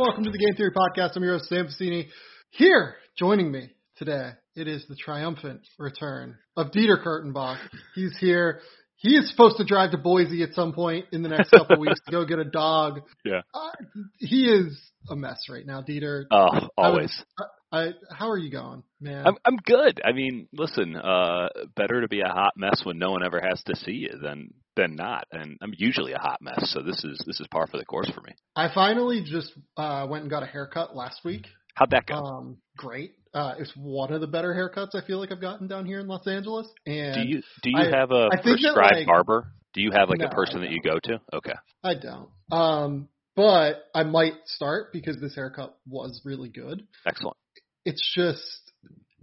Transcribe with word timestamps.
welcome 0.00 0.24
to 0.24 0.30
the 0.30 0.38
Game 0.38 0.54
Theory 0.56 0.72
Podcast. 0.72 1.14
I'm 1.14 1.22
your 1.22 1.34
host, 1.34 1.50
Sam 1.50 1.66
Vecenie. 1.66 2.06
Here, 2.48 2.94
joining 3.18 3.52
me 3.52 3.68
today, 3.98 4.30
it 4.56 4.66
is 4.66 4.82
the 4.88 4.96
triumphant 4.96 5.60
return 5.78 6.38
of 6.56 6.68
Dieter 6.68 7.04
Kurtenbach. 7.04 7.58
He's 7.94 8.16
here. 8.18 8.60
He 8.96 9.10
is 9.10 9.30
supposed 9.30 9.58
to 9.58 9.64
drive 9.66 9.90
to 9.90 9.98
Boise 9.98 10.42
at 10.42 10.54
some 10.54 10.72
point 10.72 11.04
in 11.12 11.22
the 11.22 11.28
next 11.28 11.50
couple 11.50 11.78
weeks 11.80 12.00
to 12.06 12.12
go 12.12 12.24
get 12.24 12.38
a 12.38 12.46
dog. 12.46 13.02
Yeah. 13.26 13.42
Uh, 13.52 13.72
he 14.16 14.46
is 14.46 14.80
a 15.10 15.16
mess 15.16 15.48
right 15.50 15.66
now, 15.66 15.82
Dieter. 15.82 16.24
Oh, 16.30 16.68
always. 16.78 17.22
I, 17.70 17.78
I, 17.78 17.90
how 18.10 18.30
are 18.30 18.38
you 18.38 18.50
going, 18.50 18.82
man? 19.02 19.26
I'm 19.26 19.36
I'm 19.44 19.56
good. 19.66 20.00
I 20.02 20.12
mean, 20.12 20.48
listen, 20.54 20.96
uh 20.96 21.48
better 21.76 22.00
to 22.00 22.08
be 22.08 22.22
a 22.22 22.28
hot 22.28 22.54
mess 22.56 22.80
when 22.84 22.98
no 22.98 23.10
one 23.10 23.22
ever 23.22 23.38
has 23.46 23.62
to 23.64 23.76
see 23.76 23.92
you 23.92 24.18
than 24.20 24.54
than 24.80 24.96
not. 24.96 25.24
And 25.32 25.56
I'm 25.62 25.72
usually 25.76 26.12
a 26.12 26.18
hot 26.18 26.38
mess, 26.40 26.70
so 26.72 26.82
this 26.82 27.04
is 27.04 27.22
this 27.26 27.40
is 27.40 27.46
par 27.50 27.66
for 27.66 27.76
the 27.78 27.84
course 27.84 28.10
for 28.14 28.20
me. 28.22 28.32
I 28.56 28.68
finally 28.74 29.22
just 29.24 29.52
uh 29.76 30.06
went 30.08 30.22
and 30.22 30.30
got 30.30 30.42
a 30.42 30.46
haircut 30.46 30.96
last 30.96 31.20
week. 31.24 31.46
How'd 31.74 31.90
that 31.90 32.06
go? 32.06 32.14
Um, 32.14 32.56
great. 32.76 33.12
Uh, 33.32 33.54
it's 33.60 33.72
one 33.76 34.12
of 34.12 34.20
the 34.20 34.26
better 34.26 34.52
haircuts 34.52 35.00
I 35.00 35.06
feel 35.06 35.20
like 35.20 35.30
I've 35.30 35.40
gotten 35.40 35.68
down 35.68 35.86
here 35.86 36.00
in 36.00 36.08
Los 36.08 36.26
Angeles. 36.26 36.66
And 36.84 37.14
do 37.14 37.20
you 37.28 37.42
do 37.62 37.70
you 37.70 37.78
I- 37.78 37.96
have 37.98 38.10
a 38.10 38.28
that, 38.32 38.40
prescribed 38.42 38.96
like- 38.96 39.06
barber? 39.06 39.52
Do 39.72 39.82
you 39.82 39.92
have 39.92 40.08
like 40.08 40.18
No, 40.18 40.26
a 40.26 40.30
person 40.34 40.62
that 40.62 40.70
you 40.70 40.80
go 40.82 40.98
to? 41.04 41.20
Okay. 41.32 41.54
I 41.84 41.94
don't. 41.94 42.28
Um, 42.50 43.08
but 43.36 43.84
I 43.94 44.02
might 44.02 44.34
start 44.46 44.92
because 44.92 45.20
this 45.20 45.32
haircut 45.36 45.76
was 45.88 46.20
really 46.24 46.48
good. 46.48 46.82
Excellent. 47.06 47.36
It's 47.84 48.02
just, 48.16 48.72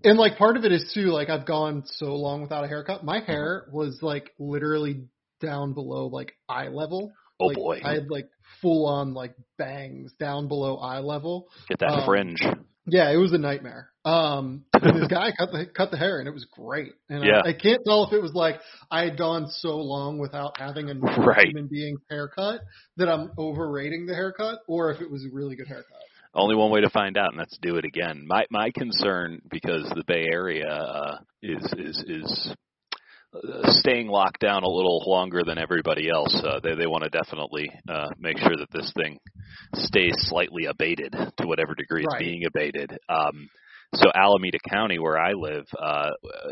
and 0.06 0.18
like 0.18 0.38
part 0.38 0.56
of 0.56 0.64
it 0.64 0.72
is 0.72 0.90
too, 0.94 1.08
like 1.08 1.30
I've 1.30 1.46
gone 1.46 1.84
so 1.86 2.16
long 2.16 2.42
without 2.42 2.64
a 2.64 2.68
haircut. 2.70 3.04
My 3.04 3.20
Mm-hmm. 3.20 3.30
hair 3.32 3.66
was 3.74 4.00
like 4.02 4.32
literally 4.40 5.10
down 5.42 5.74
below 5.74 6.08
like 6.08 6.34
eye 6.50 6.68
level. 6.70 7.12
Oh 7.40 7.48
Like, 7.48 7.56
boy. 7.56 7.82
I 7.84 7.94
had 7.94 8.10
like 8.10 8.28
full 8.62 8.88
on 8.88 9.14
like 9.14 9.36
bangs 9.58 10.12
down 10.20 10.48
below 10.48 10.78
eye 10.78 11.00
level. 11.00 11.48
Get 11.70 11.80
that 11.80 11.90
um, 11.92 12.06
fringe. 12.06 12.40
Yeah, 12.90 13.12
it 13.12 13.18
was 13.18 13.34
a 13.34 13.38
nightmare. 13.38 13.90
Um, 14.06 14.64
and 14.74 15.02
this 15.02 15.08
guy 15.10 15.32
cut 15.38 15.52
the 15.52 15.66
cut 15.76 15.92
the 15.92 15.98
hair, 15.98 16.20
and 16.20 16.28
it 16.28 16.34
was 16.34 16.46
great. 16.52 16.94
And 17.10 17.24
Yeah. 17.26 17.42
I, 17.44 17.50
I 17.50 17.54
can't 17.54 17.82
tell 17.86 18.06
if 18.06 18.14
it 18.14 18.22
was 18.22 18.34
like 18.34 18.60
I 18.90 19.04
had 19.04 19.18
gone 19.18 19.48
so 19.50 19.76
long 19.78 20.18
without 20.20 20.58
having 20.60 20.90
a 20.90 20.94
Right. 21.20 21.48
human 21.48 21.68
being 21.68 21.98
haircut 22.10 22.62
that 22.96 23.10
I'm 23.10 23.32
overrating 23.38 24.06
the 24.06 24.14
haircut, 24.16 24.60
or 24.68 24.92
if 24.92 25.02
it 25.02 25.12
was 25.12 25.26
a 25.26 25.30
really 25.36 25.56
good 25.56 25.68
haircut. 25.68 25.98
Only 26.34 26.56
one 26.56 26.72
way 26.72 26.82
to 26.82 26.90
find 26.90 27.18
out, 27.18 27.32
and 27.32 27.40
that's 27.40 27.58
do 27.62 27.76
it 27.78 27.86
again. 27.86 28.24
My 28.28 28.46
my 28.52 28.72
concern 28.72 29.42
because 29.50 29.84
the 29.96 30.04
Bay 30.08 30.26
Area 30.32 30.68
uh, 30.68 31.18
is 31.42 31.64
is 31.78 32.04
is 32.08 32.54
staying 33.66 34.08
locked 34.08 34.40
down 34.40 34.64
a 34.64 34.68
little 34.70 35.04
longer 35.06 35.42
than 35.46 35.58
everybody 35.58 36.10
else. 36.10 36.34
Uh, 36.44 36.60
they 36.64 36.76
they 36.76 36.88
want 36.88 37.04
to 37.04 37.10
definitely 37.10 37.70
uh, 37.90 38.10
make 38.20 38.38
sure 38.38 38.56
that 38.58 38.72
this 38.72 38.92
thing 38.96 39.18
stays 39.76 40.14
slightly 40.20 40.66
abated 40.66 41.12
to 41.12 41.48
whatever 41.48 41.76
degree 41.76 42.04
it's 42.04 42.14
Right. 42.14 42.20
being 42.20 42.44
abated. 42.46 42.98
Um, 43.10 43.50
so 43.96 44.12
Alameda 44.14 44.58
County, 44.70 45.00
where 45.00 45.18
I 45.18 45.32
live, 45.32 45.66
uh, 45.82 46.12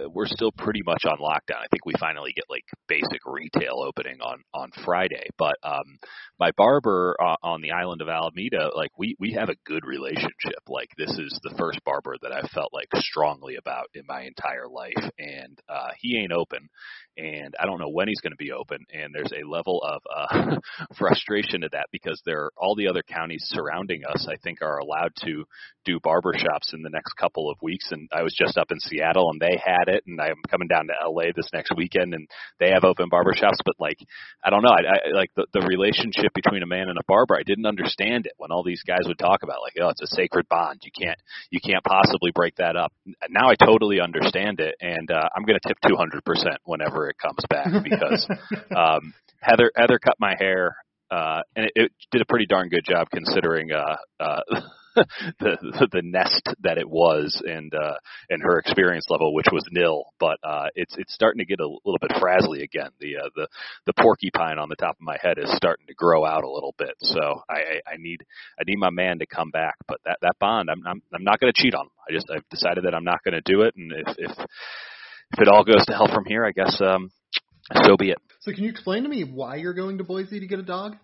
we're 0.09 0.25
still 0.25 0.52
pretty 0.53 0.81
much 0.86 1.03
on 1.05 1.17
lockdown. 1.17 1.59
I 1.59 1.67
think 1.69 1.86
we 1.86 1.94
finally 2.00 2.31
get 2.33 2.45
like 2.50 2.64
basic 2.88 3.19
retail 3.25 3.83
opening 3.86 4.22
on 4.22 4.42
on 4.53 4.69
Friday. 4.86 5.27
But 5.38 5.55
um, 5.61 6.00
my 6.39 6.52
barber 6.55 7.16
uh, 7.22 7.36
on 7.44 7.61
the 7.61 7.72
island 7.72 8.02
of 8.02 8.08
Alameda, 8.08 8.69
like 8.73 8.92
we 8.97 9.17
we 9.19 9.33
have 9.33 9.50
a 9.50 9.55
good 9.66 9.86
relationship. 9.86 10.64
Like 10.69 10.88
this 10.97 11.11
is 11.11 11.38
the 11.44 11.53
first 11.58 11.83
barber 11.83 12.16
that 12.22 12.31
I 12.31 12.47
felt 12.53 12.73
like 12.73 12.88
strongly 12.95 13.55
about 13.58 13.88
in 13.94 14.03
my 14.08 14.22
entire 14.22 14.70
life, 14.70 15.11
and 15.20 15.59
uh, 15.67 15.89
he 15.99 16.17
ain't 16.17 16.31
open, 16.31 16.70
and 17.17 17.53
I 17.59 17.66
don't 17.66 17.80
know 17.80 17.92
when 17.92 18.08
he's 18.08 18.22
going 18.22 18.31
to 18.31 18.38
be 18.38 18.53
open. 18.53 18.80
And 18.94 19.14
there's 19.14 19.33
a 19.33 19.45
level 19.45 19.83
of 19.83 20.02
uh, 20.09 20.55
frustration 20.98 21.61
to 21.61 21.70
that 21.73 21.87
because 21.92 22.21
there 22.26 22.45
are 22.45 22.52
all 22.55 22.76
the 22.76 22.87
other 22.87 23.04
counties 23.04 23.43
surrounding 23.48 24.04
us. 24.05 24.26
I 24.30 24.37
think 24.42 24.61
are 24.61 24.80
allowed 24.80 25.11
to 25.26 25.43
do 25.83 25.99
barber 26.02 26.33
shops 26.37 26.71
in 26.73 26.81
the 26.81 26.89
next 26.89 27.14
couple 27.14 27.24
of 27.49 27.58
weeks. 27.61 27.89
And 27.91 28.09
I 28.11 28.23
was 28.23 28.36
just 28.37 28.58
up 28.58 28.71
in 28.71 28.80
Seattle 28.80 29.30
and 29.31 29.41
they 29.41 29.59
had 29.63 29.87
it, 29.87 30.03
and 30.05 30.19
I'm 30.19 30.41
coming 30.49 30.67
down 30.67 30.87
to 30.87 31.09
LA 31.09 31.31
this 31.36 31.49
next 31.53 31.71
weekend 31.75 32.13
and 32.13 32.27
they 32.59 32.69
have 32.69 32.83
open 32.83 33.09
barber 33.09 33.33
shops. 33.36 33.59
But 33.65 33.75
like, 33.80 33.97
I 34.43 34.49
don't 34.49 34.63
know, 34.63 34.69
I, 34.71 35.09
I 35.09 35.17
like 35.17 35.31
the, 35.36 35.45
the 35.53 35.61
relationship 35.61 36.33
between 36.33 36.63
a 36.63 36.67
man 36.67 36.89
and 36.89 36.97
a 36.97 37.08
barber. 37.08 37.36
I 37.36 37.43
didn't 37.43 37.65
understand 37.65 38.25
it 38.25 38.33
when 38.37 38.52
all 38.52 38.63
these 38.63 38.83
guys 38.83 39.03
would 39.05 39.19
talk 39.19 39.43
about 39.43 39.61
like, 39.61 39.73
oh, 39.81 39.89
it's 39.89 40.02
a 40.02 40.15
sacred 40.15 40.47
bond. 40.49 40.81
You 40.83 40.91
can't, 40.91 41.19
you 41.49 41.59
can't 41.59 41.83
possibly 41.83 42.31
break 42.33 42.55
that 42.58 42.75
up. 42.75 42.93
Now 43.30 43.49
I 43.49 43.55
totally 43.55 43.99
understand 44.02 44.59
it, 44.59 44.75
and 44.81 45.09
uh, 45.11 45.30
I'm 45.36 45.43
going 45.43 45.59
to 45.61 45.67
tip 45.67 45.77
200% 45.86 46.21
whenever 46.65 47.09
it 47.09 47.17
comes 47.17 47.43
back 47.49 47.67
because 47.83 48.27
um, 48.75 49.13
Heather 49.39 49.71
Heather 49.75 49.99
cut 49.99 50.15
my 50.19 50.36
hair, 50.37 50.75
uh, 51.11 51.42
and 51.55 51.65
it, 51.65 51.71
it 51.75 51.92
did 52.11 52.21
a 52.21 52.25
pretty 52.25 52.45
darn 52.45 52.69
good 52.69 52.83
job 52.83 53.07
considering 53.11 53.71
uh, 53.71 53.97
uh, 54.19 54.42
the, 55.39 55.88
the 55.92 56.02
nest 56.02 56.42
that 56.61 56.78
it 56.78 56.89
was 56.89 57.42
and 57.45 57.73
uh, 57.73 57.95
and 58.30 58.42
her 58.42 58.60
experience 58.60 59.06
level, 59.10 59.33
which 59.33 59.48
was 59.52 59.66
nil. 59.72 60.06
But 60.20 60.38
uh, 60.44 60.67
it's 60.76 60.95
it's 60.98 61.14
starting 61.14 61.39
to 61.39 61.45
get 61.45 61.60
a 61.60 61.67
little 61.67 62.00
bit 62.00 62.14
frazzly 62.20 62.64
again. 62.64 62.89
The 63.00 63.17
uh, 63.17 63.30
the 63.36 63.48
the 63.86 63.94
porcupine 63.94 64.58
on 64.58 64.70
the 64.70 64.76
top 64.76 64.95
of 64.95 65.02
my 65.02 65.17
head 65.22 65.38
is 65.38 65.52
starting 65.55 65.88
to 65.88 65.94
grow 65.94 66.26
out 66.26 66.44
a 66.44 66.50
little 66.50 66.73
bit. 66.78 66.95
So 67.02 67.42
I, 67.50 67.54
I, 67.54 67.94
I 67.94 67.98
need 67.98 68.23
I 68.60 68.64
need 68.66 68.78
my 68.78 68.89
man 68.89 69.20
to 69.20 69.26
come 69.26 69.52
back. 69.52 69.76
But 69.88 70.00
that 70.05 70.17
that 70.22 70.39
bond, 70.39 70.70
I'm 70.70 70.86
I'm, 70.88 71.02
I'm 71.14 71.23
not 71.23 71.39
going 71.39 71.52
to 71.54 71.61
cheat 71.61 71.76
on 71.76 71.86
him. 71.86 71.92
I 72.08 72.14
just 72.14 72.30
I've 72.34 72.48
decided 72.50 72.86
that 72.86 72.95
I'm 72.95 73.04
not 73.04 73.23
going 73.23 73.34
to 73.34 73.42
do 73.42 73.61
it. 73.61 73.76
And 73.76 73.92
if 73.92 74.16
if 74.17 74.32
if 74.32 75.39
it 75.39 75.48
all 75.48 75.64
goes 75.64 75.86
to 75.88 75.94
hell 75.94 76.08
from 76.14 76.26
here, 76.26 76.45
I 76.45 76.52
guess 76.52 76.80
um, 76.82 77.11
so 77.84 77.98
be 77.98 78.11
it. 78.11 78.17
So 78.42 78.54
can 78.54 78.64
you 78.64 78.70
explain 78.70 79.04
to 79.04 79.10
me 79.10 79.23
why 79.23 79.55
you're 79.55 79.73
going 79.73 79.98
to 79.98 80.04
Boise 80.04 80.39
to 80.39 80.48
get 80.48 80.60
a 80.60 80.64
dog? 80.64 80.95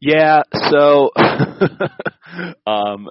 Yeah, 0.00 0.42
so 0.70 1.10
um 2.66 3.08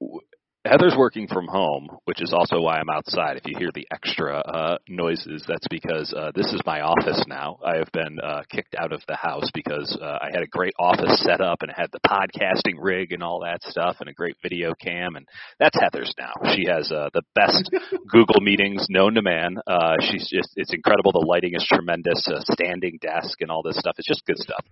w- 0.00 0.20
Heather's 0.68 0.94
working 0.96 1.28
from 1.28 1.46
home, 1.46 1.88
which 2.04 2.20
is 2.20 2.32
also 2.32 2.60
why 2.60 2.78
I'm 2.78 2.90
outside. 2.90 3.36
If 3.36 3.42
you 3.46 3.54
hear 3.58 3.70
the 3.74 3.86
extra 3.92 4.38
uh 4.38 4.78
noises, 4.88 5.44
that's 5.46 5.66
because 5.68 6.12
uh 6.12 6.32
this 6.34 6.46
is 6.52 6.60
my 6.66 6.80
office 6.80 7.22
now. 7.28 7.58
I 7.64 7.76
have 7.76 7.90
been 7.92 8.18
uh 8.20 8.42
kicked 8.50 8.74
out 8.76 8.92
of 8.92 9.02
the 9.06 9.16
house 9.16 9.50
because 9.54 9.96
uh 10.00 10.18
I 10.20 10.30
had 10.32 10.42
a 10.42 10.46
great 10.46 10.74
office 10.78 11.22
set 11.22 11.40
up 11.40 11.62
and 11.62 11.70
had 11.74 11.90
the 11.92 12.00
podcasting 12.06 12.74
rig 12.80 13.12
and 13.12 13.22
all 13.22 13.40
that 13.40 13.62
stuff 13.62 13.96
and 14.00 14.08
a 14.08 14.12
great 14.12 14.36
video 14.42 14.74
cam 14.74 15.16
and 15.16 15.26
that's 15.60 15.78
Heather's 15.80 16.12
now. 16.18 16.32
She 16.54 16.66
has 16.66 16.90
uh 16.90 17.10
the 17.14 17.22
best 17.34 17.70
Google 18.08 18.40
meetings 18.40 18.86
known 18.88 19.14
to 19.14 19.22
man. 19.22 19.58
Uh 19.66 19.96
she's 20.00 20.28
just 20.28 20.50
it's 20.56 20.72
incredible 20.72 21.12
the 21.12 21.24
lighting 21.26 21.54
is 21.54 21.66
tremendous, 21.70 22.26
uh, 22.28 22.40
standing 22.52 22.98
desk 23.00 23.40
and 23.40 23.50
all 23.50 23.62
this 23.62 23.78
stuff. 23.78 23.94
It's 23.98 24.08
just 24.08 24.24
good 24.26 24.38
stuff. 24.38 24.64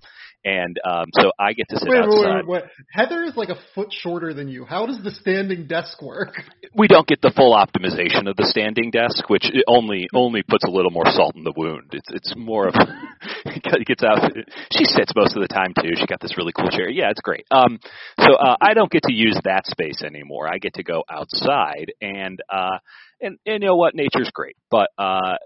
And 0.45 0.79
um 0.85 1.07
so 1.13 1.31
I 1.39 1.53
get 1.53 1.69
to 1.71 1.79
sit 1.79 1.89
Wait, 1.89 1.99
outside. 1.99 2.47
wait, 2.47 2.47
wait, 2.47 2.63
wait. 2.63 2.65
Heather 2.91 3.23
is 3.25 3.37
like 3.37 3.49
a 3.51 3.59
foot 3.75 3.89
shorter 3.93 4.35
than 4.35 4.49
you. 4.49 4.65
How 4.65 4.87
does 4.87 5.03
the 5.03 5.11
standing 5.11 5.67
desk 5.67 5.84
work? 6.03 6.43
we 6.75 6.89
don't 6.89 7.07
get 7.07 7.21
the 7.21 7.33
full 7.35 7.57
optimization 7.57 8.29
of 8.29 8.37
the 8.37 8.47
standing 8.47 8.91
desk, 8.91 9.29
which 9.29 9.47
only 9.67 10.09
only 10.15 10.43
puts 10.43 10.65
a 10.65 10.71
little 10.71 10.91
more 10.91 11.07
salt 11.07 11.35
in 11.37 11.45
the 11.45 11.53
wound. 11.57 11.91
It's 11.93 12.09
it's 12.11 12.35
more 12.37 12.69
of 12.69 12.75
it 13.45 13.87
gets 13.87 14.03
out. 14.03 14.33
She 14.73 14.85
sits 14.85 15.13
most 15.15 15.37
of 15.37 15.43
the 15.43 15.49
time 15.49 15.73
too. 15.81 15.91
She 15.97 16.07
got 16.07 16.21
this 16.21 16.37
really 16.37 16.53
cool 16.53 16.71
chair. 16.71 16.89
Yeah, 16.89 17.11
it's 17.11 17.21
great. 17.21 17.47
Um, 17.51 17.79
so 18.19 18.35
uh, 18.35 18.57
I 18.61 18.75
don't 18.75 18.91
get 18.91 19.03
to 19.05 19.13
use 19.13 19.39
that 19.45 19.67
space 19.67 20.03
anymore. 20.03 20.49
I 20.53 20.59
get 20.59 20.75
to 20.75 20.83
go 20.83 21.05
outside 21.11 21.93
and 22.01 22.41
uh, 22.49 22.79
and 23.21 23.39
and 23.47 23.63
you 23.63 23.69
know 23.69 23.77
what? 23.77 23.95
Nature's 23.95 24.31
great, 24.33 24.57
but 24.71 24.89
uh, 24.99 25.37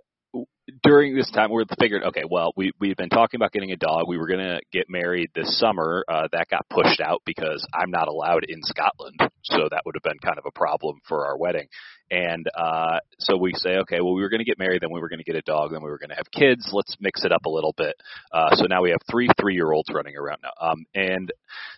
during 0.83 1.15
this 1.15 1.31
time 1.31 1.51
we 1.51 1.65
figured 1.79 2.03
okay 2.05 2.25
well 2.29 2.53
we 2.57 2.73
we've 2.79 2.97
been 2.97 3.09
talking 3.09 3.39
about 3.39 3.53
getting 3.53 3.73
a 3.73 3.77
dog. 3.77 4.07
We 4.07 4.19
were 4.19 4.27
going 4.27 4.41
to 4.45 4.61
get 4.73 4.87
married 4.89 5.31
this 5.35 5.59
summer. 5.59 6.05
Uh 6.09 6.29
that 6.33 6.49
got 6.49 6.69
pushed 6.69 7.01
out 7.01 7.23
because 7.25 7.67
I'm 7.75 7.91
not 7.91 8.09
allowed 8.09 8.45
in 8.49 8.63
Scotland. 8.63 9.17
So 9.45 9.69
that 9.71 9.83
would 9.87 9.95
have 9.97 10.03
been 10.03 10.19
kind 10.23 10.39
of 10.39 10.45
a 10.47 10.53
problem 10.53 10.99
for 11.09 11.27
our 11.27 11.39
wedding 11.39 11.69
and 12.11 12.47
uh 12.57 12.99
so 13.19 13.37
we 13.37 13.53
say 13.55 13.77
okay 13.77 14.01
well 14.01 14.15
we 14.15 14.23
were 14.23 14.29
going 14.29 14.39
to 14.41 14.45
get 14.45 14.59
married 14.59 14.81
then 14.83 14.91
we 14.93 15.01
were 15.01 15.09
going 15.09 15.19
to 15.19 15.25
get 15.25 15.37
a 15.37 15.43
dog 15.43 15.73
then 15.73 15.83
we 15.83 15.91
were 15.91 15.99
going 15.99 16.09
to 16.11 16.17
have 16.17 16.31
kids. 16.33 16.71
Let's 16.73 16.97
mix 17.01 17.25
it 17.25 17.33
up 17.33 17.45
a 17.47 17.51
little 17.51 17.75
bit. 17.77 17.95
Uh 18.33 18.55
so 18.57 18.65
now 18.67 18.83
we 18.83 18.91
have 18.91 19.01
three 19.11 19.29
3-year-olds 19.41 19.89
running 19.93 20.17
around 20.17 20.39
now. 20.43 20.53
Um 20.61 20.85
and 20.95 21.31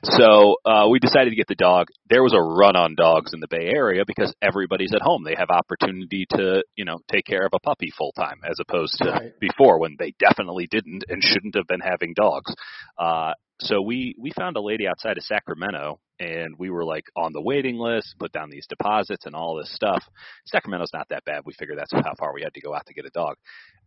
so 0.05 0.57
uh 0.65 0.87
we 0.89 0.99
decided 0.99 1.31
to 1.31 1.37
get 1.37 1.49
the 1.49 1.55
dog. 1.55 1.89
There 2.09 2.23
was 2.23 2.33
a 2.35 2.41
run 2.41 2.77
on 2.77 2.95
dogs 2.95 3.33
in 3.35 3.41
the 3.41 3.49
Bay 3.49 3.71
Area 3.75 4.05
because 4.07 4.33
everybody's 4.43 4.95
at 4.95 5.03
home. 5.03 5.25
They 5.25 5.35
have 5.37 5.51
opportunity 5.51 6.27
to 6.31 6.63
you 6.77 6.85
know 6.85 6.99
take 7.11 7.25
care 7.27 7.45
of 7.45 7.53
a 7.55 7.59
puppy 7.61 7.91
full 7.97 8.13
time 8.13 8.41
as 8.49 8.59
opposed 8.61 8.95
to 9.03 9.11
Right. 9.11 9.33
before 9.41 9.79
when 9.81 9.97
they 9.99 10.15
definitely 10.19 10.69
didn't 10.71 11.05
and 11.09 11.23
shouldn't 11.23 11.57
have 11.57 11.67
been 11.67 11.81
having 11.81 12.15
dogs. 12.15 12.55
Uh, 12.99 13.33
so 13.61 13.81
we 13.83 14.15
we 14.19 14.33
found 14.37 14.57
a 14.57 14.61
lady 14.61 14.87
outside 14.87 15.19
of 15.19 15.25
Sacramento, 15.25 16.01
and 16.19 16.55
we 16.59 16.71
were 16.71 16.85
like 16.85 17.05
on 17.17 17.33
the 17.33 17.43
waiting 17.43 17.79
list, 17.79 18.15
put 18.19 18.33
down 18.33 18.51
these 18.51 18.67
deposits 18.67 19.27
and 19.27 19.35
all 19.35 19.57
this 19.57 19.75
stuff. 19.75 20.03
Sacramento's 20.47 20.93
not 20.93 21.09
that 21.11 21.25
bad. 21.25 21.43
We 21.45 21.55
figured 21.59 21.79
that's 21.79 21.93
how 21.93 22.15
far 22.19 22.33
we 22.35 22.43
had 22.43 22.55
to 22.55 22.61
go 22.61 22.75
out 22.75 22.87
to 22.87 22.95
get 22.95 23.07
a 23.07 23.11
dog. 23.11 23.37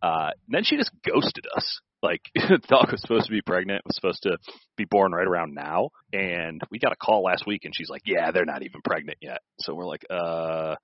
Uh, 0.02 0.30
then 0.48 0.64
she 0.64 0.76
just 0.76 0.92
ghosted 1.04 1.46
us. 1.56 1.80
Like 2.02 2.20
the 2.34 2.60
dog 2.68 2.92
was 2.92 3.00
supposed 3.00 3.26
to 3.26 3.32
be 3.32 3.42
pregnant, 3.42 3.82
was 3.86 3.96
supposed 3.96 4.22
to 4.24 4.36
be 4.76 4.84
born 4.84 5.12
right 5.12 5.26
around 5.26 5.54
now, 5.54 5.90
and 6.12 6.60
we 6.70 6.78
got 6.78 6.92
a 6.92 6.96
call 6.96 7.22
last 7.22 7.46
week, 7.46 7.62
and 7.64 7.74
she's 7.74 7.90
like, 7.90 8.02
"Yeah, 8.04 8.30
they're 8.30 8.44
not 8.44 8.62
even 8.62 8.80
pregnant 8.84 9.18
yet." 9.20 9.38
So 9.60 9.74
we're 9.74 9.86
like, 9.86 10.04
"Uh." 10.10 10.76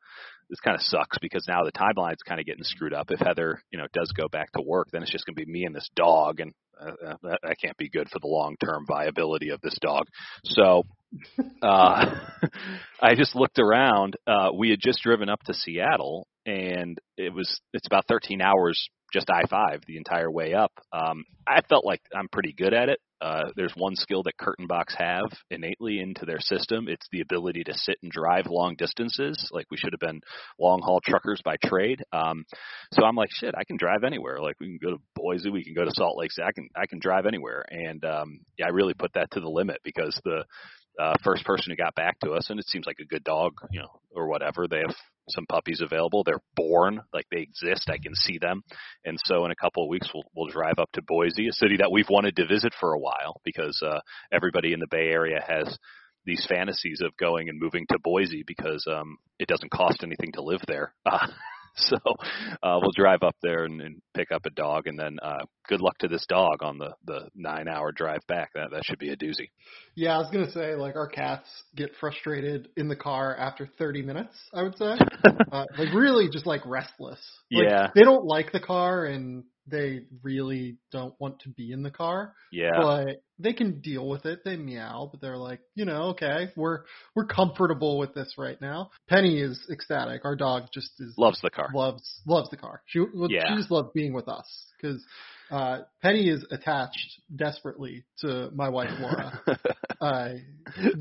This 0.51 0.61
kind 0.61 0.75
of 0.75 0.83
sucks 0.83 1.17
because 1.21 1.47
now 1.49 1.63
the 1.65 1.73
timeline's 1.73 2.23
kind 2.27 2.41
of 2.41 2.47
getting 2.47 2.65
screwed 2.65 2.93
up. 2.93 3.11
If 3.11 3.21
Heather, 3.21 3.63
you 3.71 3.79
know, 3.79 3.87
does 3.93 4.13
go 4.13 4.29
back 4.29 4.51
to 4.53 4.63
work, 4.63 4.89
then 4.93 5.03
it's 5.03 5.13
just 5.13 5.25
going 5.25 5.37
to 5.37 5.45
be 5.47 5.51
me 5.51 5.65
and 5.65 5.75
this 5.75 5.89
dog, 5.95 6.41
and 6.41 6.53
uh, 6.79 7.15
that, 7.23 7.39
that 7.43 7.57
can't 7.63 7.77
be 7.77 7.89
good 7.89 8.09
for 8.11 8.19
the 8.19 8.27
long 8.27 8.57
term 8.63 8.85
viability 8.87 9.51
of 9.51 9.61
this 9.61 9.79
dog. 9.81 10.07
So 10.45 10.83
uh, 11.63 12.15
I 13.01 13.15
just 13.15 13.37
looked 13.37 13.59
around. 13.59 14.17
Uh, 14.27 14.51
we 14.53 14.71
had 14.71 14.81
just 14.81 15.03
driven 15.03 15.29
up 15.29 15.43
to 15.45 15.55
Seattle, 15.55 16.27
and 16.45 16.99
it 17.17 17.33
was 17.33 17.61
it's 17.73 17.87
about 17.87 18.07
13 18.09 18.43
hours 18.43 18.89
just 19.13 19.31
I 19.31 19.43
five 19.49 19.83
the 19.87 19.97
entire 19.97 20.31
way 20.31 20.55
up. 20.55 20.73
Um, 20.93 21.25
I 21.47 21.63
felt 21.69 21.85
like 21.85 22.01
I'm 22.15 22.29
pretty 22.29 22.53
good 22.53 22.75
at 22.75 22.89
it. 22.89 23.01
Uh, 23.21 23.51
there's 23.57 23.73
one 23.77 23.95
skill 23.97 24.23
that 24.23 24.39
Kurtenbachs 24.41 24.95
have 24.97 25.31
innately 25.51 26.01
into 26.01 26.25
their 26.25 26.41
system. 26.41 26.89
It's 26.89 27.07
the 27.13 27.21
ability 27.21 27.65
to 27.65 27.75
sit 27.75 27.97
and 28.03 28.11
drive 28.11 28.47
long 28.47 28.77
distances. 28.77 29.49
Like 29.53 29.67
we 29.71 29.77
should 29.77 29.93
have 29.93 30.01
been 30.01 30.21
long 30.59 30.81
haul 30.83 31.01
truckers 31.05 31.41
by 31.45 31.57
trade. 31.65 32.03
Um, 32.13 32.45
so 32.93 33.05
I'm 33.05 33.17
like, 33.17 33.31
shit, 33.33 33.55
I 33.57 33.65
can 33.65 33.77
drive 33.77 34.05
anywhere. 34.05 34.39
Like 34.41 34.57
we 34.61 34.67
can 34.67 34.79
go 34.83 34.97
to 34.97 35.03
Boise, 35.15 35.51
we 35.51 35.65
can 35.65 35.75
go 35.75 35.85
to 35.85 35.93
Salt 35.95 36.19
Lake 36.19 36.33
City. 36.33 36.47
I 36.47 36.53
can 36.53 36.69
I 36.75 36.87
can 36.87 36.99
drive 36.99 37.27
anywhere. 37.27 37.65
And 37.71 38.05
um, 38.05 38.41
yeah, 38.59 38.67
I 38.67 38.71
really 38.71 38.95
put 38.95 39.13
that 39.15 39.31
to 39.33 39.41
the 39.41 39.49
limit 39.49 39.79
because 39.85 40.19
the 40.25 40.45
uh, 40.99 41.15
first 41.23 41.45
person 41.45 41.71
who 41.71 41.77
got 41.77 41.95
back 41.95 42.19
to 42.21 42.33
us, 42.33 42.51
and 42.51 42.59
it 42.59 42.69
seems 42.69 42.87
like 42.87 42.99
a 43.01 43.07
good 43.07 43.25
dog, 43.25 43.53
you 43.71 43.81
know, 43.81 44.01
or 44.15 44.29
whatever. 44.29 44.67
They 44.67 44.81
have 44.81 44.95
some 45.29 45.47
puppies 45.47 45.81
available. 45.81 46.25
They're 46.25 46.43
born, 46.57 47.03
like 47.13 47.27
they 47.31 47.41
exist. 47.41 47.89
I 47.89 47.99
can 47.99 48.15
see 48.15 48.39
them, 48.39 48.63
and 49.05 49.19
so 49.25 49.45
in 49.45 49.51
a 49.51 49.57
couple 49.57 49.85
of 49.85 49.89
weeks 49.89 50.09
we'll 50.13 50.25
we'll 50.35 50.53
drive 50.53 50.79
up 50.79 50.91
to 50.93 51.03
Boise, 51.03 51.49
a 51.49 51.53
city 51.53 51.77
that 51.79 51.93
we've 51.93 52.09
wanted 52.09 52.37
to 52.37 52.47
visit 52.47 52.73
for 52.79 52.93
a 52.93 52.99
while 52.99 53.41
because 53.45 53.81
uh, 53.83 54.01
everybody 54.33 54.73
in 54.73 54.81
the 54.81 54.89
Bay 54.91 55.09
Area 55.09 55.41
has 55.47 55.79
these 56.27 56.47
fantasies 56.49 57.01
of 57.01 57.17
going 57.17 57.49
and 57.49 57.59
moving 57.59 57.87
to 57.89 57.99
Boise 57.99 58.45
because 58.47 58.87
um, 58.91 59.19
it 59.39 59.49
doesn't 59.49 59.71
cost 59.71 60.03
anything 60.03 60.33
to 60.33 60.43
live 60.43 60.63
there. 60.67 60.95
Uh, 61.07 61.27
so 61.77 61.97
uh, 62.63 62.79
we'll 62.81 62.93
drive 62.97 63.23
up 63.23 63.37
there 63.43 63.65
and, 63.65 63.81
and 63.81 64.03
pick 64.15 64.33
up 64.33 64.47
a 64.47 64.51
dog, 64.51 64.87
and 64.87 64.99
then 64.99 65.19
uh, 65.23 65.45
good 65.69 65.81
luck 65.81 65.97
to 65.99 66.09
this 66.09 66.25
dog 66.29 66.63
on 66.63 66.79
the 66.79 66.95
the 67.05 67.29
nine 67.35 67.69
hour 67.69 67.93
drive 67.93 68.21
back. 68.27 68.51
That 68.55 68.71
that 68.73 68.85
should 68.85 68.99
be 68.99 69.11
a 69.11 69.17
doozy. 69.17 69.51
Yeah, 69.95 70.15
I 70.17 70.19
was 70.19 70.31
gonna 70.33 70.51
say 70.51 70.75
like 70.75 70.97
our 70.97 71.09
cats 71.09 71.49
get 71.77 71.91
frustrated 72.01 72.69
in 72.77 72.89
the 72.89 72.97
car 72.97 73.37
after 73.37 73.69
30 73.79 74.03
minutes. 74.03 74.37
I 74.53 74.63
would 74.63 74.77
say, 74.77 74.95
uh, 75.53 75.65
like 75.79 75.95
really 75.95 76.29
just 76.31 76.47
like 76.47 76.65
restless. 76.67 77.21
Like, 77.51 77.69
Yeah. 77.69 77.89
they 77.95 78.03
don't 78.03 78.25
like 78.25 78.53
the 78.53 78.61
car 78.61 79.05
and 79.05 79.45
they 79.71 80.03
really 80.23 80.77
don't 80.93 81.15
want 81.21 81.41
to 81.41 81.49
be 81.49 81.73
in 81.73 81.83
the 81.83 81.91
car. 81.91 82.35
Yeah, 82.53 82.73
but 82.81 83.23
they 83.39 83.53
can 83.53 83.81
deal 83.81 84.09
with 84.09 84.27
it. 84.27 84.41
They 84.45 84.57
meow, 84.57 85.09
but 85.11 85.21
they're 85.21 85.37
like, 85.37 85.61
you 85.75 85.85
know, 85.85 86.11
okay, 86.11 86.49
we're 86.57 86.81
we're 87.15 87.27
comfortable 87.27 87.99
with 87.99 88.15
this 88.15 88.35
right 88.37 88.61
now. 88.61 88.91
Penny 89.09 89.41
is 89.41 89.59
ecstatic. 89.71 90.25
Our 90.25 90.37
dog 90.37 90.65
just 90.73 90.91
is 91.01 91.15
loves 91.17 91.41
the 91.41 91.51
car. 91.51 91.69
loves 91.75 92.21
loves 92.27 92.51
the 92.51 92.57
car. 92.57 92.83
She 92.87 93.01
Yeah. 93.29 93.49
she 93.49 93.57
just 93.57 93.71
loves 93.71 93.89
being 93.95 94.13
with 94.13 94.29
us 94.29 94.47
because 94.81 95.03
uh, 95.51 95.81
Penny 96.03 96.29
is 96.29 96.45
attached 96.51 97.21
desperately 97.35 98.05
to 98.21 98.51
my 98.55 98.69
wife 98.69 98.91
Laura. 99.01 99.41
I 100.01 100.43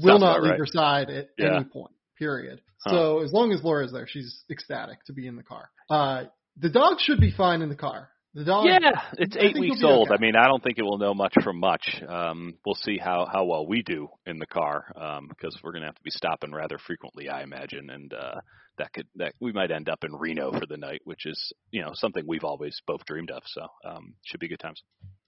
will 0.02 0.20
not 0.20 0.42
leave 0.42 0.52
right. 0.52 0.60
her 0.60 0.66
side 0.66 1.10
at 1.10 1.30
Yeah. 1.38 1.56
any 1.58 1.66
point. 1.66 1.92
Period. 2.18 2.62
Huh. 2.84 2.92
So 2.92 3.20
as 3.24 3.32
long 3.32 3.52
as 3.52 3.64
Laura's 3.64 3.92
there, 3.92 4.08
she's 4.08 4.44
ecstatic 4.50 5.04
to 5.06 5.14
be 5.14 5.28
in 5.28 5.36
the 5.36 5.44
car. 5.44 5.70
Uh, 5.90 6.24
the 6.58 6.70
dog 6.70 6.98
should 7.00 7.20
be 7.20 7.32
fine 7.32 7.62
in 7.62 7.70
the 7.70 7.76
car. 7.76 8.10
The 8.36 8.44
dog. 8.44 8.66
Yeah, 8.68 8.92
it's 9.18 9.36
eight 9.40 9.58
weeks 9.60 9.82
old. 9.84 10.10
okay. 10.10 10.16
I 10.18 10.22
mean, 10.22 10.36
I 10.36 10.46
don't 10.46 10.62
think 10.64 10.78
it 10.78 10.84
will 10.84 11.00
know 11.00 11.16
much 11.16 11.34
from 11.44 11.60
much. 11.60 12.02
Um, 12.08 12.54
we'll 12.64 12.76
see 12.76 12.98
how 12.98 13.26
how 13.32 13.46
well 13.46 13.66
we 13.66 13.82
do 13.82 14.08
in 14.28 14.38
the 14.38 14.46
car 14.46 14.86
um, 14.96 15.28
because 15.30 15.58
we're 15.64 15.72
going 15.72 15.82
to 15.82 15.88
have 15.88 15.96
to 15.96 16.04
be 16.04 16.12
stopping 16.12 16.52
rather 16.52 16.78
frequently, 16.78 17.28
I 17.28 17.42
imagine, 17.42 17.90
and 17.90 18.14
uh, 18.14 18.36
that 18.78 18.94
could 18.94 19.08
that 19.16 19.34
we 19.42 19.52
might 19.52 19.72
end 19.72 19.90
up 19.90 20.04
in 20.04 20.16
Reno 20.16 20.52
for 20.52 20.68
the 20.68 20.78
night, 20.78 21.02
which 21.06 21.26
is 21.26 21.52
you 21.72 21.82
know 21.82 21.92
something 21.96 22.24
we've 22.28 22.44
always 22.44 22.80
both 22.86 23.04
dreamed 23.06 23.32
of. 23.32 23.42
So 23.48 23.66
um, 23.84 24.14
should 24.26 24.40
be 24.40 24.48
good 24.48 24.60
times. 24.60 24.82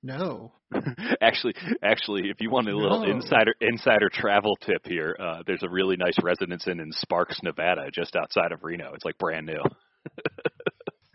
No. 0.04 0.54
actually, 1.21 1.56
actually, 1.83 2.30
if 2.30 2.38
you 2.39 2.51
want 2.51 2.68
a 2.69 2.75
little 2.77 3.04
No. 3.04 3.12
insider 3.12 3.54
insider 3.62 4.09
travel 4.13 4.56
tip 4.57 4.86
here, 4.86 5.15
uh, 5.19 5.42
there's 5.47 5.63
a 5.63 5.69
really 5.69 5.97
nice 5.97 6.18
residence 6.21 6.68
inn 6.68 6.80
in 6.80 6.92
Sparks, 6.92 7.39
Nevada, 7.42 7.89
just 7.92 8.15
outside 8.15 8.51
of 8.51 8.59
Reno. 8.63 8.94
It's 8.94 9.06
like 9.06 9.18
brand 9.18 9.47
new. 9.47 9.62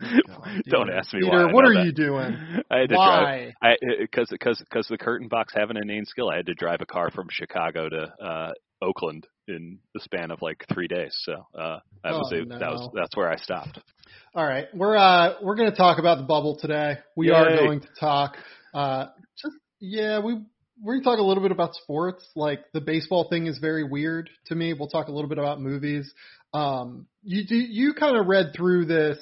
God, 0.27 0.63
Don't 0.69 0.89
ask 0.91 1.13
me 1.13 1.21
Peter, 1.21 1.47
why. 1.47 1.53
What 1.53 1.65
are 1.65 1.73
that. 1.73 1.85
you 1.85 1.91
doing? 1.91 2.37
I 2.71 2.77
had 2.79 2.89
to 2.89 2.95
drive. 2.95 3.23
Why? 3.23 3.53
I 3.61 3.75
because 3.99 4.27
because 4.29 4.59
because 4.59 4.87
the 4.87 4.97
Kurtenbachs 4.97 5.53
having 5.55 5.77
a 5.77 5.85
name 5.85 6.05
skill, 6.05 6.29
I 6.29 6.37
had 6.37 6.45
to 6.47 6.53
drive 6.53 6.79
a 6.81 6.85
car 6.85 7.11
from 7.11 7.27
Chicago 7.31 7.89
to 7.89 8.13
uh 8.23 8.51
Oakland 8.81 9.27
in 9.47 9.79
the 9.93 9.99
span 10.01 10.31
of 10.31 10.41
like 10.41 10.63
three 10.71 10.87
days. 10.87 11.15
So 11.23 11.33
uh 11.57 11.79
that 12.03 12.13
was 12.13 12.31
Oh, 12.33 12.37
it. 12.37 12.49
That 12.49 12.69
was 12.69 12.89
that's 12.93 13.15
where 13.15 13.29
I 13.29 13.37
stopped. 13.37 13.79
All 14.35 14.45
right, 14.45 14.67
we're 14.73 14.95
uh 14.97 15.35
we're 15.41 15.55
going 15.55 15.71
to 15.71 15.77
talk 15.77 15.99
about 15.99 16.17
the 16.19 16.23
bubble 16.25 16.57
today. 16.59 16.97
We 17.15 17.31
are 17.31 17.55
going 17.55 17.81
to 17.81 17.87
talk 17.99 18.35
uh 18.73 19.07
just 19.41 19.55
yeah, 19.79 20.19
we 20.19 20.41
we're 20.81 20.93
going 20.93 21.03
to 21.03 21.09
talk 21.09 21.19
a 21.19 21.23
little 21.23 21.41
bit 21.41 21.51
about 21.51 21.73
sports. 21.73 22.23
Like 22.35 22.59
the 22.71 22.81
baseball 22.81 23.29
thing 23.29 23.47
is 23.47 23.57
very 23.57 23.83
weird 23.83 24.29
to 24.47 24.55
me. 24.55 24.73
We'll 24.73 24.89
talk 24.89 25.07
a 25.07 25.11
little 25.11 25.29
bit 25.29 25.39
about 25.39 25.59
movies. 25.59 26.13
Um 26.53 27.07
you 27.23 27.45
do 27.47 27.55
you 27.55 27.93
kind 27.93 28.15
of 28.15 28.27
read 28.27 28.51
through 28.55 28.85
this 28.85 29.17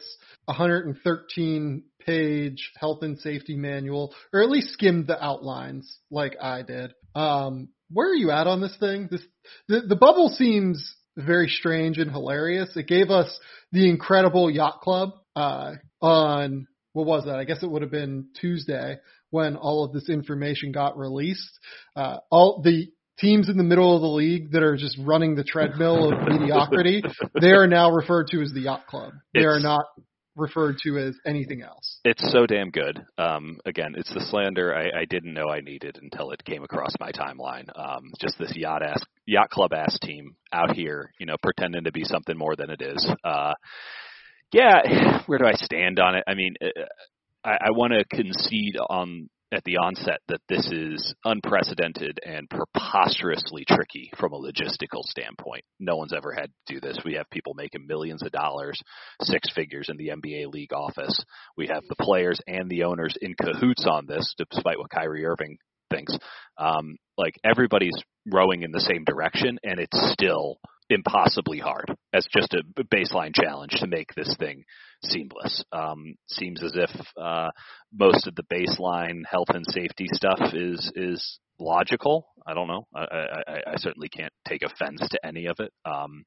113 0.45 1.83
page 2.05 2.71
health 2.77 2.99
and 3.01 3.17
safety 3.19 3.55
manual 3.55 4.13
or 4.31 4.43
at 4.43 4.49
least 4.49 4.69
skimmed 4.73 5.07
the 5.07 5.23
outlines 5.23 5.99
like 6.11 6.35
I 6.41 6.61
did. 6.61 6.93
Um 7.15 7.69
where 7.91 8.09
are 8.09 8.15
you 8.15 8.31
at 8.31 8.47
on 8.47 8.61
this 8.61 8.75
thing? 8.79 9.07
This 9.11 9.21
the, 9.67 9.81
the 9.81 9.95
bubble 9.95 10.29
seems 10.29 10.95
very 11.17 11.47
strange 11.47 11.97
and 11.97 12.11
hilarious. 12.11 12.75
It 12.75 12.87
gave 12.87 13.09
us 13.09 13.39
the 13.71 13.89
incredible 13.89 14.49
yacht 14.49 14.81
club 14.81 15.11
uh, 15.35 15.73
on 16.01 16.67
what 16.93 17.05
was 17.05 17.25
that? 17.25 17.35
I 17.35 17.43
guess 17.43 17.61
it 17.61 17.69
would 17.69 17.81
have 17.81 17.91
been 17.91 18.27
Tuesday 18.39 18.97
when 19.29 19.55
all 19.55 19.83
of 19.83 19.91
this 19.91 20.09
information 20.09 20.71
got 20.71 20.97
released. 20.97 21.59
Uh, 21.95 22.17
all 22.31 22.61
the 22.63 22.87
teams 23.19 23.49
in 23.49 23.57
the 23.57 23.63
middle 23.63 23.95
of 23.95 24.01
the 24.01 24.07
league 24.07 24.51
that 24.51 24.63
are 24.63 24.77
just 24.77 24.97
running 25.01 25.35
the 25.35 25.43
treadmill 25.43 26.11
of 26.11 26.27
mediocrity, 26.27 27.03
they 27.41 27.51
are 27.51 27.67
now 27.67 27.91
referred 27.91 28.27
to 28.27 28.41
as 28.41 28.51
the 28.53 28.61
yacht 28.61 28.87
club. 28.87 29.13
They 29.33 29.43
are 29.45 29.59
not 29.59 29.85
referred 30.35 30.77
to 30.83 30.97
as 30.97 31.15
anything 31.25 31.61
else. 31.61 31.99
It's 32.03 32.31
so 32.31 32.45
damn 32.45 32.69
good. 32.69 33.05
Um, 33.17 33.59
again, 33.65 33.93
it's 33.95 34.13
the 34.13 34.25
slander 34.29 34.75
I, 34.75 35.01
I 35.01 35.05
didn't 35.05 35.33
know 35.33 35.49
I 35.49 35.61
needed 35.61 35.97
until 36.01 36.31
it 36.31 36.43
came 36.43 36.63
across 36.63 36.91
my 36.99 37.11
timeline. 37.11 37.67
Um, 37.77 38.11
just 38.19 38.37
this 38.37 38.53
yacht 38.55 38.83
ass, 38.83 39.01
yacht 39.25 39.49
club 39.49 39.73
ass 39.73 39.97
team 40.01 40.35
out 40.51 40.75
here, 40.75 41.11
you 41.19 41.25
know, 41.25 41.37
pretending 41.41 41.85
to 41.85 41.91
be 41.91 42.03
something 42.03 42.37
more 42.37 42.55
than 42.55 42.69
it 42.69 42.81
is. 42.81 43.07
Uh, 43.23 43.53
yeah, 44.51 45.21
where 45.25 45.39
do 45.39 45.45
I 45.45 45.53
stand 45.53 45.99
on 45.99 46.15
it? 46.15 46.23
I 46.27 46.33
mean, 46.33 46.55
uh, 46.61 46.67
I, 47.43 47.57
I 47.67 47.71
want 47.71 47.93
to 47.93 48.05
concede 48.05 48.77
on 48.77 49.29
at 49.51 49.63
the 49.63 49.77
onset 49.77 50.19
that 50.27 50.41
this 50.49 50.67
is 50.71 51.13
unprecedented 51.23 52.19
and 52.25 52.49
preposterously 52.49 53.63
tricky 53.67 54.11
from 54.17 54.33
a 54.33 54.39
logistical 54.39 55.03
standpoint. 55.03 55.63
No 55.79 55.95
one's 55.97 56.13
ever 56.13 56.33
had 56.33 56.49
to 56.67 56.73
do 56.73 56.79
this. 56.79 56.97
We 57.05 57.13
have 57.15 57.29
people 57.29 57.53
making 57.53 57.87
millions 57.87 58.23
of 58.23 58.31
dollars, 58.31 58.79
six 59.21 59.49
figures 59.53 59.89
in 59.89 59.97
the 59.97 60.09
NBA 60.09 60.51
league 60.51 60.73
office. 60.73 61.23
We 61.55 61.67
have 61.67 61.83
the 61.87 62.03
players 62.03 62.39
and 62.47 62.69
the 62.69 62.83
owners 62.83 63.15
in 63.21 63.35
cahoots 63.35 63.85
on 63.89 64.05
this, 64.07 64.33
despite 64.37 64.79
what 64.79 64.89
Kyrie 64.89 65.25
Irving 65.25 65.57
thinks. 65.91 66.17
Um, 66.57 66.97
like 67.17 67.35
everybody's 67.43 67.97
rowing 68.25 68.63
in 68.63 68.71
the 68.71 68.79
same 68.79 69.03
direction, 69.03 69.59
and 69.63 69.79
it's 69.79 70.11
still 70.11 70.57
impossibly 70.89 71.59
hard 71.59 71.93
as 72.13 72.27
just 72.35 72.53
a 72.53 72.61
baseline 72.83 73.33
challenge 73.33 73.71
to 73.79 73.87
make 73.87 74.13
this 74.15 74.35
thing 74.39 74.63
seamless. 75.03 75.63
Um, 75.71 76.15
seems 76.27 76.63
as 76.63 76.73
if 76.75 76.89
uh, 77.19 77.49
most 77.93 78.27
of 78.27 78.35
the 78.35 78.43
baseline 78.43 79.21
health 79.29 79.49
and 79.49 79.65
safety 79.69 80.07
stuff 80.11 80.39
is 80.53 80.91
is 80.95 81.39
logical. 81.59 82.27
I 82.45 82.53
don't 82.53 82.67
know. 82.67 82.85
I, 82.93 83.01
I, 83.01 83.53
I- 83.71 83.75
certainly 83.77 84.09
can't 84.09 84.33
take 84.47 84.61
offense 84.63 85.01
to 85.09 85.25
any 85.25 85.47
of 85.47 85.57
it. 85.59 85.71
Um, 85.85 86.23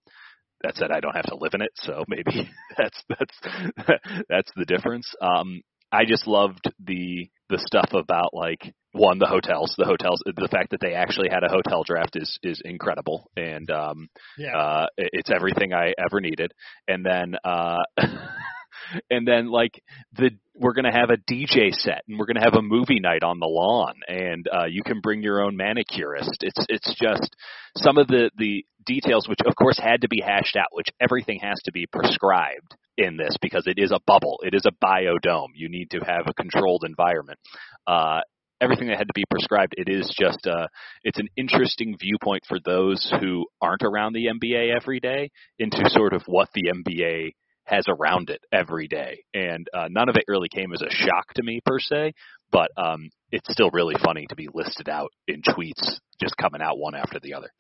that 0.63 0.77
said, 0.77 0.91
I 0.91 1.01
don't 1.01 1.15
have 1.15 1.27
to 1.27 1.37
live 1.37 1.55
in 1.55 1.63
it, 1.63 1.71
so 1.77 2.05
maybe 2.09 2.51
that's 2.77 3.03
that's 3.09 3.39
that's 4.29 4.53
the 4.57 4.65
difference. 4.65 5.13
Um, 5.21 5.63
I 5.93 6.05
just 6.05 6.27
loved 6.27 6.65
the 6.85 7.29
the 7.49 7.59
stuff 7.67 7.91
about 7.95 8.35
like 8.35 8.75
one 8.93 9.19
the 9.19 9.27
hotels, 9.27 9.75
the 9.79 9.85
hotels, 9.85 10.23
the 10.25 10.49
fact 10.51 10.71
that 10.71 10.81
they 10.81 10.95
actually 10.95 11.29
had 11.31 11.45
a 11.45 11.49
hotel 11.51 11.83
draft 11.85 12.17
is 12.17 12.39
is 12.43 12.61
incredible, 12.65 13.31
and 13.37 13.71
um, 13.71 14.09
Yeah. 14.37 14.57
uh, 14.57 14.87
it- 14.97 15.11
it's 15.13 15.31
everything 15.31 15.73
I 15.73 15.93
ever 15.99 16.21
needed. 16.21 16.53
And 16.89 17.05
then, 17.05 17.37
uh, 17.45 17.79
and 19.11 19.27
then 19.27 19.49
like 19.51 19.83
the, 20.17 20.31
we're 20.55 20.73
going 20.73 20.85
to 20.91 20.99
have 20.99 21.11
a 21.11 21.17
DJ 21.33 21.73
set 21.73 22.03
and 22.09 22.19
we're 22.19 22.27
going 22.27 22.37
to 22.37 22.43
have 22.45 22.55
a 22.55 22.63
movie 22.63 23.01
night 23.01 23.23
on 23.23 23.39
the 23.39 23.47
lawn 23.47 23.95
and, 24.09 24.47
uh, 24.53 24.65
you 24.67 24.83
can 24.83 25.01
bring 25.01 25.23
your 25.23 25.43
own 25.45 25.57
manicurist. 25.57 26.43
It's, 26.43 26.65
it's 26.69 26.95
just 27.01 27.35
some 27.77 27.99
of 27.99 28.09
the, 28.09 28.31
the 28.39 28.65
details, 28.87 29.29
which 29.29 29.41
of 29.47 29.55
course 29.57 29.79
had 29.79 30.01
to 30.03 30.09
be 30.09 30.23
hashed 30.25 30.57
out, 30.57 30.69
which 30.73 30.89
everything 31.01 31.41
has 31.43 31.59
to 31.65 31.73
be 31.73 31.87
prescribed 31.87 32.75
in 32.99 33.17
this 33.17 33.37
because 33.41 33.67
it 33.67 33.79
is 33.79 33.93
a 33.93 34.01
bubble. 34.07 34.41
It 34.43 34.55
is 34.55 34.67
a 34.67 34.85
biodome. 34.85 35.49
You 35.55 35.71
need 35.71 35.91
to 35.93 36.01
have 36.01 36.27
a 36.27 36.35
controlled 36.35 36.85
environment. 36.85 37.39
Uh, 37.87 38.21
everything 38.61 38.89
that 38.89 38.99
had 38.99 39.07
to 39.07 39.15
be 39.15 39.25
prescribed. 39.31 39.75
It 39.77 39.89
is 39.89 40.13
just 40.19 40.47
uh 40.47 40.67
it's 41.05 41.19
an 41.19 41.29
interesting 41.37 41.97
viewpoint 41.99 42.43
for 42.49 42.59
those 42.65 43.11
who 43.21 43.47
aren't 43.63 43.85
around 43.85 44.15
the 44.15 44.27
NBA 44.27 44.75
every 44.75 45.01
day 45.01 45.31
into 45.59 45.89
sort 45.91 46.13
of 46.13 46.23
what 46.27 46.49
the 46.55 46.73
NBA 46.75 47.31
has 47.65 47.85
around 47.87 48.31
it 48.31 48.41
every 48.51 48.89
day, 48.89 49.23
and 49.35 49.67
uh, 49.75 49.89
none 49.91 50.09
of 50.09 50.17
it 50.17 50.25
really 50.27 50.49
came 50.49 50.73
as 50.73 50.81
a 50.81 50.91
shock 50.91 51.35
to 51.35 51.43
me 51.43 51.61
per 51.65 51.79
se. 51.79 52.15
But 52.51 52.71
um, 52.79 53.11
it's 53.31 53.53
still 53.53 53.71
really 53.71 53.95
funny 54.03 54.27
to 54.31 54.35
be 54.35 54.49
listed 54.53 54.89
out 54.89 55.11
in 55.27 55.43
tweets, 55.43 55.99
just 56.21 56.35
coming 56.41 56.63
out 56.63 56.79
one 56.79 56.95
after 56.95 57.21
the 57.21 57.35
other. 57.35 57.51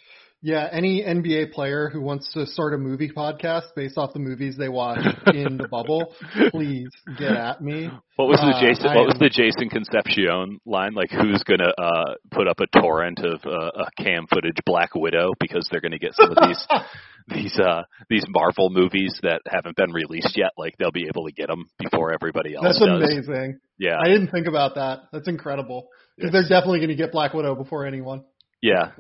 Yeah, 0.40 0.68
any 0.70 1.02
NBA 1.02 1.50
player 1.50 1.90
who 1.92 2.00
wants 2.00 2.32
to 2.34 2.46
start 2.46 2.72
a 2.72 2.78
movie 2.78 3.10
podcast 3.10 3.74
based 3.74 3.98
off 3.98 4.12
the 4.12 4.20
movies 4.20 4.56
they 4.56 4.68
watch 4.68 5.00
in 5.34 5.56
the 5.56 5.66
bubble, 5.68 6.14
please 6.50 6.90
get 7.18 7.32
at 7.32 7.60
me. 7.60 7.90
What 8.14 8.28
was 8.28 8.38
the 8.38 8.54
Uh, 8.54 8.60
Jason? 8.60 8.94
What 8.94 9.06
was 9.06 9.16
the 9.18 9.30
Jason 9.30 9.68
Concepcion 9.68 10.60
line? 10.64 10.94
Like, 10.94 11.10
who's 11.10 11.42
gonna 11.42 11.72
uh, 11.76 12.14
put 12.30 12.46
up 12.46 12.60
a 12.60 12.66
torrent 12.80 13.18
of 13.18 13.40
uh, 13.44 13.82
a 13.86 14.02
cam 14.02 14.26
footage 14.32 14.58
Black 14.64 14.94
Widow 14.94 15.32
because 15.40 15.68
they're 15.72 15.80
gonna 15.80 15.98
get 15.98 16.14
some 16.14 16.30
of 16.30 16.38
these 16.48 16.66
these 17.28 17.58
uh 17.58 17.82
these 18.08 18.24
Marvel 18.28 18.70
movies 18.70 19.18
that 19.24 19.40
haven't 19.44 19.76
been 19.76 19.92
released 19.92 20.36
yet? 20.36 20.52
Like, 20.56 20.76
they'll 20.78 20.92
be 20.92 21.08
able 21.08 21.26
to 21.26 21.32
get 21.32 21.48
them 21.48 21.68
before 21.80 22.12
everybody 22.12 22.54
else 22.54 22.62
That's 22.64 22.78
does. 22.78 23.02
amazing. 23.02 23.58
Yeah, 23.76 23.98
I 24.00 24.06
didn't 24.06 24.28
think 24.28 24.46
about 24.46 24.76
that. 24.76 25.00
That's 25.12 25.26
incredible. 25.26 25.88
Because 26.16 26.30
they're 26.32 26.42
definitely 26.48 26.78
going 26.78 26.90
to 26.90 26.96
get 26.96 27.10
Black 27.12 27.34
Widow 27.34 27.56
before 27.56 27.86
anyone. 27.86 28.22
yeah. 28.62 28.90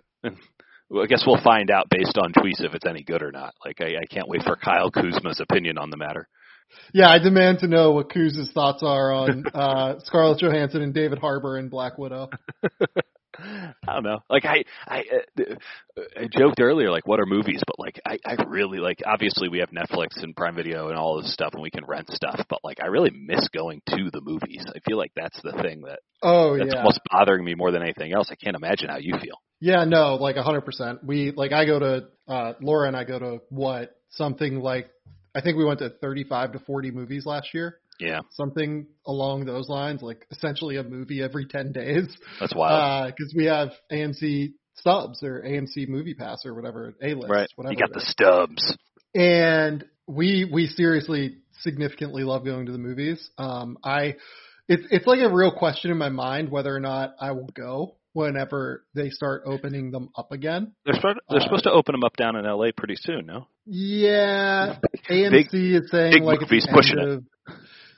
Well, 0.90 1.02
I 1.02 1.06
guess 1.06 1.24
we'll 1.26 1.42
find 1.42 1.70
out 1.70 1.88
based 1.90 2.16
on 2.16 2.32
tweets 2.32 2.64
if 2.64 2.74
it's 2.74 2.86
any 2.86 3.02
good 3.02 3.22
or 3.22 3.30
not. 3.30 3.54
Like, 3.64 3.80
I, 3.80 3.96
I 4.02 4.06
can't 4.10 4.28
wait 4.28 4.42
for 4.42 4.56
Kyle 4.56 4.90
Kuzma's 4.90 5.40
opinion 5.40 5.78
on 5.78 5.90
the 5.90 5.96
matter. 5.96 6.28
Yeah, 6.92 7.08
I 7.08 7.18
demand 7.18 7.60
to 7.60 7.66
know 7.66 7.92
what 7.92 8.12
Kuz's 8.12 8.50
thoughts 8.52 8.82
are 8.82 9.12
on 9.12 9.44
uh, 9.54 10.00
Scarlett 10.04 10.40
Johansson 10.40 10.82
and 10.82 10.94
David 10.94 11.18
Harbour 11.18 11.56
and 11.56 11.70
Black 11.70 11.98
Widow. 11.98 12.30
I 13.38 13.92
don't 13.94 14.02
know. 14.02 14.18
Like 14.28 14.44
I, 14.44 14.64
I, 14.86 15.04
uh, 15.38 15.54
I 16.16 16.28
joked 16.30 16.60
earlier, 16.60 16.90
like 16.90 17.06
what 17.06 17.20
are 17.20 17.26
movies? 17.26 17.62
But 17.66 17.78
like 17.78 18.00
I, 18.06 18.18
I 18.24 18.42
really 18.46 18.78
like. 18.78 19.02
Obviously, 19.06 19.48
we 19.48 19.60
have 19.60 19.70
Netflix 19.70 20.22
and 20.22 20.34
Prime 20.34 20.54
Video 20.56 20.88
and 20.88 20.98
all 20.98 21.20
this 21.20 21.32
stuff, 21.32 21.54
and 21.54 21.62
we 21.62 21.70
can 21.70 21.84
rent 21.86 22.10
stuff. 22.10 22.40
But 22.48 22.60
like, 22.64 22.78
I 22.82 22.86
really 22.86 23.10
miss 23.10 23.48
going 23.48 23.82
to 23.88 24.10
the 24.12 24.20
movies. 24.20 24.64
I 24.68 24.80
feel 24.88 24.98
like 24.98 25.12
that's 25.14 25.40
the 25.42 25.52
thing 25.62 25.82
that 25.82 26.00
Oh 26.22 26.56
that's 26.58 26.74
yeah, 26.74 26.84
what's 26.84 26.98
bothering 27.10 27.44
me 27.44 27.54
more 27.54 27.70
than 27.70 27.82
anything 27.82 28.12
else. 28.12 28.28
I 28.30 28.34
can't 28.34 28.56
imagine 28.56 28.88
how 28.88 28.98
you 28.98 29.14
feel. 29.20 29.40
yeah, 29.60 29.84
no, 29.84 30.16
like 30.16 30.36
a 30.36 30.42
hundred 30.42 30.62
percent. 30.62 31.04
We 31.04 31.30
like 31.30 31.52
I 31.52 31.64
go 31.64 31.78
to 31.78 32.08
uh, 32.26 32.52
Laura 32.60 32.88
and 32.88 32.96
I 32.96 33.04
go 33.04 33.18
to 33.18 33.40
what 33.50 33.96
something 34.10 34.60
like 34.60 34.90
I 35.34 35.40
think 35.40 35.56
we 35.56 35.64
went 35.64 35.78
to 35.80 35.90
thirty-five 35.90 36.52
to 36.52 36.58
forty 36.60 36.90
movies 36.90 37.24
last 37.24 37.54
year. 37.54 37.78
Yeah, 38.00 38.20
something 38.30 38.86
along 39.06 39.44
those 39.46 39.68
lines, 39.68 40.02
like 40.02 40.26
essentially 40.30 40.76
a 40.76 40.82
movie 40.84 41.22
every 41.22 41.46
10 41.46 41.72
days. 41.72 42.16
that's 42.40 42.54
wild. 42.54 43.12
Because 43.16 43.34
we 43.36 43.46
have 43.46 43.70
AMC 43.92 44.52
stubs 44.76 45.22
or 45.22 45.42
AMC 45.42 45.88
Movie 45.88 46.14
Pass 46.14 46.38
or 46.46 46.54
whatever, 46.54 46.94
A 47.02 47.14
list, 47.14 47.28
right? 47.30 47.48
whatever. 47.56 47.72
You 47.72 47.78
got 47.78 47.92
the 47.92 48.00
stubs. 48.00 48.76
and 49.14 49.84
we 50.06 50.48
we 50.50 50.66
seriously 50.68 51.38
significantly 51.60 52.22
love 52.22 52.44
going 52.44 52.66
to 52.66 52.72
the 52.72 52.78
movies. 52.78 53.28
Um, 53.36 53.78
I 53.82 54.14
it's 54.68 54.84
it's 54.90 55.06
like 55.06 55.20
a 55.20 55.28
real 55.34 55.50
question 55.52 55.90
in 55.90 55.98
my 55.98 56.08
mind 56.10 56.50
whether 56.50 56.74
or 56.74 56.80
not 56.80 57.14
I 57.20 57.32
will 57.32 57.50
go 57.52 57.96
whenever 58.12 58.84
they 58.94 59.10
start 59.10 59.42
opening 59.44 59.90
them 59.90 60.08
up 60.16 60.32
again. 60.32 60.72
They're 60.84 60.94
supposed 60.94 61.18
they're 61.28 61.40
Uh, 61.40 61.44
supposed 61.44 61.64
to 61.64 61.72
open 61.72 61.92
them 61.94 62.04
up 62.04 62.16
down 62.16 62.36
in 62.36 62.46
L.A. 62.46 62.72
pretty 62.72 62.96
soon. 62.96 63.26
No? 63.26 63.48
Yeah, 63.66 64.76
Big- 64.92 65.02
AMC 65.10 65.74
is 65.82 65.90
saying 65.90 66.12
big 66.12 66.22
like 66.22 66.42
at 66.42 66.48
the 66.48 66.68
pushing 66.72 66.98
end 66.98 67.26
it. 67.48 67.54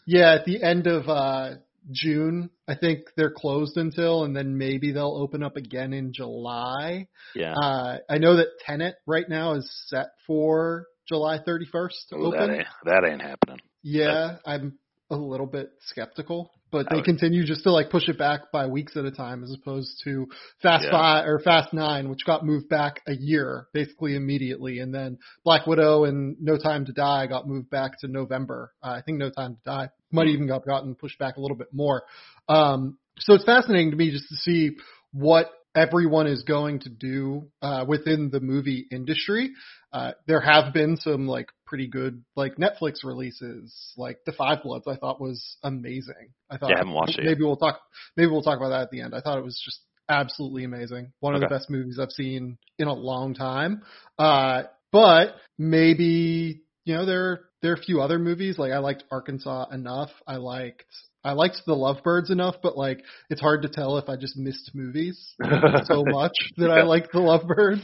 Yeah 0.06 0.34
at 0.34 0.44
the 0.44 0.62
end 0.62 0.86
of 0.86 1.08
uh 1.08 1.56
June. 1.90 2.50
I 2.68 2.74
think 2.74 3.00
they're 3.16 3.32
closed 3.32 3.76
until, 3.76 4.24
and 4.24 4.36
then 4.36 4.58
maybe 4.58 4.92
they'll 4.92 5.16
open 5.16 5.42
up 5.42 5.56
again 5.56 5.92
in 5.92 6.12
July. 6.12 7.08
Yeah. 7.34 7.54
Uh, 7.54 7.98
I 8.08 8.18
know 8.18 8.36
that 8.36 8.58
Tenet 8.64 8.96
right 9.06 9.28
now 9.28 9.54
is 9.54 9.70
set 9.88 10.08
for 10.26 10.86
July 11.08 11.38
31st 11.38 12.08
to 12.10 12.16
Ooh, 12.16 12.30
that 12.30 12.42
open. 12.42 12.54
ain't 12.56 12.66
that 12.84 13.04
ain't 13.04 13.22
happening. 13.22 13.58
Yeah, 13.82 14.36
I'm 14.44 14.78
a 15.10 15.16
little 15.16 15.46
bit 15.46 15.70
skeptical, 15.86 16.52
but 16.70 16.88
they 16.90 16.96
would- 16.96 17.04
continue 17.04 17.44
just 17.44 17.62
to 17.64 17.72
like 17.72 17.90
push 17.90 18.08
it 18.08 18.18
back 18.18 18.52
by 18.52 18.66
weeks 18.66 18.96
at 18.96 19.04
a 19.04 19.10
time, 19.10 19.42
as 19.42 19.52
opposed 19.52 20.00
to 20.04 20.26
Fast 20.62 20.84
Yeah. 20.84 20.90
Five 20.90 21.26
or 21.26 21.38
Fast 21.40 21.72
Nine, 21.72 22.08
which 22.08 22.24
got 22.24 22.44
moved 22.44 22.68
back 22.68 23.00
a 23.06 23.14
year 23.14 23.66
basically 23.72 24.14
immediately, 24.14 24.78
and 24.78 24.94
then 24.94 25.18
Black 25.44 25.66
Widow 25.66 26.04
and 26.04 26.36
No 26.40 26.56
Time 26.56 26.84
to 26.86 26.92
Die 26.92 27.26
got 27.26 27.48
moved 27.48 27.70
back 27.70 27.98
to 28.00 28.08
November. 28.08 28.72
Uh, 28.82 28.90
I 28.90 29.02
think 29.02 29.18
No 29.18 29.30
Time 29.30 29.56
to 29.56 29.60
Die 29.64 29.88
might 30.12 30.28
even 30.28 30.46
got 30.46 30.64
gotten 30.64 30.94
pushed 30.94 31.18
back 31.18 31.36
a 31.36 31.40
little 31.40 31.56
bit 31.56 31.68
more. 31.72 32.04
Um, 32.48 32.98
so 33.18 33.34
it's 33.34 33.44
fascinating 33.44 33.90
to 33.90 33.96
me 33.96 34.10
just 34.10 34.28
to 34.28 34.36
see 34.36 34.76
what 35.12 35.50
everyone 35.74 36.26
is 36.26 36.42
going 36.42 36.80
to 36.80 36.88
do 36.88 37.48
uh, 37.62 37.84
within 37.86 38.30
the 38.30 38.40
movie 38.40 38.86
industry. 38.90 39.52
Uh, 39.92 40.12
there 40.26 40.40
have 40.40 40.72
been 40.72 40.96
some 40.96 41.26
like 41.26 41.48
pretty 41.66 41.88
good 41.88 42.24
like 42.36 42.56
Netflix 42.56 43.04
releases, 43.04 43.92
like 43.96 44.18
The 44.26 44.32
Five 44.32 44.62
Bloods. 44.62 44.86
I 44.88 44.96
thought 44.96 45.20
was 45.20 45.56
amazing. 45.62 46.32
I 46.50 46.56
thought 46.56 46.70
Yeah, 46.70 46.76
I 46.76 46.78
haven't 46.78 46.94
watched 46.94 47.18
it 47.18 47.24
maybe 47.24 47.42
we'll 47.42 47.56
talk. 47.56 47.80
Maybe 48.16 48.30
we'll 48.30 48.42
talk 48.42 48.58
about 48.58 48.70
that 48.70 48.82
at 48.82 48.90
the 48.90 49.00
end. 49.00 49.14
I 49.14 49.20
thought 49.20 49.38
it 49.38 49.44
was 49.44 49.60
just 49.64 49.80
absolutely 50.08 50.64
amazing. 50.64 51.12
One 51.20 51.34
of 51.34 51.40
the 51.40 51.46
best 51.46 51.70
movies 51.70 51.98
I've 52.00 52.10
seen 52.10 52.58
in 52.78 52.88
a 52.88 52.92
long 52.92 53.34
time. 53.34 53.82
Uh, 54.18 54.64
but 54.92 55.36
maybe 55.56 56.62
you 56.84 56.94
know 56.94 57.06
there 57.06 57.42
there 57.62 57.72
are 57.72 57.76
a 57.76 57.82
few 57.82 58.00
other 58.00 58.18
movies 58.18 58.58
like 58.58 58.72
I 58.72 58.78
liked 58.78 59.04
Arkansas 59.10 59.66
enough. 59.70 60.10
I 60.26 60.36
liked 60.36 60.86
I 61.24 61.32
liked 61.32 61.62
The 61.66 61.74
Lovebirds 61.74 62.30
enough, 62.30 62.56
but 62.62 62.76
like 62.76 63.02
it's 63.28 63.40
hard 63.40 63.62
to 63.62 63.68
tell 63.68 63.98
if 63.98 64.08
I 64.08 64.16
just 64.16 64.36
missed 64.36 64.70
movies 64.74 65.34
so 65.84 66.04
much 66.04 66.32
that 66.56 66.70
I 66.70 66.78
Yeah. 66.78 66.82
like 66.84 67.10
The 67.12 67.18
Lovebirds. 67.20 67.82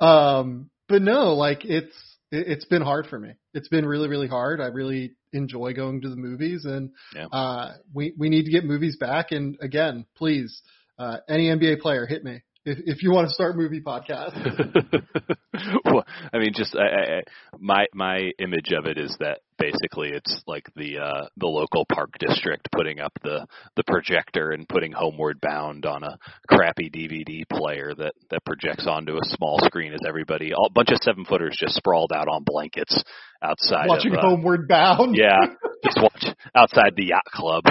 Um, 0.00 0.70
but 0.88 1.02
no, 1.02 1.34
like 1.34 1.64
it's 1.64 1.94
it, 2.30 2.48
it's 2.48 2.64
been 2.64 2.82
hard 2.82 3.06
for 3.06 3.18
me. 3.18 3.34
It's 3.52 3.68
been 3.68 3.86
really 3.86 4.08
really 4.08 4.28
hard. 4.28 4.60
I 4.60 4.66
really 4.66 5.14
enjoy 5.32 5.72
going 5.74 6.00
to 6.02 6.08
the 6.08 6.16
movies, 6.16 6.64
and 6.64 6.90
Yeah. 7.14 7.26
uh, 7.32 7.74
we 7.92 8.14
we 8.18 8.28
need 8.28 8.44
to 8.44 8.50
get 8.50 8.64
movies 8.64 8.96
back. 8.96 9.32
And 9.32 9.56
again, 9.60 10.06
please, 10.16 10.62
uh, 10.98 11.18
any 11.28 11.46
NBA 11.46 11.80
player, 11.80 12.06
hit 12.06 12.24
me 12.24 12.42
if 12.64 12.78
if 12.84 13.02
you 13.02 13.10
want 13.10 13.28
to 13.28 13.34
start 13.34 13.56
movie 13.56 13.80
podcast. 13.80 14.34
well, 15.84 16.04
I 16.32 16.38
mean, 16.38 16.52
just 16.54 16.74
I, 16.76 17.18
I, 17.18 17.22
my 17.58 17.86
my 17.94 18.30
image 18.38 18.72
of 18.72 18.86
it 18.86 18.98
is 18.98 19.16
that 19.20 19.40
basically 19.58 20.10
it's 20.10 20.42
like 20.46 20.66
the 20.76 20.98
uh, 20.98 21.26
the 21.36 21.46
local 21.46 21.84
park 21.92 22.14
district 22.18 22.68
putting 22.72 23.00
up 23.00 23.12
the 23.22 23.46
the 23.76 23.84
projector 23.84 24.50
and 24.50 24.68
putting 24.68 24.92
Homeward 24.92 25.40
Bound 25.40 25.86
on 25.86 26.02
a 26.02 26.18
crappy 26.48 26.90
DVD 26.90 27.48
player 27.48 27.92
that 27.96 28.14
that 28.30 28.44
projects 28.44 28.86
onto 28.86 29.16
a 29.16 29.24
small 29.24 29.58
screen 29.62 29.92
as 29.92 30.00
everybody, 30.06 30.52
a 30.52 30.70
bunch 30.70 30.90
of 30.90 30.98
seven 31.02 31.24
footers 31.24 31.56
just 31.58 31.74
sprawled 31.74 32.12
out 32.12 32.28
on 32.28 32.44
blankets 32.44 33.02
outside 33.42 33.88
Watching 33.88 34.12
of 34.12 34.18
uh, 34.18 34.28
Homeward 34.28 34.68
Bound. 34.68 35.16
yeah, 35.16 35.38
just 35.84 35.98
watch 36.00 36.24
outside 36.54 36.94
the 36.96 37.06
yacht 37.06 37.24
club, 37.26 37.64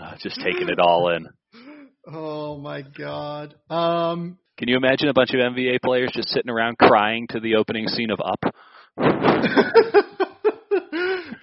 uh, 0.00 0.14
just 0.18 0.40
taking 0.40 0.68
it 0.68 0.78
all 0.78 1.10
in. 1.10 1.28
Oh 2.06 2.56
my 2.58 2.82
god. 2.82 3.54
Um. 3.68 4.38
Can 4.56 4.68
you 4.68 4.76
imagine 4.76 5.08
a 5.08 5.14
bunch 5.14 5.30
of 5.30 5.36
NBA 5.36 5.80
players 5.82 6.10
just 6.14 6.28
sitting 6.28 6.50
around 6.50 6.76
crying 6.76 7.26
to 7.30 7.40
the 7.40 7.56
opening 7.56 7.88
scene 7.88 8.10
of 8.10 8.20
Up? 8.20 8.44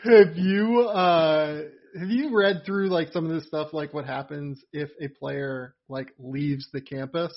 have 0.04 0.36
you 0.36 0.82
uh 0.82 1.62
have 2.00 2.10
you 2.10 2.38
read 2.38 2.62
through 2.66 2.90
like 2.90 3.10
some 3.10 3.26
of 3.26 3.32
this 3.32 3.48
stuff 3.48 3.74
like 3.74 3.94
what 3.94 4.06
happens 4.06 4.62
if 4.72 4.90
a 5.02 5.08
player 5.08 5.76
like 5.90 6.14
leaves 6.20 6.68
the 6.72 6.82
campus? 6.82 7.34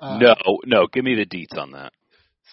Uh, 0.00 0.18
no, 0.18 0.34
no, 0.66 0.86
give 0.92 1.04
me 1.04 1.14
the 1.14 1.26
deets 1.26 1.56
on 1.56 1.72
that. 1.72 1.92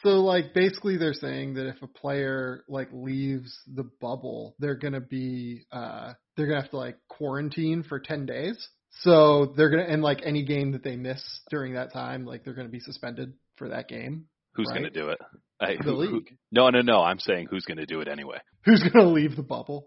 So 0.04 0.10
like 0.10 0.54
basically 0.54 0.98
they're 0.98 1.14
saying 1.14 1.56
that 1.56 1.68
if 1.68 1.82
a 1.82 1.88
player 1.88 2.64
like 2.68 2.90
leaves 2.92 3.58
the 3.74 3.90
bubble, 4.00 4.56
they're 4.60 4.76
gonna 4.76 5.02
be 5.02 5.66
uh 5.72 6.14
they're 6.36 6.48
gonna 6.48 6.62
have 6.62 6.72
to 6.72 6.78
like 6.78 6.98
quarantine 7.08 7.84
for 7.84 8.00
ten 8.00 8.26
days. 8.26 8.70
So 9.02 9.54
they're 9.56 9.70
gonna 9.70 9.84
and 9.84 10.02
like 10.02 10.22
any 10.26 10.44
game 10.44 10.72
that 10.74 10.84
they 10.84 10.96
miss 10.96 11.22
during 11.50 11.74
that 11.74 11.94
time, 11.94 12.26
like 12.26 12.44
they're 12.44 12.54
gonna 12.54 12.70
be 12.70 12.80
suspended 12.80 13.34
for 13.58 13.70
that 13.70 13.88
game. 13.88 14.26
Who's 14.56 14.68
Right. 14.70 14.80
going 14.82 14.92
to 14.92 15.00
do 15.00 15.10
it? 15.10 15.20
I, 15.62 15.76
The 15.78 15.84
who- 15.84 15.90
who- 15.92 16.16
league. 16.18 16.38
no, 16.52 16.70
no, 16.70 16.82
no. 16.82 17.02
I'm 17.02 17.20
saying 17.20 17.48
who's 17.52 17.66
going 17.66 17.78
to 17.78 17.86
do 17.86 18.02
it 18.02 18.08
anyway. 18.08 18.40
Who's 18.66 18.82
gonna 18.84 19.08
leave 19.10 19.36
the 19.36 19.44
bubble? 19.44 19.86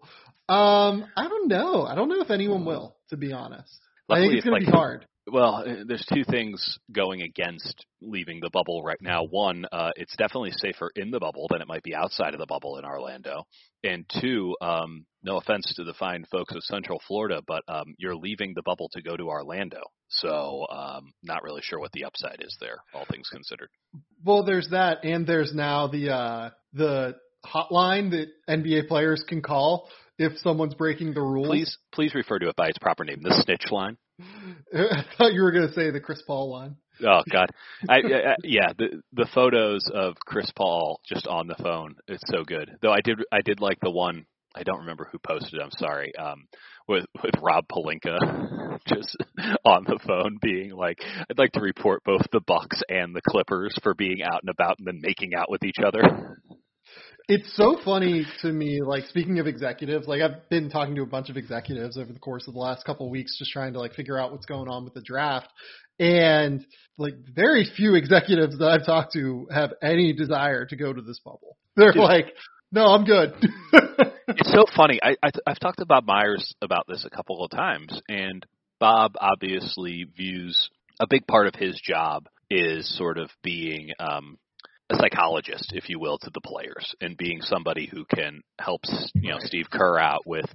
Um, 0.49 1.05
I 1.17 1.29
don't 1.29 1.49
know. 1.49 1.83
I 1.85 1.95
don't 1.95 2.09
know 2.09 2.21
if 2.21 2.31
anyone 2.31 2.65
will, 2.65 2.97
to 3.11 3.17
be 3.17 3.33
honest. 3.33 3.79
I 4.09 4.15
think 4.17 4.21
Luckily, 4.21 4.37
it's 4.39 4.45
gonna 4.45 4.57
like, 4.57 4.67
be 4.67 4.71
hard. 4.71 5.07
Well, 5.31 5.65
uh, 5.67 5.85
there's 5.87 6.05
two 6.13 6.25
things 6.25 6.79
going 6.91 7.23
against 7.23 7.87
leaving 8.01 8.41
the 8.41 8.51
bubble 8.51 8.83
right 8.83 9.01
now. 9.01 9.25
One, 9.25 9.65
uh, 9.71 9.91
it's 9.95 10.17
definitely 10.17 10.51
safer 10.53 10.91
in 10.97 11.13
the 11.13 11.21
bubble 11.21 11.47
than 11.49 11.61
it 11.61 11.69
might 11.69 11.85
be 11.85 11.95
outside 11.95 12.35
of 12.35 12.41
the 12.41 12.47
bubble 12.47 12.77
in 12.79 12.85
Orlando. 12.85 13.45
And 13.85 14.05
two, 14.21 14.57
um, 14.61 15.07
no 15.23 15.37
offense 15.37 15.73
to 15.77 15.85
the 15.85 15.95
fine 15.95 16.25
folks 16.31 16.55
of 16.55 16.65
Central 16.65 17.01
Florida, 17.07 17.41
but 17.47 17.63
um, 17.69 17.95
you're 17.99 18.17
leaving 18.17 18.53
the 18.55 18.63
bubble 18.63 18.89
to 18.93 19.03
go 19.03 19.17
to 19.17 19.29
Orlando. 19.29 19.83
So, 20.09 20.67
um, 20.69 21.13
not 21.23 21.45
really 21.45 21.63
sure 21.63 21.79
what 21.79 21.93
the 21.93 22.05
upside 22.05 22.43
is 22.43 22.57
there, 22.61 22.79
all 22.93 23.07
things 23.09 23.29
considered. 23.31 23.69
Well, 24.25 24.45
there's 24.45 24.69
that, 24.71 25.05
and 25.05 25.27
there's 25.27 25.55
now 25.55 25.87
the 25.87 26.11
uh 26.13 26.51
the 26.75 27.17
hotline 27.45 28.11
that 28.11 28.29
NBA 28.49 28.89
players 28.89 29.25
can 29.27 29.41
call 29.41 29.89
if 30.19 30.37
someone's 30.39 30.75
breaking 30.75 31.15
the 31.15 31.23
rules. 31.23 31.49
Please, 31.49 31.79
please 31.93 32.15
refer 32.15 32.39
to 32.39 32.49
it 32.49 32.57
by 32.57 32.69
its 32.69 32.79
proper 32.79 33.05
name, 33.05 33.21
the 33.23 33.43
snitch 33.45 33.71
line. 33.71 33.97
I 34.75 35.05
thought 35.17 35.33
you 35.33 35.43
were 35.43 35.53
going 35.53 35.69
to 35.69 35.75
say 35.75 35.91
the 35.91 36.01
Chris 36.01 36.23
Paul 36.27 36.51
line. 36.51 36.77
Oh 37.05 37.23
God, 37.31 37.51
I, 37.89 37.97
I 37.97 38.37
yeah 38.45 38.73
the 38.77 39.03
the 39.13 39.29
photos 39.35 39.91
of 39.93 40.15
Chris 40.27 40.51
Paul 40.57 41.01
just 41.05 41.27
on 41.27 41.47
the 41.47 41.57
phone. 41.63 41.97
It's 42.07 42.23
so 42.27 42.45
good. 42.45 42.71
Though 42.81 42.93
I 42.93 43.01
did 43.03 43.19
I 43.33 43.41
did 43.43 43.61
like 43.61 43.79
the 43.81 43.91
one 43.91 44.27
I 44.55 44.63
don't 44.63 44.81
remember 44.81 45.09
who 45.11 45.19
posted. 45.19 45.61
I'm 45.61 45.71
sorry. 45.73 46.15
Um, 46.17 46.47
with 46.89 47.07
with 47.23 47.35
Rob 47.41 47.65
Pelinka 47.69 48.79
just 48.87 49.17
on 49.65 49.85
the 49.85 49.99
phone 50.07 50.39
being 50.43 50.71
like, 50.71 50.99
"I'd 51.31 51.39
like 51.39 51.53
to 51.53 51.61
report 51.61 52.03
both 52.05 52.27
the 52.33 52.41
Bucks 52.47 52.83
and 52.89 53.15
the 53.15 53.23
Clippers 53.27 53.75
for 53.83 53.95
being 53.95 54.23
out 54.23 54.43
and 54.43 54.51
about 54.51 54.79
and 54.79 54.87
then 54.87 55.01
making 55.01 55.35
out 55.35 55.51
with 55.51 55.65
each 55.65 55.79
other." 55.85 56.39
It's 57.29 57.57
so 57.57 57.79
funny 57.85 58.27
to 58.43 58.53
me. 58.53 58.81
Like 58.85 59.07
speaking 59.07 59.39
of 59.39 59.47
executives, 59.47 60.07
like 60.07 60.23
I've 60.23 60.49
been 60.49 60.71
talking 60.71 60.95
to 60.97 61.03
a 61.03 61.07
bunch 61.07 61.31
of 61.31 61.37
executives 61.37 61.97
over 61.97 62.13
the 62.13 62.19
course 62.19 62.49
of 62.49 62.55
the 62.55 62.61
last 62.61 62.85
couple 62.85 63.07
of 63.07 63.13
weeks, 63.13 63.39
just 63.39 63.53
trying 63.53 63.73
to 63.75 63.79
like 63.79 63.95
figure 63.95 64.19
out 64.19 64.33
what's 64.33 64.47
going 64.47 64.69
on 64.69 64.85
with 64.85 64.95
the 64.95 65.03
draft. 65.03 65.49
And 65.99 66.65
like 66.99 67.15
very 67.35 67.71
few 67.77 67.95
executives 67.95 68.59
that 68.59 68.69
I've 68.69 68.87
talked 68.87 69.13
to 69.15 69.47
have 69.53 69.73
any 69.83 70.13
desire 70.13 70.67
to 70.67 70.77
go 70.77 70.93
to 70.93 71.01
this 71.01 71.21
bubble. 71.25 71.57
They're 71.77 71.93
like, 71.93 72.27
no, 72.73 72.87
I'm 72.87 73.05
good. 73.05 73.35
it's 73.73 74.53
so 74.53 74.65
funny. 74.75 74.99
I, 75.03 75.17
I 75.23 75.31
I've 75.47 75.61
talked 75.61 75.79
to 75.79 75.87
Bob 75.87 76.07
Myers 76.07 76.55
about 76.63 76.87
this 76.89 77.05
a 77.05 77.15
couple 77.15 77.45
of 77.45 77.51
times, 77.51 78.01
and 78.09 78.45
Bob 78.81 79.13
obviously 79.21 80.07
views 80.17 80.71
a 80.99 81.07
big 81.09 81.27
part 81.27 81.47
of 81.47 81.55
his 81.55 81.81
job 81.85 82.29
is 82.51 82.97
sort 82.97 83.19
of 83.19 83.31
being 83.43 83.91
um, 83.99 84.39
a 84.93 84.97
psychologist, 84.97 85.73
if 85.75 85.89
you 85.89 85.99
will, 85.99 86.19
to 86.19 86.31
the 86.33 86.41
players 86.41 86.95
and 87.01 87.17
being 87.17 87.41
somebody 87.41 87.89
who 87.91 88.05
can 88.05 88.43
help 88.59 88.83
you 89.15 89.31
know 89.31 89.39
Steve 89.41 89.67
Kerr 89.71 89.99
out 89.99 90.27
with 90.27 90.47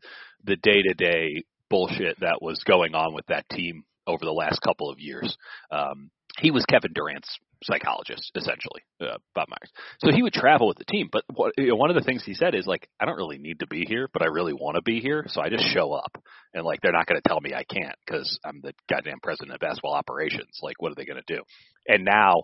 the 0.43 0.55
day 0.55 0.81
to 0.81 0.93
day 0.93 1.43
bullshit 1.69 2.19
that 2.21 2.41
was 2.41 2.61
going 2.65 2.95
on 2.95 3.13
with 3.13 3.25
that 3.27 3.47
team 3.49 3.83
over 4.05 4.23
the 4.23 4.31
last 4.31 4.61
couple 4.61 4.89
of 4.89 4.99
years. 4.99 5.37
Um, 5.71 6.09
he 6.39 6.51
was 6.51 6.65
Kevin 6.65 6.93
Durant's 6.93 7.35
psychologist, 7.63 8.31
essentially, 8.35 8.81
uh, 9.01 9.17
Bob 9.33 9.47
Myers. 9.49 9.71
So 9.99 10.11
he 10.11 10.21
would 10.21 10.33
travel 10.33 10.67
with 10.67 10.77
the 10.77 10.85
team. 10.85 11.09
But 11.11 11.23
what, 11.33 11.53
you 11.57 11.69
know, 11.69 11.75
one 11.75 11.89
of 11.89 11.95
the 11.95 12.03
things 12.03 12.23
he 12.23 12.35
said 12.35 12.53
is 12.53 12.67
like, 12.67 12.87
I 12.99 13.05
don't 13.05 13.17
really 13.17 13.39
need 13.39 13.59
to 13.61 13.67
be 13.67 13.85
here, 13.87 14.07
but 14.13 14.21
I 14.21 14.27
really 14.27 14.53
want 14.53 14.75
to 14.75 14.83
be 14.83 14.99
here, 14.99 15.25
so 15.27 15.41
I 15.41 15.49
just 15.49 15.65
show 15.73 15.93
up. 15.93 16.15
And 16.53 16.63
like, 16.63 16.81
they're 16.81 16.91
not 16.91 17.07
going 17.07 17.19
to 17.19 17.27
tell 17.27 17.41
me 17.41 17.53
I 17.53 17.63
can't 17.63 17.95
because 18.05 18.39
I'm 18.45 18.61
the 18.61 18.73
goddamn 18.89 19.19
president 19.23 19.55
of 19.55 19.59
basketball 19.59 19.93
operations. 19.93 20.59
Like, 20.61 20.79
what 20.79 20.91
are 20.91 20.95
they 20.95 21.05
going 21.05 21.21
to 21.25 21.35
do? 21.35 21.41
And 21.87 22.05
now, 22.05 22.43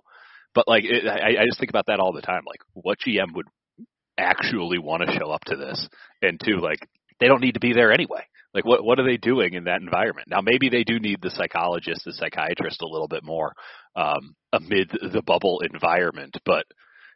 but 0.55 0.67
like, 0.67 0.83
it, 0.86 1.07
I, 1.07 1.41
I 1.41 1.45
just 1.45 1.60
think 1.60 1.69
about 1.69 1.88
that 1.88 2.00
all 2.00 2.13
the 2.13 2.22
time. 2.22 2.43
Like, 2.45 2.62
what 2.74 3.00
GM 3.05 3.33
would 3.36 3.48
actually 4.17 4.79
want 4.79 5.03
to 5.03 5.17
show 5.17 5.31
up 5.31 5.43
to 5.45 5.55
this? 5.55 5.88
And 6.22 6.39
two, 6.43 6.60
like, 6.62 6.79
they 7.19 7.27
don't 7.27 7.41
need 7.41 7.53
to 7.53 7.60
be 7.60 7.74
there 7.74 7.91
anyway. 7.91 8.25
Like 8.53 8.65
what 8.65 8.83
what 8.83 9.00
are 9.00 9.05
they 9.05 9.17
doing 9.17 9.55
in 9.55 9.63
that 9.63 9.81
environment? 9.81 10.27
Now 10.29 10.41
maybe 10.41 10.69
they 10.69 10.83
do 10.83 11.00
need 11.00 11.22
the 11.22 11.31
psychologist, 11.31 12.05
the 12.05 12.13
psychiatrist 12.13 12.81
a 12.81 12.88
little 12.88 13.07
bit 13.07 13.24
more 13.24 13.53
um, 13.95 14.36
amid 14.51 14.91
the 14.91 15.24
bubble 15.25 15.62
environment, 15.62 16.38
but 16.45 16.65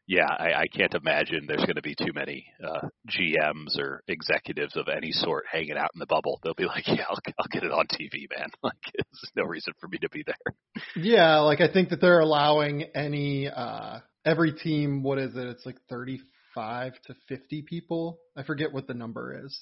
yeah, 0.07 0.29
I, 0.29 0.53
I 0.53 0.67
can't 0.67 0.93
imagine 0.93 1.45
there's 1.47 1.65
going 1.65 1.75
to 1.75 1.81
be 1.81 1.93
too 1.93 2.13
many 2.15 2.47
uh, 2.63 2.87
GMs 3.09 3.77
or 3.77 4.03
executives 4.07 4.77
of 4.77 4.87
any 4.87 5.11
sort 5.11 5.43
hanging 5.51 5.77
out 5.77 5.89
in 5.93 5.99
the 5.99 6.05
bubble. 6.05 6.39
They'll 6.43 6.53
be 6.53 6.65
like, 6.65 6.87
"Yeah, 6.87 7.03
I'll, 7.09 7.19
I'll 7.37 7.47
get 7.51 7.63
it 7.63 7.71
on 7.71 7.85
TV, 7.87 8.27
man. 8.35 8.47
Like, 8.63 8.77
there's 8.93 9.31
no 9.35 9.43
reason 9.43 9.73
for 9.79 9.87
me 9.89 9.97
to 9.99 10.09
be 10.09 10.23
there." 10.25 10.83
Yeah, 10.95 11.39
like 11.39 11.59
I 11.59 11.71
think 11.71 11.89
that 11.89 11.99
they're 11.99 12.21
allowing 12.21 12.83
any 12.95 13.49
uh 13.49 13.99
every 14.25 14.53
team. 14.53 15.03
What 15.03 15.17
is 15.19 15.35
it? 15.35 15.45
It's 15.45 15.65
like 15.65 15.77
35 15.89 16.93
to 17.07 17.15
50 17.27 17.61
people. 17.63 18.19
I 18.35 18.43
forget 18.43 18.71
what 18.71 18.87
the 18.87 18.93
number 18.93 19.45
is. 19.45 19.59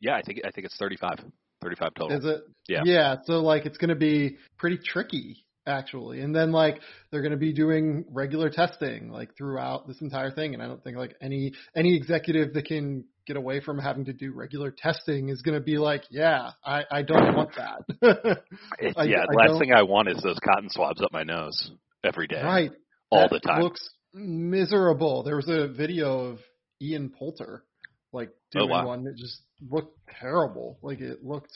Yeah, 0.00 0.14
I 0.14 0.22
think 0.22 0.40
I 0.44 0.50
think 0.50 0.66
it's 0.66 0.76
35. 0.76 1.20
35 1.62 1.94
total. 1.94 2.18
Is 2.18 2.24
it? 2.24 2.42
Yeah. 2.68 2.82
Yeah. 2.84 3.16
So 3.24 3.40
like 3.40 3.64
it's 3.64 3.78
going 3.78 3.88
to 3.88 3.96
be 3.96 4.36
pretty 4.58 4.76
tricky 4.76 5.45
actually. 5.66 6.20
And 6.20 6.34
then 6.34 6.52
like 6.52 6.80
they're 7.10 7.22
going 7.22 7.32
to 7.32 7.38
be 7.38 7.52
doing 7.52 8.04
regular 8.10 8.50
testing 8.50 9.10
like 9.10 9.36
throughout 9.36 9.86
this 9.86 10.00
entire 10.00 10.30
thing. 10.30 10.54
And 10.54 10.62
I 10.62 10.66
don't 10.66 10.82
think 10.82 10.96
like 10.96 11.14
any 11.20 11.52
any 11.74 11.96
executive 11.96 12.54
that 12.54 12.66
can 12.66 13.04
get 13.26 13.36
away 13.36 13.60
from 13.60 13.78
having 13.78 14.04
to 14.04 14.12
do 14.12 14.32
regular 14.32 14.70
testing 14.70 15.28
is 15.28 15.42
going 15.42 15.58
to 15.58 15.64
be 15.64 15.78
like, 15.78 16.04
yeah, 16.10 16.50
I 16.64 16.82
I 16.90 17.02
don't 17.02 17.34
want 17.34 17.50
that. 17.56 17.84
I, 18.96 19.04
yeah. 19.04 19.24
I, 19.28 19.46
last 19.46 19.58
thing 19.58 19.72
I 19.72 19.82
want 19.82 20.08
is 20.08 20.22
those 20.22 20.38
cotton 20.44 20.70
swabs 20.70 21.02
up 21.02 21.12
my 21.12 21.22
nose 21.22 21.70
every 22.04 22.26
day. 22.26 22.42
Right. 22.42 22.70
All 23.10 23.28
that 23.28 23.40
the 23.42 23.48
time. 23.48 23.62
Looks 23.62 23.88
miserable. 24.14 25.22
There 25.22 25.36
was 25.36 25.48
a 25.48 25.68
video 25.68 26.30
of 26.30 26.38
Ian 26.80 27.10
Poulter 27.10 27.64
like 28.12 28.30
oh, 28.30 28.60
doing 28.60 28.70
oh, 28.70 28.72
wow. 28.72 28.86
one 28.86 29.04
that 29.04 29.16
just 29.16 29.40
looked 29.70 29.98
terrible. 30.20 30.78
Like 30.82 31.00
it 31.00 31.24
looked 31.24 31.52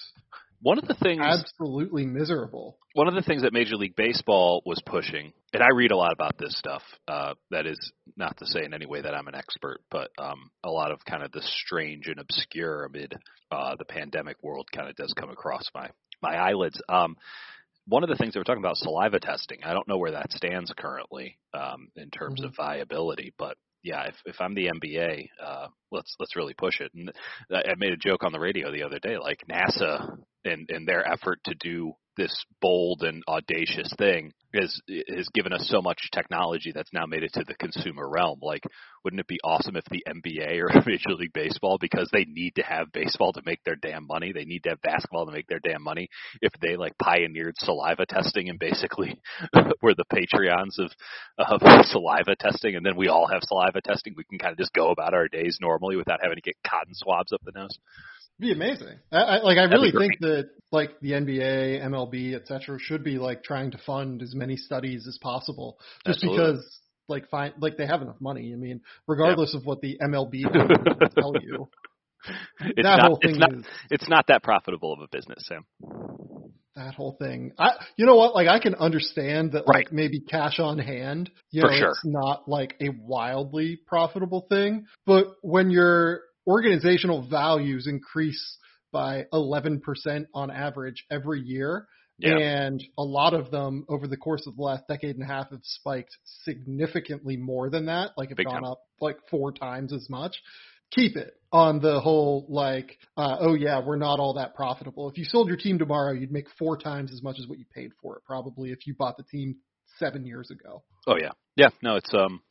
one 0.62 0.78
of 0.78 0.86
the 0.86 0.94
things 0.94 1.22
absolutely 1.24 2.04
miserable. 2.06 2.76
One 2.94 3.08
of 3.08 3.14
the 3.14 3.22
things 3.22 3.42
that 3.42 3.52
Major 3.52 3.76
League 3.76 3.96
Baseball 3.96 4.62
was 4.66 4.82
pushing, 4.84 5.32
and 5.52 5.62
I 5.62 5.68
read 5.74 5.90
a 5.90 5.96
lot 5.96 6.12
about 6.12 6.36
this 6.38 6.56
stuff. 6.58 6.82
Uh, 7.08 7.34
that 7.50 7.66
is 7.66 7.78
not 8.16 8.36
to 8.38 8.46
say 8.46 8.64
in 8.64 8.74
any 8.74 8.86
way 8.86 9.00
that 9.00 9.14
I'm 9.14 9.28
an 9.28 9.34
expert, 9.34 9.80
but 9.90 10.10
um, 10.18 10.50
a 10.64 10.70
lot 10.70 10.90
of 10.90 11.04
kind 11.04 11.22
of 11.22 11.32
the 11.32 11.42
strange 11.42 12.08
and 12.08 12.18
obscure 12.18 12.84
amid 12.84 13.14
uh, 13.50 13.76
the 13.78 13.84
pandemic 13.84 14.36
world 14.42 14.68
kind 14.74 14.88
of 14.88 14.96
does 14.96 15.14
come 15.18 15.30
across 15.30 15.64
my 15.74 15.88
my 16.22 16.36
eyelids. 16.36 16.80
Um, 16.88 17.16
one 17.86 18.02
of 18.02 18.10
the 18.10 18.16
things 18.16 18.34
they 18.34 18.40
were 18.40 18.44
talking 18.44 18.62
about 18.62 18.76
saliva 18.76 19.18
testing. 19.18 19.64
I 19.64 19.72
don't 19.72 19.88
know 19.88 19.98
where 19.98 20.12
that 20.12 20.30
stands 20.32 20.72
currently 20.76 21.38
um, 21.54 21.88
in 21.96 22.10
terms 22.10 22.40
mm-hmm. 22.40 22.48
of 22.48 22.56
viability, 22.56 23.32
but 23.38 23.56
yeah, 23.82 24.04
if 24.08 24.16
if 24.26 24.40
I'm 24.40 24.54
the 24.54 24.66
NBA, 24.68 25.28
uh, 25.44 25.68
let's 25.90 26.14
let's 26.18 26.36
really 26.36 26.54
push 26.54 26.80
it. 26.80 26.92
And 26.94 27.10
I 27.52 27.74
made 27.78 27.92
a 27.92 27.96
joke 27.96 28.24
on 28.24 28.32
the 28.32 28.40
radio 28.40 28.70
the 28.70 28.82
other 28.82 28.98
day, 28.98 29.16
like 29.18 29.44
NASA 29.50 30.16
and 30.44 30.68
and 30.70 30.86
their 30.86 31.06
effort 31.06 31.40
to 31.44 31.54
do 31.54 31.92
this 32.20 32.44
bold 32.60 33.02
and 33.02 33.22
audacious 33.26 33.90
thing 33.96 34.30
has 34.52 34.78
has 35.08 35.26
given 35.32 35.54
us 35.54 35.66
so 35.70 35.80
much 35.80 36.10
technology 36.12 36.70
that's 36.70 36.92
now 36.92 37.06
made 37.06 37.22
it 37.22 37.32
to 37.32 37.44
the 37.46 37.54
consumer 37.54 38.06
realm. 38.06 38.38
Like, 38.42 38.62
wouldn't 39.02 39.20
it 39.20 39.26
be 39.26 39.40
awesome 39.42 39.74
if 39.74 39.84
the 39.86 40.04
NBA 40.06 40.60
or 40.60 40.68
Major 40.86 41.14
League 41.16 41.32
Baseball, 41.32 41.78
because 41.80 42.10
they 42.12 42.26
need 42.26 42.56
to 42.56 42.62
have 42.62 42.92
baseball 42.92 43.32
to 43.32 43.42
make 43.46 43.64
their 43.64 43.76
damn 43.76 44.06
money, 44.06 44.32
they 44.32 44.44
need 44.44 44.64
to 44.64 44.70
have 44.70 44.82
basketball 44.82 45.24
to 45.24 45.32
make 45.32 45.46
their 45.46 45.60
damn 45.60 45.82
money, 45.82 46.10
if 46.42 46.52
they 46.60 46.76
like 46.76 46.98
pioneered 46.98 47.54
saliva 47.56 48.04
testing 48.04 48.50
and 48.50 48.58
basically 48.58 49.18
were 49.82 49.94
the 49.94 50.04
Patreons 50.12 50.78
of 50.78 50.90
of 51.38 51.62
saliva 51.86 52.36
testing, 52.38 52.76
and 52.76 52.84
then 52.84 52.96
we 52.96 53.08
all 53.08 53.28
have 53.28 53.40
saliva 53.44 53.80
testing, 53.80 54.12
we 54.14 54.24
can 54.24 54.38
kind 54.38 54.52
of 54.52 54.58
just 54.58 54.74
go 54.74 54.90
about 54.90 55.14
our 55.14 55.28
days 55.28 55.56
normally 55.58 55.96
without 55.96 56.20
having 56.20 56.36
to 56.36 56.42
get 56.42 56.56
cotton 56.66 56.92
swabs 56.94 57.32
up 57.32 57.40
the 57.44 57.52
nose 57.52 57.78
be 58.40 58.52
amazing. 58.52 58.98
I, 59.12 59.18
I, 59.18 59.42
like 59.42 59.58
I 59.58 59.64
really 59.64 59.92
think 59.92 60.18
that 60.20 60.50
like 60.72 61.00
the 61.00 61.12
NBA, 61.12 61.84
MLB, 61.84 62.34
et 62.34 62.46
cetera, 62.46 62.78
should 62.80 63.04
be 63.04 63.18
like 63.18 63.42
trying 63.42 63.70
to 63.72 63.78
fund 63.78 64.22
as 64.22 64.34
many 64.34 64.56
studies 64.56 65.06
as 65.06 65.18
possible, 65.18 65.78
just 66.06 66.18
Absolutely. 66.24 66.46
because 66.52 66.80
like 67.08 67.28
find 67.28 67.54
like 67.58 67.76
they 67.76 67.86
have 67.86 68.02
enough 68.02 68.20
money. 68.20 68.52
I 68.52 68.56
mean, 68.56 68.80
regardless 69.06 69.50
yeah. 69.52 69.60
of 69.60 69.66
what 69.66 69.80
the 69.80 69.98
MLB 70.00 70.42
tell 71.18 71.34
you, 71.40 71.68
it's 72.60 72.76
that 72.76 72.96
not, 72.96 73.06
whole 73.06 73.18
thing 73.20 73.30
it's 73.32 73.38
not, 73.38 73.52
is, 73.52 73.64
it's 73.90 74.08
not 74.08 74.26
that 74.28 74.42
profitable 74.42 74.92
of 74.92 75.00
a 75.00 75.08
business, 75.10 75.44
Sam. 75.46 75.64
That 76.76 76.94
whole 76.94 77.16
thing, 77.20 77.52
I 77.58 77.72
you 77.96 78.06
know 78.06 78.14
what? 78.14 78.34
Like 78.34 78.48
I 78.48 78.60
can 78.60 78.76
understand 78.76 79.52
that 79.52 79.64
right. 79.66 79.84
like 79.84 79.92
maybe 79.92 80.20
cash 80.20 80.60
on 80.60 80.78
hand, 80.78 81.30
you 81.50 81.62
For 81.62 81.70
know, 81.70 81.76
sure. 81.76 81.90
it's 81.90 82.04
not 82.04 82.48
like 82.48 82.76
a 82.80 82.90
wildly 82.90 83.78
profitable 83.86 84.46
thing, 84.48 84.86
but 85.04 85.26
when 85.42 85.70
you're 85.70 86.22
organizational 86.46 87.28
values 87.28 87.86
increase 87.86 88.58
by 88.92 89.24
11% 89.32 89.80
on 90.34 90.50
average 90.50 91.04
every 91.10 91.40
year. 91.40 91.86
Yeah. 92.18 92.36
And 92.36 92.84
a 92.98 93.02
lot 93.02 93.32
of 93.32 93.50
them 93.50 93.86
over 93.88 94.06
the 94.06 94.16
course 94.16 94.46
of 94.46 94.56
the 94.56 94.62
last 94.62 94.84
decade 94.88 95.16
and 95.16 95.24
a 95.24 95.26
half 95.26 95.50
have 95.50 95.60
spiked 95.62 96.14
significantly 96.44 97.38
more 97.38 97.70
than 97.70 97.86
that, 97.86 98.10
like 98.16 98.28
have 98.28 98.36
Big 98.36 98.46
gone 98.46 98.62
time. 98.62 98.64
up 98.64 98.82
like 99.00 99.16
four 99.30 99.52
times 99.52 99.92
as 99.92 100.06
much. 100.10 100.36
Keep 100.90 101.16
it 101.16 101.34
on 101.52 101.80
the 101.80 102.00
whole, 102.00 102.46
like, 102.48 102.98
uh, 103.16 103.36
oh 103.40 103.54
yeah, 103.54 103.80
we're 103.80 103.96
not 103.96 104.18
all 104.18 104.34
that 104.34 104.54
profitable. 104.54 105.08
If 105.08 105.16
you 105.16 105.24
sold 105.24 105.48
your 105.48 105.56
team 105.56 105.78
tomorrow, 105.78 106.12
you'd 106.12 106.32
make 106.32 106.48
four 106.58 106.76
times 106.76 107.12
as 107.12 107.22
much 107.22 107.38
as 107.38 107.46
what 107.46 107.58
you 107.58 107.64
paid 107.74 107.92
for 108.02 108.16
it, 108.16 108.24
probably 108.24 108.70
if 108.70 108.86
you 108.86 108.94
bought 108.98 109.16
the 109.16 109.22
team 109.22 109.56
seven 109.98 110.26
years 110.26 110.50
ago. 110.50 110.82
Oh 111.06 111.16
yeah, 111.16 111.30
yeah. 111.56 111.68
No, 111.80 111.96
it's 111.96 112.12
um, 112.12 112.42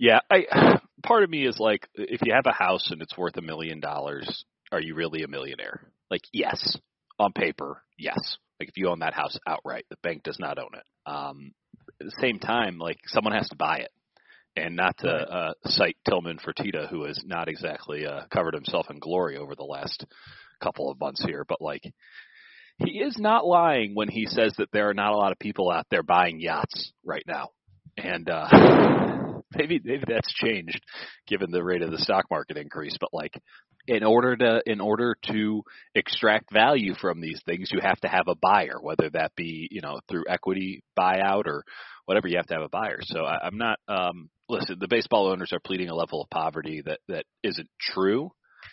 yeah. 0.00 0.20
I 0.28 0.80
part 1.04 1.22
of 1.22 1.30
me 1.30 1.46
is 1.46 1.58
like, 1.60 1.86
if 1.94 2.22
you 2.24 2.32
have 2.34 2.46
a 2.46 2.52
house 2.52 2.90
and 2.90 3.00
it's 3.02 3.16
worth 3.16 3.36
a 3.36 3.42
million 3.42 3.78
dollars, 3.78 4.44
are 4.72 4.80
you 4.80 4.94
really 4.96 5.22
a 5.22 5.28
millionaire? 5.28 5.80
Like, 6.10 6.22
yes, 6.32 6.76
on 7.18 7.32
paper, 7.32 7.82
yes. 7.98 8.18
Like 8.58 8.68
if 8.68 8.76
you 8.76 8.88
own 8.88 9.00
that 9.00 9.14
house 9.14 9.38
outright, 9.46 9.86
the 9.90 9.96
bank 10.02 10.22
does 10.24 10.38
not 10.40 10.58
own 10.58 10.70
it. 10.74 10.84
Um, 11.06 11.52
at 12.00 12.06
the 12.06 12.20
same 12.20 12.38
time, 12.38 12.78
like 12.78 12.98
someone 13.06 13.34
has 13.34 13.48
to 13.50 13.56
buy 13.56 13.78
it. 13.78 13.90
And 14.56 14.74
not 14.74 14.98
to 14.98 15.08
uh, 15.08 15.52
cite 15.64 15.96
Tilman 16.08 16.38
Fertitta, 16.38 16.88
who 16.88 17.04
has 17.04 17.22
not 17.24 17.48
exactly 17.48 18.04
uh, 18.04 18.22
covered 18.32 18.54
himself 18.54 18.90
in 18.90 18.98
glory 18.98 19.36
over 19.36 19.54
the 19.54 19.62
last 19.62 20.04
couple 20.60 20.90
of 20.90 20.98
months 20.98 21.24
here, 21.24 21.44
but 21.48 21.60
like 21.60 21.82
he 22.78 22.98
is 22.98 23.16
not 23.16 23.46
lying 23.46 23.94
when 23.94 24.08
he 24.08 24.26
says 24.26 24.52
that 24.58 24.72
there 24.72 24.90
are 24.90 24.94
not 24.94 25.12
a 25.12 25.16
lot 25.16 25.30
of 25.30 25.38
people 25.38 25.70
out 25.70 25.86
there 25.90 26.02
buying 26.02 26.40
yachts 26.40 26.92
right 27.04 27.24
now. 27.28 27.50
And 27.96 28.28
uh 28.28 29.09
maybe 29.56 29.80
maybe 29.82 30.04
that's 30.06 30.32
changed 30.34 30.80
given 31.26 31.50
the 31.50 31.62
rate 31.62 31.82
of 31.82 31.90
the 31.90 31.98
stock 31.98 32.26
market 32.30 32.56
increase, 32.56 32.96
but 33.00 33.10
like 33.12 33.40
in 33.86 34.04
order 34.04 34.36
to 34.36 34.62
in 34.66 34.80
order 34.80 35.16
to 35.26 35.62
extract 35.94 36.52
value 36.52 36.94
from 36.94 37.20
these 37.20 37.40
things, 37.44 37.70
you 37.72 37.80
have 37.80 37.98
to 38.00 38.08
have 38.08 38.28
a 38.28 38.34
buyer, 38.34 38.78
whether 38.80 39.10
that 39.10 39.32
be 39.36 39.68
you 39.70 39.80
know 39.80 40.00
through 40.08 40.24
equity 40.28 40.82
buyout 40.98 41.46
or 41.46 41.64
whatever. 42.06 42.28
You 42.28 42.36
have 42.36 42.46
to 42.46 42.54
have 42.54 42.62
a 42.62 42.68
buyer. 42.68 42.98
So 43.02 43.24
I, 43.24 43.46
I'm 43.46 43.58
not. 43.58 43.78
Um, 43.88 44.30
listen, 44.48 44.76
the 44.78 44.88
baseball 44.88 45.28
owners 45.28 45.52
are 45.52 45.60
pleading 45.60 45.88
a 45.88 45.94
level 45.94 46.22
of 46.22 46.30
poverty 46.30 46.82
that 46.84 47.00
that 47.08 47.24
isn't 47.42 47.68
true, 47.80 48.30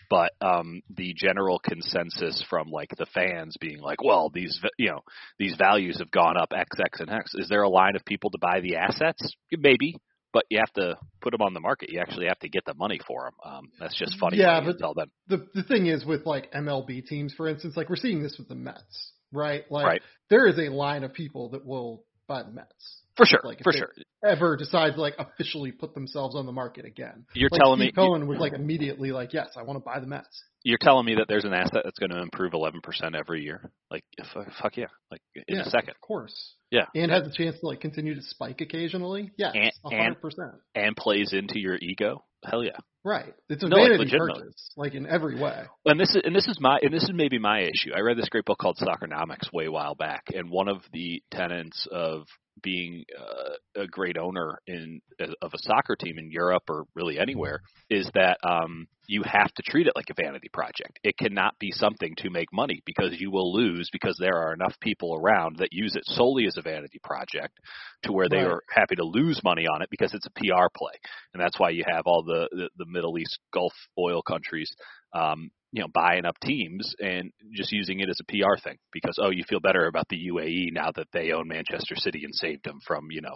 but 0.10 0.32
um, 0.42 0.82
the 0.96 1.13
general 1.16 1.60
consensus 1.60 2.44
from 2.50 2.70
like 2.70 2.90
the 2.98 3.08
fans 3.13 3.56
being 3.60 3.80
like, 3.80 4.04
well, 4.04 4.30
these 4.34 4.60
you 4.78 4.90
know 4.90 5.02
these 5.40 5.56
values 5.58 6.00
have 6.00 6.12
gone 6.12 6.38
up 6.38 6.50
X, 6.56 6.78
X, 6.80 7.00
and 7.00 7.10
X. 7.10 7.34
Is 7.36 7.50
there 7.50 7.63
a 7.63 7.70
line 7.70 7.96
of 7.96 8.06
people 8.06 8.32
to 8.32 8.38
buy 8.40 8.60
the 8.60 8.76
assets? 8.76 9.36
Maybe, 9.52 9.96
but 10.34 10.44
you 10.50 10.60
have 10.60 10.74
to 10.74 10.98
put 11.22 11.32
them 11.32 11.42
on 11.42 11.54
the 11.54 11.60
market. 11.60 11.90
You 11.92 12.00
actually 12.00 12.28
have 12.28 12.40
to 12.40 12.50
get 12.50 12.66
the 12.66 12.74
money 12.74 13.00
for 13.08 13.26
them. 13.26 13.54
Um, 13.54 13.72
that's 13.80 13.98
just 13.98 14.18
funny. 14.20 14.38
Yeah, 14.38 14.62
but 14.63 14.78
tell 14.80 14.94
them. 14.94 15.12
the 15.28 15.48
the 15.54 15.63
thing 15.63 15.88
is 15.88 16.06
with 16.06 16.26
like 16.26 16.52
MLB 16.54 17.06
teams, 17.06 17.34
for 17.36 17.48
instance, 17.48 17.76
like 17.78 17.90
we're 17.90 17.96
seeing 17.96 18.24
this 18.24 18.36
with 18.38 18.48
the 18.48 18.56
Mets, 18.56 19.12
right? 19.32 19.63
Like 19.70 19.86
Right. 19.86 20.02
there 20.30 20.48
is 20.48 20.58
a 20.60 20.70
line 20.72 21.04
of 21.04 21.13
people 21.13 21.50
that 21.52 21.66
will 21.66 22.04
buy 22.28 22.44
the 22.44 22.52
Mets. 22.52 23.02
For 23.16 23.26
sure, 23.26 23.40
Like, 23.44 23.63
for 23.63 23.74
sure. 23.74 23.90
Ever 24.24 24.56
decide 24.58 24.94
to 24.94 25.02
like 25.02 25.16
officially 25.18 25.72
put 25.72 25.96
themselves 25.96 26.36
on 26.36 26.46
the 26.46 26.52
market 26.52 26.86
again? 26.86 27.26
You're 27.34 27.50
like 27.52 27.60
telling 27.60 27.80
Steve 27.80 27.88
me 27.88 27.92
Cohen 27.94 28.28
was 28.28 28.38
like 28.40 28.54
immediately 28.54 29.12
like, 29.12 29.34
yes, 29.34 29.48
I 29.58 29.63
want 29.63 29.78
to 29.80 29.84
buy 29.84 30.00
the 30.00 30.06
Mets. 30.06 30.44
you're 30.63 30.78
telling 30.80 31.06
me 31.06 31.16
that 31.16 31.26
there's 31.28 31.44
an 31.46 31.54
asset 31.54 31.82
that's 31.84 31.98
going 31.98 32.12
to 32.12 32.22
improve 32.22 32.52
11% 32.52 32.76
every 33.18 33.42
year. 33.44 33.72
Like, 33.90 34.04
f- 34.20 34.28
uh, 34.36 34.44
fuck 34.62 34.78
yeah, 34.78 34.86
like 35.10 35.22
in 35.36 35.56
yeah, 35.58 35.62
a 35.63 35.70
second, 35.70 35.92
of 35.92 36.02
course. 36.02 36.56
Yeah. 36.70 36.86
and 36.94 37.10
has 37.12 37.26
a 37.28 37.32
chance 37.32 37.60
to 37.60 37.66
like 37.68 37.80
continue 37.82 38.13
to 38.13 38.22
spike 38.22 38.62
occasionally. 38.62 39.32
Yes, 39.36 39.54
And- 39.56 39.72
a 39.86 39.90
hundred 39.98 40.22
percent. 40.22 40.52
and 40.76 40.96
plays 40.96 41.34
into 41.34 41.60
your 41.60 41.78
ego. 41.82 42.24
Hell 42.46 42.63
yeah. 42.63 42.78
Right. 43.03 43.33
It's 43.49 43.63
a 43.63 43.67
No, 43.67 43.77
vanity 43.77 43.99
legitimately. 43.99 44.43
purchase, 44.43 44.69
like 44.75 44.93
in 44.93 45.07
every 45.07 45.39
way. 45.39 45.65
and 45.86 45.99
this 45.99 46.10
is 46.15 46.21
and 46.25 46.36
this 46.36 46.47
is 46.47 46.57
my 46.60 46.79
and 46.81 46.93
this 46.93 47.03
is 47.03 47.12
maybe 47.13 47.39
my 47.39 47.62
issue. 47.62 47.91
I 47.95 47.99
read 48.01 48.17
this 48.17 48.29
great 48.29 48.45
book 48.45 48.57
called 48.60 48.77
Soccernomics 48.77 49.51
way 49.53 49.65
a 49.65 49.71
while 49.71 49.95
back, 49.95 50.23
and 50.33 50.49
one 50.49 50.67
of 50.67 50.81
the 50.91 51.21
tenets 51.31 51.88
of 51.91 52.23
being 52.63 53.05
uh, 53.17 53.83
a 53.83 53.88
great 53.88 54.17
owner 54.17 54.57
in 54.65 54.99
of 55.43 55.51
a 55.53 55.57
soccer 55.60 55.95
team 55.95 56.17
in 56.17 56.31
Europe 56.31 56.63
or 56.69 56.86
really 56.95 57.19
anywhere 57.19 57.62
is 57.91 58.10
that 58.15 58.39
um, 58.43 58.88
you 59.07 59.21
have 59.23 59.53
to 59.53 59.62
treat 59.62 59.86
it 59.86 59.93
like 59.95 60.10
a 60.10 60.19
vanity 60.19 60.49
project. 60.51 60.99
It 61.03 61.15
cannot 61.19 61.53
be 61.60 61.69
something 61.71 62.15
to 62.17 62.31
make 62.31 62.51
money 62.51 62.81
because 62.83 63.13
you 63.19 63.29
will 63.29 63.53
lose 63.53 63.89
because 63.91 64.17
there 64.19 64.36
are 64.38 64.53
enough 64.55 64.73
people 64.81 65.15
around 65.15 65.57
that 65.60 65.69
use 65.71 65.95
it 65.95 66.01
solely 66.05 66.47
as 66.47 66.57
a 66.57 66.63
vanity 66.63 66.99
project 67.03 67.60
to 68.03 68.12
where 68.12 68.27
they 68.27 68.38
Right. 68.38 68.47
are 68.47 68.63
happy 68.75 68.95
to 68.95 69.03
lose 69.03 69.39
money 69.43 69.67
on 69.67 69.83
it 69.83 69.89
because 69.91 70.15
it's 70.15 70.25
a 70.25 70.31
PR 70.31 70.67
play, 70.75 70.93
and 71.36 71.41
that's 71.41 71.60
why 71.60 71.69
you 71.69 71.83
have 71.88 72.07
all 72.07 72.23
the 72.23 72.49
the, 72.51 72.69
the 72.77 72.86
Middle 72.88 73.17
East 73.17 73.39
Gulf 73.54 73.73
oil 73.97 74.21
countries 74.21 74.71
um, 75.13 75.50
you 75.71 75.82
know, 75.82 75.88
buying 75.93 76.26
up 76.26 76.39
teams 76.41 76.95
and 77.00 77.32
just 77.54 77.71
using 77.71 78.00
it 78.00 78.10
as 78.10 78.19
a 78.21 78.32
PR 78.32 78.60
thing 78.62 78.78
because 78.93 79.17
oh, 79.21 79.32
you 79.32 79.43
feel 79.47 79.60
better 79.60 79.88
about 79.88 80.08
the 80.10 80.30
UAE 80.32 80.71
now 80.71 80.91
that 80.95 81.08
they 81.12 81.32
own 81.32 81.47
Manchester 81.47 81.95
City 81.95 82.23
and 82.23 82.34
saved 82.34 82.63
them 82.63 82.80
from 82.86 83.08
you 83.12 83.21
know 83.21 83.36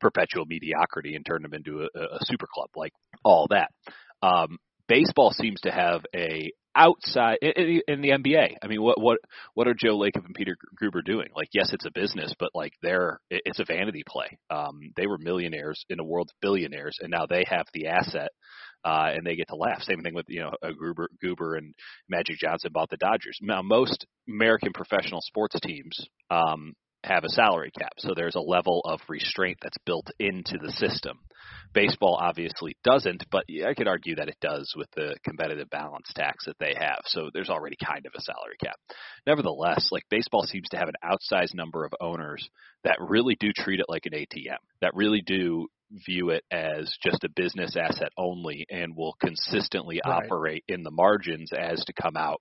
perpetual 0.00 0.44
mediocrity 0.46 1.14
and 1.14 1.24
turned 1.24 1.44
them 1.44 1.54
into 1.54 1.82
a, 1.82 2.00
a 2.00 2.18
super 2.22 2.46
club, 2.52 2.70
like 2.76 2.92
all 3.24 3.46
that. 3.50 3.70
Um, 4.22 4.58
baseball 4.88 5.30
seems 5.32 5.60
to 5.62 5.70
have 5.70 6.02
a 6.14 6.50
outside 6.74 7.38
in, 7.40 8.02
the 8.02 8.10
NBA. 8.10 8.56
I 8.62 8.66
mean, 8.66 8.82
what 8.82 9.00
what 9.00 9.18
what 9.54 9.68
are 9.68 9.74
Joe 9.74 9.98
Lacob 9.98 10.24
and 10.24 10.34
Peter 10.34 10.56
Gruber 10.76 11.02
doing? 11.02 11.28
Like, 11.34 11.48
yes, 11.52 11.70
it's 11.72 11.86
a 11.86 11.90
business, 11.90 12.32
but 12.38 12.50
like 12.54 12.72
they're 12.82 13.20
it's 13.30 13.58
a 13.58 13.64
vanity 13.64 14.02
play. 14.06 14.38
Um, 14.50 14.92
they 14.96 15.06
were 15.06 15.18
millionaires 15.18 15.84
in 15.88 16.00
a 16.00 16.04
world 16.04 16.30
of 16.30 16.40
billionaires, 16.40 16.98
and 17.00 17.10
now 17.10 17.26
they 17.26 17.44
have 17.48 17.66
the 17.72 17.88
asset. 17.88 18.30
Uh, 18.86 19.10
and 19.16 19.26
they 19.26 19.34
get 19.34 19.48
to 19.48 19.56
laugh. 19.56 19.82
Same 19.82 20.02
thing 20.02 20.14
with 20.14 20.26
you 20.28 20.40
know 20.40 20.52
Gruber, 20.78 21.08
Guber 21.22 21.58
and 21.58 21.74
Magic 22.08 22.36
Johnson 22.38 22.70
bought 22.72 22.88
the 22.88 22.96
Dodgers. 22.96 23.36
Now 23.42 23.60
most 23.60 24.06
American 24.28 24.72
professional 24.72 25.20
sports 25.22 25.58
teams 25.60 25.98
um, 26.30 26.72
have 27.02 27.24
a 27.24 27.28
salary 27.28 27.72
cap, 27.76 27.94
so 27.98 28.14
there's 28.14 28.36
a 28.36 28.40
level 28.40 28.82
of 28.84 29.00
restraint 29.08 29.58
that's 29.60 29.78
built 29.84 30.08
into 30.20 30.58
the 30.62 30.70
system. 30.70 31.18
Baseball 31.74 32.16
obviously 32.20 32.76
doesn't, 32.84 33.24
but 33.30 33.44
I 33.66 33.74
could 33.74 33.88
argue 33.88 34.14
that 34.16 34.28
it 34.28 34.38
does 34.40 34.72
with 34.76 34.88
the 34.94 35.16
competitive 35.24 35.68
balance 35.68 36.06
tax 36.14 36.44
that 36.46 36.56
they 36.60 36.74
have. 36.78 37.00
So 37.06 37.30
there's 37.34 37.50
already 37.50 37.76
kind 37.84 38.06
of 38.06 38.12
a 38.16 38.20
salary 38.20 38.56
cap. 38.62 38.76
Nevertheless, 39.26 39.88
like 39.90 40.04
baseball 40.10 40.44
seems 40.44 40.68
to 40.70 40.76
have 40.78 40.88
an 40.88 40.94
outsized 41.04 41.54
number 41.54 41.84
of 41.84 41.92
owners 42.00 42.48
that 42.84 42.98
really 43.00 43.36
do 43.38 43.52
treat 43.52 43.80
it 43.80 43.86
like 43.88 44.06
an 44.06 44.12
ATM, 44.12 44.58
that 44.80 44.94
really 44.94 45.22
do 45.26 45.66
view 45.90 46.30
it 46.30 46.44
as 46.50 46.94
just 47.02 47.24
a 47.24 47.28
business 47.28 47.76
asset 47.76 48.10
only 48.18 48.66
and 48.70 48.96
will 48.96 49.14
consistently 49.20 50.00
Right. 50.04 50.24
operate 50.24 50.64
in 50.68 50.82
the 50.82 50.90
margins 50.90 51.52
as 51.52 51.84
to 51.84 51.92
come 51.92 52.16
out 52.16 52.40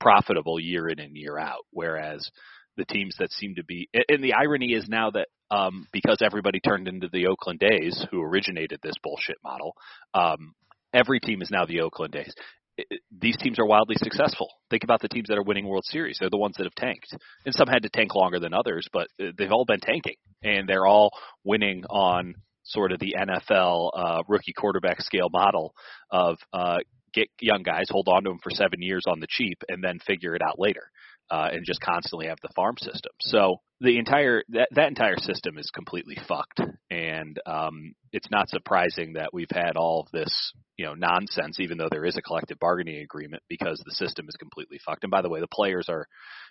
profitable 0.00 0.58
year 0.58 0.88
in 0.88 0.98
and 0.98 1.16
year 1.16 1.38
out. 1.38 1.64
Whereas 1.72 2.28
the 2.76 2.84
teams 2.84 3.14
that 3.18 3.32
seem 3.32 3.54
to 3.56 3.64
be, 3.64 3.88
and- 4.08 4.22
the 4.24 4.34
irony 4.34 4.72
is 4.72 4.88
now 4.88 5.10
that 5.10 5.28
um, 5.52 5.86
because 5.92 6.18
everybody 6.22 6.60
turned 6.60 6.86
into 6.86 7.08
the 7.08 7.26
Oakland 7.26 7.60
A's, 7.64 8.06
who 8.12 8.22
originated 8.22 8.78
this 8.82 8.94
bullshit 9.02 9.36
model, 9.42 9.74
um, 10.14 10.52
every 10.94 11.18
team 11.18 11.42
is 11.42 11.50
now 11.50 11.66
the 11.66 11.80
Oakland 11.80 12.14
A's. 12.14 12.32
It- 12.78 13.00
These 13.10 13.36
teams 13.38 13.58
are 13.58 13.66
wildly 13.66 13.96
successful. 13.96 14.48
Think 14.70 14.84
about 14.84 15.00
the 15.00 15.08
teams 15.08 15.26
that 15.28 15.38
are 15.38 15.42
winning 15.42 15.66
World 15.66 15.84
Series. 15.86 16.18
They're 16.20 16.30
the 16.30 16.38
ones 16.38 16.54
that 16.56 16.64
have 16.66 16.74
tanked, 16.76 17.08
and 17.44 17.52
some 17.52 17.66
had 17.66 17.82
to 17.82 17.88
tank 17.88 18.14
longer 18.14 18.38
than 18.38 18.54
others, 18.54 18.86
but 18.92 19.08
uh, 19.20 19.32
they've 19.36 19.50
all 19.50 19.64
been 19.64 19.80
tanking, 19.80 20.14
and 20.42 20.68
they're 20.68 20.86
all 20.86 21.10
winning 21.44 21.84
on 21.90 22.34
sort 22.70 22.92
of 22.92 22.98
the 22.98 23.14
NFL 23.18 23.90
uh, 23.94 24.22
rookie 24.28 24.52
quarterback 24.52 25.00
scale 25.02 25.28
model 25.30 25.74
of 26.10 26.38
uh, 26.52 26.78
get 27.12 27.28
young 27.40 27.62
guys, 27.62 27.86
hold 27.90 28.08
on 28.08 28.24
to 28.24 28.30
them 28.30 28.38
for 28.42 28.50
seven 28.50 28.80
years 28.80 29.04
on 29.06 29.20
the 29.20 29.26
cheap, 29.28 29.62
and 29.68 29.82
then 29.82 29.98
figure 30.06 30.34
it 30.34 30.42
out 30.42 30.58
later, 30.58 30.90
uh, 31.30 31.48
and 31.52 31.64
just 31.66 31.80
constantly 31.80 32.26
have 32.26 32.38
the 32.42 32.48
farm 32.54 32.76
system. 32.78 33.12
So 33.20 33.60
the 33.80 33.98
entire 33.98 34.42
that 34.50 34.68
that 34.72 34.88
entire 34.88 35.16
system 35.16 35.56
is 35.56 35.70
completely 35.70 36.16
fucked, 36.28 36.60
and 36.90 37.38
um, 37.46 37.94
it's 38.12 38.30
not 38.30 38.50
surprising 38.50 39.14
that 39.14 39.32
we've 39.32 39.50
had 39.50 39.76
all 39.76 40.00
of 40.00 40.12
this 40.12 40.52
you 40.76 40.84
know 40.84 40.94
nonsense, 40.94 41.58
even 41.60 41.78
though 41.78 41.88
there 41.90 42.04
is 42.04 42.16
a 42.16 42.22
collective 42.22 42.58
bargaining 42.58 43.02
agreement, 43.02 43.42
because 43.48 43.82
the 43.84 43.94
system 43.94 44.26
is 44.28 44.36
completely 44.36 44.78
fucked. 44.84 45.04
And 45.04 45.10
by 45.10 45.22
the 45.22 45.28
way, 45.28 45.40
the 45.40 45.46
players 45.46 45.88
are 45.88 46.06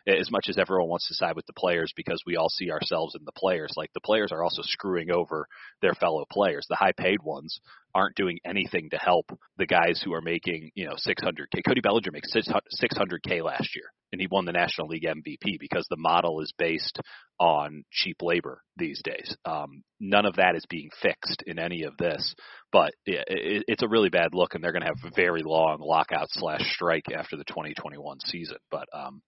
as 0.08 0.32
much 0.32 0.46
as 0.50 0.58
everyone 0.58 0.90
wants 0.90 1.08
to 1.08 1.16
side 1.16 1.36
with 1.36 1.46
the 1.46 1.54
players 1.54 1.92
because 1.96 2.22
we 2.26 2.36
all 2.36 2.50
see 2.50 2.72
ourselves 2.72 3.16
in 3.16 3.26
the 3.26 3.32
players. 3.32 3.74
Like 3.76 3.92
the 3.94 4.02
players 4.02 4.32
are 4.32 4.44
also 4.44 4.62
screwing 4.64 5.12
over 5.12 5.48
their 5.82 5.94
fellow 5.94 6.26
players. 6.32 6.66
The 6.70 6.76
high 6.76 6.94
paid 6.98 7.22
ones 7.24 7.60
aren't 7.94 8.16
doing 8.16 8.40
anything 8.46 8.90
to 8.92 8.98
help 8.98 9.26
the 9.58 9.66
guys 9.66 10.02
who 10.04 10.14
are 10.14 10.22
making, 10.22 10.72
you 10.76 10.86
know, 10.86 10.94
600k. 10.94 11.66
Cody 11.66 11.82
Bellinger 11.82 12.12
makes 12.12 12.34
600k 12.34 13.44
last 13.44 13.76
year, 13.76 13.86
and 14.12 14.22
he 14.22 14.28
won 14.30 14.46
the 14.46 14.52
National 14.52 14.88
League 14.88 15.06
MVP 15.06 15.60
because 15.60 15.88
the 15.90 15.98
model 15.98 16.42
is 16.42 16.54
based 16.58 17.00
on 17.40 17.84
cheap 17.92 18.18
labor 18.22 18.62
these 18.78 19.02
days. 19.04 19.36
Um, 19.46 19.84
none 20.00 20.26
of 20.26 20.36
that 20.36 20.56
is 20.56 20.66
being 20.70 20.90
fixed 21.02 21.44
in 21.48 21.58
any 21.58 21.84
of 21.84 21.96
this, 21.98 22.36
but 22.72 22.92
it, 23.06 23.24
it, 23.28 23.64
it's 23.68 23.84
a 23.84 23.88
really 23.88 24.10
bad 24.10 24.34
look, 24.34 24.56
and 24.56 24.64
they're 24.64 24.74
going 24.74 24.84
to 24.84 24.90
have 24.90 25.12
a 25.12 25.16
very 25.16 25.42
long 25.44 25.78
lockout 25.80 26.28
slash 26.32 26.62
strike 26.74 27.06
after 27.16 27.38
the 27.38 27.46
2021 27.46 28.18
season. 28.26 28.58
But 28.70 28.88
um, 28.94 29.22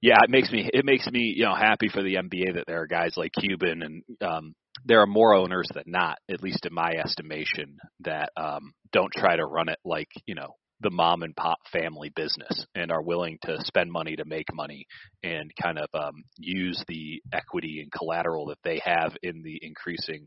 yeah, 0.00 0.18
it 0.22 0.30
makes 0.30 0.50
me 0.50 0.70
it 0.72 0.84
makes 0.84 1.06
me 1.08 1.34
you 1.36 1.44
know 1.44 1.54
happy 1.54 1.88
for 1.88 2.02
the 2.02 2.14
NBA 2.14 2.54
that 2.54 2.64
there 2.66 2.80
are 2.80 2.86
guys 2.86 3.14
like 3.16 3.32
Cuban 3.32 3.82
and 3.82 4.02
um, 4.22 4.54
there 4.84 5.00
are 5.00 5.06
more 5.06 5.34
owners 5.34 5.68
than 5.74 5.84
not, 5.86 6.18
at 6.30 6.42
least 6.42 6.64
in 6.64 6.72
my 6.72 6.92
estimation, 6.92 7.78
that 8.00 8.30
um, 8.36 8.72
don't 8.92 9.12
try 9.12 9.36
to 9.36 9.44
run 9.44 9.68
it 9.68 9.78
like 9.84 10.08
you 10.26 10.34
know 10.34 10.54
the 10.80 10.90
mom 10.90 11.22
and 11.22 11.36
pop 11.36 11.58
family 11.72 12.10
business 12.14 12.66
and 12.74 12.90
are 12.90 13.02
willing 13.02 13.38
to 13.44 13.58
spend 13.64 13.90
money 13.90 14.16
to 14.16 14.24
make 14.24 14.52
money 14.52 14.86
and 15.22 15.52
kind 15.60 15.78
of 15.78 15.88
um, 15.94 16.24
use 16.38 16.82
the 16.88 17.22
equity 17.32 17.80
and 17.82 17.92
collateral 17.92 18.46
that 18.46 18.58
they 18.64 18.80
have 18.84 19.16
in 19.22 19.42
the 19.42 19.58
increasing 19.62 20.26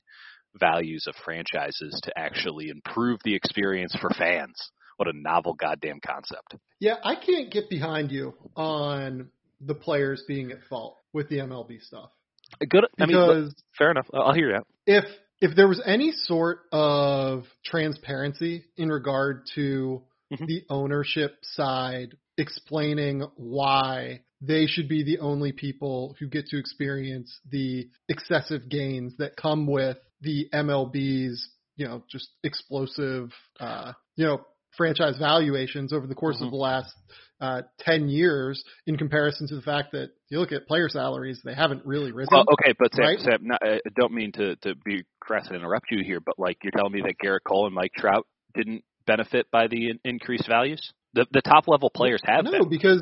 values 0.55 1.05
of 1.07 1.15
franchises 1.23 1.99
to 2.03 2.17
actually 2.17 2.69
improve 2.69 3.19
the 3.23 3.35
experience 3.35 3.95
for 3.99 4.09
fans. 4.11 4.55
What 4.97 5.07
a 5.07 5.13
novel 5.13 5.55
goddamn 5.55 5.99
concept. 6.05 6.55
Yeah, 6.79 6.95
I 7.03 7.15
can't 7.15 7.51
get 7.51 7.69
behind 7.69 8.11
you 8.11 8.35
on 8.55 9.29
the 9.59 9.73
players 9.73 10.23
being 10.27 10.51
at 10.51 10.59
fault 10.69 10.97
with 11.13 11.29
the 11.29 11.37
MLB 11.37 11.81
stuff 11.81 12.11
Good. 12.59 12.85
I 12.99 13.05
mean, 13.05 13.17
because 13.17 13.55
fair 13.77 13.91
enough. 13.91 14.07
I'll 14.13 14.33
hear 14.33 14.53
that. 14.53 14.63
if 14.85 15.05
if 15.41 15.55
there 15.55 15.67
was 15.67 15.81
any 15.85 16.11
sort 16.11 16.61
of 16.71 17.45
transparency 17.65 18.65
in 18.77 18.89
regard 18.89 19.47
to 19.55 20.01
Mhm. 20.31 20.47
the 20.47 20.63
ownership 20.69 21.37
side 21.43 22.15
explaining 22.37 23.21
why 23.35 24.21
they 24.41 24.65
should 24.65 24.89
be 24.89 25.03
the 25.03 25.19
only 25.19 25.51
people 25.51 26.15
who 26.19 26.27
get 26.27 26.47
to 26.47 26.57
experience 26.57 27.39
the 27.49 27.87
excessive 28.09 28.67
gains 28.69 29.15
that 29.17 29.35
come 29.37 29.67
with 29.67 29.97
the 30.21 30.49
MLB's, 30.53 31.49
you 31.75 31.87
know, 31.87 32.03
just 32.09 32.29
explosive, 32.43 33.31
uh, 33.59 33.93
you 34.15 34.25
know, 34.25 34.45
franchise 34.75 35.17
valuations 35.17 35.93
over 35.93 36.07
the 36.07 36.15
course 36.15 36.37
Mhm. 36.37 36.45
of 36.45 36.51
the 36.51 36.57
last 36.57 36.93
uh, 37.39 37.61
10 37.79 38.09
years 38.09 38.63
in 38.87 38.97
comparison 38.97 39.47
to 39.47 39.55
the 39.55 39.61
fact 39.61 39.91
that 39.91 40.11
you 40.29 40.39
look 40.39 40.51
at 40.51 40.67
player 40.67 40.89
salaries, 40.89 41.41
they 41.43 41.53
haven't 41.53 41.85
really 41.85 42.11
risen. 42.11 42.33
Well, 42.33 42.45
okay, 42.53 42.73
but 42.79 42.93
Sam, 42.95 43.05
right? 43.05 43.19
Sam 43.19 43.47
not, 43.47 43.61
I 43.63 43.79
don't 43.95 44.13
mean 44.13 44.31
to 44.33 44.55
to 44.57 44.75
be 44.83 45.03
crass 45.19 45.47
and 45.47 45.55
interrupt 45.55 45.91
you 45.91 46.03
here, 46.03 46.19
but 46.19 46.39
like 46.39 46.57
you're 46.63 46.71
telling 46.71 46.93
me 46.93 47.01
that 47.01 47.15
Gerrit 47.23 47.43
Cole 47.45 47.65
and 47.65 47.75
Mike 47.75 47.93
Trout 47.95 48.25
didn't 48.55 48.83
benefit 49.05 49.49
by 49.51 49.67
the 49.67 49.89
in- 49.91 49.99
increased 50.03 50.47
values. 50.47 50.93
The 51.13 51.25
the 51.31 51.41
top 51.41 51.67
level 51.67 51.89
players 51.89 52.21
have 52.25 52.45
no, 52.45 52.51
been. 52.51 52.69
because 52.69 53.01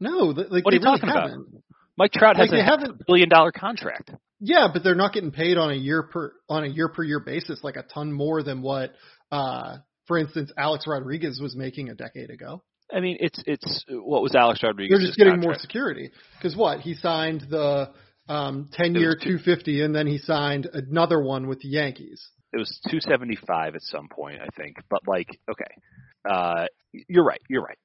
no, 0.00 0.10
like 0.10 0.64
What 0.64 0.72
are 0.72 0.76
you 0.76 0.82
really 0.82 0.98
talking 0.98 1.10
about? 1.10 1.30
haven't. 1.30 1.62
Mike 1.96 2.12
Trout 2.12 2.36
has 2.36 2.50
Like 2.50 2.66
a 2.66 2.92
billion 3.06 3.28
dollar 3.28 3.52
contract. 3.52 4.10
Yeah, 4.40 4.68
but 4.72 4.82
they're 4.82 4.94
not 4.94 5.12
getting 5.12 5.32
paid 5.32 5.58
on 5.58 5.70
a 5.70 5.74
year 5.74 6.02
per 6.04 6.32
on 6.48 6.64
a 6.64 6.68
year 6.68 6.88
per 6.88 7.02
year 7.02 7.20
basis 7.20 7.62
like 7.62 7.76
a 7.76 7.82
ton 7.82 8.10
more 8.10 8.42
than 8.42 8.62
what, 8.62 8.94
uh, 9.30 9.78
for 10.06 10.16
instance, 10.16 10.50
Alex 10.56 10.86
Rodriguez 10.86 11.38
was 11.42 11.54
making 11.54 11.90
a 11.90 11.94
decade 11.94 12.30
ago. 12.30 12.62
I 12.92 13.00
mean, 13.00 13.18
it's 13.20 13.42
it's 13.46 13.84
what 13.90 14.22
was 14.22 14.34
Alex 14.34 14.62
Rodriguez? 14.62 14.96
They're 14.98 15.06
just 15.06 15.18
getting 15.18 15.34
contract? 15.34 15.56
more 15.56 15.60
security 15.60 16.10
because 16.38 16.56
what 16.56 16.80
he 16.80 16.94
signed 16.94 17.42
the 17.50 17.90
um, 18.28 18.70
ten 18.72 18.94
year 18.94 19.14
two 19.22 19.36
fifty, 19.38 19.82
and 19.82 19.94
then 19.94 20.06
he 20.06 20.16
signed 20.16 20.68
another 20.72 21.20
one 21.22 21.46
with 21.46 21.60
the 21.60 21.68
Yankees. 21.68 22.26
It 22.52 22.58
was 22.58 22.80
two 22.90 23.00
seventy 23.00 23.36
five 23.36 23.74
at 23.74 23.82
some 23.82 24.08
point, 24.08 24.40
I 24.40 24.48
think. 24.56 24.76
But 24.88 25.00
like, 25.06 25.28
okay, 25.50 26.28
uh, 26.28 26.66
you're 26.92 27.24
right. 27.24 27.40
You're 27.48 27.62
right. 27.62 27.78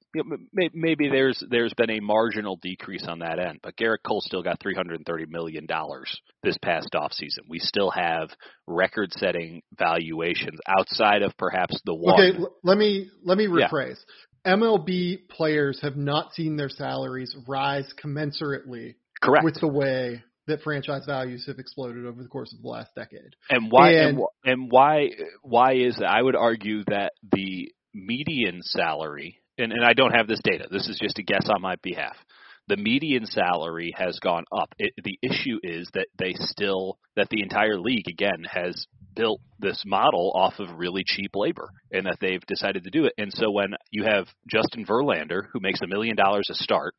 Maybe 0.74 1.10
there's 1.10 1.44
there's 1.50 1.74
been 1.74 1.90
a 1.90 2.00
marginal 2.00 2.58
decrease 2.62 3.06
on 3.08 3.20
that 3.20 3.38
end, 3.38 3.60
but 3.62 3.76
Gerrit 3.76 3.98
Cole 4.08 4.22
still 4.22 4.42
got 4.42 4.62
330 4.62 5.26
million 5.28 5.66
dollars 5.66 6.20
this 6.42 6.58
past 6.64 6.96
off 6.96 7.12
season. 7.12 7.44
We 7.50 7.60
still 7.60 7.92
have 7.92 8.30
record-setting 8.66 9.62
valuations 9.78 10.60
outside 10.68 11.22
of 11.22 11.38
perhaps 11.38 11.80
the 11.86 11.94
one. 11.94 12.14
Okay, 12.14 12.40
let 12.64 12.78
me 12.78 13.10
let 13.24 13.38
me 13.38 13.48
rephrase. 13.48 13.98
Yeah. 14.46 14.56
MLB 14.56 15.28
players 15.28 15.80
have 15.82 15.98
not 15.98 16.34
seen 16.34 16.56
their 16.56 16.70
salaries 16.70 17.36
rise 17.48 17.92
commensurately 18.02 18.96
Correct. 19.22 19.44
with 19.44 19.60
the 19.60 19.68
way 19.68 20.24
that 20.48 20.62
franchise 20.62 21.06
values 21.06 21.46
have 21.48 21.60
exploded 21.60 22.06
over 22.06 22.22
the 22.22 22.30
course 22.30 22.54
of 22.54 22.62
the 22.62 22.68
last 22.68 22.94
decade. 22.96 23.36
And 23.50 23.72
why 23.72 23.92
and, 23.94 24.20
and, 24.44 24.72
why 24.72 25.10
why 25.42 25.74
is 25.74 25.98
that? 25.98 26.10
I 26.10 26.22
would 26.22 26.36
argue 26.36 26.84
that 26.88 27.14
the 27.32 27.72
median 27.94 28.62
salary, 28.62 29.42
and, 29.58 29.72
and 29.72 29.84
I 29.84 29.94
don't 29.94 30.12
have 30.12 30.28
this 30.28 30.42
data, 30.44 30.68
this 30.70 30.88
is 30.88 31.00
just 31.02 31.20
a 31.20 31.24
guess 31.24 31.48
on 31.50 31.62
my 31.62 31.76
behalf. 31.82 32.16
The 32.68 32.78
median 32.78 33.28
salary 33.28 33.94
has 33.96 34.18
gone 34.20 34.44
up. 34.52 34.74
It, 34.80 34.94
the 35.04 35.20
issue 35.22 35.60
is 35.62 35.88
that 35.94 36.08
they 36.18 36.34
still, 36.36 36.98
that 37.16 37.30
the 37.30 37.44
entire 37.44 37.80
league, 37.80 38.08
again, 38.10 38.44
has 38.50 38.88
built 39.16 39.40
this 39.60 39.84
model 39.86 40.32
off 40.36 40.56
of 40.60 40.78
really 40.78 41.04
cheap 41.06 41.32
labor 41.36 41.70
and 41.92 42.08
that 42.08 42.18
they've 42.20 42.46
decided 42.48 42.84
to 42.84 42.90
do 42.90 43.06
it. 43.06 43.14
And 43.20 43.32
so 43.34 43.52
when 43.52 43.76
you 43.92 44.04
have 44.04 44.26
Justin 44.50 44.84
Verlander, 44.84 45.44
who 45.54 45.60
makes 45.62 45.82
a 45.82 45.88
million 45.88 46.16
dollars 46.16 46.48
a 46.50 46.56
start, 46.56 46.96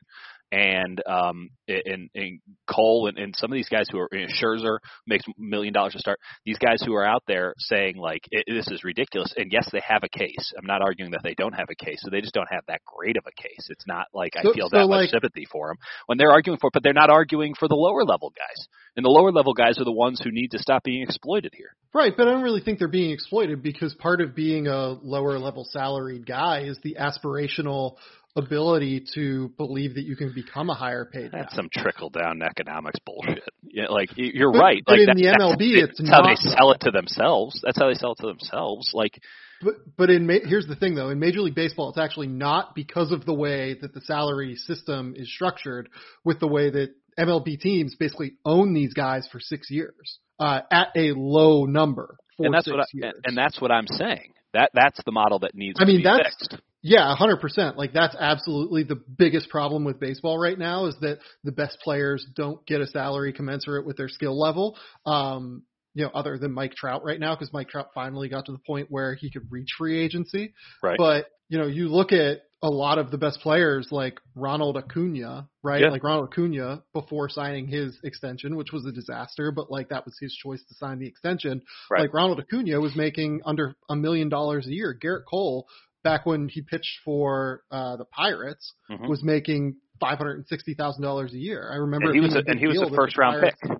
and 0.52 1.02
um 1.06 1.50
and, 1.68 2.08
and 2.14 2.40
Cole 2.70 3.08
and, 3.08 3.18
and 3.18 3.34
some 3.36 3.50
of 3.50 3.56
these 3.56 3.68
guys 3.68 3.86
who 3.90 3.98
are 3.98 4.08
you 4.12 4.20
know, 4.20 4.32
Scherzer 4.40 4.78
makes 5.06 5.24
a 5.26 5.32
million 5.38 5.72
dollars 5.74 5.94
to 5.94 5.98
start. 5.98 6.18
These 6.44 6.58
guys 6.58 6.80
who 6.84 6.94
are 6.94 7.04
out 7.04 7.22
there 7.26 7.54
saying 7.58 7.96
like 7.96 8.22
this 8.46 8.68
is 8.68 8.84
ridiculous, 8.84 9.32
and 9.36 9.50
yes, 9.52 9.68
they 9.72 9.80
have 9.86 10.02
a 10.04 10.08
case. 10.08 10.52
I'm 10.56 10.66
not 10.66 10.82
arguing 10.82 11.10
that 11.12 11.22
they 11.22 11.34
don't 11.34 11.54
have 11.54 11.68
a 11.70 11.74
case, 11.74 11.98
so 12.02 12.10
they 12.10 12.20
just 12.20 12.34
don't 12.34 12.50
have 12.50 12.62
that 12.68 12.80
great 12.84 13.16
of 13.16 13.24
a 13.26 13.42
case. 13.42 13.66
It's 13.68 13.86
not 13.86 14.06
like 14.14 14.32
so, 14.34 14.50
I 14.50 14.54
feel 14.54 14.68
so 14.68 14.76
that 14.78 14.86
like, 14.86 15.02
much 15.02 15.10
sympathy 15.10 15.46
for 15.50 15.68
them 15.68 15.76
when 16.06 16.18
they're 16.18 16.30
arguing 16.30 16.58
for, 16.60 16.68
it, 16.68 16.72
but 16.74 16.82
they're 16.82 16.92
not 16.92 17.10
arguing 17.10 17.54
for 17.58 17.68
the 17.68 17.74
lower 17.74 18.04
level 18.04 18.32
guys, 18.36 18.66
and 18.96 19.04
the 19.04 19.10
lower 19.10 19.32
level 19.32 19.54
guys 19.54 19.78
are 19.78 19.84
the 19.84 19.92
ones 19.92 20.20
who 20.22 20.30
need 20.30 20.52
to 20.52 20.58
stop 20.58 20.84
being 20.84 21.02
exploited 21.02 21.52
here. 21.56 21.74
Right, 21.92 22.12
but 22.16 22.28
I 22.28 22.32
don't 22.32 22.42
really 22.42 22.60
think 22.60 22.78
they're 22.78 22.88
being 22.88 23.10
exploited 23.10 23.62
because 23.62 23.94
part 23.94 24.20
of 24.20 24.34
being 24.34 24.66
a 24.66 24.92
lower 25.02 25.38
level 25.38 25.66
salaried 25.70 26.26
guy 26.26 26.64
is 26.64 26.78
the 26.82 26.96
aspirational 27.00 27.96
ability 28.36 29.06
to 29.14 29.48
believe 29.56 29.94
that 29.94 30.04
you 30.04 30.14
can 30.14 30.32
become 30.34 30.68
a 30.70 30.74
higher 30.74 31.06
paid. 31.06 31.32
That's 31.32 31.54
guy. 31.54 31.56
some 31.56 31.68
trickle 31.72 32.10
down 32.10 32.42
economics 32.42 33.00
bullshit. 33.04 33.42
Yeah, 33.68 33.88
like 33.88 34.10
you're 34.14 34.52
but, 34.52 34.58
right. 34.58 34.82
But 34.86 34.92
like 34.92 35.00
in 35.00 35.06
that, 35.06 35.16
the 35.16 35.44
MLB, 35.44 35.80
that's, 35.80 35.90
it's 35.90 35.98
that's 35.98 36.10
how 36.10 36.22
they 36.22 36.36
sell 36.36 36.72
it 36.72 36.80
to 36.82 36.90
themselves. 36.90 37.60
That's 37.62 37.78
how 37.78 37.88
they 37.88 37.94
sell 37.94 38.12
it 38.12 38.18
to 38.20 38.26
themselves. 38.28 38.92
Like, 38.94 39.20
but 39.60 39.74
but 39.98 40.08
in 40.08 40.26
here's 40.46 40.66
the 40.66 40.76
thing 40.76 40.94
though, 40.94 41.10
in 41.10 41.18
Major 41.18 41.40
League 41.40 41.56
Baseball, 41.56 41.90
it's 41.90 41.98
actually 41.98 42.28
not 42.28 42.74
because 42.74 43.12
of 43.12 43.26
the 43.26 43.34
way 43.34 43.76
that 43.78 43.92
the 43.92 44.00
salary 44.00 44.54
system 44.54 45.12
is 45.14 45.30
structured, 45.30 45.90
with 46.24 46.40
the 46.40 46.46
way 46.46 46.70
that 46.70 46.94
MLB 47.18 47.60
teams 47.60 47.94
basically 47.98 48.34
own 48.44 48.74
these 48.74 48.94
guys 48.94 49.28
for 49.30 49.40
six 49.40 49.70
years 49.70 50.18
uh, 50.38 50.60
at 50.70 50.88
a 50.96 51.12
low 51.16 51.64
number. 51.64 52.16
and 52.38 52.52
that's 52.52 52.68
what 52.68 52.80
I, 52.80 53.12
and 53.24 53.36
that's 53.36 53.60
what 53.60 53.70
I'm 53.70 53.86
saying. 53.86 54.32
That 54.52 54.70
that's 54.74 55.00
the 55.04 55.12
model 55.12 55.40
that 55.40 55.54
needs. 55.54 55.78
I 55.80 55.84
mean, 55.84 56.02
that's 56.02 56.36
fixed. 56.48 56.62
yeah, 56.82 57.14
hundred 57.14 57.40
percent. 57.40 57.76
Like 57.76 57.92
that's 57.92 58.16
absolutely 58.18 58.84
the 58.84 58.96
biggest 58.96 59.50
problem 59.50 59.84
with 59.84 60.00
baseball 60.00 60.38
right 60.38 60.58
now 60.58 60.86
is 60.86 60.96
that 61.00 61.18
the 61.44 61.52
best 61.52 61.78
players 61.82 62.26
don't 62.34 62.64
get 62.66 62.80
a 62.80 62.86
salary 62.86 63.32
commensurate 63.32 63.86
with 63.86 63.96
their 63.96 64.08
skill 64.08 64.38
level. 64.38 64.78
Um, 65.04 65.62
you 65.94 66.04
know, 66.04 66.10
other 66.14 66.38
than 66.38 66.52
Mike 66.52 66.74
Trout 66.74 67.04
right 67.04 67.18
now, 67.18 67.34
because 67.34 67.52
Mike 67.52 67.70
Trout 67.70 67.88
finally 67.94 68.28
got 68.28 68.46
to 68.46 68.52
the 68.52 68.60
point 68.66 68.88
where 68.90 69.14
he 69.14 69.30
could 69.30 69.50
reach 69.50 69.68
free 69.78 69.98
agency. 69.98 70.52
Right. 70.82 70.98
But 70.98 71.26
you 71.48 71.58
know, 71.58 71.66
you 71.66 71.88
look 71.88 72.12
at 72.12 72.42
a 72.62 72.68
lot 72.68 72.98
of 72.98 73.10
the 73.10 73.18
best 73.18 73.40
players 73.40 73.88
like 73.90 74.18
Ronald 74.34 74.76
Acuna, 74.76 75.48
right? 75.62 75.82
Yeah. 75.82 75.88
Like 75.88 76.02
Ronald 76.02 76.30
Acuna 76.32 76.82
before 76.94 77.28
signing 77.28 77.66
his 77.66 77.98
extension, 78.02 78.56
which 78.56 78.72
was 78.72 78.86
a 78.86 78.92
disaster, 78.92 79.52
but 79.52 79.70
like 79.70 79.90
that 79.90 80.04
was 80.04 80.16
his 80.20 80.34
choice 80.34 80.62
to 80.68 80.74
sign 80.74 80.98
the 80.98 81.06
extension. 81.06 81.62
Right. 81.90 82.02
Like 82.02 82.14
Ronald 82.14 82.40
Acuna 82.40 82.80
was 82.80 82.96
making 82.96 83.42
under 83.44 83.74
a 83.90 83.96
million 83.96 84.28
dollars 84.28 84.66
a 84.66 84.72
year. 84.72 84.98
Gerrit 84.98 85.24
Cole, 85.28 85.66
back 86.02 86.24
when 86.24 86.48
he 86.48 86.62
pitched 86.62 87.00
for 87.04 87.62
uh, 87.70 87.96
the 87.96 88.06
Pirates, 88.06 88.72
mm-hmm. 88.90 89.06
was 89.06 89.22
making 89.22 89.76
five 90.00 90.16
hundred 90.18 90.36
and 90.36 90.46
sixty 90.46 90.74
thousand 90.74 91.02
dollars 91.02 91.34
a 91.34 91.38
year. 91.38 91.70
I 91.70 91.76
remember. 91.76 92.10
And 92.10 92.14
he 92.14 92.20
was 92.20 92.34
a, 92.34 92.42
and 92.46 92.58
he 92.58 92.66
was 92.66 92.80
a 92.80 92.94
first 92.94 93.18
round 93.18 93.40
Pirates. 93.40 93.58
pick. 93.60 93.78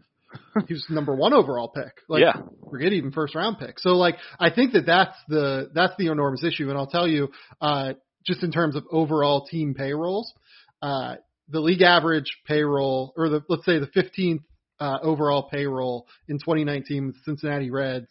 he 0.69 0.75
was 0.75 0.85
number 0.91 1.15
one 1.15 1.33
overall 1.33 1.69
pick. 1.69 1.93
Like, 2.09 2.23
yeah. 2.23 2.43
forget 2.71 2.93
even 2.93 3.13
first 3.13 3.35
round 3.35 3.59
pick. 3.59 3.79
So 3.79 3.91
like, 3.91 4.17
I 4.39 4.51
think 4.51 4.73
that 4.73 4.87
that's 4.87 5.17
the 5.29 5.71
that's 5.73 5.95
the 5.99 6.09
enormous 6.09 6.45
issue. 6.45 6.69
And 6.69 6.79
I'll 6.79 6.87
tell 6.87 7.09
you, 7.09 7.29
uh, 7.61 7.95
just 8.27 8.43
in 8.43 8.51
terms 8.51 8.77
of 8.77 8.85
overall 8.91 9.47
team 9.47 9.75
payrolls, 9.75 10.33
uh, 10.83 11.17
the 11.49 11.61
league 11.61 11.83
average 11.83 12.39
payroll, 12.47 13.13
or 13.17 13.29
the 13.29 13.43
let's 13.49 13.65
say 13.65 13.79
the 13.79 13.87
15th 13.87 14.43
uh, 14.81 14.99
overall 15.03 15.49
payroll 15.51 16.07
in 16.29 16.39
2019 16.39 17.07
with 17.07 17.17
Cincinnati 17.25 17.71
Reds 17.71 18.09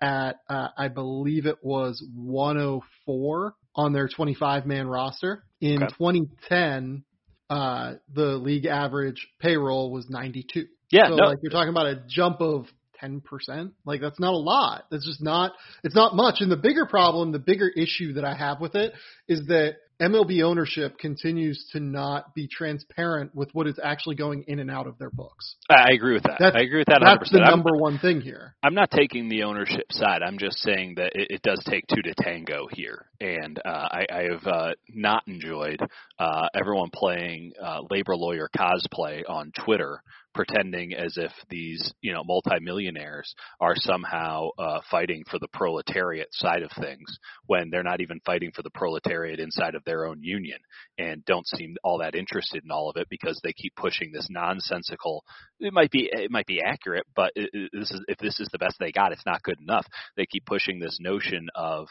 at 0.00 0.36
uh, 0.48 0.68
I 0.76 0.88
believe 0.88 1.46
it 1.46 1.58
was 1.62 2.02
104 2.14 3.54
on 3.74 3.92
their 3.92 4.08
25 4.08 4.66
man 4.66 4.86
roster. 4.88 5.44
In 5.60 5.82
okay. 5.82 5.94
2010, 5.98 7.04
uh, 7.50 7.94
the 8.12 8.36
league 8.36 8.66
average 8.66 9.28
payroll 9.40 9.90
was 9.90 10.08
92. 10.08 10.66
Yeah, 10.90 11.08
so 11.08 11.16
no. 11.16 11.26
like 11.26 11.38
you're 11.42 11.52
talking 11.52 11.70
about 11.70 11.86
a 11.86 12.02
jump 12.08 12.40
of 12.40 12.66
10%. 13.02 13.72
Like 13.84 14.00
that's 14.00 14.20
not 14.20 14.32
a 14.32 14.38
lot. 14.38 14.84
That's 14.90 15.06
just 15.06 15.22
not, 15.22 15.52
it's 15.84 15.94
not 15.94 16.14
much. 16.14 16.36
And 16.40 16.50
the 16.50 16.56
bigger 16.56 16.86
problem, 16.86 17.32
the 17.32 17.38
bigger 17.38 17.68
issue 17.68 18.14
that 18.14 18.24
I 18.24 18.34
have 18.34 18.60
with 18.60 18.74
it 18.74 18.92
is 19.28 19.46
that 19.46 19.76
MLB 20.00 20.42
ownership 20.44 20.96
continues 20.98 21.68
to 21.72 21.80
not 21.80 22.32
be 22.32 22.46
transparent 22.46 23.34
with 23.34 23.50
what 23.52 23.66
is 23.66 23.80
actually 23.82 24.14
going 24.14 24.44
in 24.46 24.60
and 24.60 24.70
out 24.70 24.86
of 24.86 24.96
their 24.98 25.10
books. 25.10 25.56
I 25.68 25.90
agree 25.92 26.14
with 26.14 26.22
that. 26.22 26.36
That's, 26.38 26.56
I 26.56 26.60
agree 26.60 26.78
with 26.78 26.86
that. 26.86 27.00
100%. 27.00 27.18
That's 27.18 27.32
the 27.32 27.40
I'm, 27.40 27.50
number 27.50 27.76
one 27.76 27.98
thing 27.98 28.20
here. 28.20 28.54
I'm 28.62 28.74
not 28.74 28.92
taking 28.92 29.28
the 29.28 29.42
ownership 29.42 29.86
side. 29.90 30.22
I'm 30.22 30.38
just 30.38 30.58
saying 30.58 30.94
that 30.96 31.12
it, 31.14 31.28
it 31.30 31.42
does 31.42 31.62
take 31.68 31.84
two 31.88 32.02
to 32.02 32.14
tango 32.14 32.68
here, 32.70 33.06
and 33.20 33.58
uh, 33.64 33.68
I, 33.68 34.06
I 34.10 34.22
have 34.30 34.46
uh, 34.46 34.70
not 34.90 35.24
enjoyed 35.26 35.80
uh, 36.18 36.48
everyone 36.54 36.90
playing 36.94 37.54
uh, 37.60 37.80
labor 37.90 38.14
lawyer 38.14 38.48
cosplay 38.56 39.22
on 39.28 39.50
Twitter 39.64 40.00
pretending 40.34 40.94
as 40.94 41.16
if 41.16 41.32
these 41.50 41.92
you 42.00 42.12
know 42.12 42.22
multimillionaires 42.24 43.34
are 43.60 43.74
somehow 43.76 44.48
uh, 44.58 44.80
fighting 44.90 45.24
for 45.30 45.38
the 45.38 45.48
proletariat 45.52 46.28
side 46.32 46.62
of 46.62 46.70
things 46.80 47.18
when 47.46 47.70
they're 47.70 47.82
not 47.82 48.00
even 48.00 48.20
fighting 48.24 48.50
for 48.54 48.62
the 48.62 48.70
proletariat 48.70 49.40
inside 49.40 49.74
of 49.74 49.84
their 49.84 50.06
own 50.06 50.22
union 50.22 50.58
and 50.98 51.24
don't 51.24 51.46
seem 51.46 51.76
all 51.84 51.98
that 51.98 52.14
interested 52.14 52.62
in 52.64 52.70
all 52.70 52.88
of 52.90 52.96
it 52.96 53.08
because 53.10 53.40
they 53.42 53.52
keep 53.52 53.74
pushing 53.76 54.12
this 54.12 54.28
nonsensical 54.30 55.24
it 55.60 55.72
might 55.72 55.90
be 55.90 56.08
it 56.12 56.30
might 56.30 56.46
be 56.46 56.60
accurate 56.62 57.04
but 57.14 57.32
it, 57.34 57.50
it, 57.52 57.70
this 57.72 57.90
is 57.90 58.00
if 58.08 58.18
this 58.18 58.38
is 58.40 58.48
the 58.52 58.58
best 58.58 58.76
they 58.78 58.92
got 58.92 59.12
it's 59.12 59.26
not 59.26 59.42
good 59.42 59.60
enough. 59.60 59.86
They 60.16 60.26
keep 60.26 60.46
pushing 60.46 60.78
this 60.78 60.98
notion 61.00 61.48
of 61.54 61.88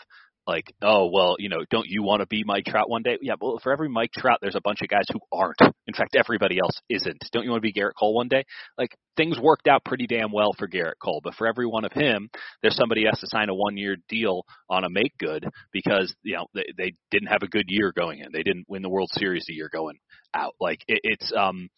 like, 0.47 0.73
oh 0.81 1.09
well, 1.11 1.35
you 1.39 1.49
know, 1.49 1.65
don't 1.69 1.87
you 1.87 2.03
want 2.03 2.21
to 2.21 2.25
be 2.27 2.43
Mike 2.45 2.65
Trout 2.65 2.89
one 2.89 3.03
day? 3.03 3.17
Yeah, 3.21 3.33
well, 3.39 3.59
for 3.61 3.71
every 3.71 3.89
Mike 3.89 4.11
Trout, 4.15 4.39
there's 4.41 4.55
a 4.55 4.61
bunch 4.63 4.81
of 4.81 4.87
guys 4.87 5.05
who 5.11 5.19
aren't. 5.31 5.59
In 5.87 5.93
fact, 5.93 6.15
everybody 6.15 6.57
else 6.59 6.79
isn't. 6.89 7.21
Don't 7.31 7.43
you 7.43 7.51
want 7.51 7.61
to 7.61 7.71
be 7.71 7.73
Gerrit 7.73 7.91
Cole 7.99 8.15
one 8.15 8.29
day? 8.29 8.45
Like, 8.77 8.95
things 9.17 9.39
worked 9.39 9.67
out 9.67 9.83
pretty 9.83 10.07
damn 10.07 10.31
well 10.31 10.53
for 10.57 10.67
Gerrit 10.67 10.99
Cole, 11.03 11.21
but 11.23 11.35
for 11.35 11.47
every 11.47 11.65
one 11.65 11.85
of 11.85 11.91
him, 11.91 12.29
there's 12.61 12.75
somebody 12.75 13.05
has 13.05 13.19
to 13.19 13.27
sign 13.27 13.49
a 13.49 13.55
one-year 13.55 13.97
deal 14.07 14.43
on 14.69 14.83
a 14.85 14.89
make 14.89 15.17
good 15.17 15.45
because 15.73 16.13
you 16.23 16.35
know 16.35 16.45
they, 16.53 16.65
they 16.77 16.93
didn't 17.11 17.27
have 17.27 17.43
a 17.43 17.47
good 17.47 17.65
year 17.67 17.91
going 17.95 18.19
in. 18.19 18.31
They 18.31 18.43
didn't 18.43 18.65
win 18.69 18.81
the 18.81 18.89
World 18.89 19.09
Series 19.13 19.45
the 19.47 19.53
year 19.53 19.69
going 19.71 19.97
out. 20.33 20.55
Like, 20.59 20.79
it, 20.87 21.01
it's 21.03 21.33
um 21.35 21.69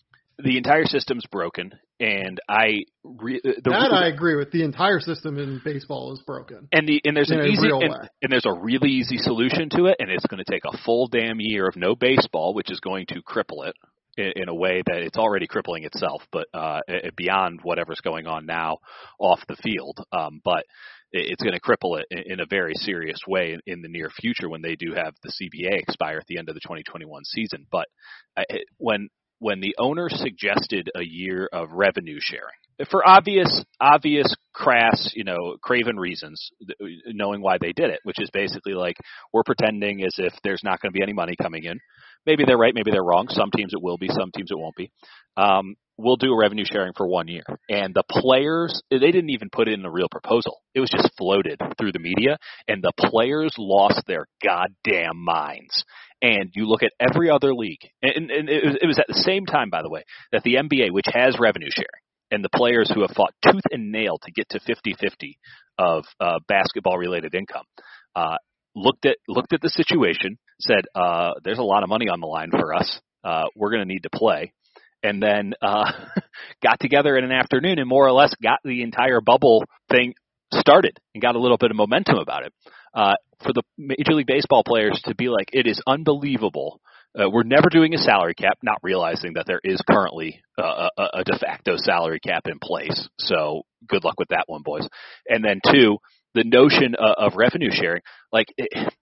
the 0.44 0.58
entire 0.58 0.86
system's 0.86 1.26
broken, 1.32 1.74
and 2.00 2.40
I 2.48 2.84
re- 3.04 3.42
the, 3.44 3.62
that 3.64 3.94
I 3.94 4.08
agree 4.08 4.36
with. 4.36 4.52
The 4.52 4.64
entire 4.64 5.00
system 5.00 5.38
in 5.38 5.62
baseball 5.64 6.14
is 6.14 6.20
broken, 6.20 6.68
and 6.72 6.88
the 6.88 7.02
and 7.04 7.16
there's 7.16 7.32
an 7.32 7.42
easy 7.46 7.70
and, 7.70 8.10
and, 8.22 8.32
there's 8.32 8.46
a 8.46 8.54
really 8.54 8.90
easy 8.90 9.18
solution 9.18 9.70
to 9.72 9.86
it, 9.86 9.98
and 10.00 10.10
it's 10.10 10.26
going 10.28 10.44
to 10.44 10.52
take 10.52 10.64
a 10.66 10.78
full 10.86 11.08
damn 11.08 11.40
year 11.40 11.68
of 11.68 11.76
no 11.76 11.96
baseball, 11.96 12.54
which 12.54 12.72
is 12.72 12.80
going 12.80 13.06
to 13.08 13.22
cripple 13.22 13.68
it 13.68 13.76
in, 14.18 14.44
in 14.44 14.50
a 14.50 14.56
way 14.56 14.82
that 14.86 14.98
it's 14.98 15.18
already 15.18 15.48
crippling 15.48 15.84
itself, 15.84 16.22
but 16.32 16.48
uh, 16.54 16.80
beyond 17.16 17.60
whatever's 17.64 18.02
going 18.02 18.28
on 18.28 18.46
now 18.46 18.78
off 19.20 19.40
the 19.48 19.58
field. 19.58 20.00
Um, 20.12 20.42
but 20.44 20.64
it's 21.12 21.42
going 21.42 21.54
to 21.54 21.60
cripple 21.60 22.00
it 22.00 22.06
in 22.28 22.40
a 22.40 22.46
very 22.46 22.76
serious 22.76 23.20
way 23.28 23.58
in 23.66 23.82
the 23.82 23.90
near 23.90 24.10
future 24.10 24.48
when 24.48 24.62
they 24.62 24.76
do 24.76 24.94
have 24.94 25.16
the 25.24 25.32
CBA 25.32 25.80
expire 25.80 26.20
at 26.20 26.28
the 26.28 26.38
end 26.38 26.50
of 26.50 26.56
the 26.56 26.62
2021 26.62 27.26
season. 27.26 27.66
But 27.72 27.88
when 28.78 29.10
when 29.40 29.60
the 29.62 29.76
owner 29.80 30.10
suggested 30.10 30.90
a 30.96 31.04
year 31.04 31.50
of 31.52 31.72
revenue 31.72 32.20
sharing, 32.20 32.56
for 32.90 33.08
obvious, 33.08 33.64
obvious, 33.82 34.34
crass, 34.54 35.12
you 35.14 35.24
know, 35.24 35.58
craven 35.62 35.98
reasons, 35.98 36.50
knowing 37.08 37.42
why 37.42 37.58
they 37.60 37.74
did 37.74 37.90
it, 37.90 38.00
which 38.04 38.22
is 38.22 38.30
basically 38.32 38.74
like 38.74 38.96
we're 39.34 39.44
pretending 39.44 40.04
as 40.04 40.14
if 40.18 40.34
there's 40.44 40.64
not 40.64 40.82
going 40.82 40.92
to 40.92 40.98
be 40.98 41.04
any 41.04 41.14
money 41.14 41.36
coming 41.42 41.64
in. 41.66 41.80
Maybe 42.26 42.44
they're 42.46 42.58
right, 42.58 42.74
maybe 42.74 42.92
they're 42.92 43.04
wrong. 43.04 43.28
Some 43.30 43.50
teams 43.56 43.74
it 43.74 43.82
will 43.82 43.98
be, 43.98 44.08
some 44.10 44.32
teams 44.36 44.52
it 44.52 44.58
won't 44.58 44.76
be. 44.76 44.92
Um, 45.36 45.76
we'll 46.00 46.16
do 46.16 46.32
a 46.32 46.38
revenue 46.38 46.64
sharing 46.66 46.94
for 46.96 47.06
one 47.06 47.28
year. 47.28 47.44
And 47.68 47.94
the 47.94 48.04
players, 48.10 48.82
they 48.90 49.00
didn't 49.00 49.32
even 49.32 49.50
put 49.52 49.68
it 49.68 49.74
in 49.74 49.86
a 49.86 49.92
real 49.92 50.08
proposal. 50.10 50.62
It 50.74 50.80
was 50.80 50.90
just 50.90 51.12
floated 51.18 51.60
through 51.78 51.92
the 51.92 52.00
media, 52.00 52.38
and 52.68 52.82
the 52.82 52.94
players 52.98 53.54
lost 53.58 54.04
their 54.08 54.26
goddamn 54.44 55.18
minds. 55.18 55.84
And 56.22 56.52
you 56.54 56.68
look 56.68 56.84
at 56.84 56.92
every 57.00 57.30
other 57.30 57.54
league, 57.54 57.90
and, 58.02 58.32
and 58.32 58.50
it, 58.50 58.64
was, 58.64 58.78
it 58.82 58.88
was 58.88 59.00
at 59.00 59.08
the 59.08 59.22
same 59.26 59.46
time, 59.46 59.70
by 59.70 59.82
the 59.82 59.90
way, 59.90 60.04
that 60.32 60.44
the 60.44 60.56
NBA, 60.56 60.92
which 60.92 61.08
has 61.14 61.38
revenue 61.40 61.70
sharing, 61.72 61.88
and 62.32 62.44
the 62.44 62.50
players 62.50 62.92
who 62.94 63.02
have 63.02 63.12
fought 63.16 63.34
tooth 63.44 63.64
and 63.72 63.92
nail 63.92 64.18
to 64.24 64.32
get 64.32 64.50
to 64.50 64.60
50-50 64.60 65.38
of 65.78 66.06
uh, 66.20 66.40
basketball-related 66.48 67.34
income, 67.36 67.66
uh, 68.16 68.38
looked 68.76 69.06
at 69.06 69.18
looked 69.28 69.54
at 69.54 69.62
the 69.62 69.70
situation, 69.70 70.38
said, 70.60 70.86
uh, 70.94 71.32
"There's 71.44 71.58
a 71.58 71.64
lot 71.64 71.84
of 71.84 71.90
money 71.90 72.08
on 72.08 72.20
the 72.20 72.28
line 72.28 72.52
for 72.52 72.74
us. 72.76 73.00
Uh, 73.24 73.46
we're 73.56 73.72
going 73.72 73.82
to 73.82 73.94
need 73.94 74.04
to 74.04 74.10
play." 74.14 74.54
And 75.04 75.22
then 75.22 75.54
uh, 75.62 75.92
got 76.64 76.80
together 76.80 77.18
in 77.18 77.24
an 77.24 77.32
afternoon 77.32 77.80
and 77.80 77.88
more 77.88 78.08
or 78.08 78.12
less 78.12 78.34
got 78.42 78.60
the 78.64 78.84
entire 78.84 79.22
bubble 79.22 79.64
thing 79.90 80.14
started 80.54 80.98
and 81.14 81.22
got 81.22 81.36
a 81.36 81.40
little 81.40 81.58
bit 81.58 81.72
of 81.72 81.78
momentum 81.78 82.18
about 82.18 82.46
it. 82.46 82.54
Uh, 82.94 83.14
for 83.44 83.54
the 83.54 83.62
Major 83.78 84.14
League 84.14 84.28
Baseball 84.28 84.64
players 84.66 85.00
to 85.06 85.16
be 85.16 85.30
like, 85.30 85.50
it 85.54 85.68
is 85.68 85.82
unbelievable. 85.88 86.82
Uh, 87.18 87.30
we're 87.30 87.44
never 87.44 87.70
doing 87.70 87.94
a 87.94 87.98
salary 87.98 88.36
cap, 88.36 88.58
not 88.62 88.78
realizing 88.84 89.34
that 89.34 89.46
there 89.48 89.62
is 89.64 89.82
currently 89.90 90.42
a, 90.58 90.90
a 90.98 91.24
de 91.24 91.38
facto 91.40 91.76
salary 91.78 92.20
cap 92.20 92.44
in 92.46 92.60
place. 92.60 93.08
So 93.20 93.64
good 93.88 94.04
luck 94.04 94.16
with 94.20 94.30
that 94.30 94.44
one, 94.48 94.62
boys. 94.64 94.88
And 95.28 95.44
then 95.44 95.60
two, 95.72 95.98
the 96.36 96.44
notion 96.44 96.96
of, 96.96 97.34
of 97.34 97.38
revenue 97.38 97.72
sharing, 97.72 98.02
like 98.32 98.48
it, 98.58 98.94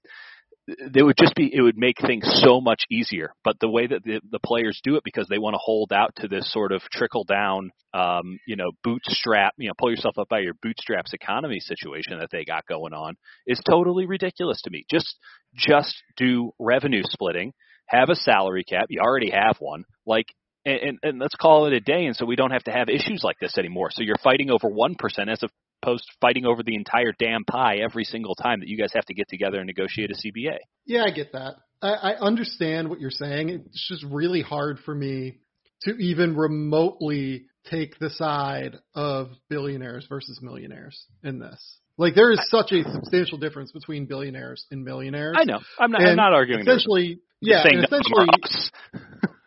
they 0.67 1.01
would 1.01 1.15
just 1.17 1.33
be 1.35 1.49
it 1.53 1.61
would 1.61 1.77
make 1.77 1.97
things 1.99 2.25
so 2.43 2.59
much 2.59 2.83
easier. 2.91 3.31
But 3.43 3.59
the 3.59 3.69
way 3.69 3.87
that 3.87 4.03
the, 4.03 4.21
the 4.29 4.39
players 4.39 4.79
do 4.83 4.95
it 4.95 5.03
because 5.03 5.27
they 5.29 5.37
want 5.37 5.53
to 5.53 5.61
hold 5.61 5.93
out 5.93 6.13
to 6.17 6.27
this 6.27 6.51
sort 6.51 6.71
of 6.71 6.81
trickle 6.91 7.23
down 7.23 7.71
um, 7.93 8.39
you 8.45 8.55
know 8.55 8.71
bootstrap 8.83 9.53
you 9.57 9.67
know 9.67 9.73
pull 9.77 9.91
yourself 9.91 10.17
up 10.17 10.27
by 10.29 10.39
your 10.39 10.53
bootstraps 10.61 11.13
economy 11.13 11.59
situation 11.59 12.19
that 12.19 12.29
they 12.31 12.43
got 12.43 12.65
going 12.67 12.93
on 12.93 13.15
is 13.45 13.61
totally 13.69 14.05
ridiculous 14.05 14.61
to 14.63 14.69
me. 14.69 14.85
Just 14.89 15.15
just 15.55 15.95
do 16.17 16.51
revenue 16.59 17.03
splitting 17.03 17.53
have 17.87 18.09
a 18.09 18.15
salary 18.15 18.63
cap. 18.63 18.87
You 18.89 19.01
already 19.01 19.31
have 19.31 19.57
one. 19.59 19.85
Like 20.05 20.27
and, 20.65 20.79
and, 20.79 20.99
and 21.03 21.19
let's 21.19 21.35
call 21.35 21.65
it 21.67 21.73
a 21.73 21.79
day 21.79 22.05
and 22.05 22.15
so 22.15 22.25
we 22.25 22.35
don't 22.35 22.51
have 22.51 22.65
to 22.65 22.71
have 22.71 22.89
issues 22.89 23.21
like 23.23 23.37
this 23.39 23.57
anymore. 23.57 23.89
So 23.91 24.03
you're 24.03 24.17
fighting 24.21 24.51
over 24.51 24.69
1% 24.69 24.95
as 25.29 25.41
post 25.83 26.05
fighting 26.21 26.45
over 26.45 26.63
the 26.63 26.75
entire 26.75 27.13
damn 27.17 27.43
pie 27.43 27.77
every 27.77 28.03
single 28.03 28.35
time 28.35 28.59
that 28.59 28.67
you 28.67 28.77
guys 28.77 28.91
have 28.93 29.05
to 29.05 29.13
get 29.13 29.27
together 29.29 29.57
and 29.57 29.67
negotiate 29.67 30.11
a 30.11 30.13
CBA. 30.13 30.57
Yeah, 30.85 31.03
I 31.05 31.11
get 31.11 31.33
that. 31.33 31.55
I, 31.81 31.89
I 31.89 32.15
understand 32.19 32.89
what 32.89 32.99
you're 32.99 33.11
saying. 33.11 33.49
It's 33.49 33.87
just 33.87 34.03
really 34.09 34.41
hard 34.41 34.79
for 34.79 34.93
me 34.93 35.37
to 35.83 35.91
even 35.91 36.35
remotely 36.35 37.45
take 37.69 37.99
the 37.99 38.09
side 38.09 38.77
of 38.95 39.29
billionaires 39.49 40.05
versus 40.09 40.39
millionaires 40.41 41.05
in 41.23 41.39
this. 41.39 41.79
Like 41.97 42.15
there 42.15 42.31
is 42.31 42.39
such 42.49 42.71
a 42.71 42.83
substantial 42.91 43.37
difference 43.37 43.71
between 43.71 44.05
billionaires 44.05 44.65
and 44.71 44.83
millionaires. 44.83 45.35
I 45.39 45.43
know. 45.43 45.59
I'm 45.79 45.91
not. 45.91 46.01
I'm 46.01 46.15
not 46.15 46.33
arguing. 46.33 46.61
Essentially, 46.61 47.19
yeah. 47.41 47.63
essentially, 47.65 48.27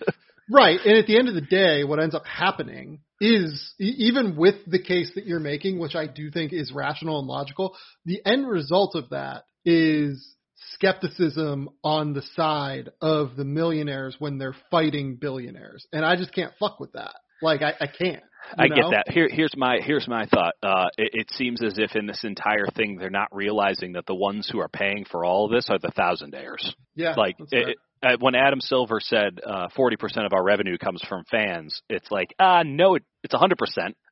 Right. 0.50 0.80
And 0.84 0.98
at 0.98 1.06
the 1.06 1.16
end 1.16 1.28
of 1.28 1.34
the 1.34 1.40
day, 1.40 1.84
what 1.84 2.00
ends 2.00 2.14
up 2.14 2.26
happening 2.26 3.00
is 3.20 3.74
even 3.78 4.36
with 4.36 4.56
the 4.66 4.82
case 4.82 5.12
that 5.14 5.26
you're 5.26 5.40
making, 5.40 5.78
which 5.78 5.94
I 5.94 6.06
do 6.06 6.30
think 6.30 6.52
is 6.52 6.72
rational 6.74 7.18
and 7.18 7.28
logical, 7.28 7.76
the 8.04 8.20
end 8.24 8.48
result 8.48 8.94
of 8.94 9.10
that 9.10 9.44
is 9.64 10.34
skepticism 10.72 11.68
on 11.84 12.14
the 12.14 12.22
side 12.34 12.90
of 13.00 13.36
the 13.36 13.44
millionaires 13.44 14.16
when 14.18 14.38
they're 14.38 14.56
fighting 14.70 15.16
billionaires. 15.20 15.86
And 15.92 16.04
I 16.04 16.16
just 16.16 16.34
can't 16.34 16.52
fuck 16.58 16.80
with 16.80 16.92
that. 16.92 17.14
Like 17.42 17.62
I, 17.62 17.72
I 17.80 17.86
can't. 17.86 18.22
I 18.56 18.68
know? 18.68 18.76
get 18.76 18.84
that. 18.90 19.12
Here, 19.12 19.28
here's 19.30 19.54
my 19.56 19.78
here's 19.82 20.08
my 20.08 20.26
thought. 20.26 20.54
Uh, 20.62 20.88
it, 20.96 21.10
it 21.12 21.30
seems 21.32 21.62
as 21.62 21.78
if 21.78 21.94
in 21.94 22.06
this 22.06 22.24
entire 22.24 22.66
thing, 22.74 22.96
they're 22.96 23.10
not 23.10 23.28
realizing 23.32 23.92
that 23.92 24.06
the 24.06 24.14
ones 24.14 24.48
who 24.50 24.60
are 24.60 24.68
paying 24.68 25.04
for 25.10 25.24
all 25.24 25.44
of 25.44 25.52
this 25.52 25.68
are 25.68 25.78
the 25.78 25.92
thousandaires. 25.92 26.72
Yeah, 26.94 27.14
like 27.16 27.36
it, 27.50 27.76
when 28.18 28.34
Adam 28.34 28.60
Silver 28.60 29.00
said 29.00 29.40
uh, 29.44 29.68
40% 29.76 30.26
of 30.26 30.32
our 30.32 30.42
revenue 30.42 30.78
comes 30.78 31.02
from 31.08 31.24
fans, 31.30 31.82
it's 31.88 32.10
like, 32.10 32.34
uh, 32.38 32.62
no, 32.64 32.94
it, 32.94 33.04
it's 33.22 33.34
100%. 33.34 33.54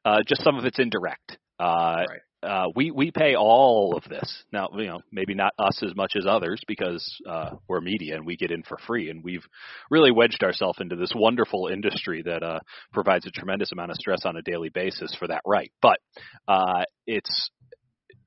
Uh, 0.05 0.19
just 0.27 0.43
some 0.43 0.57
of 0.57 0.65
it's 0.65 0.79
indirect. 0.79 1.39
Uh, 1.59 2.05
right. 2.09 2.21
Uh, 2.41 2.67
we 2.77 2.93
we 2.93 3.11
pay 3.11 3.35
all 3.35 3.97
of 3.97 4.09
this 4.09 4.45
now. 4.53 4.69
You 4.73 4.87
know, 4.87 5.01
maybe 5.11 5.35
not 5.35 5.53
us 5.59 5.83
as 5.83 5.97
much 5.97 6.13
as 6.17 6.25
others 6.25 6.61
because 6.69 7.21
uh, 7.29 7.51
we're 7.67 7.81
media 7.81 8.15
and 8.15 8.25
we 8.25 8.37
get 8.37 8.53
in 8.53 8.63
for 8.63 8.79
free, 8.87 9.11
and 9.11 9.25
we've 9.25 9.45
really 9.91 10.13
wedged 10.13 10.45
ourselves 10.45 10.79
into 10.81 10.95
this 10.95 11.11
wonderful 11.17 11.67
industry 11.67 12.23
that 12.23 12.45
uh, 12.45 12.61
provides 12.93 13.27
a 13.27 13.33
tremendous 13.33 13.73
amount 13.73 13.91
of 13.91 13.97
stress 13.97 14.21
on 14.25 14.37
a 14.37 14.43
daily 14.43 14.69
basis 14.69 15.13
for 15.19 15.27
that 15.27 15.43
right. 15.45 15.73
But 15.83 15.99
uh, 16.47 16.85
it's 17.09 17.51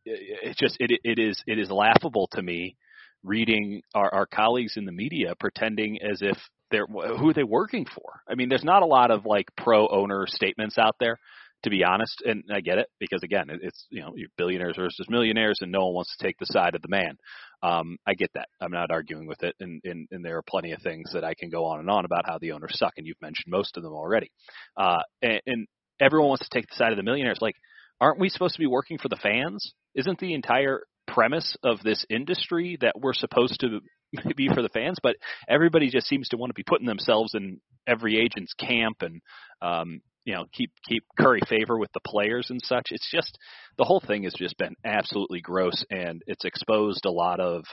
it 0.05 0.57
just 0.57 0.75
it 0.81 0.91
it 1.05 1.17
is 1.17 1.41
it 1.47 1.57
is 1.57 1.71
laughable 1.71 2.27
to 2.33 2.41
me 2.41 2.75
reading 3.23 3.81
our, 3.93 4.13
our 4.13 4.25
colleagues 4.25 4.73
in 4.77 4.85
the 4.85 4.91
media 4.91 5.33
pretending 5.39 5.99
as 6.01 6.21
if 6.21 6.37
they're 6.71 6.87
who 6.87 7.29
are 7.29 7.33
they 7.33 7.43
working 7.43 7.85
for? 7.85 8.21
I 8.27 8.35
mean, 8.35 8.49
there's 8.49 8.63
not 8.63 8.83
a 8.83 8.87
lot 8.87 9.11
of 9.11 9.25
like 9.25 9.47
pro 9.57 9.87
owner 9.87 10.25
statements 10.27 10.77
out 10.77 10.95
there, 10.99 11.17
to 11.63 11.69
be 11.69 11.83
honest, 11.83 12.21
and 12.25 12.43
I 12.51 12.61
get 12.61 12.77
it 12.77 12.87
because 12.99 13.21
again, 13.23 13.45
it's 13.49 13.85
you 13.89 14.01
know 14.01 14.13
you're 14.15 14.29
billionaires 14.37 14.77
versus 14.77 15.05
millionaires, 15.09 15.59
and 15.61 15.71
no 15.71 15.85
one 15.85 15.95
wants 15.95 16.15
to 16.17 16.25
take 16.25 16.37
the 16.39 16.45
side 16.45 16.75
of 16.75 16.81
the 16.81 16.87
man. 16.87 17.17
Um, 17.63 17.97
I 18.07 18.13
get 18.15 18.31
that. 18.33 18.47
I'm 18.59 18.71
not 18.71 18.89
arguing 18.89 19.27
with 19.27 19.43
it, 19.43 19.55
and, 19.59 19.81
and, 19.83 20.07
and 20.09 20.25
there 20.25 20.37
are 20.37 20.43
plenty 20.47 20.71
of 20.71 20.81
things 20.81 21.11
that 21.13 21.23
I 21.23 21.35
can 21.35 21.49
go 21.49 21.65
on 21.65 21.79
and 21.79 21.89
on 21.89 22.05
about 22.05 22.25
how 22.25 22.39
the 22.39 22.53
owners 22.53 22.71
suck, 22.73 22.93
and 22.97 23.05
you've 23.05 23.21
mentioned 23.21 23.51
most 23.51 23.77
of 23.77 23.83
them 23.83 23.93
already. 23.93 24.31
Uh, 24.75 25.01
and, 25.21 25.41
and 25.45 25.67
everyone 25.99 26.29
wants 26.29 26.47
to 26.47 26.57
take 26.57 26.67
the 26.67 26.75
side 26.75 26.91
of 26.91 26.97
the 26.97 27.03
millionaires. 27.03 27.37
Like, 27.39 27.55
aren't 27.99 28.19
we 28.19 28.29
supposed 28.29 28.55
to 28.55 28.59
be 28.59 28.65
working 28.65 28.97
for 28.97 29.09
the 29.09 29.19
fans? 29.21 29.73
Isn't 29.93 30.17
the 30.19 30.33
entire 30.33 30.81
premise 31.11 31.55
of 31.63 31.81
this 31.83 32.05
industry 32.09 32.77
that 32.81 32.99
we're 32.99 33.13
supposed 33.13 33.59
to 33.59 33.79
be 34.35 34.49
for 34.53 34.61
the 34.61 34.69
fans, 34.69 34.97
but 35.01 35.15
everybody 35.47 35.89
just 35.89 36.07
seems 36.07 36.27
to 36.29 36.37
want 36.37 36.49
to 36.49 36.55
be 36.55 36.63
putting 36.63 36.87
themselves 36.87 37.33
in 37.33 37.59
every 37.87 38.19
agent's 38.19 38.53
camp 38.53 38.97
and 39.01 39.21
um, 39.61 40.01
you 40.23 40.33
know 40.33 40.45
keep 40.53 40.71
keep 40.87 41.03
curry 41.19 41.41
favor 41.47 41.77
with 41.77 41.91
the 41.93 41.99
players 42.05 42.47
and 42.49 42.59
such. 42.63 42.87
It's 42.91 43.09
just 43.11 43.37
the 43.77 43.83
whole 43.83 44.01
thing 44.05 44.23
has 44.23 44.33
just 44.33 44.57
been 44.57 44.75
absolutely 44.85 45.41
gross, 45.41 45.83
and 45.89 46.21
it's 46.27 46.45
exposed 46.45 47.05
a 47.05 47.11
lot 47.11 47.39
of 47.39 47.63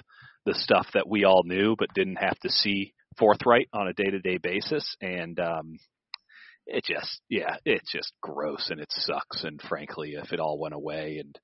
the 0.47 0.55
stuff 0.55 0.87
that 0.95 1.09
we 1.09 1.25
all 1.25 1.43
knew 1.45 1.77
but 1.79 1.93
didn't 1.95 2.17
have 2.17 2.39
to 2.41 2.51
see 2.51 2.95
forthright 3.19 3.69
on 3.73 3.89
a 3.89 3.93
day 3.93 4.11
to 4.11 4.21
day 4.21 4.39
basis, 4.39 4.97
and 5.01 5.39
um, 5.41 5.79
it 6.67 6.85
just 6.85 7.21
yeah, 7.29 7.57
it's 7.65 7.91
just 7.93 8.13
gross 8.21 8.69
and 8.71 8.81
it 8.81 8.91
sucks. 8.91 9.45
And 9.45 9.61
frankly, 9.69 10.15
if 10.15 10.33
it 10.33 10.41
all 10.41 10.59
went 10.59 10.75
away 10.75 11.19
and 11.19 11.39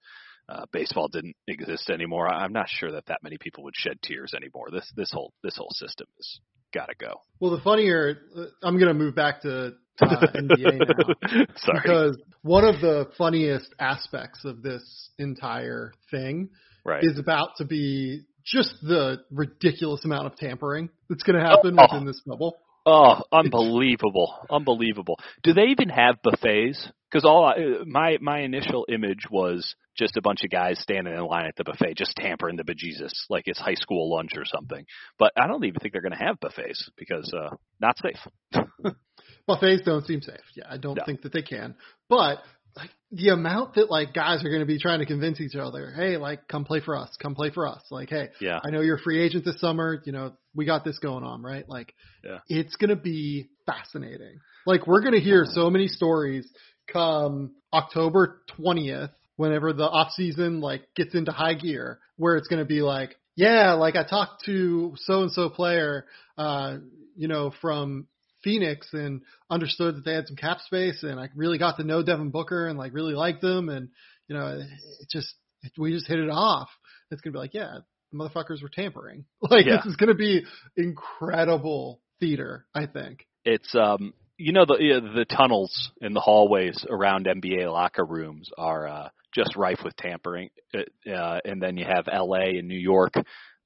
uh, 0.48 0.66
baseball 0.72 1.08
didn't 1.08 1.36
exist 1.48 1.90
anymore, 1.90 2.28
I'm 2.28 2.52
not 2.52 2.68
sure 2.68 2.92
that 2.92 3.06
that 3.06 3.22
many 3.22 3.38
people 3.38 3.64
would 3.64 3.74
shed 3.76 3.98
tears 4.02 4.34
anymore. 4.34 4.66
This 4.70 4.90
this 4.96 5.10
whole 5.12 5.32
this 5.42 5.56
whole 5.56 5.70
system 5.72 6.06
has 6.16 6.40
got 6.74 6.86
to 6.86 6.94
go. 6.98 7.14
Well, 7.40 7.52
the 7.52 7.62
funnier, 7.62 8.18
uh, 8.36 8.44
I'm 8.62 8.76
going 8.78 8.88
to 8.88 8.94
move 8.94 9.14
back 9.14 9.42
to 9.42 9.72
uh, 10.02 10.26
NBA 10.34 10.78
now 10.78 11.44
Sorry. 11.56 11.80
because 11.82 12.18
one 12.42 12.64
of 12.64 12.80
the 12.80 13.10
funniest 13.16 13.74
aspects 13.78 14.44
of 14.44 14.62
this 14.62 15.10
entire 15.18 15.92
thing 16.10 16.50
right. 16.84 17.02
is 17.02 17.18
about 17.18 17.50
to 17.58 17.64
be 17.64 18.22
just 18.44 18.74
the 18.82 19.18
ridiculous 19.30 20.04
amount 20.04 20.26
of 20.26 20.36
tampering 20.36 20.90
that's 21.08 21.22
going 21.22 21.38
to 21.38 21.44
happen 21.44 21.78
oh, 21.78 21.86
within 21.90 22.06
this 22.06 22.20
bubble. 22.26 22.58
Oh, 22.86 23.22
unbelievable, 23.32 24.34
unbelievable. 24.50 25.18
Do 25.42 25.54
they 25.54 25.68
even 25.68 25.88
have 25.88 26.16
buffets? 26.22 26.86
Because 27.14 27.24
all 27.24 27.44
I, 27.44 27.84
my 27.86 28.18
my 28.20 28.40
initial 28.40 28.86
image 28.88 29.30
was 29.30 29.76
just 29.96 30.16
a 30.16 30.20
bunch 30.20 30.42
of 30.42 30.50
guys 30.50 30.80
standing 30.80 31.14
in 31.14 31.24
line 31.24 31.46
at 31.46 31.54
the 31.54 31.62
buffet, 31.62 31.94
just 31.96 32.16
tampering 32.16 32.56
the 32.56 32.64
bejesus 32.64 33.12
like 33.30 33.44
it's 33.46 33.60
high 33.60 33.74
school 33.74 34.10
lunch 34.12 34.32
or 34.36 34.44
something. 34.44 34.84
But 35.16 35.30
I 35.36 35.46
don't 35.46 35.64
even 35.64 35.78
think 35.78 35.92
they're 35.92 36.02
going 36.02 36.18
to 36.18 36.24
have 36.24 36.40
buffets 36.40 36.90
because 36.96 37.32
uh, 37.32 37.54
not 37.80 37.98
safe. 37.98 38.64
buffets 39.46 39.82
don't 39.84 40.04
seem 40.04 40.22
safe. 40.22 40.40
Yeah, 40.56 40.64
I 40.68 40.76
don't 40.76 40.96
no. 40.96 41.04
think 41.06 41.22
that 41.22 41.32
they 41.32 41.42
can. 41.42 41.76
But 42.08 42.38
like 42.74 42.90
the 43.12 43.28
amount 43.28 43.74
that 43.74 43.92
like 43.92 44.12
guys 44.12 44.44
are 44.44 44.48
going 44.48 44.62
to 44.62 44.66
be 44.66 44.80
trying 44.80 44.98
to 44.98 45.06
convince 45.06 45.40
each 45.40 45.54
other, 45.54 45.92
hey, 45.96 46.16
like 46.16 46.48
come 46.48 46.64
play 46.64 46.80
for 46.80 46.96
us, 46.96 47.16
come 47.22 47.36
play 47.36 47.50
for 47.50 47.68
us. 47.68 47.82
Like, 47.92 48.10
hey, 48.10 48.30
yeah, 48.40 48.58
I 48.64 48.70
know 48.70 48.80
you're 48.80 48.96
a 48.96 49.02
free 49.02 49.22
agent 49.22 49.44
this 49.44 49.60
summer. 49.60 50.02
You 50.04 50.10
know, 50.10 50.32
we 50.52 50.64
got 50.64 50.84
this 50.84 50.98
going 50.98 51.22
on, 51.22 51.42
right? 51.42 51.68
Like, 51.68 51.94
yeah. 52.24 52.38
it's 52.48 52.74
going 52.74 52.90
to 52.90 52.96
be 52.96 53.50
fascinating. 53.66 54.40
Like, 54.66 54.88
we're 54.88 55.02
going 55.02 55.14
to 55.14 55.20
hear 55.20 55.44
so 55.46 55.70
many 55.70 55.86
stories 55.86 56.50
come 56.86 57.52
October 57.72 58.40
20th, 58.58 59.10
whenever 59.36 59.72
the 59.72 59.84
off 59.88 60.12
season 60.12 60.60
like 60.60 60.82
gets 60.94 61.14
into 61.14 61.32
high 61.32 61.54
gear, 61.54 61.98
where 62.16 62.36
it's 62.36 62.48
going 62.48 62.60
to 62.60 62.66
be 62.66 62.82
like, 62.82 63.16
yeah, 63.36 63.72
like 63.72 63.96
I 63.96 64.04
talked 64.04 64.44
to 64.46 64.92
so 64.96 65.22
and 65.22 65.30
so 65.32 65.48
player, 65.50 66.06
uh, 66.38 66.76
you 67.16 67.26
know, 67.28 67.52
from 67.60 68.06
Phoenix 68.44 68.88
and 68.92 69.22
understood 69.50 69.96
that 69.96 70.04
they 70.04 70.14
had 70.14 70.26
some 70.28 70.36
cap 70.36 70.60
space, 70.60 71.02
and 71.02 71.18
I 71.18 71.28
really 71.34 71.58
got 71.58 71.78
to 71.78 71.84
know 71.84 72.02
Devin 72.02 72.30
Booker 72.30 72.68
and 72.68 72.78
like 72.78 72.92
really 72.94 73.14
liked 73.14 73.40
them, 73.40 73.68
and 73.68 73.88
you 74.28 74.36
know, 74.36 74.60
it 74.60 75.08
just 75.10 75.34
we 75.78 75.92
just 75.92 76.06
hit 76.06 76.18
it 76.18 76.30
off. 76.30 76.68
It's 77.10 77.20
gonna 77.22 77.32
be 77.32 77.38
like, 77.38 77.54
yeah, 77.54 77.78
the 78.12 78.18
motherfuckers 78.18 78.62
were 78.62 78.68
tampering. 78.72 79.24
Like 79.50 79.66
Yeah. 79.66 79.76
this 79.76 79.86
is 79.86 79.96
gonna 79.96 80.14
be 80.14 80.44
incredible 80.76 82.00
theater. 82.20 82.66
I 82.74 82.86
think. 82.86 83.26
It's 83.44 83.74
um 83.74 84.14
you 84.36 84.52
know 84.52 84.64
the 84.64 85.00
the 85.14 85.24
tunnels 85.24 85.90
and 86.00 86.14
the 86.14 86.20
hallways 86.20 86.84
around 86.88 87.26
NBA 87.26 87.70
locker 87.72 88.04
rooms 88.04 88.50
are 88.58 88.86
uh, 88.86 89.08
just 89.34 89.56
rife 89.56 89.80
with 89.84 89.96
tampering. 89.96 90.50
Uh, 90.74 91.10
uh, 91.10 91.40
and 91.44 91.62
then 91.62 91.76
you 91.76 91.84
have 91.84 92.06
LA 92.06 92.58
and 92.58 92.68
New 92.68 92.78
York 92.78 93.14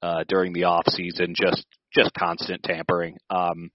uh, 0.01 0.23
during 0.27 0.53
the 0.53 0.65
off 0.65 0.83
season, 0.87 1.33
just 1.35 1.65
just 1.93 2.13
constant 2.13 2.63
tampering. 2.63 3.17
Um, 3.29 3.71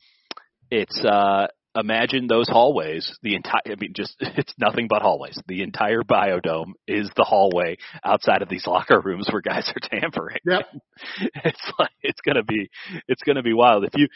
it's 0.70 1.04
uh, 1.04 1.48
imagine 1.76 2.26
those 2.26 2.48
hallways. 2.48 3.16
The 3.22 3.34
entire 3.34 3.62
I 3.66 3.74
mean, 3.78 3.92
just 3.94 4.16
it's 4.20 4.54
nothing 4.58 4.86
but 4.88 5.02
hallways. 5.02 5.38
The 5.46 5.62
entire 5.62 6.02
biodome 6.02 6.72
is 6.86 7.10
the 7.16 7.24
hallway 7.24 7.76
outside 8.04 8.42
of 8.42 8.48
these 8.48 8.66
locker 8.68 9.00
rooms 9.00 9.28
where 9.30 9.42
guys 9.42 9.70
are 9.74 10.00
tampering. 10.00 10.38
Yep. 10.46 10.66
it's 11.44 11.72
like 11.78 11.90
it's 12.02 12.20
gonna 12.20 12.44
be 12.44 12.70
it's 13.08 13.22
gonna 13.22 13.42
be 13.42 13.52
wild 13.52 13.84
if 13.84 13.92
you 13.96 14.08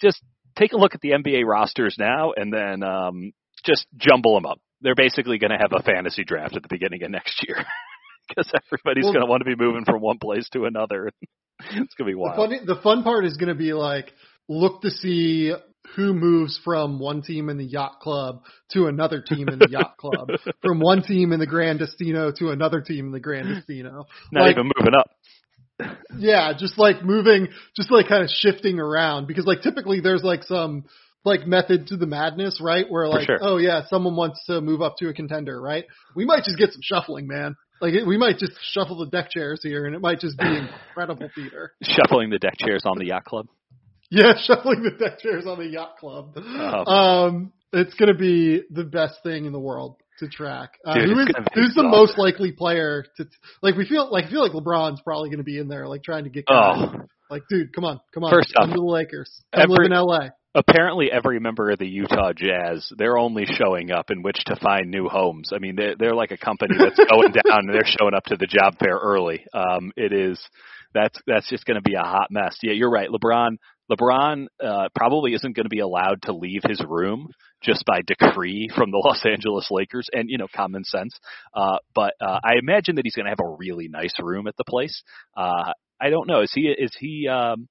just 0.00 0.22
take 0.56 0.72
a 0.72 0.76
look 0.76 0.94
at 0.94 1.00
the 1.00 1.10
NBA 1.10 1.44
rosters 1.46 1.96
now 1.98 2.32
and 2.36 2.52
then 2.52 2.82
um, 2.82 3.32
just 3.64 3.86
jumble 3.96 4.34
them 4.34 4.46
up. 4.46 4.58
They're 4.80 4.94
basically 4.94 5.38
going 5.38 5.50
to 5.52 5.58
have 5.58 5.72
a 5.72 5.82
fantasy 5.82 6.24
draft 6.24 6.56
at 6.56 6.62
the 6.62 6.68
beginning 6.68 7.02
of 7.04 7.10
next 7.10 7.44
year 7.46 7.56
because 8.28 8.50
everybody's 8.66 9.04
Well- 9.04 9.14
going 9.14 9.24
to 9.24 9.30
want 9.30 9.40
to 9.40 9.56
be 9.56 9.56
moving 9.62 9.84
from 9.84 10.00
one 10.00 10.18
place 10.18 10.48
to 10.52 10.64
another. 10.64 11.10
it's 11.60 11.70
going 11.70 11.86
to 11.98 12.04
be 12.04 12.12
The 12.12 12.18
wild. 12.18 12.36
funny, 12.36 12.60
the 12.64 12.80
fun 12.82 13.02
part 13.02 13.24
is 13.24 13.36
going 13.36 13.48
to 13.48 13.54
be 13.54 13.72
like 13.72 14.12
look 14.48 14.82
to 14.82 14.90
see 14.90 15.52
who 15.96 16.14
moves 16.14 16.58
from 16.64 16.98
one 16.98 17.20
team 17.22 17.50
in 17.50 17.58
the 17.58 17.64
yacht 17.64 18.00
club 18.00 18.42
to 18.72 18.86
another 18.86 19.20
team 19.20 19.48
in 19.48 19.58
the 19.58 19.68
yacht 19.70 19.96
club, 20.00 20.28
from 20.62 20.80
one 20.80 21.02
team 21.02 21.30
in 21.32 21.38
the 21.40 21.46
Gran 21.46 21.76
Destino 21.76 22.32
to 22.38 22.50
another 22.50 22.80
team 22.80 23.06
in 23.06 23.12
the 23.12 23.20
Gran 23.20 23.46
Destino. 23.46 24.06
Not 24.32 24.40
like, 24.42 24.52
even 24.52 24.70
moving 24.76 24.94
up. 24.98 25.10
yeah, 26.18 26.52
just 26.58 26.78
like 26.78 27.04
moving, 27.04 27.48
just 27.76 27.90
like 27.90 28.08
kind 28.08 28.22
of 28.22 28.30
shifting 28.30 28.78
around 28.78 29.26
because 29.26 29.46
like 29.46 29.62
typically 29.62 30.00
there's 30.00 30.22
like 30.22 30.44
some 30.44 30.84
like 31.24 31.46
method 31.46 31.88
to 31.88 31.96
the 31.96 32.06
madness, 32.06 32.60
right? 32.60 32.86
Where 32.88 33.08
like, 33.08 33.26
sure. 33.26 33.38
oh 33.40 33.56
yeah, 33.56 33.82
someone 33.88 34.16
wants 34.16 34.44
to 34.46 34.60
move 34.60 34.82
up 34.82 34.96
to 34.98 35.08
a 35.08 35.14
contender, 35.14 35.60
right? 35.60 35.84
We 36.14 36.24
might 36.24 36.44
just 36.44 36.58
get 36.58 36.72
some 36.72 36.82
shuffling, 36.82 37.26
man. 37.26 37.56
Like 37.80 37.94
it, 37.94 38.06
we 38.06 38.18
might 38.18 38.38
just 38.38 38.52
shuffle 38.72 38.98
the 38.98 39.06
deck 39.06 39.30
chairs 39.30 39.60
here, 39.62 39.86
and 39.86 39.94
it 39.94 40.00
might 40.00 40.20
just 40.20 40.38
be 40.38 40.46
incredible 40.46 41.28
theater. 41.34 41.72
Shuffling 41.82 42.30
the 42.30 42.38
deck 42.38 42.54
chairs 42.58 42.82
on 42.84 42.98
the 42.98 43.06
yacht 43.06 43.24
club. 43.24 43.46
Yeah, 44.10 44.34
shuffling 44.36 44.82
the 44.84 44.90
deck 44.90 45.18
chairs 45.18 45.44
on 45.46 45.58
the 45.58 45.66
yacht 45.66 45.96
club. 45.98 46.34
Oh. 46.36 46.84
Um, 46.84 47.52
it's 47.72 47.94
gonna 47.94 48.14
be 48.14 48.62
the 48.70 48.84
best 48.84 49.16
thing 49.24 49.46
in 49.46 49.52
the 49.52 49.58
world 49.58 49.96
to 50.20 50.28
track. 50.28 50.72
Uh, 50.84 50.94
Dude, 50.94 51.08
who 51.10 51.18
is 51.20 51.28
who's 51.54 51.74
the 51.74 51.82
most 51.82 52.18
likely 52.18 52.52
player 52.52 53.04
to 53.16 53.26
like? 53.62 53.76
We 53.76 53.86
feel 53.86 54.10
like 54.10 54.26
I 54.26 54.30
feel 54.30 54.42
like 54.42 54.52
LeBron's 54.52 55.00
probably 55.02 55.30
gonna 55.30 55.42
be 55.42 55.58
in 55.58 55.68
there, 55.68 55.86
like 55.88 56.02
trying 56.02 56.24
to 56.24 56.30
get 56.30 56.46
guys. 56.46 56.88
Oh, 56.94 57.00
Like, 57.30 57.42
dude, 57.50 57.74
come 57.74 57.84
on, 57.84 58.00
come 58.12 58.24
on, 58.24 58.30
First 58.32 58.52
come 58.54 58.70
off, 58.70 58.74
to 58.74 58.80
the 58.80 58.84
Lakers. 58.86 59.42
Come 59.54 59.62
every- 59.62 59.88
live 59.88 59.92
in 59.92 59.92
LA. 59.92 60.28
apparently 60.54 61.10
every 61.10 61.40
member 61.40 61.70
of 61.70 61.78
the 61.78 61.86
Utah 61.88 62.32
Jazz, 62.32 62.86
they're 62.96 63.18
only 63.18 63.44
showing 63.46 63.90
up 63.90 64.10
in 64.10 64.22
which 64.22 64.44
to 64.46 64.56
find 64.56 64.90
new 64.90 65.08
homes. 65.08 65.50
I 65.52 65.58
mean, 65.58 65.74
they're, 65.74 65.96
they're 65.98 66.14
like 66.14 66.30
a 66.30 66.36
company 66.36 66.76
that's 66.78 66.96
going 67.10 67.32
down 67.32 67.60
and 67.66 67.74
they're 67.74 67.82
showing 67.98 68.14
up 68.14 68.24
to 68.26 68.36
the 68.36 68.46
job 68.46 68.78
fair 68.78 68.96
early. 68.96 69.44
Um, 69.52 69.90
it 69.96 70.12
is, 70.12 70.38
that's, 70.92 71.18
that's 71.26 71.48
just 71.50 71.64
going 71.64 71.74
to 71.74 71.82
be 71.82 71.94
a 71.94 72.02
hot 72.04 72.28
mess. 72.30 72.56
Yeah, 72.62 72.72
you're 72.72 72.90
right. 72.90 73.08
LeBron, 73.08 73.56
LeBron, 73.90 74.46
uh, 74.62 74.88
probably 74.94 75.34
isn't 75.34 75.54
going 75.54 75.64
to 75.64 75.70
be 75.70 75.80
allowed 75.80 76.22
to 76.22 76.32
leave 76.32 76.62
his 76.66 76.80
room 76.88 77.28
just 77.62 77.84
by 77.84 78.00
decree 78.06 78.68
from 78.74 78.90
the 78.90 78.98
Los 79.04 79.24
Angeles 79.24 79.68
Lakers 79.70 80.08
and, 80.12 80.28
you 80.30 80.38
know, 80.38 80.46
common 80.54 80.84
sense. 80.84 81.18
Uh, 81.54 81.78
but, 81.94 82.14
uh, 82.20 82.40
I 82.44 82.54
imagine 82.58 82.96
that 82.96 83.04
he's 83.04 83.14
going 83.14 83.26
to 83.26 83.30
have 83.30 83.40
a 83.44 83.56
really 83.58 83.88
nice 83.88 84.14
room 84.20 84.46
at 84.46 84.56
the 84.56 84.64
place. 84.68 85.02
Uh, 85.36 85.72
I 86.00 86.10
don't 86.10 86.26
know. 86.28 86.40
Is 86.42 86.52
he, 86.54 86.62
is 86.62 86.92
he, 86.98 87.28
um, 87.28 87.68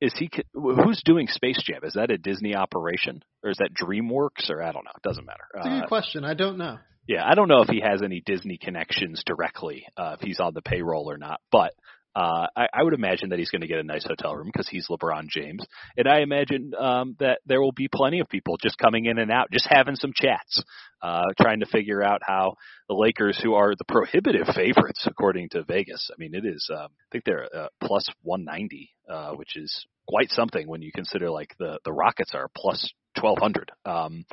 is 0.00 0.12
he 0.18 0.28
who's 0.52 1.00
doing 1.04 1.26
Space 1.28 1.60
Jam? 1.64 1.80
Is 1.82 1.94
that 1.94 2.10
a 2.10 2.18
Disney 2.18 2.54
operation 2.54 3.22
or 3.42 3.50
is 3.50 3.56
that 3.58 3.70
DreamWorks 3.74 4.50
or 4.50 4.62
I 4.62 4.72
don't 4.72 4.84
know. 4.84 4.90
It 4.96 5.02
doesn't 5.08 5.24
matter. 5.24 5.44
It's 5.54 5.66
a 5.66 5.70
Uh, 5.70 5.80
good 5.80 5.88
question. 5.88 6.24
I 6.24 6.34
don't 6.34 6.58
know. 6.58 6.76
yeah, 7.08 7.24
I 7.26 7.34
don't 7.34 7.48
know 7.48 7.62
if 7.62 7.68
he 7.68 7.80
has 7.80 8.02
any 8.02 8.20
Disney 8.26 8.58
connections 8.58 9.22
directly, 9.24 9.86
uh, 9.96 10.16
if 10.18 10.20
he's 10.20 10.38
on 10.40 10.52
the 10.54 10.60
payroll 10.60 11.10
or 11.10 11.16
not. 11.16 11.40
But 11.50 11.72
uh, 12.16 12.46
I, 12.56 12.68
I 12.72 12.82
would 12.82 12.94
imagine 12.94 13.28
that 13.28 13.38
he's 13.38 13.50
going 13.50 13.60
to 13.60 13.66
get 13.66 13.78
a 13.78 13.82
nice 13.82 14.04
hotel 14.06 14.34
room 14.34 14.46
because 14.50 14.66
he's 14.68 14.88
LeBron 14.88 15.28
James, 15.28 15.62
and 15.98 16.08
I 16.08 16.20
imagine 16.20 16.72
um, 16.78 17.14
that 17.20 17.40
there 17.44 17.60
will 17.60 17.72
be 17.72 17.88
plenty 17.94 18.20
of 18.20 18.28
people 18.30 18.56
just 18.56 18.78
coming 18.78 19.04
in 19.04 19.18
and 19.18 19.30
out, 19.30 19.50
just 19.52 19.66
having 19.68 19.96
some 19.96 20.12
chats, 20.14 20.62
uh, 21.02 21.24
trying 21.38 21.60
to 21.60 21.66
figure 21.66 22.02
out 22.02 22.22
how 22.24 22.54
the 22.88 22.94
Lakers, 22.94 23.38
who 23.42 23.52
are 23.54 23.74
the 23.76 23.84
prohibitive 23.84 24.46
favorites 24.54 25.04
according 25.06 25.50
to 25.50 25.62
Vegas, 25.64 26.10
I 26.10 26.14
mean, 26.18 26.34
it 26.34 26.46
is. 26.46 26.70
Uh, 26.72 26.84
I 26.86 26.88
think 27.12 27.24
they're 27.24 27.48
uh, 27.54 27.68
plus 27.82 28.08
190, 28.22 28.90
uh, 29.10 29.32
which 29.32 29.54
is 29.56 29.86
quite 30.08 30.30
something 30.30 30.66
when 30.66 30.80
you 30.80 30.92
consider 30.94 31.28
like 31.30 31.54
the 31.58 31.78
the 31.84 31.92
Rockets 31.92 32.32
are 32.34 32.48
plus 32.56 32.90
1200. 33.20 33.72
Um, 33.84 34.24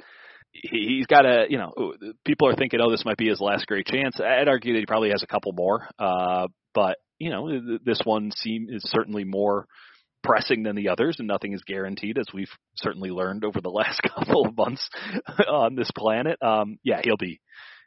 he- 0.54 0.86
he's 0.98 1.08
got 1.08 1.26
a, 1.26 1.48
you 1.50 1.58
know, 1.58 1.94
people 2.26 2.48
are 2.48 2.56
thinking, 2.56 2.80
oh, 2.82 2.92
this 2.92 3.06
might 3.06 3.18
be 3.18 3.28
his 3.28 3.42
last 3.42 3.66
great 3.68 3.88
chance. 3.88 4.20
I'd 4.22 4.48
argue 4.48 4.74
that 4.74 4.80
he 4.80 4.86
probably 4.86 5.10
has 5.10 5.24
a 5.24 5.28
couple 5.28 5.52
more, 5.52 5.88
uh, 6.00 6.48
but 6.74 6.98
you 7.24 7.30
know, 7.30 7.48
th- 7.48 7.82
this 7.86 8.02
one 8.04 8.32
seem 8.36 8.68
is 8.70 8.84
certainly 8.86 9.24
more 9.24 9.66
pressing 10.24 10.64
than 10.64 10.76
the 10.76 10.90
others, 10.90 11.18
and 11.20 11.28
nothing 11.28 11.54
is 11.54 11.62
guaranteed, 11.66 12.18
as 12.18 12.28
we've 12.34 12.52
certainly 12.76 13.10
learned 13.10 13.44
over 13.44 13.62
the 13.62 13.70
last 13.82 14.02
couple 14.02 14.46
of 14.46 14.58
months 14.58 14.90
on 15.48 15.76
this 15.76 15.92
planet. 15.96 16.38
Um, 16.42 16.78
yeah, 16.84 17.02
he'll 17.04 17.18
be 17.18 17.40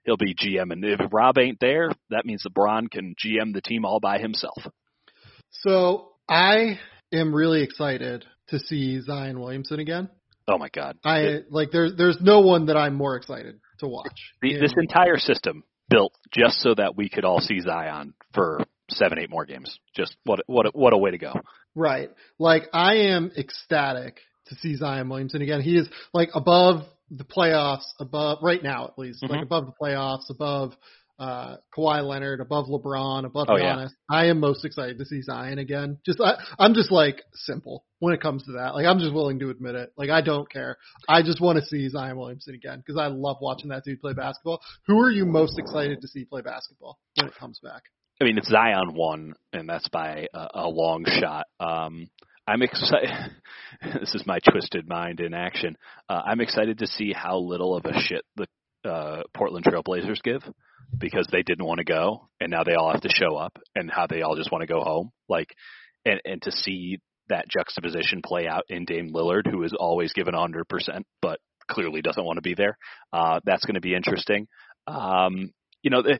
he'll 0.04 0.16
be 0.16 0.34
GM, 0.34 0.72
and 0.72 0.84
if 0.84 1.00
Rob 1.12 1.38
ain't 1.38 1.58
there, 1.60 1.90
that 2.10 2.24
means 2.24 2.44
LeBron 2.48 2.90
can 2.90 3.14
GM 3.22 3.52
the 3.52 3.60
team 3.62 3.84
all 3.84 4.00
by 4.00 4.18
himself. 4.18 4.58
So 5.50 6.12
I 6.28 6.78
am 7.12 7.34
really 7.34 7.62
excited 7.62 8.24
to 8.48 8.58
see 8.58 9.00
Zion 9.00 9.40
Williamson 9.40 9.80
again. 9.80 10.08
Oh 10.48 10.58
my 10.58 10.68
God, 10.72 10.96
I 11.04 11.40
like 11.50 11.70
there's 11.72 11.94
there's 11.96 12.18
no 12.20 12.40
one 12.40 12.66
that 12.66 12.76
I'm 12.76 12.94
more 12.94 13.16
excited 13.16 13.58
to 13.80 13.88
watch. 13.88 14.32
the, 14.42 14.54
in- 14.54 14.60
this 14.60 14.74
entire 14.80 15.18
system 15.18 15.64
built 15.88 16.12
just 16.32 16.60
so 16.60 16.74
that 16.74 16.96
we 16.96 17.08
could 17.08 17.24
all 17.24 17.40
see 17.40 17.60
Zion 17.60 18.14
for 18.34 18.60
seven, 18.90 19.18
eight 19.18 19.30
more 19.30 19.44
games. 19.44 19.78
Just 19.94 20.16
what 20.24 20.40
what 20.46 20.66
a, 20.66 20.70
what 20.70 20.92
a 20.92 20.98
way 20.98 21.10
to 21.10 21.18
go. 21.18 21.34
Right. 21.74 22.10
Like 22.38 22.64
I 22.72 22.94
am 23.08 23.30
ecstatic 23.36 24.18
to 24.46 24.54
see 24.56 24.76
Zion 24.76 25.08
Williamson 25.08 25.42
again. 25.42 25.60
He 25.60 25.76
is 25.76 25.88
like 26.14 26.30
above 26.34 26.84
the 27.10 27.24
playoffs, 27.24 27.84
above 28.00 28.38
right 28.42 28.62
now 28.62 28.86
at 28.86 28.98
least, 28.98 29.22
like 29.22 29.40
Mhm. 29.40 29.42
above 29.44 29.66
the 29.66 29.72
playoffs, 29.80 30.30
above 30.30 30.74
uh 31.18 31.56
Kawhi 31.74 32.06
Leonard, 32.06 32.40
above 32.40 32.66
LeBron, 32.66 33.24
above 33.24 33.46
Oh, 33.48 33.56
yeah. 33.56 33.74
Giannis. 33.76 33.90
I 34.10 34.26
am 34.26 34.38
most 34.38 34.64
excited 34.66 34.98
to 34.98 35.04
see 35.06 35.22
Zion 35.22 35.58
again. 35.58 35.98
Just 36.04 36.20
I, 36.20 36.34
I'm 36.58 36.74
just 36.74 36.92
like 36.92 37.22
simple 37.34 37.84
when 38.00 38.12
it 38.12 38.20
comes 38.20 38.42
to 38.44 38.52
that. 38.52 38.74
Like 38.74 38.84
I'm 38.86 38.98
just 38.98 39.14
willing 39.14 39.38
to 39.40 39.48
admit 39.50 39.74
it. 39.76 39.92
Like 39.96 40.10
I 40.10 40.20
don't 40.20 40.50
care. 40.50 40.76
I 41.08 41.22
just 41.22 41.40
want 41.40 41.58
to 41.58 41.64
see 41.64 41.88
Zion 41.88 42.16
Williamson 42.18 42.54
again 42.54 42.78
because 42.84 43.00
I 43.00 43.06
love 43.06 43.38
watching 43.40 43.70
that 43.70 43.84
dude 43.84 44.00
play 44.00 44.12
basketball. 44.12 44.60
Who 44.86 45.00
are 45.00 45.10
you 45.10 45.24
most 45.24 45.58
excited 45.58 46.00
to 46.02 46.08
see 46.08 46.24
play 46.26 46.42
basketball 46.42 46.98
when 47.16 47.28
it 47.28 47.34
comes 47.36 47.60
back? 47.62 47.84
I 48.20 48.24
mean, 48.24 48.38
it's 48.38 48.48
Zion 48.48 48.94
one, 48.94 49.34
and 49.52 49.68
that's 49.68 49.88
by 49.88 50.26
a, 50.32 50.48
a 50.54 50.68
long 50.68 51.04
shot. 51.06 51.46
Um, 51.60 52.08
I'm 52.46 52.62
excited. 52.62 53.10
this 54.00 54.14
is 54.14 54.24
my 54.26 54.38
twisted 54.50 54.88
mind 54.88 55.20
in 55.20 55.34
action. 55.34 55.76
Uh, 56.08 56.22
I'm 56.24 56.40
excited 56.40 56.78
to 56.78 56.86
see 56.86 57.12
how 57.12 57.38
little 57.38 57.76
of 57.76 57.84
a 57.84 58.00
shit 58.00 58.24
the 58.36 58.46
uh, 58.88 59.22
Portland 59.34 59.64
Trailblazers 59.64 60.22
give 60.22 60.42
because 60.96 61.26
they 61.30 61.42
didn't 61.42 61.66
want 61.66 61.78
to 61.78 61.84
go, 61.84 62.28
and 62.40 62.50
now 62.50 62.64
they 62.64 62.74
all 62.74 62.92
have 62.92 63.02
to 63.02 63.08
show 63.08 63.36
up, 63.36 63.58
and 63.74 63.90
how 63.90 64.06
they 64.06 64.22
all 64.22 64.36
just 64.36 64.52
want 64.52 64.62
to 64.62 64.72
go 64.72 64.80
home. 64.80 65.10
Like, 65.28 65.48
and 66.04 66.20
and 66.24 66.40
to 66.42 66.52
see 66.52 67.00
that 67.28 67.48
juxtaposition 67.48 68.22
play 68.24 68.46
out 68.46 68.64
in 68.68 68.84
Dame 68.84 69.12
Lillard, 69.12 69.50
who 69.50 69.62
is 69.64 69.74
always 69.78 70.12
given 70.12 70.32
100%, 70.32 70.62
but 71.20 71.40
clearly 71.68 72.00
doesn't 72.00 72.24
want 72.24 72.36
to 72.36 72.42
be 72.42 72.54
there. 72.54 72.78
Uh, 73.12 73.40
that's 73.44 73.64
going 73.64 73.74
to 73.74 73.80
be 73.80 73.94
interesting. 73.94 74.46
Um, 74.86 75.50
you 75.86 75.90
know, 75.90 76.02
the, 76.02 76.18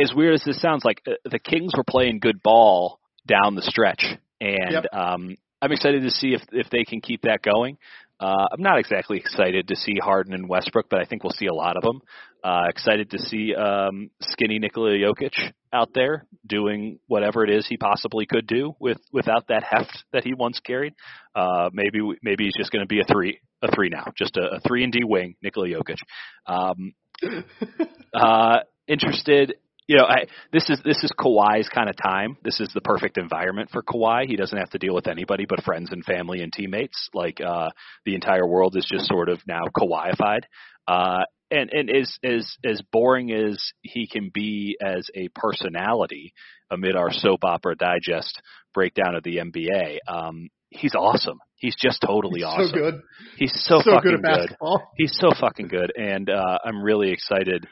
as 0.00 0.12
weird 0.14 0.34
as 0.34 0.44
this 0.46 0.62
sounds, 0.62 0.84
like 0.84 1.02
uh, 1.04 1.14
the 1.28 1.40
Kings 1.40 1.72
were 1.76 1.82
playing 1.82 2.20
good 2.20 2.40
ball 2.40 3.00
down 3.26 3.56
the 3.56 3.62
stretch, 3.62 4.04
and 4.40 4.70
Yep. 4.70 4.84
um, 4.92 5.36
I'm 5.60 5.72
excited 5.72 6.04
to 6.04 6.10
see 6.10 6.34
if 6.34 6.42
if 6.52 6.70
they 6.70 6.84
can 6.84 7.00
keep 7.00 7.22
that 7.22 7.42
going. 7.42 7.78
Uh, 8.20 8.46
I'm 8.52 8.62
not 8.62 8.78
exactly 8.78 9.18
excited 9.18 9.66
to 9.68 9.74
see 9.76 9.94
Harden 10.00 10.34
and 10.34 10.48
Westbrook, 10.48 10.86
but 10.88 11.00
I 11.00 11.04
think 11.04 11.24
we'll 11.24 11.32
see 11.32 11.46
a 11.46 11.52
lot 11.54 11.76
of 11.76 11.82
them. 11.82 12.00
Uh, 12.44 12.66
excited 12.68 13.10
to 13.10 13.18
see 13.18 13.56
um, 13.56 14.10
skinny 14.20 14.60
Nikola 14.60 14.90
Jokic 14.90 15.34
out 15.72 15.90
there 15.94 16.24
doing 16.46 17.00
whatever 17.08 17.42
it 17.42 17.50
is 17.50 17.66
he 17.66 17.76
possibly 17.76 18.24
could 18.24 18.46
do 18.46 18.76
with 18.78 18.98
without 19.12 19.48
that 19.48 19.64
heft 19.64 20.04
that 20.12 20.22
he 20.22 20.32
once 20.32 20.60
carried. 20.60 20.94
Uh, 21.34 21.70
maybe 21.72 21.98
maybe 22.22 22.44
he's 22.44 22.56
just 22.56 22.70
going 22.70 22.84
to 22.84 22.88
be 22.88 23.00
a 23.00 23.04
three 23.12 23.40
a 23.62 23.74
three 23.74 23.88
now, 23.88 24.12
just 24.16 24.36
a, 24.36 24.58
a 24.58 24.60
three 24.60 24.84
and 24.84 24.92
D 24.92 25.00
wing, 25.02 25.34
Nikola 25.42 25.66
Jokic. 25.66 25.98
Um, 26.46 26.94
uh, 28.14 28.58
interested 28.88 29.54
you 29.88 29.96
know, 29.96 30.04
I, 30.04 30.26
this 30.52 30.68
is 30.68 30.78
this 30.84 31.02
is 31.02 31.10
Kawhi's 31.18 31.68
kind 31.70 31.88
of 31.88 31.96
time. 31.96 32.36
This 32.44 32.60
is 32.60 32.68
the 32.74 32.82
perfect 32.82 33.16
environment 33.16 33.70
for 33.72 33.82
Kawhi. 33.82 34.26
He 34.26 34.36
doesn't 34.36 34.56
have 34.56 34.68
to 34.70 34.78
deal 34.78 34.94
with 34.94 35.08
anybody 35.08 35.46
but 35.48 35.64
friends 35.64 35.88
and 35.90 36.04
family 36.04 36.42
and 36.42 36.52
teammates. 36.52 37.08
Like 37.14 37.40
uh, 37.40 37.70
the 38.04 38.14
entire 38.14 38.46
world 38.46 38.76
is 38.76 38.86
just 38.86 39.06
sort 39.06 39.30
of 39.30 39.40
now 39.46 39.62
Kawhiified. 39.74 40.40
Uh, 40.86 41.22
and 41.50 41.70
and 41.72 41.90
as 41.90 42.18
as 42.22 42.56
as 42.66 42.82
boring 42.92 43.32
as 43.32 43.58
he 43.80 44.06
can 44.06 44.30
be 44.32 44.76
as 44.84 45.08
a 45.14 45.28
personality 45.34 46.34
amid 46.70 46.94
our 46.94 47.10
soap 47.10 47.44
opera 47.44 47.74
digest 47.74 48.42
breakdown 48.74 49.14
of 49.14 49.22
the 49.22 49.38
NBA, 49.38 50.00
um, 50.06 50.50
he's 50.68 50.94
awesome. 50.94 51.38
He's 51.56 51.76
just 51.80 52.02
totally 52.06 52.40
He's 52.40 52.44
awesome. 52.44 52.66
So 52.68 52.74
good. 52.74 53.00
He's 53.38 53.52
so, 53.54 53.80
So 53.82 53.92
fucking 53.92 54.10
good 54.10 54.14
at 54.16 54.22
basketball. 54.22 54.92
He's 54.98 55.16
so 55.18 55.30
fucking 55.40 55.68
good, 55.68 55.94
and 55.96 56.28
uh, 56.28 56.58
I'm 56.62 56.82
really 56.82 57.10
excited 57.10 57.66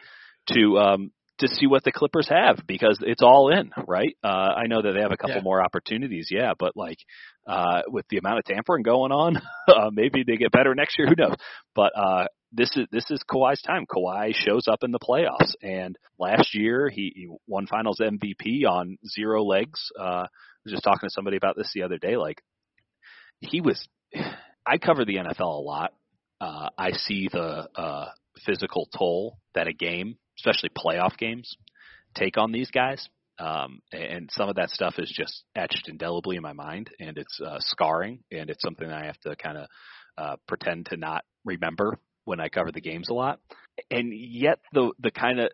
to 0.53 0.79
um, 0.79 1.11
to 1.39 1.49
see 1.49 1.67
what 1.67 1.85
the 1.85 1.93
Clippers 1.93 2.29
have 2.29 2.61
because 2.67 2.99
it's 3.03 3.23
all 3.23 3.51
in, 3.53 3.71
right? 3.87 4.17
Uh, 4.25 4.29
I 4.57 4.67
know 4.69 4.81
that 4.81 4.93
they 4.93 5.01
have 5.03 5.13
a 5.13 5.17
couple 5.19 5.37
Yeah. 5.37 5.43
more 5.43 5.63
opportunities, 5.63 6.29
yeah, 6.31 6.53
but 6.59 6.77
like 6.77 6.99
uh, 7.47 7.83
with 7.89 8.07
the 8.09 8.17
amount 8.19 8.39
of 8.39 8.45
tampering 8.45 8.83
going 8.83 9.13
on, 9.13 9.37
uh, 9.69 9.91
maybe 9.93 10.25
they 10.27 10.37
get 10.37 10.51
better 10.53 10.75
next 10.75 10.99
year. 10.99 11.09
Who 11.09 11.15
knows? 11.17 11.37
But 11.75 11.93
uh, 11.95 12.27
this 12.53 12.71
is 12.77 12.87
this 12.91 13.11
is 13.11 13.21
Kawhi's 13.31 13.61
time. 13.63 13.85
Kawhi 13.87 14.35
shows 14.35 14.67
up 14.67 14.83
in 14.83 14.93
the 14.93 14.99
playoffs, 14.99 15.53
and 15.63 15.97
last 16.19 16.55
year 16.55 16.89
he, 16.89 17.13
he 17.15 17.29
won 17.47 17.67
Finals 17.67 18.01
MVP 18.01 18.65
on 18.67 18.97
zero 19.07 19.45
legs. 19.45 19.91
Uh, 19.99 20.03
I 20.25 20.29
was 20.65 20.73
just 20.73 20.85
talking 20.85 21.09
to 21.09 21.13
somebody 21.13 21.37
about 21.37 21.57
this 21.57 21.71
the 21.75 21.83
other 21.83 21.99
day. 21.99 22.17
Like 22.17 22.41
he 23.41 23.61
was, 23.61 23.87
I 24.67 24.79
cover 24.79 25.05
the 25.05 25.17
NFL 25.17 25.41
a 25.41 25.63
lot. 25.63 25.93
Uh, 26.41 26.69
I 26.79 26.93
see 26.93 27.29
the 27.31 27.69
uh, 27.75 28.07
physical 28.45 28.89
toll 28.97 29.39
that 29.55 29.69
a 29.69 29.73
game, 29.73 30.17
especially 30.39 30.71
playoff 30.71 31.17
games, 31.17 31.57
take 32.15 32.37
on 32.39 32.53
these 32.53 32.71
guys. 32.71 33.09
Um, 33.39 33.81
and 33.93 34.31
some 34.33 34.49
of 34.49 34.57
that 34.57 34.71
stuff 34.71 34.95
is 34.99 35.13
just 35.15 35.45
etched 35.55 35.89
indelibly 35.89 36.37
in 36.37 36.43
my 36.43 36.55
mind, 36.55 36.89
and 36.99 37.19
it's 37.19 37.39
uh, 37.45 37.59
scarring, 37.59 38.21
and 38.33 38.49
it's 38.49 38.63
something 38.63 38.91
I 38.91 39.07
have 39.07 39.21
to 39.21 39.37
kind 39.37 39.59
of 39.59 39.67
uh, 40.17 40.37
pretend 40.49 40.87
to 40.87 40.97
not 40.97 41.25
remember 41.45 41.99
when 42.27 42.41
I 42.41 42.49
cover 42.49 42.73
the 42.73 42.81
games 42.81 43.09
a 43.09 43.15
lot. 43.15 43.41
And 43.91 44.13
yet, 44.15 44.59
the 44.73 44.93
the 44.99 45.11
kind 45.11 45.39
of 45.39 45.51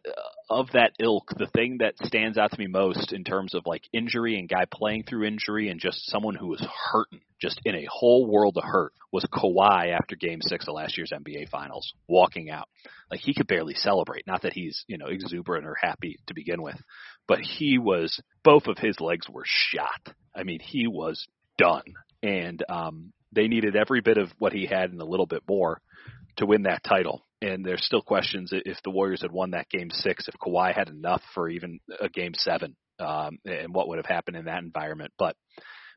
of 0.48 0.68
that 0.72 0.92
ilk, 1.00 1.30
the 1.36 1.48
thing 1.48 1.78
that 1.78 1.94
stands 2.04 2.38
out 2.38 2.52
to 2.52 2.58
me 2.58 2.66
most 2.66 3.12
in 3.12 3.24
terms 3.24 3.54
of 3.54 3.62
like 3.66 3.82
injury 3.92 4.38
and 4.38 4.48
guy 4.48 4.64
playing 4.70 5.04
through 5.04 5.26
injury 5.26 5.68
and 5.68 5.80
just 5.80 6.08
someone 6.08 6.34
who 6.34 6.46
was 6.46 6.64
hurting, 6.92 7.20
just 7.40 7.60
in 7.64 7.74
a 7.74 7.86
whole 7.90 8.26
world 8.26 8.56
of 8.56 8.64
hurt, 8.64 8.92
was 9.10 9.24
Kawhi 9.24 9.92
after 9.92 10.14
Game 10.14 10.40
Six 10.40 10.68
of 10.68 10.74
last 10.74 10.96
year's 10.96 11.12
NBA 11.12 11.48
Finals, 11.48 11.92
walking 12.06 12.48
out 12.48 12.68
like 13.10 13.20
he 13.20 13.34
could 13.34 13.48
barely 13.48 13.74
celebrate. 13.74 14.26
Not 14.26 14.42
that 14.42 14.52
he's 14.52 14.84
you 14.86 14.98
know 14.98 15.06
exuberant 15.06 15.66
or 15.66 15.76
happy 15.80 16.20
to 16.28 16.34
begin 16.34 16.62
with, 16.62 16.80
but 17.26 17.40
he 17.40 17.78
was 17.78 18.20
both 18.44 18.66
of 18.66 18.78
his 18.78 19.00
legs 19.00 19.28
were 19.28 19.44
shot. 19.44 20.14
I 20.34 20.44
mean, 20.44 20.60
he 20.60 20.86
was 20.86 21.26
done, 21.58 21.94
and 22.22 22.62
um, 22.68 23.12
they 23.32 23.48
needed 23.48 23.74
every 23.74 24.00
bit 24.00 24.18
of 24.18 24.30
what 24.38 24.52
he 24.52 24.66
had 24.66 24.90
and 24.90 25.00
a 25.00 25.06
little 25.06 25.26
bit 25.26 25.42
more 25.48 25.80
to 26.36 26.46
win 26.46 26.62
that 26.62 26.84
title. 26.84 27.24
And 27.40 27.64
there's 27.64 27.84
still 27.84 28.02
questions 28.02 28.50
if 28.52 28.78
the 28.84 28.90
Warriors 28.90 29.22
had 29.22 29.32
won 29.32 29.50
that 29.50 29.68
game 29.68 29.90
six, 29.90 30.28
if 30.28 30.34
Kawhi 30.40 30.74
had 30.74 30.88
enough 30.88 31.22
for 31.34 31.48
even 31.48 31.80
a 32.00 32.08
game 32.08 32.34
seven, 32.34 32.76
um, 33.00 33.38
and 33.44 33.74
what 33.74 33.88
would 33.88 33.98
have 33.98 34.06
happened 34.06 34.36
in 34.36 34.44
that 34.44 34.62
environment. 34.62 35.12
But 35.18 35.36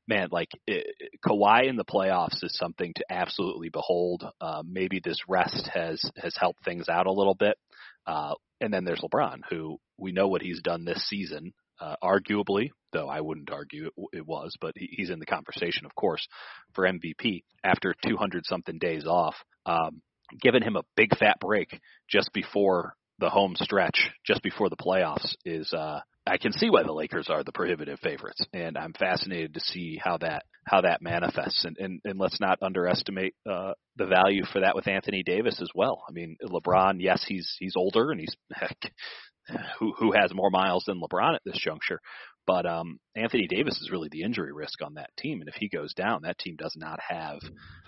man, 0.07 0.29
like 0.31 0.49
it, 0.65 0.87
Kawhi 1.23 1.69
in 1.69 1.75
the 1.75 1.85
playoffs 1.85 2.43
is 2.43 2.57
something 2.57 2.93
to 2.95 3.05
absolutely 3.09 3.69
behold. 3.69 4.23
Uh, 4.41 4.63
maybe 4.65 4.99
this 5.03 5.19
rest 5.27 5.69
has 5.73 6.01
has 6.17 6.35
helped 6.39 6.63
things 6.63 6.89
out 6.89 7.07
a 7.07 7.11
little 7.11 7.35
bit. 7.35 7.57
Uh, 8.07 8.33
and 8.61 8.73
then 8.73 8.85
there's 8.85 9.01
LeBron, 9.01 9.41
who 9.49 9.77
we 9.97 10.11
know 10.11 10.27
what 10.27 10.41
he's 10.41 10.61
done 10.61 10.85
this 10.85 11.07
season. 11.07 11.53
Uh, 11.79 11.95
arguably, 12.01 12.69
though 12.93 13.09
I 13.09 13.19
wouldn't 13.19 13.51
argue 13.51 13.87
it, 13.87 13.93
it 14.13 14.25
was, 14.25 14.55
but 14.61 14.71
he, 14.77 14.87
he's 14.91 15.09
in 15.09 15.19
the 15.19 15.25
conversation, 15.25 15.85
of 15.85 15.93
course, 15.93 16.25
for 16.73 16.85
MVP 16.85 17.43
after 17.65 17.93
200 18.07 18.45
something 18.45 18.77
days 18.79 19.05
off. 19.05 19.35
Um, 19.65 20.01
giving 20.41 20.63
him 20.63 20.75
a 20.75 20.83
big 20.95 21.17
fat 21.17 21.39
break 21.39 21.79
just 22.09 22.31
before 22.33 22.95
the 23.19 23.29
home 23.29 23.55
stretch, 23.59 24.11
just 24.25 24.43
before 24.43 24.69
the 24.69 24.75
playoffs 24.75 25.35
is 25.45 25.73
uh 25.73 25.99
I 26.27 26.37
can 26.37 26.53
see 26.53 26.71
why 26.71 26.81
the 26.81 26.91
Lakers 26.91 27.29
are 27.29 27.43
the 27.43 27.51
prohibitive 27.51 27.99
favorites. 27.99 28.41
And 28.51 28.79
I'm 28.79 28.93
fascinated 28.93 29.53
to 29.53 29.59
see 29.59 29.99
how 30.03 30.17
that 30.17 30.43
how 30.65 30.81
that 30.81 31.01
manifests. 31.01 31.65
And 31.65 31.77
and, 31.77 32.01
and 32.03 32.19
let's 32.19 32.41
not 32.41 32.59
underestimate 32.61 33.35
uh 33.49 33.73
the 33.95 34.07
value 34.07 34.43
for 34.51 34.61
that 34.61 34.75
with 34.75 34.87
Anthony 34.87 35.23
Davis 35.23 35.61
as 35.61 35.69
well. 35.73 36.03
I 36.09 36.11
mean, 36.11 36.35
LeBron, 36.43 36.95
yes, 36.99 37.23
he's 37.27 37.55
he's 37.59 37.75
older 37.77 38.11
and 38.11 38.19
he's 38.19 38.35
heck, 38.53 38.91
who 39.79 39.93
who 39.97 40.11
has 40.11 40.33
more 40.33 40.49
miles 40.49 40.83
than 40.85 40.99
LeBron 40.99 41.35
at 41.35 41.41
this 41.45 41.59
juncture, 41.63 42.01
but 42.47 42.65
um, 42.65 42.99
Anthony 43.15 43.47
Davis 43.47 43.79
is 43.81 43.91
really 43.91 44.09
the 44.11 44.23
injury 44.23 44.53
risk 44.53 44.81
on 44.83 44.95
that 44.95 45.15
team, 45.17 45.41
and 45.41 45.49
if 45.49 45.55
he 45.55 45.69
goes 45.69 45.93
down, 45.93 46.21
that 46.23 46.37
team 46.37 46.55
does 46.57 46.73
not 46.75 46.99
have, 47.07 47.39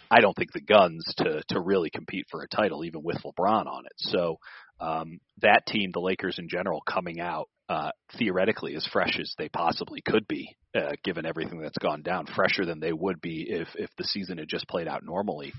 I 0.10 0.22
don't 0.22 0.36
think, 0.36 0.54
the 0.54 0.62
guns 0.62 1.06
to 1.18 1.44
to 1.50 1.60
really 1.60 1.90
compete 1.90 2.26
for 2.30 2.42
a 2.42 2.48
title, 2.48 2.84
even 2.86 3.04
with 3.04 3.18
LeBron 3.24 3.68
on 3.68 3.86
it. 3.86 3.94
So 3.98 4.38
um, 4.80 5.20
that 5.42 5.66
team, 5.66 5.92
the 5.94 6.00
Lakers 6.00 6.40
in 6.40 6.50
general, 6.50 6.82
coming 6.82 7.20
out 7.20 7.50
uh, 7.70 7.92
theoretically 8.18 8.76
as 8.76 8.88
fresh 8.92 9.20
as 9.20 9.34
they 9.38 9.50
possibly 9.50 10.02
could 10.02 10.28
be, 10.28 10.56
uh, 10.76 10.94
given 11.04 11.26
everything 11.26 11.60
that's 11.60 11.78
gone 11.78 12.02
down, 12.02 12.26
fresher 12.26 12.66
than 12.66 12.80
they 12.80 12.94
would 12.94 13.22
be 13.22 13.46
if 13.50 13.68
if 13.76 13.90
the 13.98 14.06
season 14.06 14.38
had 14.38 14.48
just 14.48 14.68
played 14.68 14.88
out 14.88 15.04
normally. 15.04 15.54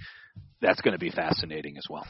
That's 0.61 0.81
going 0.81 0.93
to 0.93 0.99
be 0.99 1.11
fascinating 1.11 1.77
as 1.77 1.85
well. 1.89 2.07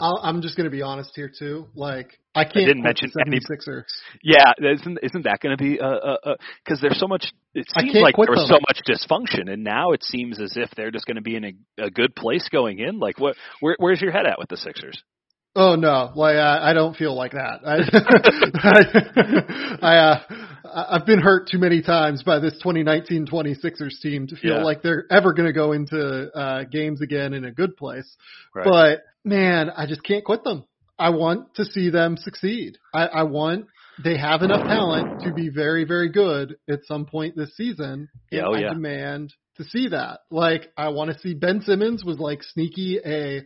I'll, 0.00 0.20
I'm 0.22 0.42
just 0.42 0.56
going 0.56 0.64
to 0.66 0.70
be 0.70 0.82
honest 0.82 1.10
here 1.14 1.30
too. 1.36 1.66
Like 1.74 2.18
I 2.34 2.44
can't 2.44 2.56
I 2.56 2.60
didn't 2.66 2.82
mention 2.82 3.10
the 3.12 3.24
any- 3.26 3.40
76ers. 3.40 3.84
Yeah, 4.22 4.52
isn't 4.74 4.98
isn't 5.02 5.22
that 5.24 5.40
going 5.40 5.56
to 5.56 5.62
be 5.62 5.80
uh 5.80 5.86
uh 5.86 6.34
because 6.64 6.80
there's 6.80 6.98
so 7.00 7.08
much? 7.08 7.26
It 7.54 7.66
I 7.74 7.82
seems 7.82 7.94
like 7.96 8.14
quit 8.14 8.28
there 8.28 8.36
was 8.36 8.48
them. 8.48 8.58
so 8.58 8.66
much 8.68 8.82
dysfunction, 8.86 9.52
and 9.52 9.64
now 9.64 9.92
it 9.92 10.04
seems 10.04 10.40
as 10.40 10.52
if 10.56 10.70
they're 10.76 10.90
just 10.92 11.06
going 11.06 11.16
to 11.16 11.22
be 11.22 11.34
in 11.36 11.44
a, 11.44 11.84
a 11.86 11.90
good 11.90 12.14
place 12.14 12.48
going 12.50 12.78
in. 12.78 12.98
Like, 13.00 13.18
what? 13.18 13.36
Where, 13.60 13.76
where's 13.78 14.00
your 14.00 14.12
head 14.12 14.26
at 14.26 14.38
with 14.38 14.48
the 14.48 14.56
Sixers? 14.56 15.02
Oh 15.56 15.74
no, 15.74 16.12
like 16.14 16.36
I, 16.36 16.70
I 16.70 16.72
don't 16.74 16.94
feel 16.94 17.16
like 17.16 17.32
that. 17.32 17.60
I, 17.66 17.78
I 19.82 19.96
uh, 19.96 20.20
I've 20.72 21.06
been 21.06 21.20
hurt 21.20 21.48
too 21.50 21.58
many 21.58 21.82
times 21.82 22.22
by 22.22 22.38
this 22.38 22.54
2019 22.54 23.26
26ers 23.26 24.00
team 24.00 24.26
to 24.28 24.36
feel 24.36 24.56
Yeah. 24.56 24.62
like 24.62 24.82
they're 24.82 25.04
ever 25.10 25.32
going 25.32 25.46
to 25.46 25.52
go 25.52 25.72
into 25.72 26.30
uh, 26.34 26.64
games 26.64 27.00
again 27.00 27.34
in 27.34 27.44
a 27.44 27.52
good 27.52 27.76
place. 27.76 28.16
Right. 28.54 28.64
But 28.64 29.02
man, 29.24 29.70
I 29.70 29.86
just 29.86 30.02
can't 30.02 30.24
quit 30.24 30.44
them. 30.44 30.64
I 30.98 31.10
want 31.10 31.54
to 31.54 31.64
see 31.64 31.90
them 31.90 32.16
succeed. 32.16 32.78
I, 32.92 33.06
I 33.06 33.22
want 33.24 33.66
they 34.02 34.16
have 34.16 34.42
enough 34.42 34.66
talent 34.66 35.22
to 35.24 35.32
be 35.32 35.48
very, 35.48 35.84
very 35.84 36.08
good 36.10 36.56
at 36.70 36.84
some 36.84 37.04
point 37.06 37.36
this 37.36 37.56
season. 37.56 38.08
Yeah, 38.30 38.44
oh, 38.46 38.54
I 38.54 38.60
yeah. 38.60 38.72
demand 38.74 39.32
to 39.56 39.64
see 39.64 39.88
that. 39.88 40.20
Like 40.30 40.70
I 40.76 40.88
want 40.90 41.12
to 41.12 41.18
see 41.18 41.34
Ben 41.34 41.62
Simmons 41.62 42.04
was 42.04 42.18
like 42.18 42.42
sneaky 42.42 42.98
a 43.04 43.42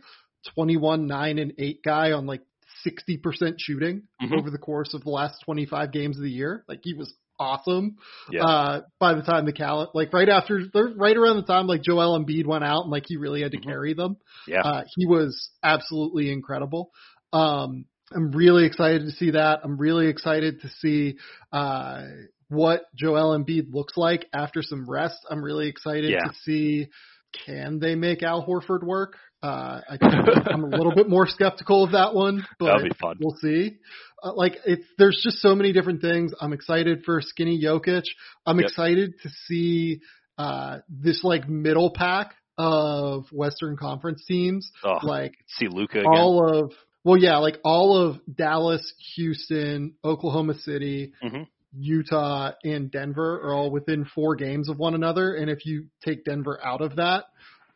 21, 0.55 1.07
9, 1.07 1.39
and 1.39 1.53
8 1.57 1.79
guy 1.83 2.11
on 2.11 2.25
like 2.25 2.41
60% 2.85 3.55
shooting 3.59 4.03
Mhm. 4.21 4.37
over 4.37 4.49
the 4.51 4.57
course 4.57 4.93
of 4.93 5.03
the 5.03 5.09
last 5.09 5.41
25 5.45 5.91
games 5.91 6.17
of 6.17 6.23
the 6.23 6.31
year. 6.31 6.63
Like 6.67 6.81
he 6.83 6.93
was 6.93 7.13
awesome. 7.39 7.95
Yeah. 8.31 8.43
Uh, 8.45 8.81
by 8.99 9.13
the 9.15 9.21
time 9.23 9.45
the 9.45 9.53
cal 9.53 9.89
like 9.93 10.13
right 10.13 10.29
after, 10.29 10.61
right 10.95 11.17
around 11.17 11.37
the 11.37 11.43
time 11.43 11.67
like 11.67 11.81
Joel 11.81 12.17
Embiid 12.19 12.45
went 12.45 12.63
out 12.63 12.83
and 12.83 12.91
like 12.91 13.05
he 13.07 13.17
really 13.17 13.41
had 13.41 13.51
to 13.51 13.57
Mhm. 13.59 13.63
carry 13.63 13.93
them. 13.93 14.17
Yeah. 14.47 14.61
Uh, 14.61 14.83
he 14.95 15.05
was 15.07 15.49
absolutely 15.63 16.31
incredible. 16.31 16.91
Um, 17.33 17.85
I'm 18.15 18.31
really 18.31 18.65
excited 18.65 19.05
to 19.05 19.11
see 19.11 19.31
that. 19.31 19.61
I'm 19.63 19.77
really 19.77 20.07
excited 20.07 20.61
to 20.61 20.69
see 20.69 21.17
uh, 21.51 22.03
what 22.49 22.83
Joel 22.95 23.35
Embiid 23.37 23.73
looks 23.73 23.97
like 23.97 24.27
after 24.33 24.61
some 24.61 24.87
rest. 24.87 25.17
I'm 25.29 25.43
really 25.43 25.67
excited 25.67 26.11
Yeah. 26.11 26.19
to 26.25 26.33
see 26.43 26.87
can 27.45 27.79
they 27.79 27.95
make 27.95 28.21
Al 28.21 28.45
Horford 28.45 28.83
work. 28.83 29.17
Uh, 29.43 29.81
I, 29.89 29.97
I'm 30.49 30.63
a 30.63 30.67
little 30.67 30.93
bit 30.95 31.09
more 31.09 31.27
skeptical 31.27 31.83
of 31.83 31.91
that 31.91 32.13
one, 32.15 32.45
but 32.59 32.65
That'll 32.67 32.83
be 32.83 32.95
fun. 32.99 33.17
we'll 33.19 33.35
see. 33.37 33.77
Uh, 34.23 34.33
like 34.33 34.53
it's 34.65 34.85
there's 34.97 35.19
just 35.21 35.39
so 35.41 35.53
many 35.53 35.73
different 35.73 36.01
things. 36.01 36.33
I'm 36.39 36.53
excited 36.53 37.03
for 37.05 37.19
Skinny 37.21 37.61
Jokic. 37.61 38.03
I'm 38.45 38.57
Yep. 38.59 38.69
excited 38.69 39.13
to 39.21 39.29
see 39.47 39.99
uh, 40.37 40.79
this 40.89 41.23
like 41.25 41.49
middle 41.49 41.91
pack 41.93 42.33
of 42.57 43.25
Western 43.33 43.75
Conference 43.75 44.23
teams, 44.25 44.71
Oh, 44.83 44.99
like 45.03 45.33
see 45.57 45.67
Luka 45.67 45.99
again. 45.99 46.11
all 46.13 46.47
of 46.63 46.71
well, 47.03 47.17
yeah, 47.17 47.37
like 47.39 47.57
all 47.65 47.97
of 47.97 48.21
Dallas, 48.33 48.93
Houston, 49.15 49.95
Oklahoma 50.05 50.53
City, 50.53 51.11
Mhm. 51.21 51.47
Utah, 51.77 52.51
and 52.63 52.89
Denver 52.91 53.41
are 53.41 53.53
all 53.53 53.71
within 53.71 54.05
four 54.05 54.35
games 54.35 54.69
of 54.69 54.77
one 54.79 54.93
another. 54.93 55.33
And 55.35 55.49
if 55.49 55.65
you 55.65 55.87
take 56.05 56.23
Denver 56.23 56.59
out 56.63 56.79
of 56.81 56.95
that, 56.95 57.25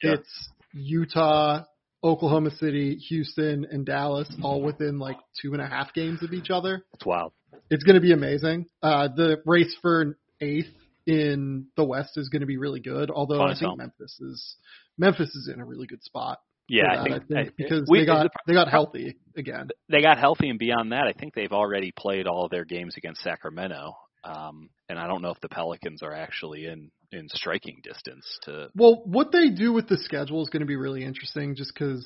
Yeah. 0.01 0.13
it's 0.13 0.49
Utah, 0.73 1.63
Oklahoma 2.03 2.51
City, 2.51 2.95
Houston, 3.09 3.65
and 3.69 3.85
Dallas 3.85 4.29
all 4.43 4.61
within 4.61 4.99
like 4.99 5.17
two 5.41 5.53
and 5.53 5.61
a 5.61 5.67
half 5.67 5.93
games 5.93 6.21
of 6.23 6.31
each 6.33 6.49
other. 6.49 6.85
It's 6.93 7.05
wild. 7.05 7.33
It's 7.69 7.83
going 7.83 7.95
to 7.95 8.01
be 8.01 8.13
amazing. 8.13 8.65
Uh, 8.83 9.07
the 9.13 9.37
race 9.45 9.75
for 9.81 10.17
eighth 10.41 10.67
in 11.05 11.67
the 11.75 11.83
West 11.83 12.17
is 12.17 12.29
going 12.29 12.41
to 12.41 12.45
be 12.45 12.57
really 12.57 12.79
good. 12.81 13.09
Although 13.09 13.37
Fun 13.39 13.47
I 13.49 13.53
think 13.53 13.61
hell. 13.61 13.75
Memphis 13.77 14.19
is 14.19 14.55
Memphis 14.97 15.29
is 15.35 15.49
in 15.53 15.59
a 15.59 15.65
really 15.65 15.87
good 15.87 16.03
spot. 16.03 16.39
Yeah, 16.69 16.83
for 16.83 16.99
I 16.99 17.03
think, 17.03 17.15
I 17.15 17.19
think 17.19 17.39
I- 17.49 17.51
because 17.57 17.87
we- 17.89 17.99
they 17.99 18.05
got 18.05 18.23
the- 18.23 18.39
they 18.45 18.53
got 18.53 18.67
healthy 18.69 19.15
again. 19.37 19.69
they 19.89 20.01
got 20.01 20.17
healthy, 20.17 20.49
and 20.49 20.59
beyond 20.59 20.91
that, 20.91 21.07
I 21.07 21.13
think 21.13 21.33
they've 21.33 21.51
already 21.51 21.91
played 21.91 22.27
all 22.27 22.43
of 22.45 22.51
their 22.51 22.65
games 22.65 22.95
against 22.97 23.21
Sacramento. 23.21 23.93
Um, 24.27 24.69
and 24.89 24.99
I 24.99 25.07
don't 25.07 25.21
know 25.21 25.31
if 25.31 25.39
the 25.41 25.49
Pelicans 25.49 26.03
are 26.03 26.13
actually 26.13 26.65
in 26.65 26.91
in 27.11 27.29
striking 27.29 27.79
distance 27.83 28.25
to. 28.43 28.69
Well, 28.75 29.01
what 29.05 29.31
they 29.31 29.49
do 29.49 29.71
with 29.71 29.87
the 29.87 29.97
schedule 29.97 30.41
is 30.43 30.49
going 30.49 30.61
to 30.61 30.65
be 30.67 30.75
really 30.75 31.03
interesting, 31.03 31.55
just 31.55 31.73
because 31.73 32.05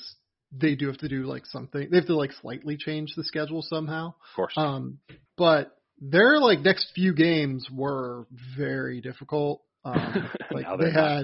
they 0.52 0.76
do 0.76 0.88
have 0.88 0.98
to 1.00 1.08
do 1.08 1.24
like 1.24 1.46
something. 1.46 1.88
They 1.90 1.98
have 1.98 2.08
to 2.08 2.16
like 2.16 2.32
slightly 2.42 2.78
change 2.78 3.14
the 3.16 3.24
schedule 3.24 3.62
somehow. 3.62 4.08
Of 4.10 4.36
course, 4.36 4.54
Um, 4.58 5.00
but 5.38 5.76
their 6.00 6.40
like 6.40 6.60
next 6.60 6.92
few 6.94 7.14
games 7.14 7.68
were 7.72 8.28
very 8.58 9.02
difficult. 9.02 9.62
Um, 9.84 10.30
like 10.52 10.66
they 10.80 10.92
not. 10.92 11.18
had 11.18 11.24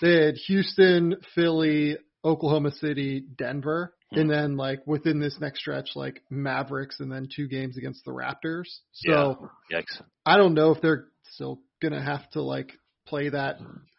they 0.00 0.26
had 0.26 0.34
Houston, 0.46 1.16
Philly, 1.34 1.98
Oklahoma 2.24 2.70
City, 2.72 3.20
Denver, 3.36 3.94
Hmm. 4.14 4.20
and 4.20 4.30
then 4.30 4.56
like 4.56 4.86
within 4.86 5.20
this 5.20 5.36
next 5.40 5.60
stretch, 5.60 5.90
like 5.94 6.22
Mavericks, 6.30 7.00
and 7.00 7.10
then 7.10 7.28
two 7.34 7.48
games 7.48 7.76
against 7.76 8.04
the 8.04 8.12
Raptors. 8.12 8.66
So 8.92 9.50
yeah, 9.70 9.80
yikes. 9.80 10.00
I 10.26 10.36
don't 10.36 10.54
know 10.54 10.72
if 10.72 10.80
they're 10.80 11.06
still 11.32 11.60
gonna 11.82 12.02
have 12.02 12.28
to 12.30 12.42
like 12.42 12.72
play 13.06 13.28
that 13.28 13.58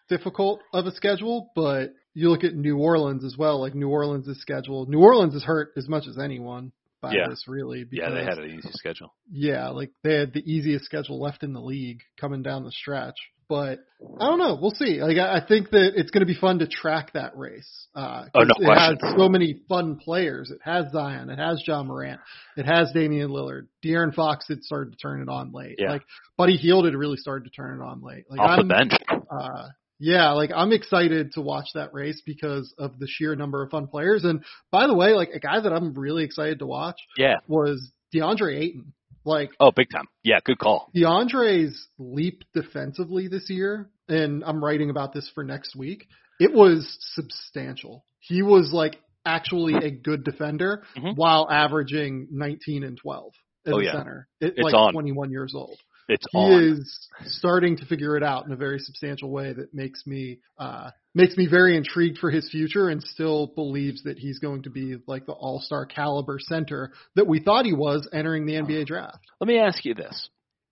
difficult 0.10 0.60
of 0.74 0.86
a 0.86 0.92
schedule, 0.92 1.52
but 1.56 1.94
you 2.14 2.30
look 2.30 2.44
at 2.44 2.56
New 2.56 2.78
Orleans 2.78 3.24
as 3.26 3.36
well. 3.38 3.60
Like 3.60 3.76
New 3.76 3.90
Orleans' 3.90 4.28
schedule, 4.40 4.86
New 4.88 5.00
Orleans 5.00 5.36
is 5.36 5.44
hurt 5.44 5.72
as 5.78 5.88
much 5.90 6.08
as 6.08 6.18
anyone 6.18 6.72
by 7.02 7.14
Yeah. 7.14 7.28
this, 7.30 7.44
really. 7.48 7.86
Yeah, 7.92 8.10
they 8.10 8.24
had 8.24 8.38
an 8.40 8.50
easy 8.50 8.70
schedule. 8.72 9.14
yeah, 9.30 9.70
like 9.70 9.92
they 10.04 10.16
had 10.16 10.34
the 10.34 10.44
easiest 10.50 10.86
schedule 10.86 11.20
left 11.20 11.44
in 11.44 11.54
the 11.54 11.62
league 11.62 12.02
coming 12.20 12.42
down 12.42 12.64
the 12.64 12.72
stretch. 12.72 13.16
But 13.48 13.80
I 14.20 14.28
don't 14.28 14.40
know. 14.40 14.58
We'll 14.60 14.72
see. 14.72 15.02
Like 15.02 15.18
I, 15.18 15.38
I 15.38 15.46
think 15.46 15.70
that 15.72 15.94
it's 15.96 16.10
going 16.12 16.22
to 16.22 16.26
be 16.26 16.40
fun 16.40 16.60
to 16.60 16.68
track 16.68 17.14
that 17.14 17.38
race. 17.38 17.88
Uh, 17.96 18.26
Oh, 18.34 18.42
no 18.44 18.54
it 18.60 18.66
question. 18.66 18.98
has 19.02 19.16
so 19.18 19.30
many 19.30 19.62
fun 19.70 19.98
players. 19.98 20.50
It 20.52 20.60
has 20.64 20.92
Zion. 20.92 21.30
It 21.30 21.38
has 21.40 21.62
Ja 21.66 21.84
Morant. 21.84 22.20
It 22.58 22.66
has 22.66 22.92
Damian 22.94 23.30
Lillard. 23.30 23.68
De'Aaron 23.86 24.14
Fox 24.14 24.48
had 24.48 24.64
started 24.64 24.92
to 24.94 24.98
turn 24.98 25.22
it 25.22 25.30
on 25.30 25.52
late. 25.52 25.76
Yeah. 25.78 25.92
Like 25.92 26.04
Buddy 26.38 26.58
Hield 26.58 26.86
had 26.86 26.96
really 26.96 27.18
started 27.18 27.46
to 27.46 27.52
turn 27.52 27.80
it 27.80 27.84
on 27.84 28.02
late. 28.02 28.26
Like 28.30 28.40
Off 28.40 28.60
I'm, 28.60 28.68
the 28.68 28.74
bench. 28.74 28.92
uh, 29.32 29.68
yeah, 30.00 30.32
like 30.32 30.50
I'm 30.54 30.72
excited 30.74 31.34
to 31.34 31.42
watch 31.42 31.68
that 31.76 31.94
race 31.94 32.22
because 32.26 32.74
of 32.78 33.00
the 33.00 33.08
sheer 33.08 33.36
number 33.36 33.64
of 33.64 33.70
fun 33.72 33.88
players. 33.88 34.26
And 34.26 34.44
by 34.72 34.88
the 34.88 34.94
way, 34.96 35.14
like 35.14 35.30
a 35.34 35.40
guy 35.40 35.60
that 35.62 35.72
I'm 35.72 35.94
really 35.94 36.24
excited 36.24 36.60
to 36.60 36.66
watch 36.66 36.98
Yeah. 37.18 37.36
was 37.48 37.92
DeAndre 38.14 38.58
Ayton. 38.60 38.94
Like 39.26 39.52
Oh, 39.60 39.72
big 39.76 39.90
time. 39.90 40.06
Yeah, 40.24 40.40
good 40.46 40.60
call. 40.60 40.90
DeAndre's 40.96 41.88
leap 41.98 42.44
defensively 42.54 43.28
this 43.28 43.50
year, 43.50 43.90
and 44.08 44.44
I'm 44.44 44.64
writing 44.64 44.90
about 44.92 45.14
this 45.14 45.30
for 45.34 45.44
next 45.44 45.76
week. 45.76 46.08
It 46.40 46.54
was 46.54 46.86
substantial. 47.16 48.06
He 48.20 48.42
was 48.44 48.72
like 48.72 48.98
actually 49.26 49.74
a 49.76 49.90
good 49.90 50.24
defender 50.24 50.84
Mhm. 50.96 51.16
while 51.16 51.48
averaging 51.50 52.28
19 52.32 52.84
and 52.84 52.98
12 52.98 53.34
as 53.66 53.74
Oh, 53.74 53.80
yeah. 53.80 53.94
center. 53.94 54.28
It, 54.40 54.54
It's 54.58 54.60
like 54.64 54.74
on. 54.76 54.94
21 54.94 55.32
years 55.32 55.54
old. 55.56 55.78
It's 56.08 56.26
He 56.32 56.38
on. 56.38 56.64
is 56.64 57.08
starting 57.26 57.78
to 57.78 57.86
figure 57.86 58.16
it 58.18 58.24
out 58.24 58.46
in 58.46 58.52
a 58.52 58.56
very 58.56 58.80
substantial 58.80 59.30
way 59.30 59.54
that 59.54 59.74
makes 59.74 60.06
me 60.06 60.40
uh 60.60 60.92
makes 61.14 61.36
me 61.38 61.48
very 61.48 61.76
intrigued 61.78 62.18
for 62.20 62.30
his 62.30 62.50
future 62.52 62.90
and 62.90 63.02
still 63.02 63.48
believes 63.48 64.04
that 64.04 64.18
he's 64.20 64.40
going 64.40 64.64
to 64.64 64.70
be 64.70 64.98
like 65.08 65.26
the 65.26 65.32
all-star 65.32 65.86
caliber 65.86 66.38
center 66.40 66.92
that 67.16 67.26
we 67.28 67.40
thought 67.40 67.66
he 67.66 67.74
was 67.74 68.08
entering 68.14 68.46
the 68.46 68.54
NBA 68.54 68.86
draft. 68.86 69.20
Let 69.40 69.48
me 69.48 69.58
ask 69.60 69.84
you 69.86 69.94
this. 69.96 70.30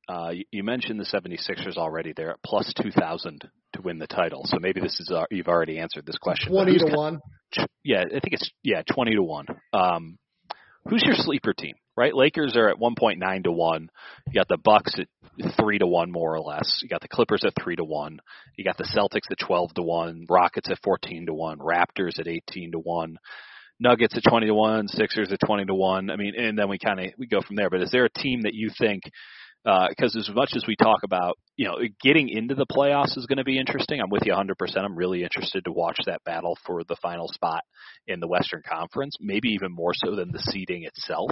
Uh, 0.10 0.32
you, 0.32 0.44
you 0.52 0.64
mentioned 0.64 1.00
the 1.00 1.06
76ers 1.06 1.78
already. 1.78 2.12
They're 2.14 2.32
at 2.32 2.44
plus 2.44 2.74
2,000 2.82 3.50
to 3.74 3.82
win 3.82 4.00
the 4.00 4.08
title. 4.08 4.42
So 4.46 4.58
maybe 4.60 4.82
this 4.82 5.00
is 5.00 5.10
uh, 5.10 5.24
you've 5.32 5.48
already 5.48 5.80
answered 5.80 6.06
this 6.06 6.18
question. 6.18 6.52
20 6.52 6.72
who's 6.74 6.82
to 6.82 6.88
ki- 6.90 6.96
1. 6.96 7.20
Yeah, 7.86 8.02
I 8.06 8.20
think 8.20 8.32
it's 8.34 8.50
yeah 8.64 8.82
20 8.94 9.16
to 9.16 9.22
one. 9.24 9.46
Um, 9.74 10.18
who's 10.90 11.04
your 11.06 11.16
sleeper 11.16 11.54
team? 11.54 11.76
Right, 11.96 12.16
Lakers 12.16 12.56
are 12.56 12.70
at 12.70 12.78
1.9 12.78 13.44
to 13.44 13.52
one. 13.52 13.90
You 14.28 14.34
got 14.34 14.48
the 14.48 14.58
Bucks 14.58 14.96
at 14.98 15.08
three 15.60 15.78
to 15.78 15.86
one, 15.86 16.12
more 16.12 16.34
or 16.34 16.42
less. 16.42 16.80
You 16.82 16.90
got 16.90 17.02
the 17.02 17.08
Clippers 17.08 17.44
at 17.46 17.54
three 17.62 17.76
to 17.76 17.84
one. 17.84 18.20
You 18.58 18.64
got 18.64 18.78
the 18.78 18.84
Celtics 18.84 19.32
at 19.32 19.38
12 19.38 19.76
to 19.76 19.84
one. 19.84 20.26
Rockets 20.28 20.72
at 20.72 20.80
14 20.84 21.28
to 21.28 21.34
one. 21.34 21.60
Raptors 21.60 22.20
at 22.20 22.28
18 22.28 22.72
to 22.72 22.80
one. 22.80 23.18
Nuggets 23.80 24.18
at 24.18 24.24
20 24.28 24.48
to 24.48 24.54
one. 24.56 24.88
Sixers 24.88 25.32
at 25.32 25.40
20 25.46 25.66
to 25.66 25.76
one. 25.76 26.10
I 26.10 26.16
mean, 26.16 26.34
and 26.36 26.58
then 26.58 26.68
we 26.68 26.80
kind 26.80 27.00
of 27.00 27.12
we 27.18 27.28
go 27.28 27.42
from 27.42 27.58
there. 27.58 27.70
But 27.70 27.82
is 27.82 27.92
there 27.92 28.06
a 28.06 28.10
team 28.10 28.42
that 28.44 28.56
you 28.56 28.72
think? 28.76 29.04
Because 29.64 30.16
as 30.16 30.30
much 30.34 30.52
as 30.56 30.66
we 30.68 30.76
talk 30.76 31.04
about, 31.04 31.38
you 31.56 31.66
know, 31.66 31.78
getting 32.02 32.30
into 32.30 32.56
the 32.56 32.66
playoffs 32.66 33.18
is 33.18 33.26
going 33.28 33.38
to 33.38 33.44
be 33.44 33.58
interesting. 33.58 34.02
I'm 34.02 34.10
with 34.10 34.24
you 34.26 34.34
100%. 34.34 34.54
I'm 34.78 34.96
really 34.96 35.24
interested 35.24 35.66
to 35.66 35.72
watch 35.72 36.00
that 36.06 36.24
battle 36.26 36.58
for 36.66 36.84
the 36.84 36.98
final 37.02 37.28
spot 37.30 37.64
in 38.08 38.20
the 38.20 38.28
Western 38.28 38.62
Conference, 38.68 39.16
maybe 39.22 39.50
even 39.50 39.72
more 39.72 39.94
so 39.94 40.16
than 40.16 40.32
the 40.32 40.40
seeding 40.52 40.84
itself 40.84 41.32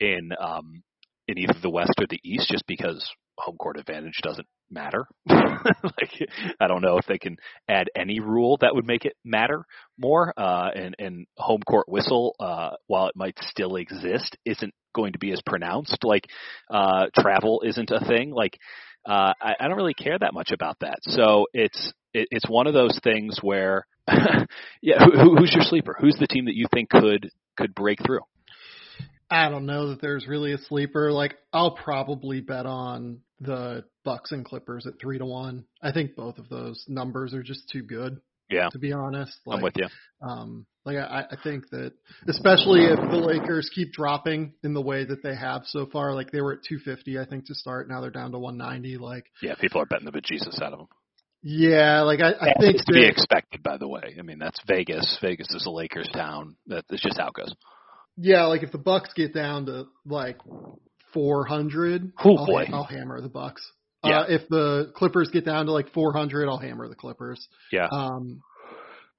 in 0.00 0.30
um, 0.40 0.82
in 1.28 1.38
either 1.38 1.54
the 1.60 1.70
West 1.70 1.92
or 1.98 2.06
the 2.08 2.20
East, 2.24 2.48
just 2.50 2.64
because 2.66 3.06
home 3.38 3.56
court 3.56 3.78
advantage 3.78 4.18
doesn't 4.22 4.46
matter. 4.70 5.06
like 5.28 6.28
I 6.60 6.66
don't 6.66 6.82
know 6.82 6.98
if 6.98 7.06
they 7.06 7.18
can 7.18 7.36
add 7.68 7.88
any 7.96 8.20
rule 8.20 8.58
that 8.60 8.74
would 8.74 8.86
make 8.86 9.04
it 9.04 9.14
matter 9.24 9.64
more. 9.98 10.32
Uh, 10.36 10.70
and 10.74 10.96
and 10.98 11.26
home 11.36 11.62
court 11.62 11.88
whistle, 11.88 12.34
uh, 12.40 12.70
while 12.86 13.08
it 13.08 13.16
might 13.16 13.38
still 13.42 13.76
exist, 13.76 14.36
isn't 14.44 14.74
going 14.96 15.12
to 15.12 15.18
be 15.20 15.30
as 15.30 15.40
pronounced. 15.46 15.98
Like 16.02 16.26
uh, 16.70 17.06
travel 17.16 17.62
isn't 17.64 17.90
a 17.90 18.04
thing. 18.04 18.32
Like 18.32 18.58
uh, 19.06 19.32
I, 19.40 19.54
I 19.60 19.68
don't 19.68 19.76
really 19.76 19.94
care 19.94 20.18
that 20.18 20.34
much 20.34 20.50
about 20.50 20.78
that. 20.80 20.98
So 21.02 21.46
it's 21.52 21.92
it, 22.12 22.28
it's 22.30 22.48
one 22.48 22.66
of 22.66 22.74
those 22.74 22.98
things 23.04 23.38
where, 23.42 23.86
yeah, 24.82 25.04
who, 25.04 25.36
who's 25.36 25.52
your 25.54 25.64
sleeper? 25.64 25.94
Who's 26.00 26.16
the 26.18 26.26
team 26.26 26.46
that 26.46 26.56
you 26.56 26.66
think 26.72 26.88
could 26.90 27.30
could 27.56 27.74
break 27.74 28.04
through? 28.04 28.22
I 29.30 29.48
don't 29.48 29.66
know 29.66 29.88
that 29.90 30.00
there's 30.00 30.26
really 30.26 30.52
a 30.52 30.58
sleeper. 30.58 31.12
Like 31.12 31.36
I'll 31.52 31.76
probably 31.76 32.40
bet 32.40 32.66
on 32.66 33.20
the 33.40 33.84
Bucks 34.04 34.32
and 34.32 34.44
Clippers 34.44 34.86
at 34.86 35.00
three 35.00 35.18
to 35.18 35.26
one. 35.26 35.64
I 35.82 35.92
think 35.92 36.16
both 36.16 36.38
of 36.38 36.48
those 36.48 36.84
numbers 36.88 37.34
are 37.34 37.42
just 37.42 37.68
too 37.68 37.82
good. 37.82 38.20
Yeah. 38.50 38.68
To 38.70 38.78
be 38.78 38.92
honest, 38.92 39.36
like, 39.44 39.56
I'm 39.58 39.62
with 39.62 39.74
you. 39.76 39.86
Um, 40.22 40.66
like 40.84 40.96
I, 40.98 41.24
I 41.32 41.36
think 41.42 41.68
that 41.70 41.92
especially 42.28 42.84
if 42.84 42.96
the 43.10 43.16
Lakers 43.16 43.68
keep 43.74 43.92
dropping 43.92 44.52
in 44.62 44.72
the 44.72 44.80
way 44.80 45.04
that 45.04 45.22
they 45.22 45.34
have 45.34 45.62
so 45.66 45.86
far, 45.86 46.14
like 46.14 46.30
they 46.30 46.40
were 46.40 46.52
at 46.52 46.62
250, 46.68 47.18
I 47.18 47.24
think 47.26 47.46
to 47.46 47.54
start. 47.54 47.88
Now 47.88 48.00
they're 48.00 48.10
down 48.10 48.30
to 48.32 48.38
190. 48.38 48.98
Like, 48.98 49.24
Yeah, 49.42 49.54
people 49.60 49.80
are 49.82 49.86
betting 49.86 50.04
the 50.06 50.12
bejesus 50.12 50.62
out 50.62 50.72
of 50.72 50.78
them. 50.78 50.88
yeah, 51.42 52.02
like 52.02 52.20
I, 52.20 52.32
I 52.40 52.54
think 52.60 52.76
to 52.84 52.92
be 52.92 53.04
expected, 53.04 53.62
by 53.64 53.78
the 53.78 53.88
way. 53.88 54.14
I 54.18 54.22
mean, 54.22 54.38
that's 54.38 54.60
Vegas. 54.68 55.18
Vegas 55.20 55.48
is 55.50 55.66
a 55.66 55.70
Lakers 55.70 56.08
town. 56.14 56.56
That- 56.68 56.84
That's 56.88 57.02
just 57.02 57.18
how 57.18 57.28
it 57.28 57.34
goes. 57.34 57.52
yeah, 58.16 58.44
like 58.46 58.62
if 58.62 58.70
the 58.70 58.78
Bucks 58.78 59.12
get 59.14 59.34
down 59.34 59.66
to 59.66 59.86
like 60.06 60.38
400, 61.12 62.12
Oh, 62.24 62.36
I'll, 62.36 62.46
boy. 62.46 62.64
I'll 62.72 62.84
hammer 62.84 63.20
the 63.20 63.28
Bucks. 63.28 63.72
Yeah. 64.06 64.20
Uh, 64.20 64.24
if 64.28 64.48
the 64.48 64.92
Clippers 64.94 65.30
get 65.32 65.44
down 65.44 65.66
to 65.66 65.72
like 65.72 65.92
400, 65.92 66.48
I'll 66.48 66.58
hammer 66.58 66.88
the 66.88 66.94
Clippers. 66.94 67.46
Yeah. 67.72 67.88
Um, 67.90 68.42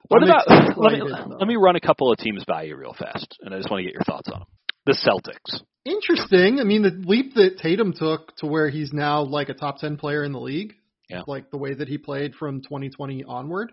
What 0.07 0.23
I'm 0.23 0.29
about 0.29 0.77
let 0.77 0.93
me 0.93 1.01
let 1.39 1.47
me 1.47 1.55
run 1.57 1.75
a 1.75 1.81
couple 1.81 2.11
of 2.11 2.17
teams 2.17 2.43
by 2.47 2.63
you 2.63 2.75
real 2.77 2.93
fast, 2.97 3.37
and 3.41 3.53
I 3.53 3.57
just 3.57 3.69
want 3.69 3.79
to 3.81 3.83
get 3.85 3.93
your 3.93 4.03
thoughts 4.03 4.29
on 4.31 4.39
them. 4.39 4.47
The 4.85 4.93
Celtics. 4.93 5.61
interesting. 5.83 6.59
I 6.61 6.63
mean, 6.63 6.81
the 6.81 6.91
leap 7.05 7.33
that 7.35 7.57
Tatum 7.61 7.93
took 7.93 8.35
to 8.37 8.45
where 8.45 8.69
he's 8.69 8.93
now 8.93 9.23
like 9.23 9.49
a 9.49 9.53
top 9.53 9.79
10 9.79 9.97
player 9.97 10.23
in 10.23 10.31
the 10.31 10.39
league, 10.39 10.73
Yeah. 11.09 11.23
like 11.27 11.51
the 11.51 11.57
way 11.57 11.73
that 11.73 11.87
he 11.89 11.97
played 11.97 12.35
from 12.35 12.61
2020 12.61 13.23
onward, 13.25 13.71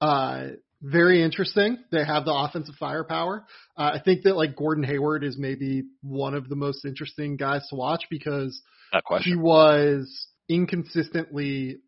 uh, 0.00 0.48
very 0.82 1.22
interesting. 1.22 1.78
They 1.92 2.04
have 2.04 2.24
the 2.24 2.32
offensive 2.34 2.74
firepower. 2.76 3.44
Uh, 3.76 3.90
I 3.94 4.00
think 4.04 4.22
that 4.24 4.36
like 4.36 4.56
Gordon 4.56 4.84
Hayward 4.84 5.22
is 5.24 5.36
maybe 5.38 5.84
one 6.02 6.34
of 6.34 6.48
the 6.48 6.56
most 6.56 6.84
interesting 6.84 7.36
guys 7.36 7.66
to 7.70 7.76
watch 7.76 8.02
because 8.10 8.60
That 8.92 8.98
he 8.98 9.06
question. 9.06 9.42
was 9.42 10.26
inconsistently 10.48 11.78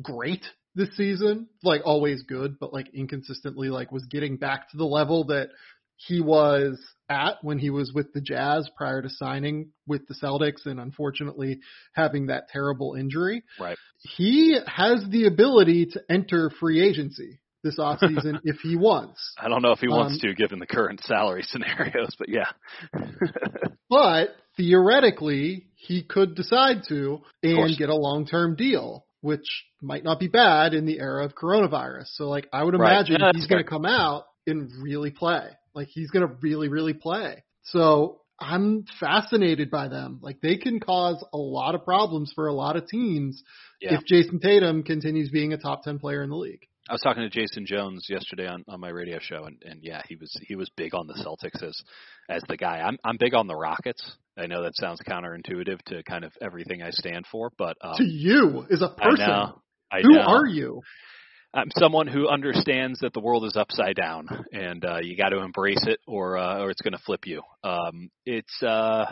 great 0.00 0.44
this 0.74 0.94
season, 0.96 1.48
like 1.62 1.82
always 1.84 2.22
good, 2.22 2.58
but 2.58 2.72
like 2.72 2.88
inconsistently 2.94 3.68
like 3.68 3.90
was 3.90 4.04
getting 4.06 4.36
back 4.36 4.70
to 4.70 4.76
the 4.76 4.84
level 4.84 5.24
that 5.24 5.48
he 5.96 6.20
was 6.20 6.78
at 7.08 7.36
when 7.42 7.58
he 7.58 7.70
was 7.70 7.92
with 7.94 8.12
the 8.12 8.20
Jazz 8.20 8.68
prior 8.76 9.00
to 9.00 9.08
signing 9.08 9.70
with 9.86 10.06
the 10.08 10.14
Celtics 10.14 10.66
and 10.66 10.78
unfortunately 10.78 11.60
having 11.94 12.26
that 12.26 12.48
terrible 12.50 12.94
injury. 12.98 13.42
Right. 13.58 13.78
He 14.16 14.58
has 14.66 15.02
the 15.08 15.26
ability 15.26 15.86
to 15.92 16.02
enter 16.10 16.50
free 16.60 16.86
agency 16.86 17.40
this 17.64 17.78
offseason 17.78 18.40
if 18.44 18.56
he 18.56 18.76
wants. 18.76 19.34
I 19.38 19.48
don't 19.48 19.62
know 19.62 19.72
if 19.72 19.78
he 19.78 19.88
wants 19.88 20.14
Um, 20.14 20.20
to, 20.20 20.34
given 20.34 20.58
the 20.58 20.66
current 20.66 21.00
salary 21.04 21.42
scenarios, 21.46 22.14
but 22.18 22.28
yeah. 22.28 22.50
But 23.88 24.30
theoretically, 24.56 25.66
he 25.76 26.02
could 26.02 26.34
decide 26.34 26.82
to 26.88 27.20
and 27.42 27.76
get 27.76 27.88
a 27.88 27.94
long-term 27.94 28.56
deal, 28.56 29.04
which 29.20 29.46
might 29.82 30.04
not 30.04 30.18
be 30.18 30.28
bad 30.28 30.74
in 30.74 30.86
the 30.86 30.98
era 30.98 31.24
of 31.24 31.34
coronavirus. 31.34 32.06
So 32.14 32.28
like 32.28 32.48
I 32.52 32.62
would 32.64 32.74
Right. 32.78 32.92
imagine 32.92 33.16
Yeah, 33.20 33.26
that's 33.26 33.38
he's 33.38 33.46
going 33.46 33.62
to 33.62 33.68
come 33.68 33.86
out 33.86 34.24
and 34.46 34.70
really 34.82 35.10
play. 35.10 35.48
Like 35.74 35.88
he's 35.88 36.10
going 36.10 36.26
to 36.26 36.34
really 36.40 36.68
really 36.68 36.94
play. 36.94 37.44
So 37.64 38.20
I'm 38.40 38.84
fascinated 39.00 39.70
by 39.70 39.88
them. 39.88 40.18
Like 40.22 40.40
they 40.40 40.56
can 40.56 40.78
cause 40.80 41.24
a 41.32 41.38
lot 41.38 41.74
of 41.74 41.84
problems 41.84 42.32
for 42.34 42.46
a 42.48 42.52
lot 42.52 42.76
of 42.76 42.86
teams 42.86 43.42
Yeah. 43.80 43.94
if 43.94 44.04
Jayson 44.04 44.40
Tatum 44.40 44.82
continues 44.82 45.30
being 45.30 45.52
a 45.52 45.58
top 45.58 45.82
10 45.84 45.98
player 45.98 46.22
in 46.22 46.30
the 46.30 46.36
league. 46.36 46.66
I 46.88 46.92
was 46.92 47.00
talking 47.00 47.22
to 47.22 47.30
Jason 47.30 47.66
Jones 47.66 48.06
yesterday 48.08 48.46
on, 48.46 48.64
on 48.68 48.78
my 48.78 48.90
radio 48.90 49.18
show, 49.20 49.44
and, 49.44 49.60
and 49.64 49.80
yeah, 49.82 50.02
he 50.08 50.14
was 50.14 50.30
he 50.46 50.54
was 50.54 50.70
big 50.76 50.94
on 50.94 51.08
the 51.08 51.14
Celtics 51.14 51.62
as 51.62 51.76
as 52.28 52.42
the 52.48 52.56
guy. 52.56 52.78
I'm 52.78 52.96
I'm 53.04 53.16
big 53.18 53.34
on 53.34 53.48
the 53.48 53.56
Rockets. 53.56 54.02
I 54.38 54.46
know 54.46 54.62
that 54.62 54.76
sounds 54.76 55.00
counterintuitive 55.06 55.82
to 55.86 56.02
kind 56.04 56.24
of 56.24 56.32
everything 56.40 56.82
I 56.82 56.90
stand 56.90 57.26
for, 57.30 57.50
but 57.58 57.76
um, 57.80 57.96
to 57.96 58.04
you 58.04 58.66
as 58.70 58.82
a 58.82 58.88
person, 58.88 59.24
I 59.24 59.26
know, 59.26 59.62
I 59.90 60.00
who 60.02 60.12
know. 60.12 60.22
are 60.22 60.46
you? 60.46 60.82
I'm 61.52 61.70
someone 61.78 62.06
who 62.06 62.28
understands 62.28 63.00
that 63.00 63.14
the 63.14 63.20
world 63.20 63.46
is 63.46 63.56
upside 63.56 63.96
down, 63.96 64.28
and 64.52 64.84
uh, 64.84 64.98
you 65.00 65.16
got 65.16 65.30
to 65.30 65.38
embrace 65.38 65.84
it, 65.86 65.98
or 66.06 66.36
uh, 66.36 66.60
or 66.60 66.70
it's 66.70 66.82
going 66.82 66.92
to 66.92 67.02
flip 67.04 67.26
you. 67.26 67.42
Um, 67.64 68.10
it's 68.24 68.62
uh, 68.62 69.06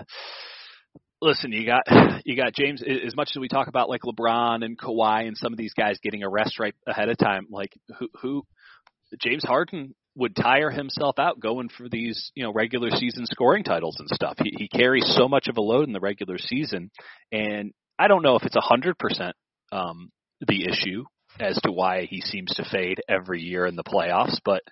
listen, 1.20 1.52
you 1.52 1.66
got 1.66 1.82
you 2.24 2.36
got 2.36 2.54
James. 2.54 2.82
As 2.82 3.16
much 3.16 3.30
as 3.34 3.40
we 3.40 3.48
talk 3.48 3.68
about 3.68 3.88
like 3.88 4.02
LeBron 4.02 4.64
and 4.64 4.78
Kawhi 4.78 5.26
and 5.26 5.36
some 5.36 5.52
of 5.52 5.58
these 5.58 5.74
guys 5.74 5.98
getting 6.02 6.22
a 6.22 6.28
rest 6.28 6.58
right 6.58 6.74
ahead 6.86 7.08
of 7.08 7.18
time, 7.18 7.46
like 7.50 7.72
who 7.98 8.08
who 8.20 8.42
James 9.20 9.44
Harden 9.44 9.94
would 10.16 10.36
tire 10.36 10.70
himself 10.70 11.18
out 11.18 11.40
going 11.40 11.68
for 11.68 11.88
these 11.88 12.30
you 12.34 12.44
know 12.44 12.52
regular 12.52 12.90
season 12.90 13.26
scoring 13.26 13.64
titles 13.64 13.96
and 13.98 14.08
stuff. 14.08 14.36
He 14.42 14.52
he 14.56 14.68
carries 14.68 15.14
so 15.16 15.28
much 15.28 15.48
of 15.48 15.56
a 15.56 15.62
load 15.62 15.86
in 15.86 15.92
the 15.92 16.00
regular 16.00 16.38
season, 16.38 16.90
and 17.32 17.72
I 17.98 18.08
don't 18.08 18.22
know 18.22 18.36
if 18.36 18.44
it's 18.44 18.56
a 18.56 18.60
hundred 18.60 18.98
percent 18.98 19.36
um 19.72 20.10
the 20.46 20.66
issue 20.66 21.04
as 21.40 21.58
to 21.62 21.72
why 21.72 22.06
he 22.08 22.20
seems 22.20 22.54
to 22.54 22.64
fade 22.70 23.00
every 23.08 23.40
year 23.40 23.66
in 23.66 23.76
the 23.76 23.82
playoffs, 23.82 24.38
but 24.44 24.62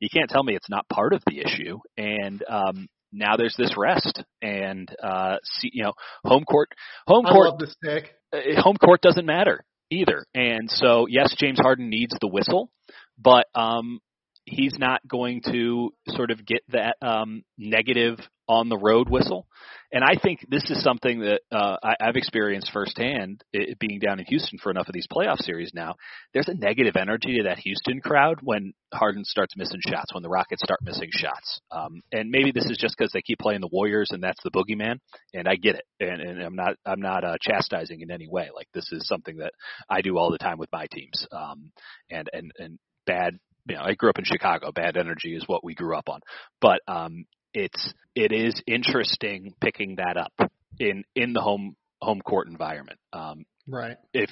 you 0.00 0.08
can't 0.12 0.30
tell 0.30 0.42
me 0.42 0.56
it's 0.56 0.70
not 0.70 0.88
part 0.88 1.12
of 1.12 1.22
the 1.26 1.40
issue. 1.40 1.78
And 1.96 2.42
um, 2.48 2.88
now 3.12 3.36
there's 3.36 3.56
this 3.56 3.74
rest, 3.76 4.22
and 4.42 4.88
uh, 5.02 5.36
see, 5.44 5.70
you 5.72 5.84
know, 5.84 5.92
home 6.24 6.44
court, 6.44 6.70
home 7.06 7.26
I 7.26 7.32
court, 7.32 7.50
love 7.50 7.58
this 7.58 7.74
pick. 7.82 8.14
uh, 8.32 8.60
home 8.60 8.76
court 8.76 9.00
doesn't 9.00 9.26
matter 9.26 9.64
either. 9.90 10.24
And 10.34 10.70
so, 10.70 11.06
yes, 11.08 11.34
James 11.38 11.58
Harden 11.58 11.90
needs 11.90 12.14
the 12.20 12.28
whistle, 12.28 12.70
but 13.18 13.46
um, 13.54 14.00
he's 14.44 14.76
not 14.78 15.00
going 15.06 15.42
to 15.50 15.90
sort 16.08 16.30
of 16.30 16.44
get 16.46 16.62
that 16.68 16.96
um, 17.02 17.42
negative 17.58 18.18
on 18.50 18.68
the 18.68 18.76
road 18.76 19.08
whistle. 19.08 19.46
And 19.92 20.02
I 20.02 20.14
think 20.20 20.44
this 20.48 20.68
is 20.70 20.82
something 20.82 21.20
that 21.20 21.40
uh, 21.52 21.76
I, 21.82 21.94
I've 22.00 22.16
experienced 22.16 22.72
firsthand, 22.72 23.44
it, 23.52 23.78
being 23.78 24.00
down 24.00 24.18
in 24.18 24.24
Houston 24.26 24.58
for 24.58 24.70
enough 24.70 24.88
of 24.88 24.92
these 24.92 25.06
playoff 25.06 25.38
series 25.38 25.70
now. 25.72 25.94
There's 26.34 26.48
a 26.48 26.54
negative 26.54 26.96
energy 26.96 27.36
to 27.36 27.44
that 27.44 27.58
Houston 27.60 28.00
crowd 28.00 28.38
when 28.42 28.72
Harden 28.92 29.24
starts 29.24 29.56
missing 29.56 29.80
shots, 29.88 30.12
when 30.12 30.24
the 30.24 30.28
Rockets 30.28 30.62
start 30.64 30.80
missing 30.82 31.10
shots. 31.12 31.60
Um, 31.70 32.02
and 32.10 32.30
maybe 32.30 32.50
this 32.50 32.66
is 32.66 32.76
just 32.76 32.96
because 32.98 33.12
they 33.12 33.22
keep 33.22 33.38
playing 33.38 33.60
the 33.60 33.68
Warriors 33.70 34.10
and 34.10 34.22
that's 34.22 34.42
the 34.42 34.50
boogeyman. 34.50 34.98
And 35.32 35.46
I 35.46 35.54
get 35.54 35.76
it, 35.76 35.84
and, 36.00 36.20
and 36.20 36.42
I'm 36.42 36.56
not 36.56 36.74
I'm 36.84 37.00
not 37.00 37.24
uh, 37.24 37.36
chastising 37.40 38.00
in 38.00 38.10
any 38.10 38.28
way. 38.28 38.48
Like 38.52 38.68
this 38.74 38.90
is 38.90 39.06
something 39.06 39.36
that 39.36 39.52
I 39.88 40.02
do 40.02 40.18
all 40.18 40.32
the 40.32 40.38
time 40.38 40.58
with 40.58 40.70
my 40.72 40.86
teams. 40.92 41.24
Um, 41.30 41.70
and 42.10 42.28
and 42.32 42.50
and 42.58 42.78
bad 43.06 43.38
you 43.68 43.76
know, 43.76 43.82
I 43.82 43.94
grew 43.94 44.10
up 44.10 44.18
in 44.18 44.24
Chicago. 44.24 44.72
Bad 44.72 44.96
energy 44.96 45.36
is 45.36 45.44
what 45.46 45.62
we 45.62 45.74
grew 45.74 45.96
up 45.96 46.08
on. 46.08 46.20
But 46.60 46.80
um, 46.88 47.26
it's 47.54 47.92
it 48.14 48.32
is 48.32 48.60
interesting 48.66 49.54
picking 49.60 49.96
that 49.96 50.16
up 50.16 50.50
in 50.78 51.04
in 51.14 51.32
the 51.32 51.40
home 51.40 51.76
home 52.00 52.20
court 52.20 52.48
environment. 52.48 52.98
Um, 53.12 53.44
Right. 53.68 53.96
if 54.12 54.30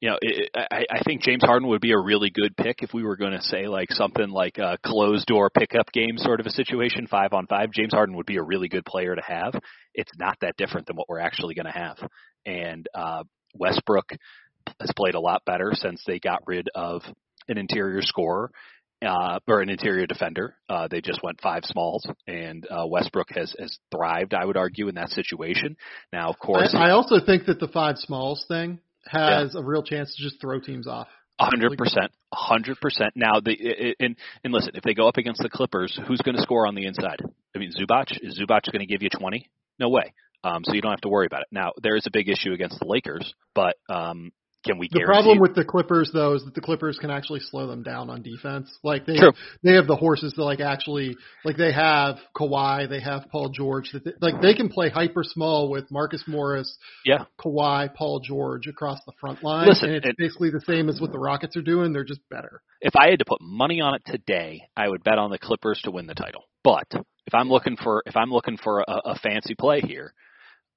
you 0.00 0.08
know, 0.08 0.16
it, 0.22 0.50
I, 0.54 0.84
I 0.90 1.02
think 1.04 1.22
James 1.22 1.42
Harden 1.44 1.68
would 1.68 1.80
be 1.80 1.92
a 1.92 1.98
really 1.98 2.30
good 2.30 2.56
pick 2.56 2.82
if 2.82 2.94
we 2.94 3.02
were 3.02 3.16
going 3.16 3.32
to 3.32 3.42
say 3.42 3.66
like 3.66 3.92
something 3.92 4.30
like 4.30 4.56
a 4.58 4.78
closed 4.84 5.26
door 5.26 5.50
pickup 5.50 5.92
game 5.92 6.16
sort 6.16 6.40
of 6.40 6.46
a 6.46 6.50
situation, 6.50 7.06
five 7.06 7.32
on 7.34 7.46
five. 7.46 7.70
James 7.72 7.92
Harden 7.92 8.16
would 8.16 8.24
be 8.24 8.36
a 8.36 8.42
really 8.42 8.68
good 8.68 8.86
player 8.86 9.14
to 9.14 9.22
have. 9.22 9.54
It's 9.94 10.12
not 10.16 10.38
that 10.40 10.56
different 10.56 10.86
than 10.86 10.96
what 10.96 11.08
we're 11.08 11.18
actually 11.18 11.54
going 11.54 11.66
to 11.66 11.72
have. 11.72 11.98
And 12.46 12.86
uh, 12.94 13.24
Westbrook 13.54 14.10
has 14.80 14.92
played 14.96 15.14
a 15.14 15.20
lot 15.20 15.44
better 15.44 15.72
since 15.74 16.02
they 16.06 16.18
got 16.18 16.42
rid 16.46 16.68
of 16.74 17.02
an 17.48 17.58
interior 17.58 18.00
scorer 18.02 18.50
uh, 19.06 19.38
or 19.46 19.60
an 19.60 19.70
interior 19.70 20.06
defender. 20.06 20.56
Uh, 20.68 20.88
they 20.90 21.00
just 21.00 21.22
went 21.22 21.40
five 21.40 21.64
smalls, 21.64 22.06
and 22.26 22.66
uh, 22.70 22.86
Westbrook 22.86 23.28
has 23.30 23.54
has 23.58 23.78
thrived, 23.94 24.34
I 24.34 24.44
would 24.44 24.56
argue, 24.56 24.88
in 24.88 24.96
that 24.96 25.10
situation. 25.10 25.76
Now, 26.12 26.28
of 26.30 26.38
course, 26.38 26.74
I, 26.74 26.88
I 26.88 26.90
also 26.90 27.16
think 27.24 27.46
that 27.46 27.60
the 27.60 27.68
five 27.68 27.96
smalls 27.98 28.44
thing 28.48 28.80
has 29.06 29.54
a 29.54 29.62
real 29.62 29.82
chance 29.82 30.14
to 30.16 30.22
just 30.22 30.40
throw 30.40 30.60
teams 30.60 30.86
off. 30.86 31.08
A 31.40 31.44
hundred 31.44 31.78
percent, 31.78 32.10
a 32.32 32.36
hundred 32.36 32.80
percent. 32.80 33.12
Now, 33.14 33.40
the 33.40 33.94
and 34.00 34.16
and 34.42 34.52
listen, 34.52 34.72
if 34.74 34.82
they 34.82 34.94
go 34.94 35.06
up 35.06 35.18
against 35.18 35.40
the 35.40 35.48
Clippers, 35.48 35.98
who's 36.06 36.20
going 36.20 36.36
to 36.36 36.42
score 36.42 36.66
on 36.66 36.74
the 36.74 36.86
inside? 36.86 37.20
I 37.54 37.58
mean, 37.58 37.70
Zubac 37.70 38.06
is 38.20 38.40
Zubac 38.40 38.70
going 38.72 38.80
to 38.80 38.86
give 38.86 39.02
you 39.02 39.08
twenty? 39.08 39.48
No 39.78 39.88
way. 39.88 40.12
Um, 40.42 40.62
so 40.64 40.72
you 40.72 40.80
don't 40.80 40.92
have 40.92 41.00
to 41.02 41.08
worry 41.08 41.26
about 41.26 41.42
it. 41.42 41.48
Now, 41.50 41.72
there 41.82 41.96
is 41.96 42.06
a 42.06 42.10
big 42.12 42.28
issue 42.28 42.52
against 42.52 42.78
the 42.78 42.86
Lakers, 42.86 43.34
but 43.54 43.76
um, 43.88 44.32
can 44.64 44.76
we 44.78 44.88
The 44.90 45.04
problem 45.04 45.38
with 45.38 45.54
the 45.54 45.64
Clippers, 45.64 46.10
though, 46.12 46.34
is 46.34 46.44
that 46.44 46.54
the 46.54 46.60
Clippers 46.60 46.98
can 46.98 47.10
actually 47.10 47.40
slow 47.40 47.68
them 47.68 47.82
down 47.84 48.10
on 48.10 48.22
defense. 48.22 48.76
Like 48.82 49.06
they 49.06 49.16
True. 49.16 49.32
they 49.62 49.74
have 49.74 49.86
the 49.86 49.94
horses 49.96 50.32
to 50.34 50.44
like 50.44 50.60
actually 50.60 51.16
like 51.44 51.56
they 51.56 51.72
have 51.72 52.16
Kawhi, 52.36 52.88
they 52.88 53.00
have 53.00 53.26
Paul 53.30 53.50
George. 53.50 53.90
That 53.92 54.04
they, 54.04 54.12
like 54.20 54.42
they 54.42 54.54
can 54.54 54.68
play 54.68 54.88
hyper 54.90 55.22
small 55.22 55.70
with 55.70 55.90
Marcus 55.90 56.24
Morris, 56.26 56.76
yeah, 57.04 57.24
Kawhi, 57.40 57.94
Paul 57.94 58.20
George 58.20 58.66
across 58.66 58.98
the 59.06 59.12
front 59.20 59.44
line, 59.44 59.68
Listen, 59.68 59.88
and 59.90 59.96
it's 59.98 60.06
and- 60.06 60.16
basically 60.18 60.50
the 60.50 60.62
same 60.66 60.88
as 60.88 61.00
what 61.00 61.12
the 61.12 61.18
Rockets 61.20 61.56
are 61.56 61.62
doing. 61.62 61.92
They're 61.92 62.04
just 62.04 62.28
better. 62.28 62.60
if 62.80 62.96
I 62.96 63.10
had 63.10 63.20
to 63.20 63.24
put 63.24 63.40
money 63.40 63.80
on 63.80 63.94
it 63.94 64.02
today, 64.06 64.62
I 64.76 64.88
would 64.88 65.04
bet 65.04 65.18
on 65.18 65.30
the 65.30 65.38
Clippers 65.38 65.80
to 65.84 65.90
win 65.92 66.06
the 66.06 66.14
title. 66.14 66.44
But 66.64 66.86
if 66.92 67.34
I'm 67.34 67.48
looking 67.48 67.76
for 67.76 68.02
if 68.06 68.16
I'm 68.16 68.30
looking 68.32 68.56
for 68.56 68.80
a, 68.80 69.00
a 69.04 69.14
fancy 69.22 69.54
play 69.54 69.80
here, 69.82 70.12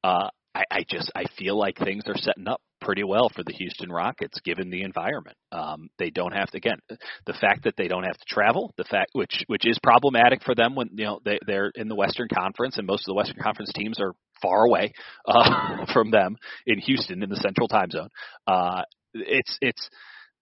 uh, 0.04 0.30
I, 0.54 0.64
I 0.70 0.86
just 0.88 1.12
I 1.16 1.26
feel 1.38 1.58
like 1.58 1.78
things 1.78 2.04
are 2.08 2.18
setting 2.18 2.48
up 2.48 2.62
pretty 2.82 3.04
well 3.04 3.30
for 3.34 3.44
the 3.44 3.54
Houston 3.54 3.92
Rockets 3.92 4.40
given 4.44 4.70
the 4.70 4.82
environment. 4.82 5.38
Um, 5.52 5.90
they 6.00 6.10
don't 6.10 6.34
have 6.34 6.50
to 6.52 6.58
again 6.58 6.80
the 7.26 7.34
fact 7.34 7.64
that 7.64 7.76
they 7.78 7.88
don't 7.88 8.04
have 8.04 8.18
to 8.18 8.26
travel, 8.28 8.74
the 8.78 8.84
fact 8.84 9.12
which 9.14 9.44
which 9.48 9.66
is 9.68 9.78
problematic 9.82 10.44
for 10.44 10.56
them 10.56 10.76
when 10.76 10.90
you 10.94 11.06
know 11.06 11.20
they 11.24 11.40
they're 11.46 11.72
in 11.76 11.88
the 11.88 11.96
Western 11.96 12.28
Conference 12.34 12.78
and 12.78 12.88
most 12.88 13.02
of 13.02 13.12
the 13.12 13.16
Western 13.16 13.42
Conference 13.42 13.72
teams 13.74 14.00
are 14.00 14.14
far 14.42 14.66
away 14.66 14.92
uh, 15.28 15.86
from 15.94 16.12
them 16.12 16.36
in 16.66 16.80
Houston 16.80 17.24
in 17.24 17.30
the 17.30 17.36
Central 17.38 17.68
Time 17.68 17.92
Zone. 17.92 18.10
Uh, 18.48 18.82
it's 19.14 19.58
it's 19.62 19.90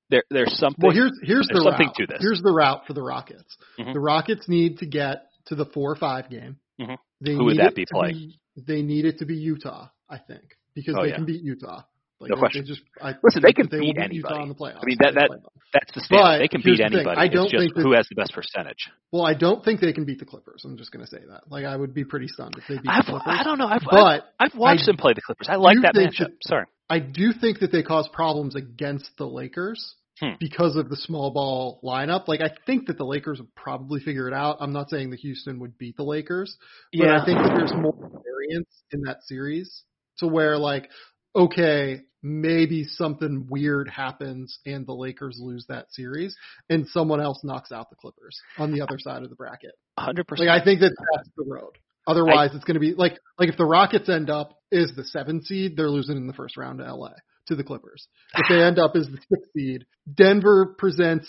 there 0.10 0.24
there's 0.32 0.58
something 0.58 0.84
Well, 0.88 0.96
here's 0.96 1.20
here's 1.24 1.48
the 1.48 1.62
something 1.64 1.88
route. 1.88 1.96
to 1.98 2.06
this. 2.08 2.18
Here's 2.22 2.42
the 2.42 2.52
route 2.52 2.88
for 2.88 2.94
the 2.94 3.04
Rockets. 3.04 3.58
Mhm. 3.80 3.94
The 3.94 4.00
Rockets 4.00 4.48
need 4.48 4.80
to 4.80 4.86
get 4.86 5.24
to 5.48 5.56
the 5.56 5.66
four 5.66 5.92
or 5.92 5.96
five 5.96 6.30
game. 6.30 6.58
Mhm. 6.80 6.98
They 7.22 7.34
Who 7.36 7.46
would 7.46 7.58
that 7.58 7.76
be 7.76 7.86
playing? 7.92 8.34
they 8.56 8.82
need 8.82 9.06
it 9.06 9.20
to 9.20 9.26
be 9.26 9.36
Utah, 9.36 9.88
I 10.10 10.18
think, 10.18 10.56
because 10.74 10.96
Oh, 10.98 11.04
they 11.04 11.10
yeah. 11.10 11.16
can 11.16 11.26
beat 11.26 11.42
Utah. 11.44 11.84
Like, 12.20 12.30
No 12.32 12.36
they- 12.36 12.40
question. 12.40 12.62
They 12.64 12.68
just, 12.68 12.82
I 13.02 13.16
Listen, 13.24 13.42
think 13.42 13.44
they 13.44 13.54
can 13.54 13.70
will 13.72 13.80
beat 13.80 13.98
anybody. 13.98 14.42
in 14.44 14.50
the 14.50 14.56
playoffs. 14.56 14.80
I 14.82 14.86
mean, 14.86 14.98
that- 15.00 15.14
that- 15.16 15.30
That's 15.72 15.92
the 15.94 16.02
standard. 16.02 16.24
But 16.24 16.38
they 16.40 16.48
can 16.48 16.62
beat 16.66 16.78
the 16.80 16.86
anybody. 16.86 17.16
I 17.18 17.28
don't 17.28 17.46
it's 17.46 17.52
just 17.54 17.62
think 17.62 17.76
that- 17.76 17.82
who 17.84 17.92
has 17.94 18.08
the 18.10 18.16
best 18.16 18.34
percentage. 18.34 18.90
Well, 19.12 19.24
I 19.26 19.34
don't 19.36 19.64
think 19.64 19.80
they 19.82 19.94
can 19.94 20.04
beat 20.06 20.20
the 20.20 20.26
Clippers. 20.26 20.64
I'm 20.66 20.78
just 20.78 20.92
going 20.92 21.06
to 21.06 21.10
say 21.10 21.22
that. 21.30 21.50
Like, 21.50 21.64
I 21.66 21.76
would 21.76 21.94
be 21.94 22.04
pretty 22.04 22.28
stunned 22.28 22.56
if 22.58 22.64
they 22.68 22.76
beat 22.76 22.90
I've, 22.90 23.06
the 23.06 23.12
Clippers. 23.12 23.28
I 23.40 23.44
don't 23.44 23.58
know. 23.60 23.68
I've, 23.68 23.84
I've, 23.84 23.90
but 23.92 24.34
I've 24.40 24.56
watched 24.56 24.84
I 24.84 24.86
them 24.88 24.98
play 24.98 25.14
the 25.14 25.22
Clippers. 25.22 25.48
I 25.50 25.56
like 25.56 25.78
that 25.84 25.94
matchup. 25.96 26.34
Sorry. 26.42 26.66
I 26.90 27.00
do 27.00 27.32
think 27.34 27.60
that 27.60 27.72
they 27.72 27.84
cause 27.84 28.10
problems 28.12 28.56
against 28.56 29.10
the 29.18 29.28
Lakers 29.28 29.96
Hmm. 30.20 30.32
because 30.40 30.76
of 30.76 30.90
the 30.90 30.98
small 30.98 31.32
ball 31.32 31.80
lineup. 31.84 32.28
Like, 32.28 32.42
I 32.42 32.50
think 32.66 32.88
that 32.88 32.98
the 32.98 33.06
Lakers 33.06 33.40
would 33.40 33.54
probably 33.56 34.02
figure 34.02 34.28
it 34.28 34.34
out. 34.34 34.58
I'm 34.60 34.74
not 34.74 34.90
saying 34.90 35.12
that 35.12 35.20
Houston 35.22 35.60
would 35.60 35.78
beat 35.78 35.96
the 35.96 36.04
Lakers, 36.04 36.58
but 36.92 37.06
Yeah. 37.06 37.22
I 37.22 37.26
think 37.26 37.38
that 37.38 37.54
there's 37.56 37.72
more 37.74 37.94
variance 38.26 38.84
in 38.92 39.02
that 39.04 39.24
series 39.24 39.84
to 40.18 40.28
where, 40.28 40.58
like, 40.58 40.90
okay, 41.36 42.02
maybe 42.22 42.84
something 42.84 43.48
weird 43.50 43.88
happens 43.90 44.60
and 44.66 44.86
the 44.86 44.94
Lakers 44.94 45.38
lose 45.42 45.66
that 45.70 45.86
series, 45.92 46.36
and 46.70 46.88
someone 46.88 47.22
else 47.22 47.40
knocks 47.44 47.72
out 47.72 47.90
the 47.90 47.96
Clippers 47.96 48.38
on 48.58 48.72
the 48.72 48.82
other 48.82 48.98
side 49.00 49.24
of 49.24 49.30
the 49.30 49.36
bracket. 49.36 49.72
100%. 50.00 50.24
Like 50.38 50.50
I 50.50 50.64
think 50.64 50.80
that 50.82 50.94
that's 51.16 51.30
the 51.38 51.46
road. 51.48 51.72
Otherwise, 52.08 52.52
it's 52.56 52.64
going 52.66 52.74
to 52.76 52.80
be 52.80 52.94
like 52.96 53.20
like 53.38 53.50
if 53.50 53.58
the 53.58 53.66
Rockets 53.66 54.10
end 54.10 54.30
up 54.30 54.58
is 54.72 54.92
the 54.96 55.04
seven 55.04 55.44
seed, 55.44 55.76
they're 55.78 55.90
losing 55.90 56.18
in 56.18 56.26
the 56.28 56.34
first 56.34 56.58
round 56.58 56.80
to 56.80 56.94
LA 56.96 57.12
to 57.48 57.56
the 57.56 57.64
Clippers. 57.64 58.08
If 58.36 58.46
they 58.50 58.64
end 58.64 58.80
up 58.80 58.96
as 58.96 59.06
the 59.08 59.18
sixth 59.30 59.52
seed, 59.56 59.86
Denver 60.12 60.74
presents 60.78 61.28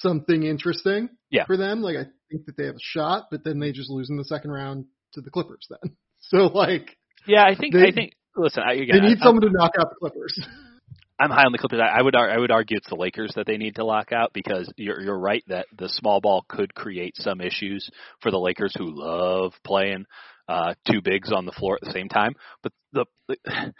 something 0.00 0.42
interesting 0.42 1.10
Yeah. 1.30 1.44
for 1.46 1.56
them. 1.56 1.80
Like 1.82 1.96
I 1.96 2.04
think 2.30 2.46
that 2.46 2.56
they 2.56 2.66
have 2.66 2.74
a 2.76 2.80
shot, 2.80 3.24
but 3.30 3.44
then 3.44 3.60
they 3.60 3.70
just 3.72 3.90
lose 3.90 4.10
in 4.10 4.16
the 4.16 4.24
second 4.24 4.50
round 4.50 4.86
to 5.14 5.20
the 5.20 5.30
Clippers. 5.30 5.66
Then, 5.68 5.92
so 6.20 6.46
like 6.46 6.96
yeah, 7.26 7.44
I 7.44 7.54
think. 7.54 7.74
they- 7.74 7.86
I 7.88 7.92
think. 7.92 8.14
Listen, 8.36 8.62
I, 8.66 8.74
again, 8.74 9.00
they 9.00 9.08
need 9.08 9.18
I, 9.20 9.24
someone 9.24 9.42
to 9.42 9.50
knock 9.50 9.72
out 9.78 9.90
the 9.90 9.96
Clippers. 9.98 10.40
I'm 11.20 11.30
high 11.30 11.44
on 11.44 11.52
the 11.52 11.58
Clippers. 11.58 11.80
I, 11.80 11.98
I 11.98 12.02
would. 12.02 12.16
I 12.16 12.38
would 12.38 12.50
argue 12.50 12.78
it's 12.78 12.88
the 12.88 12.96
Lakers 12.96 13.32
that 13.36 13.46
they 13.46 13.58
need 13.58 13.76
to 13.76 13.84
lock 13.84 14.10
out 14.10 14.32
because 14.32 14.72
you're 14.76 15.00
you're 15.00 15.18
right 15.18 15.44
that 15.48 15.66
the 15.76 15.88
small 15.88 16.20
ball 16.20 16.46
could 16.48 16.74
create 16.74 17.14
some 17.16 17.42
issues 17.42 17.90
for 18.20 18.30
the 18.30 18.38
Lakers 18.38 18.74
who 18.76 18.86
love 18.86 19.52
playing 19.62 20.06
uh, 20.48 20.74
two 20.90 21.02
bigs 21.02 21.30
on 21.30 21.44
the 21.44 21.52
floor 21.52 21.74
at 21.76 21.86
the 21.86 21.92
same 21.92 22.08
time. 22.08 22.34
But 22.62 22.72
the, 22.92 23.04
the 23.28 23.36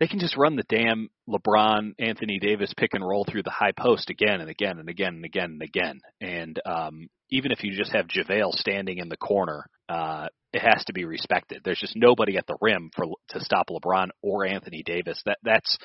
they 0.00 0.06
can 0.08 0.18
just 0.18 0.36
run 0.36 0.56
the 0.56 0.64
damn 0.68 1.08
LeBron 1.28 1.94
Anthony 1.98 2.38
Davis 2.38 2.74
pick 2.76 2.90
and 2.92 3.06
roll 3.06 3.24
through 3.24 3.44
the 3.44 3.50
high 3.50 3.72
post 3.72 4.10
again 4.10 4.40
and 4.40 4.50
again 4.50 4.78
and 4.78 4.88
again 4.88 5.14
and 5.14 5.24
again 5.24 5.50
and 5.52 5.62
again. 5.62 6.00
And 6.20 6.60
um, 6.66 7.08
even 7.30 7.50
if 7.50 7.64
you 7.64 7.76
just 7.76 7.92
have 7.94 8.06
JaVale 8.06 8.52
standing 8.52 8.98
in 8.98 9.08
the 9.08 9.16
corner, 9.16 9.64
uh, 9.88 10.26
it 10.54 10.62
has 10.62 10.84
to 10.84 10.92
be 10.92 11.04
respected. 11.04 11.62
There's 11.64 11.80
just 11.80 11.96
nobody 11.96 12.36
at 12.36 12.46
the 12.46 12.56
rim 12.60 12.90
for 12.94 13.06
to 13.30 13.40
stop 13.40 13.68
LeBron 13.70 14.08
or 14.22 14.46
Anthony 14.46 14.82
Davis. 14.84 15.20
That 15.26 15.38
that's 15.42 15.78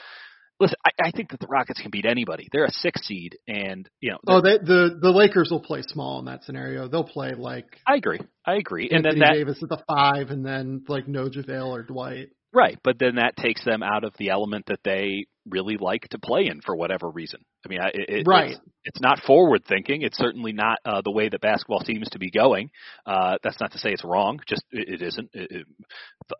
listen, 0.60 0.78
I, 0.86 1.08
I 1.08 1.12
think 1.12 1.32
that 1.32 1.40
the 1.40 1.48
Rockets 1.48 1.82
can 1.82 1.92
beat 1.92 2.06
anybody. 2.06 2.48
They're 2.52 2.66
a 2.66 2.72
six 2.72 3.06
seed, 3.08 3.38
and 3.48 3.90
you 4.00 4.12
know. 4.12 4.20
Oh, 4.28 4.42
they, 4.42 4.58
the 4.58 4.98
the 5.02 5.12
Lakers 5.12 5.50
will 5.52 5.62
play 5.62 5.82
small 5.82 6.20
in 6.20 6.26
that 6.26 6.44
scenario. 6.44 6.88
They'll 6.88 7.04
play 7.04 7.34
like 7.38 7.66
I 7.88 7.96
agree. 7.96 8.20
I 8.46 8.56
agree. 8.56 8.90
And 8.92 9.04
then 9.04 9.20
that 9.20 9.34
Davis 9.34 9.62
at 9.64 9.70
the 9.70 9.84
five, 9.88 10.30
and 10.30 10.46
then 10.46 10.84
like 10.88 11.08
no 11.08 11.30
JaVale 11.30 11.68
or 11.68 11.84
Dwight. 11.84 12.30
right, 12.54 12.78
but 12.84 12.98
then 13.00 13.16
that 13.16 13.38
takes 13.38 13.64
them 13.64 13.84
out 13.84 14.04
of 14.04 14.14
the 14.18 14.30
element 14.30 14.66
that 14.68 14.80
they 14.84 15.26
really 15.50 15.78
like 15.78 16.08
to 16.10 16.20
play 16.20 16.48
in 16.48 16.62
for 16.62 16.76
whatever 16.76 17.10
reason. 17.10 17.42
I 17.66 17.70
mean, 17.70 17.82
I- 17.82 17.90
it, 17.94 18.10
it, 18.10 18.28
Right. 18.28 18.52
It's, 18.52 18.60
it's 18.86 19.02
not 19.02 19.20
forward 19.20 19.64
thinking. 19.68 20.02
It's 20.02 20.18
certainly 20.18 20.52
not 20.54 20.80
uh, 20.86 21.02
the 21.04 21.12
way 21.12 21.30
that 21.30 21.42
basketball 21.42 21.82
seems 21.84 22.10
to 22.10 22.20
be 22.20 22.32
going. 22.32 22.70
Uh, 23.06 23.38
that's 23.44 23.60
not 23.60 23.72
to 23.74 23.78
say 23.80 23.92
it's 23.92 24.04
wrong. 24.04 24.40
Just 24.48 24.64
it, 24.72 25.02
it 25.02 25.06
isn't. 25.08 25.30
I 25.36 25.38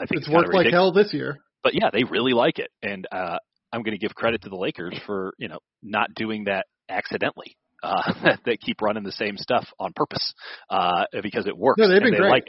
think 0.06 0.22
It's 0.22 0.28
kinda 0.28 0.38
worked 0.40 0.54
like 0.54 0.72
hell 0.72 0.92
this 0.92 1.14
year. 1.14 1.40
but 1.64 1.74
yeah, 1.74 1.90
they 1.92 2.04
really 2.04 2.34
like 2.34 2.60
it, 2.60 2.70
and 2.82 3.06
uh, 3.12 3.38
I'm 3.74 3.84
going 3.84 3.98
to 3.98 4.00
give 4.00 4.16
credit 4.16 4.42
to 4.44 4.50
the 4.50 4.56
Lakers 4.56 4.98
for 5.06 5.34
you 5.38 5.48
know 5.48 5.60
not 5.84 6.14
doing 6.16 6.46
that 6.46 6.66
accidentally. 6.90 7.56
Uh, 7.84 8.36
they 8.46 8.58
keep 8.58 8.82
running 8.82 9.04
the 9.04 9.12
same 9.12 9.38
stuff 9.38 9.66
on 9.80 9.94
purpose 9.96 10.34
uh, 10.70 11.06
because 11.22 11.48
it 11.48 11.58
works. 11.58 11.80
No, 11.80 11.88
they've 11.88 11.98
and 11.98 12.04
been 12.06 12.12
they 12.14 12.18
great. 12.20 12.30
like. 12.32 12.48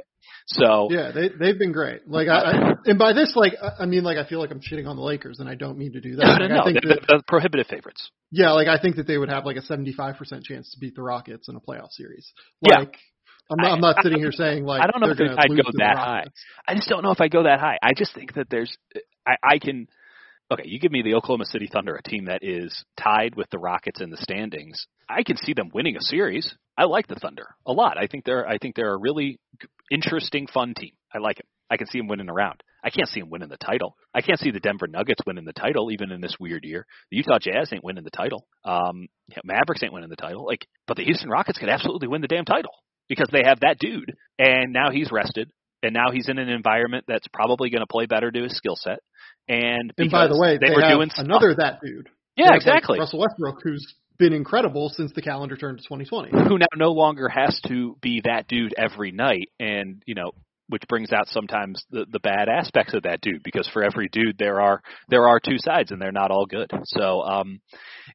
So 0.52 0.88
Yeah, 0.90 1.12
they 1.12 1.28
they've 1.28 1.58
been 1.58 1.72
great. 1.72 2.08
Like 2.08 2.28
I, 2.28 2.38
I 2.38 2.72
and 2.84 2.98
by 2.98 3.12
this, 3.12 3.32
like 3.36 3.54
I 3.62 3.82
I 3.84 3.86
mean, 3.86 4.02
like 4.02 4.18
I 4.18 4.26
feel 4.28 4.40
like 4.40 4.50
I'm 4.50 4.60
shitting 4.60 4.86
on 4.88 4.96
the 4.96 5.02
Lakers, 5.02 5.38
and 5.38 5.48
I 5.48 5.54
don't 5.54 5.78
mean 5.78 5.92
to 5.92 6.00
do 6.00 6.16
that. 6.16 6.24
no, 6.24 6.30
Like, 6.32 6.38
no, 6.40 6.44
I 6.44 6.58
no, 6.58 6.64
think 6.64 6.78
they're, 6.82 6.96
that, 6.96 7.04
they're 7.08 7.22
prohibitive 7.28 7.68
favorites. 7.68 8.10
yeah, 8.32 8.50
like 8.52 8.66
I 8.68 8.78
think 8.80 8.96
that 8.96 9.06
they 9.06 9.16
would 9.16 9.28
have 9.28 9.46
like 9.46 9.56
a 9.56 9.62
75% 9.62 10.16
chance 10.44 10.70
to 10.72 10.80
beat 10.80 10.94
the 10.96 11.02
Rockets 11.02 11.48
in 11.48 11.56
a 11.56 11.60
playoff 11.60 11.90
series. 11.92 12.32
Yeah. 12.68 12.80
Like 12.80 12.96
I'm 13.50 13.58
not, 13.58 13.72
I'm 13.72 13.80
not 13.80 13.96
sitting 14.02 14.18
here 14.18 14.32
saying 14.32 14.64
like 14.64 14.82
I 14.82 14.86
don't 14.86 15.00
know 15.00 15.14
they're 15.14 15.32
if 15.32 15.38
I'd 15.38 15.48
go 15.48 15.70
that 15.78 15.96
high. 15.96 16.24
I 16.66 16.74
just 16.74 16.88
don't 16.88 17.02
know 17.02 17.10
if 17.10 17.20
I 17.20 17.28
go 17.28 17.44
that 17.44 17.60
high. 17.60 17.78
I 17.82 17.92
just 17.96 18.14
think 18.14 18.34
that 18.34 18.48
there's, 18.50 18.76
I, 19.26 19.34
I 19.42 19.58
can. 19.58 19.88
Okay, 20.52 20.64
you 20.66 20.80
give 20.80 20.90
me 20.90 21.02
the 21.02 21.14
Oklahoma 21.14 21.44
City 21.44 21.68
Thunder, 21.72 21.94
a 21.94 22.02
team 22.02 22.24
that 22.24 22.42
is 22.42 22.84
tied 23.00 23.36
with 23.36 23.48
the 23.50 23.58
Rockets 23.58 24.00
in 24.00 24.10
the 24.10 24.16
standings. 24.16 24.86
I 25.08 25.22
can 25.22 25.36
see 25.36 25.54
them 25.54 25.70
winning 25.72 25.96
a 25.96 26.00
series. 26.00 26.52
I 26.76 26.84
like 26.84 27.06
the 27.06 27.14
Thunder 27.14 27.54
a 27.66 27.72
lot. 27.72 27.96
I 27.96 28.08
think 28.08 28.24
they're, 28.24 28.48
I 28.48 28.58
think 28.58 28.74
they're 28.74 28.94
a 28.94 28.98
really 28.98 29.38
interesting, 29.92 30.48
fun 30.48 30.74
team. 30.74 30.92
I 31.14 31.18
like 31.18 31.36
them. 31.36 31.46
I 31.70 31.76
can 31.76 31.86
see 31.86 31.98
them 31.98 32.08
winning 32.08 32.28
around. 32.28 32.64
I 32.82 32.90
can't 32.90 33.08
see 33.08 33.20
them 33.20 33.30
winning 33.30 33.48
the 33.48 33.58
title. 33.58 33.94
I 34.12 34.22
can't 34.22 34.40
see 34.40 34.50
the 34.50 34.58
Denver 34.58 34.88
Nuggets 34.88 35.20
winning 35.24 35.44
the 35.44 35.52
title, 35.52 35.92
even 35.92 36.10
in 36.10 36.20
this 36.20 36.34
weird 36.40 36.64
year. 36.64 36.84
The 37.10 37.18
Utah 37.18 37.38
Jazz 37.38 37.72
ain't 37.72 37.84
winning 37.84 38.02
the 38.02 38.10
title. 38.10 38.46
Um, 38.64 39.06
Mavericks 39.44 39.82
ain't 39.84 39.92
winning 39.92 40.10
the 40.10 40.16
title. 40.16 40.44
Like, 40.44 40.66
but 40.88 40.96
the 40.96 41.04
Houston 41.04 41.30
Rockets 41.30 41.58
could 41.58 41.68
absolutely 41.68 42.08
win 42.08 42.22
the 42.22 42.28
damn 42.28 42.44
title 42.44 42.72
because 43.08 43.28
they 43.30 43.42
have 43.44 43.60
that 43.60 43.78
dude, 43.78 44.16
and 44.38 44.72
now 44.72 44.90
he's 44.90 45.12
rested, 45.12 45.50
and 45.82 45.92
now 45.94 46.10
he's 46.12 46.28
in 46.28 46.38
an 46.38 46.48
environment 46.48 47.04
that's 47.08 47.26
probably 47.32 47.70
going 47.70 47.82
to 47.82 47.86
play 47.86 48.06
better 48.06 48.30
to 48.30 48.42
his 48.42 48.56
skill 48.56 48.76
set. 48.76 49.00
And 49.48 49.92
And 49.98 50.10
by 50.10 50.28
the 50.28 50.38
way, 50.38 50.58
they, 50.58 50.68
they, 50.68 50.74
were 50.74 50.88
doing 50.88 51.10
stuff. 51.10 51.24
another 51.24 51.54
that 51.56 51.80
dude. 51.82 52.08
yeah, 52.36 52.44
have, 52.44 52.50
like, 52.50 52.56
exactly. 52.58 52.98
Russell 52.98 53.20
Westbrook, 53.20 53.60
who's 53.62 53.94
been 54.20 54.32
incredible 54.34 54.90
since 54.90 55.12
the 55.14 55.22
calendar 55.22 55.56
turned 55.56 55.78
to 55.78 55.84
2020. 55.84 56.30
who 56.48 56.58
now 56.58 56.66
no 56.76 56.92
longer 56.92 57.28
has 57.28 57.58
to 57.66 57.96
be 58.02 58.20
that 58.22 58.46
dude 58.46 58.74
every 58.76 59.10
night 59.10 59.48
and 59.58 60.02
you 60.06 60.14
know 60.14 60.30
which 60.68 60.82
brings 60.88 61.10
out 61.10 61.26
sometimes 61.28 61.82
the 61.90 62.04
the 62.12 62.20
bad 62.20 62.48
aspects 62.48 62.92
of 62.92 63.04
that 63.04 63.22
dude 63.22 63.42
because 63.42 63.66
for 63.72 63.82
every 63.82 64.10
dude 64.12 64.36
there 64.38 64.60
are 64.60 64.82
there 65.08 65.26
are 65.26 65.40
two 65.40 65.56
sides 65.56 65.90
and 65.90 66.02
they're 66.02 66.12
not 66.12 66.30
all 66.30 66.44
good 66.44 66.70
so 66.84 67.22
um 67.22 67.60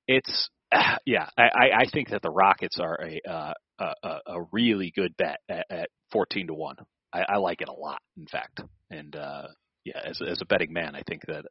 it's 0.08 0.48
yeah 1.08 1.28
i 1.38 1.72
i 1.76 1.86
think 1.92 2.10
that 2.10 2.22
the 2.22 2.30
rockets 2.30 2.80
are 2.80 3.00
a 3.02 3.20
uh 3.28 3.54
a, 3.80 4.08
a 4.08 4.20
a 4.28 4.42
really 4.52 4.94
good 4.96 5.18
bet 5.18 5.40
at, 5.50 5.66
at 5.72 5.90
14 6.12 6.48
to 6.48 6.54
1 6.54 6.76
I, 7.16 7.34
I 7.36 7.38
like 7.38 7.62
it 7.62 7.70
a 7.70 7.74
lot 7.74 8.02
in 8.18 8.28
fact 8.28 8.62
and 8.90 9.16
uh 9.16 9.48
yeah, 9.86 10.02
as 10.04 10.20
as 10.28 10.42
a 10.42 10.46
betting 10.46 10.74
man, 10.74 10.96
I 10.96 11.04
think 11.08 11.22
that 11.28 11.46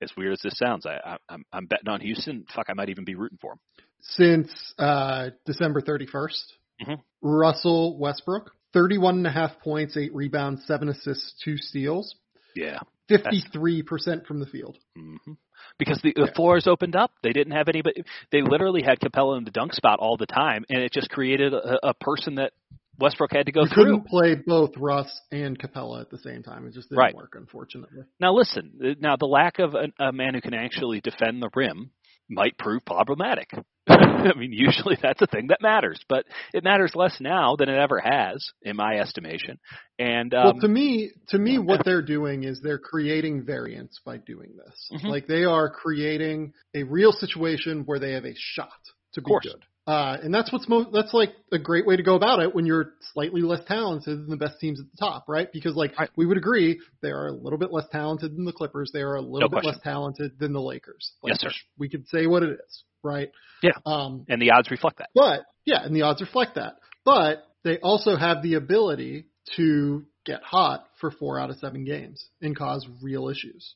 as 0.00 0.12
weird 0.16 0.32
as 0.32 0.40
this 0.44 0.56
sounds, 0.56 0.86
I, 0.86 0.98
I 1.04 1.16
I'm 1.28 1.44
I'm 1.52 1.66
betting 1.66 1.88
on 1.88 2.00
Houston. 2.00 2.44
Fuck, 2.54 2.66
I 2.70 2.74
might 2.74 2.88
even 2.88 3.04
be 3.04 3.16
rooting 3.16 3.38
for 3.40 3.54
him. 3.54 3.58
Since 4.00 4.74
uh, 4.78 5.30
December 5.44 5.80
31st, 5.82 6.52
Mhm. 6.86 7.00
Russell 7.20 7.98
Westbrook, 7.98 8.52
31 8.72 9.16
and 9.16 9.26
a 9.26 9.30
half 9.30 9.58
points, 9.60 9.96
eight 9.96 10.14
rebounds, 10.14 10.64
seven 10.66 10.88
assists, 10.88 11.34
two 11.44 11.56
steals, 11.56 12.14
Yeah, 12.54 12.78
53% 13.10 14.24
from 14.26 14.38
the 14.40 14.46
field. 14.46 14.78
hmm 14.96 15.32
Because 15.78 16.00
the, 16.02 16.12
the 16.14 16.26
Yeah. 16.26 16.32
floors 16.34 16.66
opened 16.66 16.96
up. 16.96 17.12
They 17.22 17.32
didn't 17.32 17.52
have 17.52 17.68
anybody. 17.68 18.04
They 18.30 18.40
literally 18.42 18.82
had 18.82 19.00
Capela 19.00 19.36
in 19.36 19.44
the 19.44 19.50
dunk 19.50 19.74
spot 19.74 19.98
all 19.98 20.16
the 20.16 20.26
time, 20.26 20.64
and 20.70 20.80
it 20.80 20.92
just 20.92 21.10
created 21.10 21.52
a, 21.52 21.88
a 21.88 21.94
person 21.94 22.36
that 22.36 22.52
Westbrook 23.00 23.32
had 23.32 23.46
to 23.46 23.52
go 23.52 23.62
You 23.62 23.68
through. 23.68 23.84
couldn't 23.84 24.06
play 24.06 24.34
both 24.34 24.70
Russ 24.76 25.08
and 25.32 25.58
Capela 25.58 26.00
at 26.02 26.10
the 26.10 26.18
same 26.18 26.42
time. 26.42 26.66
It 26.66 26.74
just 26.74 26.88
didn't 26.90 26.98
Right. 26.98 27.14
work, 27.14 27.34
unfortunately. 27.36 28.02
Now 28.20 28.34
listen. 28.34 28.96
Now 29.00 29.16
the 29.16 29.26
lack 29.26 29.58
of 29.58 29.74
a, 29.74 29.88
a 30.04 30.12
man 30.12 30.34
who 30.34 30.40
can 30.40 30.54
actually 30.54 31.00
defend 31.00 31.42
the 31.42 31.50
rim 31.54 31.90
might 32.28 32.56
prove 32.58 32.84
problematic. 32.84 33.50
I 33.88 34.34
mean, 34.36 34.52
usually 34.52 34.96
that's 35.02 35.20
a 35.20 35.26
thing 35.26 35.48
that 35.48 35.58
matters, 35.62 35.98
but 36.08 36.24
it 36.52 36.62
matters 36.62 36.92
less 36.94 37.16
now 37.20 37.56
than 37.56 37.68
it 37.68 37.76
ever 37.76 37.98
has, 37.98 38.44
in 38.62 38.76
my 38.76 38.98
estimation. 38.98 39.58
And 39.98 40.32
um, 40.34 40.44
well, 40.44 40.60
to 40.60 40.68
me, 40.68 41.10
to 41.30 41.38
me, 41.38 41.58
what 41.58 41.84
they're 41.84 42.02
doing 42.02 42.44
is 42.44 42.60
they're 42.62 42.78
creating 42.78 43.44
variance 43.44 43.98
by 44.04 44.18
doing 44.18 44.50
this. 44.64 44.90
Mhm. 45.02 45.08
Like 45.08 45.26
they 45.26 45.44
are 45.44 45.70
creating 45.70 46.52
a 46.74 46.84
real 46.84 47.10
situation 47.12 47.82
where 47.86 47.98
they 47.98 48.12
have 48.12 48.24
a 48.26 48.34
shot 48.36 48.68
to 49.14 49.22
be 49.22 49.32
good. 49.42 49.64
Uh, 49.90 50.16
and 50.22 50.32
that's 50.32 50.52
what's 50.52 50.68
mo- 50.68 50.88
that's 50.92 51.12
like 51.12 51.30
a 51.52 51.58
great 51.58 51.84
way 51.86 51.96
to 51.96 52.02
go 52.02 52.14
about 52.14 52.38
it 52.40 52.54
when 52.54 52.64
you're 52.66 52.92
slightly 53.12 53.40
less 53.42 53.60
talented 53.66 54.18
than 54.18 54.30
the 54.30 54.36
best 54.36 54.60
teams 54.60 54.78
at 54.78 54.86
the 54.90 54.96
top, 54.98 55.24
right? 55.28 55.48
Because 55.52 55.74
like 55.74 55.98
Right. 55.98 56.10
we 56.16 56.26
would 56.26 56.36
agree, 56.36 56.80
they 57.02 57.08
are 57.10 57.26
a 57.28 57.32
little 57.32 57.58
bit 57.58 57.72
less 57.72 57.86
talented 57.90 58.36
than 58.36 58.44
the 58.44 58.52
Clippers. 58.52 58.90
They 58.92 59.00
are 59.00 59.16
a 59.16 59.20
little 59.20 59.40
No 59.40 59.48
bit 59.48 59.62
question. 59.62 59.72
less 59.72 59.80
talented 59.82 60.38
than 60.38 60.52
the 60.52 60.60
Lakers. 60.60 61.12
Like, 61.22 61.32
Yes, 61.32 61.40
sir. 61.40 61.50
We 61.78 61.88
could 61.88 62.06
say 62.08 62.26
what 62.26 62.42
it 62.44 62.50
is, 62.64 62.84
right? 63.02 63.30
Yeah. 63.62 63.72
Um, 63.84 64.26
and 64.28 64.40
the 64.40 64.52
odds 64.52 64.70
reflect 64.70 64.98
that. 64.98 65.08
but 65.14 65.40
yeah, 65.64 65.82
and 65.84 65.94
the 65.96 66.02
odds 66.02 66.20
reflect 66.20 66.54
that. 66.54 66.74
But 67.04 67.44
they 67.64 67.78
also 67.78 68.16
have 68.16 68.42
the 68.42 68.54
ability 68.54 69.26
to 69.56 70.04
get 70.24 70.42
hot 70.42 70.86
for 71.00 71.10
four 71.10 71.40
out 71.40 71.50
of 71.50 71.56
seven 71.56 71.84
games 71.84 72.28
and 72.40 72.54
cause 72.56 72.86
real 73.02 73.28
issues. 73.28 73.74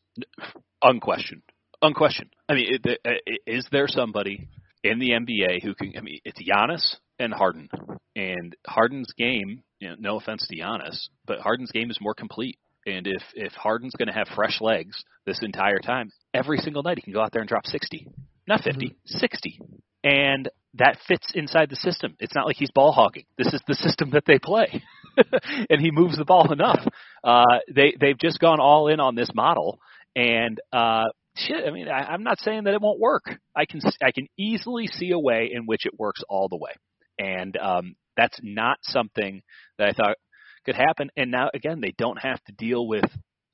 Unquestioned. 0.83 1.43
Unquestioned. 1.83 2.31
I 2.49 2.55
mean, 2.55 2.79
it, 2.85 3.41
is 3.47 3.67
there 3.73 3.89
somebody 3.89 4.49
in 4.85 4.99
the 4.99 5.11
NBA 5.11 5.63
who 5.63 5.75
can? 5.75 5.95
I 5.99 6.01
mean, 6.03 6.21
it's 6.25 6.41
Giannis 6.41 6.97
and 7.19 7.33
Harden, 7.33 7.69
and 8.15 8.55
Harden's 8.67 9.13
game. 9.19 9.63
You 9.81 9.91
know, 9.91 9.97
no 9.99 10.17
offense 10.19 10.47
to 10.47 10.57
Giannis, 10.57 11.09
but 11.27 11.41
Harden's 11.41 11.73
game 11.73 11.91
is 11.91 11.99
more 12.01 12.15
complete. 12.15 12.59
And 12.87 13.07
if 13.07 13.23
if 13.35 13.53
Harden's 13.55 13.95
going 13.97 14.09
to 14.09 14.15
have 14.15 14.29
fresh 14.37 14.61
legs 14.61 15.03
this 15.27 15.41
entire 15.43 15.79
time, 15.79 16.11
every 16.33 16.59
single 16.59 16.83
night 16.83 16.99
he 16.99 17.03
can 17.03 17.15
go 17.15 17.21
out 17.21 17.33
there 17.33 17.41
and 17.41 17.49
drop 17.49 17.67
sixty, 17.67 18.07
not 18.47 18.63
50, 18.63 18.95
60, 19.07 19.61
and 20.05 20.49
that 20.75 20.99
fits 21.09 21.33
inside 21.35 21.71
the 21.71 21.77
system. 21.77 22.15
It's 22.21 22.35
not 22.35 22.47
like 22.47 22.57
he's 22.57 22.71
ball 22.71 22.93
hogging. 22.93 23.25
This 23.39 23.53
is 23.53 23.63
the 23.67 23.75
system 23.75 24.11
that 24.11 24.25
they 24.27 24.39
play, 24.39 24.83
and 25.71 25.81
he 25.81 25.91
moves 25.91 26.19
the 26.19 26.25
ball 26.25 26.53
enough. 26.53 26.87
Uh, 27.23 27.59
they 27.75 27.95
they've 27.99 28.19
just 28.19 28.39
gone 28.39 28.61
all 28.61 28.89
in 28.89 29.01
on 29.01 29.15
this 29.15 29.31
model, 29.35 29.79
and 30.15 30.61
uh, 30.73 31.05
shit. 31.37 31.65
I 31.67 31.71
mean, 31.71 31.89
I, 31.89 32.05
I'm 32.05 32.23
not 32.23 32.41
saying 32.41 32.65
that 32.65 32.75
it 32.75 32.81
won't 32.81 33.01
work. 33.01 33.25
I 33.57 33.65
can 33.67 33.81
I 34.03 34.13
can 34.13 34.27
easily 34.39 34.87
see 34.87 35.11
a 35.11 35.19
way 35.19 35.51
in 35.53 35.67
which 35.67 35.87
it 35.87 35.99
works 35.99 36.23
all 36.29 36.49
the 36.49 36.57
way, 36.57 36.73
and 37.19 37.57
um, 37.57 37.97
that's 38.17 38.39
not 38.43 38.79
something 38.83 39.43
that 39.79 39.89
I 39.89 39.93
thought 39.93 40.17
could 40.65 40.77
happen. 40.77 41.11
And 41.17 41.31
now 41.31 41.51
again, 41.55 41.81
they 41.81 41.95
don't 41.97 42.21
have 42.21 42.43
to 42.45 42.53
deal 42.53 42.87
with 42.87 43.05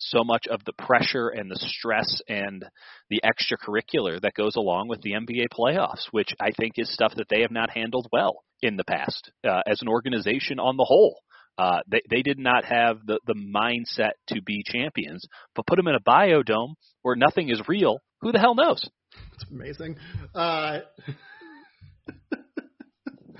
so 0.01 0.25
much 0.25 0.47
of 0.51 0.65
the 0.65 0.73
pressure 0.73 1.29
and 1.29 1.51
the 1.51 1.57
stress 1.57 2.21
and 2.29 2.65
the 3.11 3.21
extracurricular 3.23 4.21
that 4.21 4.35
goes 4.35 4.57
along 4.57 4.89
with 4.89 5.03
the 5.03 5.13
NBA 5.13 5.49
playoffs, 5.53 6.07
which 6.11 6.31
I 6.41 6.53
think 6.53 6.75
is 6.77 6.93
stuff 6.93 7.13
that 7.17 7.29
they 7.29 7.43
have 7.43 7.51
not 7.51 7.71
handled 7.71 8.09
well 8.11 8.43
in 8.63 8.77
the 8.77 8.85
past 8.85 9.31
uh, 9.47 9.61
as 9.67 9.83
an 9.83 9.89
organization 9.89 10.59
on 10.59 10.77
the 10.77 10.85
whole. 10.85 11.21
Uh, 11.59 11.81
they 11.91 12.01
they 12.11 12.23
did 12.23 12.39
not 12.39 12.65
have 12.65 13.05
the 13.07 13.19
the 13.27 13.35
mindset 13.35 14.13
to 14.29 14.41
be 14.43 14.63
champions, 14.65 15.25
but 15.55 15.67
put 15.67 15.77
them 15.77 15.89
in 15.89 15.95
a 15.95 16.01
biodome 16.01 16.75
where 17.03 17.17
nothing 17.17 17.49
is 17.51 17.61
real. 17.69 17.99
Who 18.23 18.33
the 18.33 18.39
hell 18.39 18.55
knows? 18.55 18.89
It's 19.35 19.45
amazing. 19.51 19.97
Uh, 20.35 20.81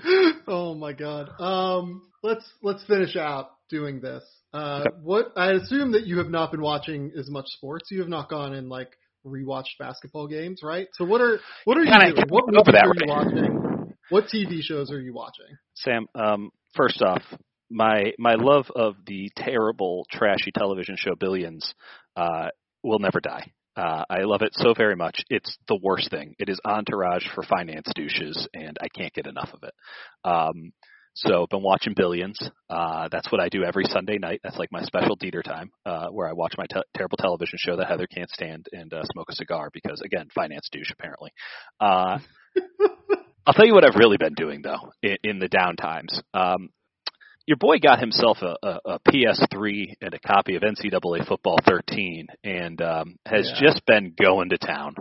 oh 0.47 0.73
my 0.75 0.93
god. 0.93 1.29
Um, 1.39 2.01
let's 2.23 2.45
let's 2.61 2.83
finish 2.85 3.15
out 3.15 3.49
doing 3.69 4.01
this. 4.01 4.23
Uh, 4.53 4.83
Okay. 4.85 4.95
what 5.03 5.27
I 5.37 5.51
assume 5.53 5.93
that 5.93 6.05
you 6.05 6.17
have 6.17 6.29
not 6.29 6.51
been 6.51 6.61
watching 6.61 7.11
as 7.17 7.29
much 7.29 7.45
sports. 7.47 7.89
You 7.91 7.99
have 7.99 8.09
not 8.09 8.29
gone 8.29 8.53
and 8.53 8.69
like 8.69 8.89
rewatched 9.25 9.77
basketball 9.79 10.27
games, 10.27 10.61
right? 10.63 10.87
So 10.93 11.05
what 11.05 11.21
are 11.21 11.39
what 11.65 11.77
are 11.77 11.83
you 11.83 11.91
Kinda- 11.91 12.13
doing? 12.15 12.27
What 12.29 12.45
movies 12.47 12.73
that 12.73 12.85
are 12.85 12.93
you 12.95 13.07
watching? 13.07 13.93
What 14.09 14.25
TV 14.25 14.61
shows 14.61 14.91
are 14.91 14.99
you 14.99 15.13
watching? 15.13 15.45
Sam, 15.75 16.07
um, 16.15 16.49
first 16.75 17.01
off, 17.01 17.21
my 17.71 18.13
my 18.19 18.35
love 18.35 18.65
of 18.75 18.95
the 19.05 19.31
terrible, 19.35 20.05
trashy 20.11 20.51
television 20.51 20.95
show 20.97 21.15
Billions 21.15 21.73
uh, 22.15 22.49
will 22.83 22.99
never 22.99 23.19
die. 23.19 23.51
Uh, 23.75 24.03
I 24.09 24.23
love 24.23 24.41
it 24.41 24.51
so 24.53 24.73
very 24.75 24.95
much. 24.95 25.23
It's 25.29 25.57
the 25.67 25.79
worst 25.81 26.11
thing. 26.11 26.35
It 26.39 26.49
is 26.49 26.59
entourage 26.65 27.25
for 27.33 27.43
finance 27.43 27.87
douches, 27.95 28.47
and 28.53 28.77
I 28.81 28.87
can't 28.89 29.13
get 29.13 29.27
enough 29.27 29.49
of 29.53 29.63
it. 29.63 29.73
Um, 30.23 30.73
So 31.13 31.43
I've 31.43 31.49
been 31.49 31.61
watching 31.63 31.93
Billions. 31.95 32.39
Uh, 32.69 33.09
that's 33.11 33.31
what 33.31 33.41
I 33.41 33.49
do 33.49 33.63
every 33.63 33.83
Sunday 33.85 34.17
night. 34.17 34.39
That's 34.43 34.57
like 34.57 34.71
my 34.71 34.81
special 34.83 35.17
Dieter 35.17 35.43
time, 35.43 35.71
uh, 35.85 36.07
where 36.07 36.27
I 36.27 36.33
watch 36.33 36.53
my 36.57 36.65
te- 36.71 36.87
terrible 36.95 37.17
television 37.17 37.57
show 37.59 37.75
that 37.75 37.87
Heather 37.87 38.07
can't 38.07 38.29
stand 38.29 38.67
and 38.71 38.93
uh, 38.93 39.03
smoke 39.11 39.27
a 39.29 39.35
cigar 39.35 39.69
because, 39.73 40.01
again, 40.05 40.27
finance 40.33 40.69
douche 40.71 40.91
apparently. 40.91 41.31
Uh, 41.81 42.19
I'll 43.45 43.53
tell 43.53 43.65
you 43.65 43.73
what 43.73 43.85
I've 43.85 43.95
really 43.99 44.17
been 44.17 44.35
doing 44.35 44.61
though 44.61 44.91
in, 45.01 45.17
in 45.23 45.39
the 45.39 45.47
down 45.49 45.75
times. 45.75 46.21
Um, 46.33 46.69
your 47.47 47.57
boy 47.57 47.79
got 47.79 47.99
himself 47.99 48.37
a, 48.41 48.55
a, 48.65 48.79
a 48.85 48.99
PS3 49.07 49.93
and 50.01 50.13
a 50.13 50.19
copy 50.19 50.55
of 50.55 50.63
NCAA 50.63 51.27
Football 51.27 51.57
13, 51.65 52.27
and 52.43 52.81
um, 52.81 53.15
has 53.25 53.51
Yeah. 53.55 53.67
just 53.69 53.85
been 53.85 54.13
going 54.19 54.49
to 54.49 54.57
town. 54.57 54.95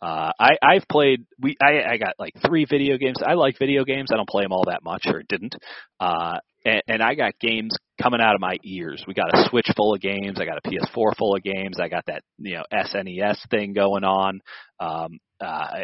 Uh, 0.00 0.30
I, 0.38 0.50
I've 0.62 0.86
played. 0.88 1.26
We 1.40 1.56
I, 1.60 1.82
I 1.94 1.96
got 1.96 2.14
like 2.20 2.34
three 2.46 2.66
video 2.66 2.98
games. 2.98 3.16
I 3.24 3.34
like 3.34 3.58
video 3.58 3.84
games. 3.84 4.10
I 4.12 4.16
don't 4.16 4.28
play 4.28 4.44
them 4.44 4.52
all 4.52 4.66
that 4.66 4.84
much, 4.84 5.06
or 5.06 5.24
didn't. 5.28 5.56
Uh, 5.98 6.38
and, 6.64 6.82
and 6.86 7.02
I 7.02 7.14
got 7.14 7.32
games 7.40 7.74
coming 8.00 8.20
out 8.20 8.36
of 8.36 8.40
my 8.40 8.58
ears. 8.64 9.02
We 9.08 9.14
got 9.14 9.34
a 9.34 9.48
Switch 9.48 9.66
full 9.76 9.94
of 9.94 10.00
games. 10.00 10.38
I 10.40 10.44
got 10.44 10.58
a 10.64 10.68
PS4 10.68 11.16
full 11.16 11.34
of 11.34 11.42
games. 11.42 11.80
I 11.80 11.88
got 11.88 12.04
that 12.06 12.22
you 12.38 12.54
know 12.54 12.64
SNES 12.72 13.48
thing 13.50 13.72
going 13.72 14.04
on. 14.04 14.40
Um, 14.78 15.18
uh, 15.40 15.80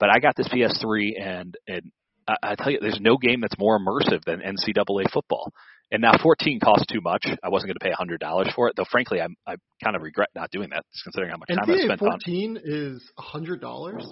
but 0.00 0.08
I 0.10 0.18
got 0.18 0.34
this 0.36 0.48
PS3, 0.48 1.20
and 1.20 1.54
and 1.66 1.82
I, 2.28 2.36
I 2.42 2.54
tell 2.54 2.70
you, 2.70 2.78
there's 2.80 3.00
no 3.00 3.16
game 3.16 3.40
that's 3.40 3.58
more 3.58 3.78
immersive 3.78 4.24
than 4.24 4.40
NCAA 4.40 5.10
football. 5.12 5.52
And 5.90 6.02
now 6.02 6.12
14 6.22 6.60
costs 6.60 6.84
too 6.92 7.00
much. 7.00 7.24
I 7.42 7.48
wasn't 7.48 7.72
going 7.72 7.78
to 7.92 7.96
pay 7.96 8.16
$100 8.20 8.54
for 8.54 8.68
it, 8.68 8.74
though. 8.76 8.84
Frankly, 8.90 9.22
I'm, 9.22 9.34
I 9.46 9.54
kind 9.82 9.96
of 9.96 10.02
regret 10.02 10.28
not 10.34 10.50
doing 10.50 10.68
that, 10.70 10.84
considering 11.02 11.30
how 11.30 11.38
much 11.38 11.48
time 11.48 11.64
I 11.74 11.84
spent 11.84 12.02
on. 12.02 12.10
14 12.10 12.58
is 12.62 13.10
hundred 13.16 13.62
dollars. 13.62 14.04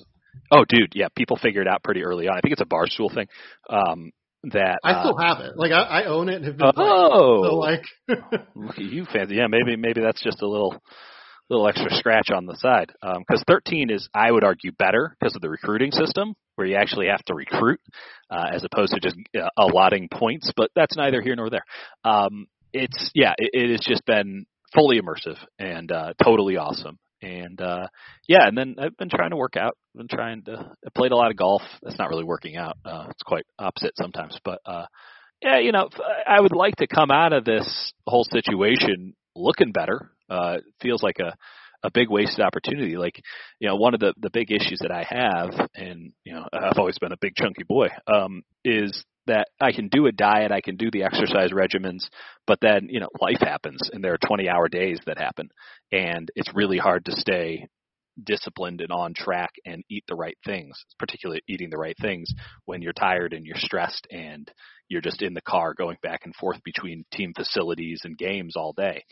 Oh, 0.50 0.64
dude, 0.66 0.92
yeah, 0.94 1.08
people 1.14 1.36
figured 1.36 1.66
it 1.66 1.70
out 1.70 1.82
pretty 1.82 2.02
early 2.02 2.28
on. 2.28 2.36
I 2.36 2.40
think 2.40 2.52
it's 2.52 2.62
a 2.62 2.64
barstool 2.64 3.14
thing. 3.14 3.26
Um, 3.68 4.10
that 4.52 4.78
I 4.84 4.92
uh, 4.92 5.02
still 5.02 5.16
have 5.18 5.40
it. 5.40 5.56
Like 5.56 5.72
I, 5.72 6.02
I 6.02 6.04
own 6.04 6.28
it 6.28 6.36
and 6.36 6.44
have 6.44 6.56
been 6.56 6.72
playing. 6.72 6.90
oh, 6.92 7.42
So 7.42 7.54
like, 7.56 7.82
Look 8.54 8.78
at 8.78 8.84
you 8.84 9.04
fancy. 9.12 9.36
Yeah, 9.36 9.48
maybe 9.48 9.76
maybe 9.76 10.00
that's 10.00 10.22
just 10.22 10.40
a 10.42 10.48
little 10.48 10.80
little 11.48 11.68
extra 11.68 11.90
scratch 11.94 12.30
on 12.30 12.46
the 12.46 12.56
side. 12.56 12.92
Because 13.00 13.42
13 13.46 13.90
is, 13.90 14.08
I 14.14 14.30
would 14.30 14.44
argue, 14.44 14.72
better 14.72 15.16
because 15.18 15.34
of 15.34 15.42
the 15.42 15.50
recruiting 15.50 15.92
system, 15.92 16.34
where 16.56 16.66
you 16.66 16.76
actually 16.76 17.06
have 17.08 17.24
to 17.26 17.34
recruit 17.34 17.80
uh, 18.30 18.46
as 18.52 18.64
opposed 18.64 18.92
to 18.92 19.00
just 19.00 19.16
uh, 19.38 19.48
allotting 19.56 20.08
points. 20.12 20.50
But 20.56 20.70
that's 20.74 20.96
neither 20.96 21.22
here 21.22 21.36
nor 21.36 21.50
there. 21.50 21.64
Um, 22.04 22.46
it's 22.72 23.10
yeah, 23.14 23.34
it, 23.38 23.50
it 23.52 23.70
has 23.70 23.80
just 23.80 24.04
been 24.06 24.46
fully 24.74 25.00
immersive 25.00 25.38
and 25.58 25.90
uh, 25.90 26.12
totally 26.22 26.56
awesome. 26.56 26.98
And 27.22 27.60
uh 27.62 27.88
yeah, 28.28 28.46
and 28.46 28.56
then 28.56 28.76
I've 28.78 28.96
been 28.98 29.08
trying 29.08 29.30
to 29.30 29.36
work 29.36 29.56
out. 29.56 29.76
I've 29.94 30.06
been 30.06 30.16
trying 30.16 30.42
to 30.44 30.72
I 30.84 30.88
played 30.94 31.12
a 31.12 31.16
lot 31.16 31.30
of 31.30 31.36
golf. 31.38 31.62
That's 31.82 31.98
not 31.98 32.10
really 32.10 32.24
working 32.24 32.56
out. 32.56 32.76
Uh 32.84 33.06
it's 33.08 33.22
quite 33.22 33.46
opposite 33.58 33.92
sometimes, 33.96 34.38
but 34.44 34.60
uh 34.66 34.84
yeah, 35.42 35.58
you 35.58 35.72
know, 35.72 35.88
I 36.26 36.40
would 36.40 36.54
like 36.54 36.76
to 36.76 36.86
come 36.86 37.10
out 37.10 37.32
of 37.32 37.44
this 37.44 37.92
whole 38.06 38.24
situation 38.24 39.14
looking 39.34 39.72
better. 39.72 40.10
Uh, 40.28 40.58
feels 40.80 41.02
like 41.02 41.18
a 41.18 41.34
a 41.82 41.90
big 41.92 42.10
wasted 42.10 42.44
opportunity. 42.44 42.96
Like, 42.96 43.20
you 43.60 43.68
know, 43.68 43.76
one 43.76 43.94
of 43.94 44.00
the 44.00 44.14
the 44.20 44.30
big 44.30 44.50
issues 44.50 44.80
that 44.80 44.90
I 44.90 45.04
have, 45.08 45.68
and 45.74 46.12
you 46.24 46.34
know, 46.34 46.46
I've 46.52 46.78
always 46.78 46.98
been 46.98 47.12
a 47.12 47.18
big 47.20 47.34
chunky 47.36 47.64
boy, 47.64 47.88
um, 48.06 48.42
is 48.64 49.04
that 49.26 49.48
I 49.60 49.72
can 49.72 49.88
do 49.88 50.06
a 50.06 50.12
diet, 50.12 50.52
I 50.52 50.60
can 50.60 50.76
do 50.76 50.90
the 50.90 51.02
exercise 51.02 51.50
regimens, 51.50 52.06
but 52.46 52.58
then 52.60 52.88
you 52.90 53.00
know, 53.00 53.08
life 53.20 53.40
happens, 53.40 53.90
and 53.92 54.02
there 54.02 54.14
are 54.14 54.26
20 54.26 54.48
hour 54.48 54.68
days 54.68 55.00
that 55.06 55.18
happen, 55.18 55.48
and 55.92 56.30
it's 56.34 56.54
really 56.54 56.78
hard 56.78 57.04
to 57.06 57.12
stay 57.12 57.66
disciplined 58.24 58.80
and 58.80 58.90
on 58.90 59.12
track 59.14 59.50
and 59.64 59.82
eat 59.90 60.04
the 60.08 60.14
right 60.14 60.38
things, 60.44 60.74
particularly 60.98 61.42
eating 61.48 61.70
the 61.70 61.76
right 61.76 61.96
things 62.00 62.32
when 62.64 62.80
you're 62.80 62.94
tired 62.94 63.32
and 63.34 63.44
you're 63.44 63.56
stressed 63.58 64.06
and 64.10 64.50
you're 64.88 65.02
just 65.02 65.20
in 65.20 65.34
the 65.34 65.42
car 65.42 65.74
going 65.74 65.98
back 66.02 66.20
and 66.24 66.34
forth 66.34 66.58
between 66.64 67.04
team 67.12 67.32
facilities 67.36 68.00
and 68.04 68.16
games 68.16 68.56
all 68.56 68.72
day. 68.72 69.04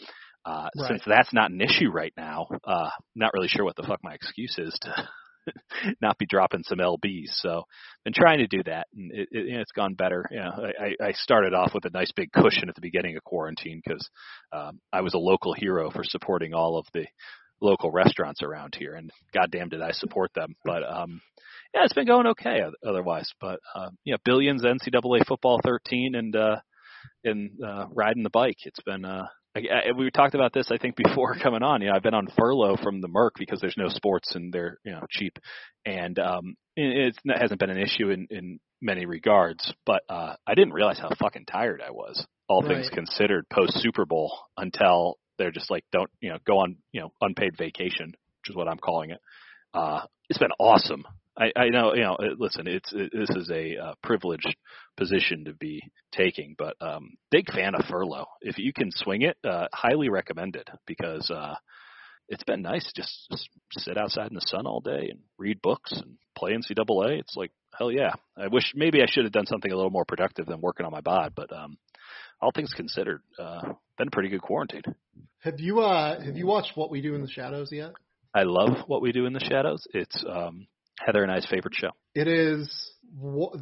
Uh, 0.45 0.68
Right. 0.76 0.88
Since 0.88 1.03
that's 1.07 1.32
not 1.32 1.51
an 1.51 1.61
issue 1.61 1.90
right 1.90 2.12
now, 2.16 2.49
uh, 2.64 2.90
not 3.14 3.32
really 3.32 3.49
sure 3.49 3.64
what 3.64 3.76
the 3.76 3.82
fuck 3.82 4.01
my 4.03 4.14
excuse 4.14 4.59
is 4.59 4.78
to 4.82 5.09
not 6.03 6.18
be 6.18 6.26
dropping 6.26 6.62
some 6.64 6.78
lbs. 6.78 7.30
So, 7.32 7.64
been 8.05 8.12
trying 8.12 8.38
to 8.38 8.47
do 8.47 8.62
that, 8.64 8.86
and 8.95 9.11
it, 9.12 9.28
it, 9.30 9.47
it's 9.49 9.72
gone 9.72 9.95
better. 9.95 10.26
You 10.30 10.38
know, 10.38 10.53
I, 10.78 10.84
I 10.84 11.09
I 11.09 11.12
started 11.12 11.55
off 11.55 11.72
with 11.74 11.84
a 11.86 11.90
nice 11.90 12.12
big 12.12 12.32
cushion 12.32 12.68
at 12.68 12.74
the 12.74 12.80
beginning 12.80 13.16
of 13.16 13.24
quarantine 13.24 13.80
because 13.84 14.09
um, 14.53 14.80
I 14.92 15.01
was 15.01 15.14
a 15.14 15.18
local 15.18 15.55
hero 15.55 15.90
for 15.90 16.05
supporting 16.05 16.55
all 16.55 16.78
of 16.78 16.86
the 16.92 17.07
local 17.61 17.90
restaurants 17.90 18.42
around 18.42 18.74
here, 18.78 18.95
and 18.95 19.11
goddamn 19.32 19.68
did 19.70 19.80
I 19.80 19.92
support 19.92 20.30
them. 20.34 20.55
But 20.64 20.82
um, 20.82 21.20
yeah, 21.74 21.84
it's 21.84 21.95
been 21.95 22.07
going 22.07 22.26
okay 22.28 22.62
otherwise. 22.86 23.30
But 23.40 23.61
uh, 23.74 23.90
yeah, 24.05 24.16
billions 24.24 24.62
NCAA 24.62 25.26
football 25.26 25.61
13 25.64 26.14
and 26.14 26.36
uh, 26.36 26.57
and 27.24 27.51
uh, 27.64 27.86
riding 27.92 28.22
the 28.22 28.30
bike. 28.30 28.59
It's 28.64 28.82
been 28.84 29.05
uh, 29.05 29.26
I, 29.57 29.61
I, 29.61 29.92
we 29.96 30.11
talked 30.11 30.34
about 30.34 30.52
this 30.52 30.70
I 30.70 30.78
think 30.78 30.96
before 31.05 31.36
coming 31.36 31.62
on. 31.62 31.80
You 31.80 31.88
know, 31.88 31.94
I've 31.94 32.02
been 32.02 32.14
on 32.14 32.28
furlough 32.38 32.76
from 32.82 33.00
the 33.00 33.09
Merc 33.09 33.34
because 33.38 33.61
there's 33.61 33.76
no 33.76 33.88
sports 33.88 34.34
and 34.34 34.52
they're 34.52 34.78
you 34.84 34.92
know 34.92 35.05
cheap, 35.11 35.38
and 35.84 36.18
um, 36.18 36.57
it, 36.76 37.14
it 37.24 37.38
hasn't 37.40 37.61
been 37.61 37.70
an 37.70 37.78
issue 37.78 38.11
in 38.11 38.26
in 38.30 38.61
many 38.80 39.07
regards. 39.07 39.72
But 39.86 40.02
uh, 40.09 40.34
I 40.46 40.55
didn't 40.55 40.74
realize 40.74 40.98
how 40.98 41.11
fucking 41.18 41.46
tired 41.46 41.82
I 41.86 41.90
was. 41.90 42.24
All 42.46 42.62
things 42.62 42.90
considered, 42.92 43.48
post 43.48 43.72
Super 43.80 44.05
Bowl 44.05 44.30
until 44.59 45.16
they're 45.38 45.50
just 45.50 45.70
like 45.70 45.84
don't 45.92 46.11
you 46.20 46.30
know 46.30 46.38
go 46.46 46.59
on 46.59 46.76
you 46.92 47.00
know 47.00 47.12
unpaid 47.20 47.57
vacation, 47.57 48.09
which 48.09 48.50
is 48.50 48.57
what 48.57 48.68
I'm 48.68 48.78
calling 48.78 49.11
it. 49.11 49.20
Uh, 49.72 50.02
it's 50.28 50.38
been 50.38 50.52
awesome. 50.59 51.05
I, 51.37 51.51
I 51.57 51.68
know, 51.68 51.95
you 51.95 52.03
know. 52.03 52.16
Listen, 52.39 52.66
it's 52.66 52.93
it, 52.93 53.11
this 53.12 53.30
is 53.30 53.51
a 53.51 53.76
uh, 53.76 53.95
privileged 54.03 54.55
position 54.97 55.47
to 55.47 55.55
be 55.55 55.82
taking, 56.12 56.55
but 56.57 56.76
um, 56.80 57.16
big 57.30 57.51
fan 57.53 57.74
of 57.74 57.85
furlough. 57.87 58.26
If 58.41 58.59
you 58.59 58.72
can 58.72 58.91
swing 58.93 59.22
it, 59.22 59.37
uh, 59.45 59.66
highly 59.72 60.09
recommended 60.09 60.68
because 60.87 61.30
uh, 61.30 61.55
it's 62.28 62.45
been 62.45 62.62
nice 62.62 62.91
just, 62.95 63.26
just 63.30 63.49
sit 63.78 63.99
outside 63.99 64.28
in 64.28 64.35
the 64.35 64.47
sun 64.47 64.66
all 64.66 64.80
day 64.80 65.09
and 65.11 65.20
read 65.37 65.61
books 65.61 65.93
and 65.93 66.16
play 66.37 66.53
NCAA. 66.53 67.18
It's 67.18 67.37
like 67.37 67.51
hell 67.76 67.91
yeah. 67.91 68.12
I 68.37 68.47
wish 68.47 68.72
maybe 68.74 69.03
I 69.03 69.07
should 69.09 69.24
have 69.24 69.32
done 69.32 69.47
something 69.47 69.72
a 69.72 69.76
little 69.76 69.91
more 69.91 70.05
productive 70.05 70.47
than 70.47 70.61
working 70.61 70.87
on 70.87 70.93
my 70.93 71.01
bod, 71.01 71.32
but 71.35 71.53
um, 71.53 71.76
all 72.41 72.53
things 72.55 72.72
considered, 72.74 73.22
uh, 73.39 73.72
been 73.99 74.09
a 74.09 74.12
pretty 74.12 74.28
good 74.28 74.43
quarantine. 74.43 74.82
have 75.41 75.59
you 75.59 75.80
uh 75.80 76.20
have 76.22 76.37
you 76.37 76.47
watched 76.47 76.76
What 76.76 76.91
We 76.91 77.01
Do 77.01 77.14
in 77.14 77.22
the 77.22 77.30
Shadows 77.30 77.70
yet? 77.72 77.93
I 78.35 78.43
love 78.43 78.89
what 78.89 79.01
we 79.01 79.12
do 79.12 79.26
in 79.26 79.32
the 79.32 79.41
shadows. 79.41 79.87
It's 79.95 80.24
um, 80.28 80.66
Heather 81.05 81.22
and 81.22 81.32
I's 81.32 81.47
favorite 81.47 81.74
show. 81.74 81.90
It 82.14 82.28
is 82.28 82.90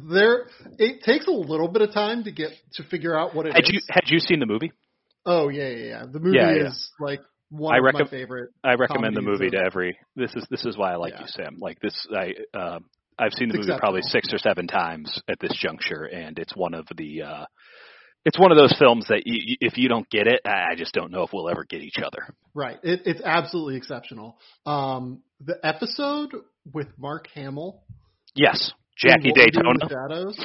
there. 0.09 0.45
It 0.77 1.03
takes 1.03 1.27
a 1.27 1.31
little 1.31 1.67
bit 1.67 1.81
of 1.81 1.93
time 1.93 2.23
to 2.23 2.31
get 2.31 2.51
to 2.73 2.83
figure 2.83 3.17
out 3.17 3.35
what 3.35 3.45
it 3.45 3.49
is. 3.49 3.55
Had 3.55 3.65
you 3.67 3.79
had 3.89 4.03
you 4.07 4.19
seen 4.19 4.39
the 4.39 4.45
movie? 4.45 4.71
Oh 5.25 5.49
yeah, 5.49 5.69
yeah, 5.69 5.85
yeah. 5.85 6.05
The 6.11 6.19
movie 6.19 6.37
Yeah, 6.37 6.55
yeah. 6.55 6.67
is 6.67 6.91
like 6.99 7.21
one 7.49 7.75
I 7.75 7.77
of 7.77 7.93
my 7.93 8.05
favorite. 8.09 8.49
I 8.63 8.73
recommend 8.75 9.15
the 9.15 9.21
movie 9.21 9.49
to 9.49 9.57
every. 9.57 9.97
This 10.15 10.33
is 10.35 10.45
this 10.49 10.65
is 10.65 10.77
why 10.77 10.93
I 10.93 10.95
like 10.97 11.13
Yeah. 11.13 11.21
you, 11.21 11.27
Sam. 11.27 11.57
Like 11.59 11.79
this, 11.79 12.07
I 12.15 12.33
uh, 12.57 12.79
I've 13.17 13.33
seen 13.33 13.49
the 13.49 13.59
It's 13.59 13.67
movie 13.67 13.79
probably 13.79 14.01
six 14.03 14.33
or 14.33 14.37
seven 14.37 14.67
times 14.67 15.21
at 15.29 15.39
this 15.39 15.53
juncture, 15.55 16.03
and 16.05 16.37
it's 16.39 16.55
one 16.55 16.73
of 16.73 16.87
the. 16.97 17.21
uh 17.23 17.45
it's 18.25 18.39
one 18.39 18.51
of 18.51 18.57
those 18.57 18.73
films 18.79 19.07
that 19.09 19.23
you, 19.25 19.57
if 19.59 19.77
you 19.77 19.89
don't 19.89 20.09
get 20.09 20.27
it, 20.27 20.41
I 20.45 20.71
I 20.71 20.75
just 20.75 20.93
don't 20.93 21.11
know 21.11 21.23
if 21.23 21.31
we'll 21.33 21.49
ever 21.49 21.65
get 21.65 21.81
each 21.81 21.97
other. 21.97 22.33
Right. 22.53 22.77
It, 22.83 23.01
it's 23.05 23.21
absolutely 23.23 23.75
exceptional. 23.77 24.37
Um, 24.65 25.21
the 25.43 25.57
episode 25.63 26.31
with 26.71 26.87
Mark 26.97 27.27
Hamill, 27.35 27.83
Yes, 28.35 28.71
Jackie 28.97 29.29
What 29.29 29.37
We 29.37 29.45
Do 29.51 29.59
in 29.59 29.77
Daytona. 29.77 29.79
the 29.79 29.89
Shadows, 29.89 30.39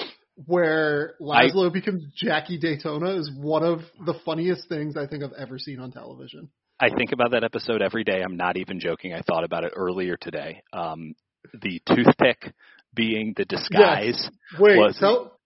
where 0.46 1.14
Laszlo 1.20 1.72
becomes 1.72 2.04
Jackie 2.16 2.58
Daytona, 2.58 3.10
is 3.18 3.30
one 3.36 3.62
of 3.64 3.80
the 4.04 4.14
funniest 4.24 4.68
things 4.68 4.96
I 4.96 5.06
think 5.06 5.22
I've 5.24 5.32
ever 5.38 5.58
seen 5.58 5.80
on 5.80 5.90
television. 5.92 6.50
I 6.80 6.90
think 6.96 7.12
about 7.12 7.32
that 7.32 7.42
episode 7.44 7.82
every 7.82 8.04
day. 8.04 8.22
I'm 8.22 8.36
not 8.36 8.56
even 8.56 8.78
joking. 8.78 9.12
I 9.12 9.22
thought 9.22 9.42
about 9.44 9.64
it 9.64 9.72
earlier 9.74 10.16
today. 10.16 10.62
Um, 10.72 11.14
the 11.52 11.80
toothpick 11.86 12.52
being 12.94 13.34
the 13.36 13.44
disguise. 13.44 14.28
Wait, 14.58 14.76
Was- 14.76 14.96
tell, 14.98 15.37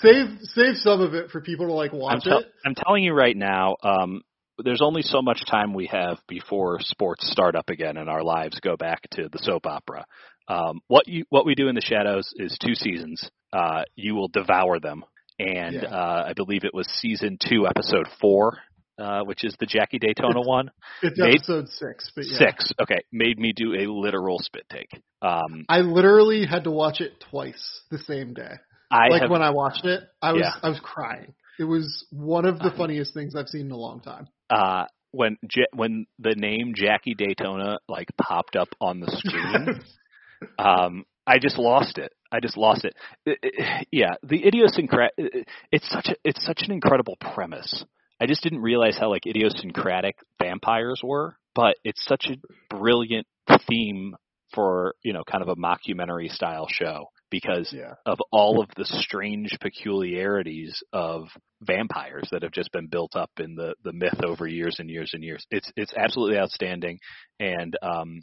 save 0.00 0.38
save 0.42 0.76
some 0.76 1.00
of 1.00 1.14
it 1.14 1.30
for 1.30 1.40
people 1.40 1.66
to 1.66 1.72
like 1.72 1.92
I'm, 1.92 1.98
watch 1.98 2.24
tell- 2.24 2.38
it. 2.40 2.52
I'm 2.64 2.74
telling 2.74 3.04
you 3.04 3.12
right 3.14 3.36
now, 3.36 3.76
um, 3.82 4.22
there's 4.58 4.82
only 4.82 5.02
so 5.02 5.20
much 5.22 5.44
time 5.46 5.74
we 5.74 5.86
have 5.86 6.18
before 6.28 6.78
sports 6.80 7.28
start 7.30 7.56
up 7.56 7.70
again 7.70 7.96
and 7.96 8.08
our 8.08 8.22
lives 8.22 8.60
go 8.60 8.76
back 8.76 9.00
to 9.12 9.28
the 9.30 9.38
soap 9.38 9.66
opera. 9.66 10.04
Um, 10.46 10.80
what 10.88 11.08
you 11.08 11.24
what 11.30 11.46
we 11.46 11.54
do 11.54 11.68
in 11.68 11.74
the 11.74 11.80
shadows 11.80 12.32
is 12.36 12.56
two 12.62 12.74
seasons. 12.74 13.28
Uh, 13.52 13.84
you 13.96 14.14
will 14.14 14.28
devour 14.28 14.78
them, 14.80 15.04
and 15.38 15.74
Yeah. 15.76 15.88
uh, 15.88 16.24
I 16.28 16.32
believe 16.34 16.64
it 16.64 16.74
was 16.74 16.86
season 16.88 17.38
two, 17.40 17.66
episode 17.66 18.06
four, 18.20 18.58
uh, 18.98 19.22
which 19.22 19.42
is 19.44 19.54
the 19.58 19.66
Jackie 19.66 19.98
Daytona 19.98 20.40
one. 20.42 20.70
It's 21.02 21.18
made- 21.18 21.36
episode 21.36 21.68
six, 21.70 22.10
but 22.14 22.26
yeah. 22.26 22.38
Six, 22.38 22.72
okay, 22.82 22.98
made 23.12 23.38
me 23.38 23.52
do 23.54 23.74
a 23.74 23.86
literal 23.90 24.38
spit 24.40 24.66
take. 24.70 24.90
Um, 25.22 25.64
I 25.68 25.80
literally 25.80 26.44
had 26.44 26.64
to 26.64 26.70
watch 26.70 27.00
it 27.00 27.12
twice 27.30 27.80
the 27.90 27.98
same 27.98 28.34
day. 28.34 28.54
I 28.90 29.08
like 29.08 29.22
have, 29.22 29.30
when 29.30 29.42
I 29.42 29.50
watched 29.50 29.84
it, 29.84 30.02
I 30.22 30.32
was 30.32 30.42
Yeah. 30.42 30.52
I 30.62 30.68
was 30.68 30.80
crying. 30.80 31.34
It 31.58 31.64
was 31.64 32.04
one 32.10 32.46
of 32.46 32.58
the 32.58 32.72
funniest 32.76 33.14
things 33.14 33.34
I've 33.36 33.48
seen 33.48 33.66
in 33.66 33.70
a 33.70 33.76
long 33.76 34.00
time. 34.00 34.28
uh, 34.50 34.86
when 35.12 35.36
Ja- 35.54 35.64
when 35.72 36.06
the 36.18 36.34
name 36.36 36.72
Jackie 36.74 37.14
Daytona 37.14 37.78
like 37.88 38.08
popped 38.20 38.56
up 38.56 38.68
on 38.80 39.00
the 39.00 39.10
screen. 39.10 39.80
um 40.58 41.04
I 41.26 41.38
just 41.38 41.56
lost 41.58 41.96
it. 41.98 42.12
I 42.30 42.40
just 42.40 42.56
lost 42.56 42.84
it. 42.84 42.94
It- 43.24 43.38
it- 43.42 43.86
yeah, 43.92 44.14
the 44.22 44.44
idiosyncratic. 44.46 45.46
It's 45.70 45.88
such 45.88 46.08
a 46.08 46.16
it's 46.24 46.44
such 46.44 46.62
an 46.66 46.72
incredible 46.72 47.16
premise. 47.20 47.84
I 48.20 48.26
just 48.26 48.42
didn't 48.42 48.60
realize 48.60 48.96
how 48.98 49.10
like 49.10 49.26
idiosyncratic 49.26 50.16
vampires 50.42 51.00
were, 51.02 51.36
but 51.54 51.76
it's 51.84 52.04
such 52.04 52.28
a 52.30 52.74
brilliant 52.74 53.26
theme 53.68 54.16
for 54.52 54.94
you 55.02 55.12
know 55.12 55.22
kind 55.24 55.42
of 55.42 55.48
a 55.48 55.56
mockumentary 55.56 56.30
style 56.30 56.66
show 56.68 57.06
because 57.34 57.72
Yeah. 57.72 57.94
of 58.06 58.20
all 58.30 58.62
of 58.62 58.68
the 58.76 58.84
strange 58.84 59.58
peculiarities 59.60 60.80
of 60.92 61.26
vampires 61.62 62.28
that 62.30 62.44
have 62.44 62.52
just 62.52 62.70
been 62.70 62.86
built 62.86 63.16
up 63.16 63.30
in 63.40 63.56
the 63.56 63.74
the 63.82 63.92
myth 63.92 64.22
over 64.24 64.46
years 64.46 64.76
and 64.78 64.88
years 64.88 65.10
and 65.14 65.24
years. 65.24 65.44
It's 65.50 65.72
it's 65.76 65.92
absolutely 65.94 66.38
outstanding. 66.38 67.00
And 67.40 67.76
um, 67.82 68.22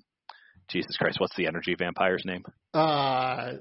Jesus 0.70 0.96
Christ, 0.98 1.20
what's 1.20 1.36
the 1.36 1.48
energy 1.48 1.76
vampire's 1.78 2.24
name? 2.26 2.46
Uh, 2.74 3.56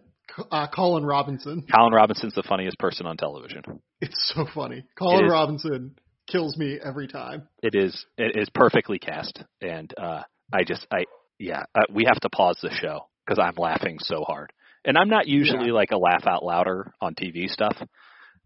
uh, 0.53 0.68
Colin 0.72 1.05
Robinson. 1.05 1.66
Colin 1.74 1.92
Robinson's 1.92 2.34
the 2.34 2.44
funniest 2.44 2.78
person 2.78 3.07
on 3.07 3.16
television. 3.16 3.62
It's 4.01 4.32
so 4.32 4.46
funny. 4.55 4.84
Colin. 4.96 5.26
Robinson 5.28 5.96
kills 6.28 6.57
me 6.57 6.78
every 6.82 7.09
time. 7.09 7.48
It 7.61 7.74
is 7.74 8.07
it 8.16 8.36
is 8.40 8.48
perfectly 8.55 9.01
cast, 9.01 9.42
and 9.61 9.92
uh, 10.01 10.22
I 10.53 10.62
just 10.64 10.86
I 10.92 11.07
yeah 11.40 11.64
uh, 11.74 11.86
we 11.92 12.05
have 12.05 12.20
to 12.20 12.30
pause 12.30 12.59
the 12.62 12.70
show 12.70 13.09
because 13.26 13.40
I'm 13.42 13.57
laughing 13.57 13.98
so 14.01 14.22
hard. 14.22 14.53
And 14.85 14.97
I'm 14.97 15.09
not 15.09 15.26
usually 15.26 15.66
Yeah. 15.66 15.72
like 15.72 15.91
a 15.91 15.99
laugh 15.99 16.26
out 16.26 16.45
louder 16.45 16.93
on 17.01 17.14
TV 17.14 17.49
stuff. 17.49 17.76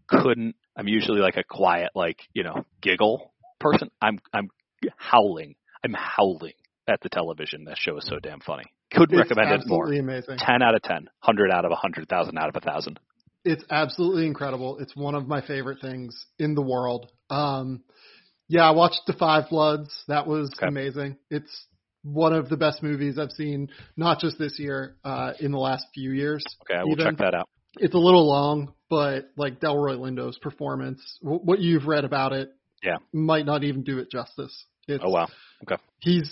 Couldn't 0.08 0.56
I'm 0.76 0.88
usually 0.88 1.20
like 1.20 1.36
a 1.36 1.44
quiet 1.44 1.90
like 1.94 2.18
you 2.32 2.42
know 2.42 2.64
giggle 2.82 3.32
person. 3.60 3.90
I'm 4.02 4.18
I'm 4.32 4.48
howling. 4.96 5.54
I'm 5.84 5.94
howling 5.94 6.54
at 6.88 7.00
the 7.02 7.08
television. 7.08 7.64
That 7.64 7.78
show 7.78 7.96
is 7.96 8.06
so 8.06 8.18
damn 8.18 8.40
funny. 8.40 8.64
Couldn't 8.92 9.18
It's 9.18 9.30
recommend 9.30 9.50
it 9.52 9.66
more. 9.66 9.84
absolutely 9.84 9.98
amazing. 9.98 10.38
10 10.38 10.62
out 10.62 10.74
of 10.74 10.82
10, 10.82 10.94
100 10.96 11.50
out 11.50 11.64
of 11.64 11.70
a 11.70 11.74
100,000 11.74 12.38
out 12.38 12.48
of 12.48 12.56
a 12.56 12.60
1,000. 12.60 13.00
It's 13.44 13.64
absolutely 13.70 14.26
incredible. 14.26 14.78
It's 14.78 14.94
one 14.96 15.14
of 15.14 15.26
my 15.26 15.40
favorite 15.46 15.78
things 15.80 16.26
in 16.38 16.54
the 16.54 16.62
world. 16.62 17.10
Um, 17.30 17.82
yeah, 18.48 18.62
I 18.68 18.72
watched 18.72 19.02
The 19.06 19.12
Five 19.14 19.48
Bloods. 19.50 19.90
That 20.08 20.26
was 20.26 20.50
Okay. 20.58 20.66
amazing. 20.68 21.16
It's 21.30 21.66
one 22.04 22.32
of 22.32 22.48
the 22.48 22.56
best 22.56 22.82
movies 22.82 23.18
I've 23.18 23.32
seen, 23.32 23.68
not 23.96 24.20
just 24.20 24.38
this 24.38 24.58
year, 24.58 24.96
uh, 25.04 25.32
in 25.40 25.50
the 25.50 25.58
last 25.58 25.86
few 25.94 26.12
years. 26.12 26.44
Okay, 26.62 26.78
I 26.78 26.84
will 26.84 26.92
even. 26.92 27.04
check 27.06 27.16
that 27.18 27.34
out. 27.34 27.48
It's 27.78 27.94
a 27.94 27.98
little 27.98 28.28
long, 28.28 28.72
but 28.88 29.30
like 29.36 29.58
Delroy 29.58 29.98
Lindo's 29.98 30.38
performance, 30.38 31.00
w- 31.22 31.40
what 31.42 31.58
you've 31.58 31.86
read 31.86 32.04
about 32.04 32.32
it, 32.32 32.50
Yeah. 32.84 32.98
might 33.12 33.46
not 33.46 33.64
even 33.64 33.82
do 33.82 33.98
it 33.98 34.10
justice. 34.10 34.66
It's, 34.86 35.02
Oh, 35.04 35.10
wow. 35.10 35.26
Okay. 35.64 35.82
He's 36.00 36.30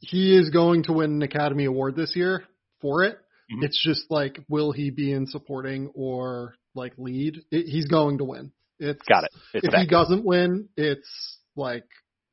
he 0.00 0.36
is 0.36 0.50
going 0.50 0.84
to 0.84 0.92
win 0.92 1.10
an 1.14 1.22
Academy 1.22 1.64
Award 1.64 1.96
this 1.96 2.14
year 2.14 2.44
for 2.80 3.02
it. 3.02 3.18
Mhm. 3.52 3.64
It's 3.64 3.82
just 3.82 4.08
like, 4.10 4.38
will 4.48 4.70
he 4.70 4.90
be 4.90 5.10
in 5.12 5.26
supporting 5.26 5.90
or 5.94 6.54
like 6.74 6.92
lead? 6.96 7.42
It, 7.50 7.66
he's 7.66 7.86
going 7.86 8.18
to 8.18 8.24
win. 8.24 8.52
It's 8.78 9.02
Got 9.08 9.24
it. 9.24 9.30
It's 9.54 9.66
if 9.66 9.74
he 9.74 9.86
doesn't 9.86 10.24
win, 10.24 10.68
it's 10.76 11.38
like 11.56 11.84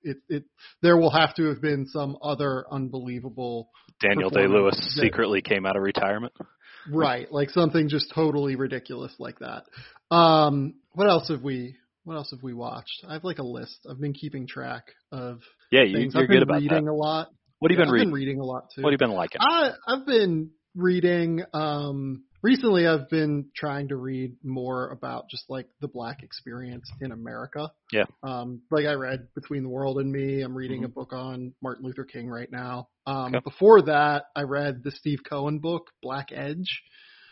it. 0.05 0.17
It 0.29 0.43
there 0.81 0.97
will 0.97 1.11
have 1.11 1.35
to 1.35 1.49
have 1.49 1.61
been 1.61 1.85
some 1.87 2.17
other 2.21 2.65
unbelievable 2.71 3.69
Daniel 4.01 4.29
Day 4.29 4.47
Lewis 4.47 4.75
secretly 4.99 5.41
came 5.41 5.65
out 5.65 5.75
of 5.75 5.81
retirement. 5.83 6.33
right, 6.91 7.31
like 7.31 7.49
something 7.49 7.89
just 7.89 8.11
totally 8.13 8.55
ridiculous 8.55 9.13
like 9.19 9.39
that. 9.39 9.63
Um, 10.15 10.75
what 10.93 11.09
else 11.09 11.29
have 11.29 11.41
we? 11.41 11.75
What 12.03 12.15
else 12.15 12.29
have 12.31 12.43
we 12.43 12.53
watched? 12.53 13.03
I 13.07 13.13
have 13.13 13.23
like 13.23 13.39
a 13.39 13.43
list. 13.43 13.87
I've 13.89 13.99
been 13.99 14.13
keeping 14.13 14.47
track 14.47 14.83
of 15.11 15.39
Yeah, 15.71 15.81
you, 15.83 15.97
things. 15.97 16.13
you're 16.13 16.23
I've 16.23 16.29
been 16.29 16.37
good 16.37 16.43
about 16.43 16.61
reading 16.61 16.85
that. 16.85 16.91
a 16.91 16.93
lot. 16.93 17.29
What 17.59 17.71
have 17.71 17.79
you 17.79 17.81
Yeah, 17.81 17.85
been 17.85 17.89
I've 17.89 17.93
reading? 17.93 18.07
been 18.09 18.13
reading 18.13 18.39
a 18.41 18.43
lot 18.45 18.63
too. 18.75 18.83
What 18.83 18.91
have 18.93 19.01
you 19.01 19.07
been 19.07 19.15
liking? 19.15 19.41
I 19.41 19.71
I've 19.87 20.05
been 20.05 20.51
reading 20.75 21.41
um 21.53 22.24
recently 22.45 22.85
I've 22.87 23.09
been 23.09 23.47
trying 23.55 23.87
to 23.89 23.95
read 23.95 24.35
more 24.43 24.91
about 24.91 25.29
just 25.29 25.49
like 25.49 25.67
the 25.81 25.87
black 25.87 26.21
experience 26.21 26.87
in 27.01 27.11
America. 27.11 27.71
Yeah. 27.91 28.05
Um 28.23 28.61
like 28.71 28.85
I 28.85 28.93
read 28.93 29.27
Between 29.33 29.63
the 29.63 29.69
World 29.69 29.97
and 29.97 30.11
Me. 30.11 30.41
I'm 30.41 30.55
reading 30.55 30.83
a 30.83 30.87
book 30.87 31.11
on 31.11 31.53
Martin 31.61 31.83
Luther 31.85 32.05
King 32.05 32.29
right 32.29 32.51
now. 32.51 32.89
Um 33.07 33.15
Mm-hmm. 33.15 33.35
Okay. 33.37 33.43
before 33.43 33.81
that 33.83 34.25
I 34.35 34.43
read 34.43 34.83
the 34.83 34.91
Steve 34.91 35.19
Cohen 35.27 35.57
book, 35.59 35.89
Black 36.03 36.29
Edge. 36.31 36.83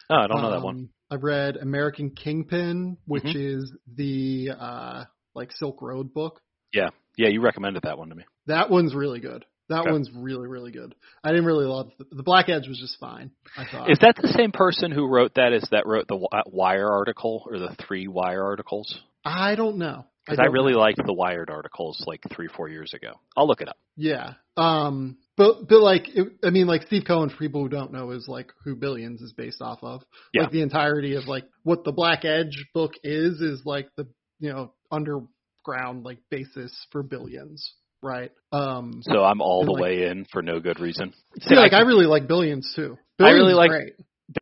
Oh, 0.10 0.16
I 0.16 0.28
don't 0.28 0.42
know 0.42 0.52
that 0.52 0.64
one. 0.64 0.76
Um, 0.76 0.90
I 1.12 1.16
read 1.16 1.58
American 1.58 2.10
Kingpin, 2.10 2.98
which 3.06 3.24
Mhm. 3.24 3.36
is 3.60 3.72
the 3.96 4.50
uh 4.60 5.04
like 5.36 5.52
Silk 5.52 5.82
Road 5.82 6.12
book. 6.14 6.42
Yeah. 6.74 6.90
Yeah, 7.18 7.30
you 7.30 7.42
recommended 7.42 7.84
that 7.84 8.00
one 8.00 8.10
to 8.10 8.16
me. 8.16 8.24
That 8.48 8.72
one's 8.72 8.96
really 8.96 9.20
good. 9.20 9.46
That 9.70 9.82
Okay. 9.82 9.92
one's 9.92 10.10
really, 10.14 10.48
really 10.48 10.72
good. 10.72 10.94
I 11.24 11.30
didn't 11.30 11.46
really 11.46 11.66
love 11.66 11.92
the, 11.98 12.06
the 12.12 12.24
Black 12.24 12.50
Edge 12.50 12.68
was 12.68 12.80
just 12.80 13.00
fine. 13.00 13.32
I 13.58 13.66
thought. 13.66 13.90
Is 13.90 14.00
that 14.00 14.16
the 14.22 14.28
same 14.28 14.52
person 14.52 14.92
who 14.92 15.08
wrote 15.08 15.36
that? 15.36 15.54
Is 15.54 15.68
that 15.72 15.86
wrote 15.86 16.08
the 16.08 16.28
Wire 16.48 16.90
article 16.90 17.48
or 17.50 17.58
the 17.60 17.76
three 17.88 18.08
Wire 18.08 18.44
articles? 18.44 19.00
I 19.24 19.56
don't 19.56 19.78
know. 19.78 20.06
Because 20.26 20.40
I, 20.40 20.44
don't 20.46 20.54
really 20.54 20.74
know. 20.74 20.80
liked 20.80 21.02
the 21.06 21.14
Wired 21.14 21.50
articles 21.50 22.02
like 22.08 22.22
three, 22.34 22.48
four 22.48 22.70
years 22.70 22.94
ago. 22.94 23.14
I'll 23.36 23.48
look 23.48 23.62
it 23.62 23.68
up. 23.70 23.78
Yeah. 23.98 24.34
Um. 24.58 25.18
But 25.36 25.68
but 25.68 25.82
like 25.82 26.08
it, 26.10 26.28
I 26.44 26.50
mean 26.52 26.68
like 26.68 26.84
Steve 26.84 27.04
Cohen 27.08 27.30
for 27.30 27.38
people 27.38 27.62
who 27.62 27.68
don't 27.70 27.92
know 27.92 28.12
is 28.12 28.28
like 28.28 28.52
who 28.64 28.76
Billions 28.76 29.20
is 29.22 29.34
based 29.34 29.62
off 29.62 29.80
of. 29.82 30.04
Yeah. 30.34 30.44
Like 30.44 30.52
the 30.52 30.62
entirety 30.62 31.16
of 31.16 31.26
like 31.26 31.46
what 31.64 31.84
the 31.84 31.92
Black 31.92 32.24
Edge 32.24 32.66
book 32.74 32.94
is 33.04 33.42
is 33.42 33.62
like 33.66 33.90
the 33.98 34.08
you 34.40 34.52
know 34.54 34.74
underground 34.92 36.04
like 36.04 36.20
basis 36.30 36.72
for 36.92 37.02
Billions, 37.04 37.74
right? 38.04 38.32
Um. 38.52 39.02
So 39.04 39.24
I'm 39.24 39.42
all 39.42 39.66
the 39.66 39.72
like- 39.72 39.82
way 39.82 40.08
in 40.08 40.26
for 40.32 40.42
no 40.42 40.60
good 40.60 40.80
reason. 40.80 41.14
See, 41.42 41.56
like 41.56 41.74
I, 41.74 41.80
can- 41.80 41.88
really 41.88 42.06
like 42.06 42.28
Billions 42.28 42.72
too. 42.76 42.98
I 43.20 43.30
really 43.32 43.52
is 43.52 43.58
like- 43.58 43.70
Great. 43.72 43.94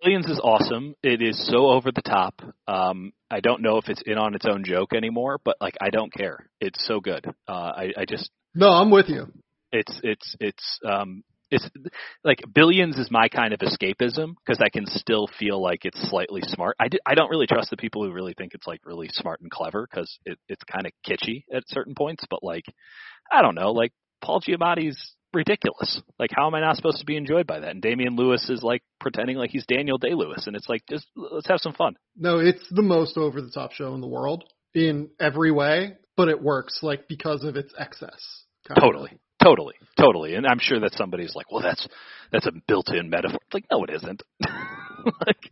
Billions 0.01 0.27
is 0.27 0.39
awesome. 0.41 0.95
It 1.03 1.21
is 1.21 1.47
so 1.49 1.67
over 1.67 1.91
the 1.91 2.01
top. 2.03 2.39
Um, 2.67 3.11
I 3.29 3.39
don't 3.41 3.61
know 3.61 3.77
if 3.77 3.89
it's 3.89 4.01
in 4.05 4.17
on 4.17 4.35
its 4.35 4.45
own 4.45 4.63
joke 4.63 4.93
anymore, 4.93 5.39
but 5.43 5.57
like 5.59 5.75
I 5.81 5.89
don't 5.89 6.13
care. 6.13 6.47
It's 6.61 6.85
so 6.87 6.99
good. 7.01 7.25
Uh, 7.47 7.51
I, 7.51 7.91
I 7.97 8.05
just 8.07 8.29
No, 8.55 8.69
I'm 8.69 8.89
with 8.91 9.09
you. 9.09 9.27
it's 9.71 9.99
it's 10.03 10.35
it's 10.39 10.79
um 10.85 11.23
it's 11.51 11.69
like 12.23 12.41
billions 12.53 12.97
is 12.97 13.11
my 13.11 13.27
kind 13.27 13.53
of 13.53 13.59
escapism 13.59 14.35
because 14.45 14.61
I 14.63 14.69
can 14.69 14.85
still 14.85 15.27
feel 15.39 15.61
like 15.61 15.85
it's 15.85 16.09
slightly 16.09 16.41
smart. 16.43 16.75
I, 16.79 16.87
di- 16.87 16.99
I 17.05 17.13
don't 17.15 17.29
really 17.29 17.47
trust 17.47 17.69
the 17.69 17.77
people 17.77 18.03
who 18.03 18.11
really 18.11 18.33
think 18.37 18.53
it's 18.53 18.67
like 18.67 18.79
really 18.85 19.09
smart 19.11 19.41
and 19.41 19.51
clever 19.51 19.87
because 19.89 20.17
it, 20.25 20.39
it's 20.47 20.63
kind 20.63 20.85
of 20.85 20.93
kitschy 21.05 21.43
at 21.53 21.63
certain 21.67 21.93
points. 21.95 22.23
But 22.29 22.43
like 22.43 22.65
I 23.31 23.41
don't 23.41 23.55
know, 23.55 23.71
like 23.71 23.91
Paul 24.23 24.41
Giamatti's 24.41 24.97
ridiculous. 25.33 26.01
Like 26.17 26.31
how 26.33 26.47
am 26.47 26.55
I 26.55 26.61
not 26.61 26.77
supposed 26.77 26.99
to 26.99 27.05
be 27.05 27.17
enjoyed 27.17 27.47
by 27.47 27.59
that? 27.59 27.71
And 27.71 27.81
Damian 27.81 28.15
Lewis 28.15 28.49
is 28.49 28.63
like 28.63 28.81
pretending 28.99 29.37
like 29.37 29.51
he's 29.51 29.65
Daniel 29.65 29.97
Day 29.97 30.13
Lewis, 30.13 30.47
and 30.47 30.55
it's 30.55 30.69
like 30.69 30.83
just 30.89 31.05
let's 31.15 31.47
have 31.47 31.59
some 31.59 31.73
fun. 31.73 31.95
No, 32.15 32.39
it's 32.39 32.65
the 32.71 32.81
most 32.81 33.17
over 33.17 33.41
the 33.41 33.51
top 33.51 33.73
show 33.73 33.93
in 33.93 34.01
the 34.01 34.07
world 34.07 34.45
in 34.73 35.09
every 35.19 35.51
way, 35.51 35.93
but 36.15 36.29
it 36.29 36.41
works 36.41 36.79
like 36.81 37.07
because 37.07 37.43
of 37.43 37.55
its 37.55 37.73
excess. 37.77 38.45
kind 38.67 38.77
of. 38.77 39.19
Totally. 39.43 39.73
Totally, 39.99 40.35
and 40.35 40.45
I'm 40.47 40.59
sure 40.59 40.79
that 40.79 40.93
somebody's 40.93 41.35
like, 41.35 41.51
"Well, 41.51 41.61
that's 41.61 41.85
that's 42.31 42.45
a 42.47 42.51
built-in 42.67 43.09
metaphor." 43.09 43.39
It's 43.45 43.53
like, 43.53 43.65
no, 43.71 43.83
it 43.83 43.89
isn't. 43.91 44.23
like, 45.27 45.51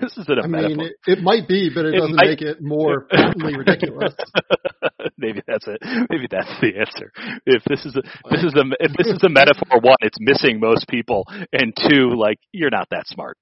this 0.00 0.16
isn't 0.18 0.38
a 0.38 0.42
I 0.42 0.46
metaphor. 0.48 0.72
I 0.74 0.76
mean, 0.76 0.80
it, 1.06 1.18
it 1.18 1.22
might 1.22 1.46
be, 1.46 1.70
but 1.72 1.86
it, 1.86 1.94
It 1.94 1.98
doesn't 2.00 2.16
might- 2.16 2.26
make 2.30 2.42
it 2.42 2.58
more 2.60 3.06
patently 3.10 3.56
ridiculous. 3.56 4.14
Maybe 5.18 5.40
that's 5.46 5.66
it. 5.68 5.78
Maybe 6.10 6.26
that's 6.30 6.48
the 6.60 6.72
answer. 6.78 7.12
If 7.46 7.62
this 7.64 7.84
is 7.86 7.94
a 7.96 8.02
this 8.30 8.42
is 8.42 8.54
a 8.54 8.64
if 8.80 8.92
this 8.96 9.06
is 9.06 9.22
a 9.22 9.28
metaphor, 9.28 9.80
one, 9.80 9.96
it's 10.00 10.18
missing 10.18 10.58
most 10.60 10.88
people, 10.88 11.24
and 11.52 11.74
two, 11.76 12.14
like 12.16 12.38
you're 12.52 12.70
not 12.70 12.88
that 12.90 13.06
smart. 13.06 13.36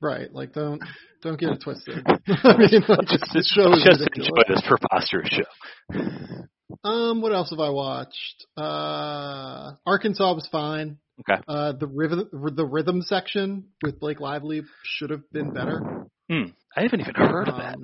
Right? 0.00 0.32
Like, 0.32 0.52
don't 0.52 0.82
don't 1.22 1.38
get 1.38 1.50
it 1.50 1.62
twisted. 1.62 2.04
I 2.06 2.56
mean, 2.58 2.82
like, 2.88 3.06
just 3.08 3.30
this 3.32 3.50
show 3.54 3.72
is 3.72 3.82
just 3.84 4.00
ridiculous. 4.00 4.28
enjoy 4.28 4.42
this 4.54 4.62
preposterous 4.66 5.28
show. 5.30 5.96
Um, 6.84 7.20
what 7.22 7.32
else 7.32 7.50
have 7.50 7.60
I 7.60 7.70
watched? 7.70 8.46
Uh, 8.56 9.72
Arkansas 9.86 10.34
was 10.34 10.48
fine. 10.50 10.98
Okay. 11.20 11.40
Uh, 11.46 11.72
the 11.72 11.86
rhythm 11.86 12.28
the 12.54 12.64
rhythm 12.64 13.02
section 13.02 13.64
with 13.82 14.00
Blake 14.00 14.20
Lively 14.20 14.62
should 14.84 15.10
have 15.10 15.30
been 15.32 15.52
better. 15.52 16.06
Hmm. 16.30 16.44
I 16.76 16.82
haven't 16.82 17.00
even 17.00 17.14
heard 17.14 17.48
of 17.48 17.56
that. 17.56 17.76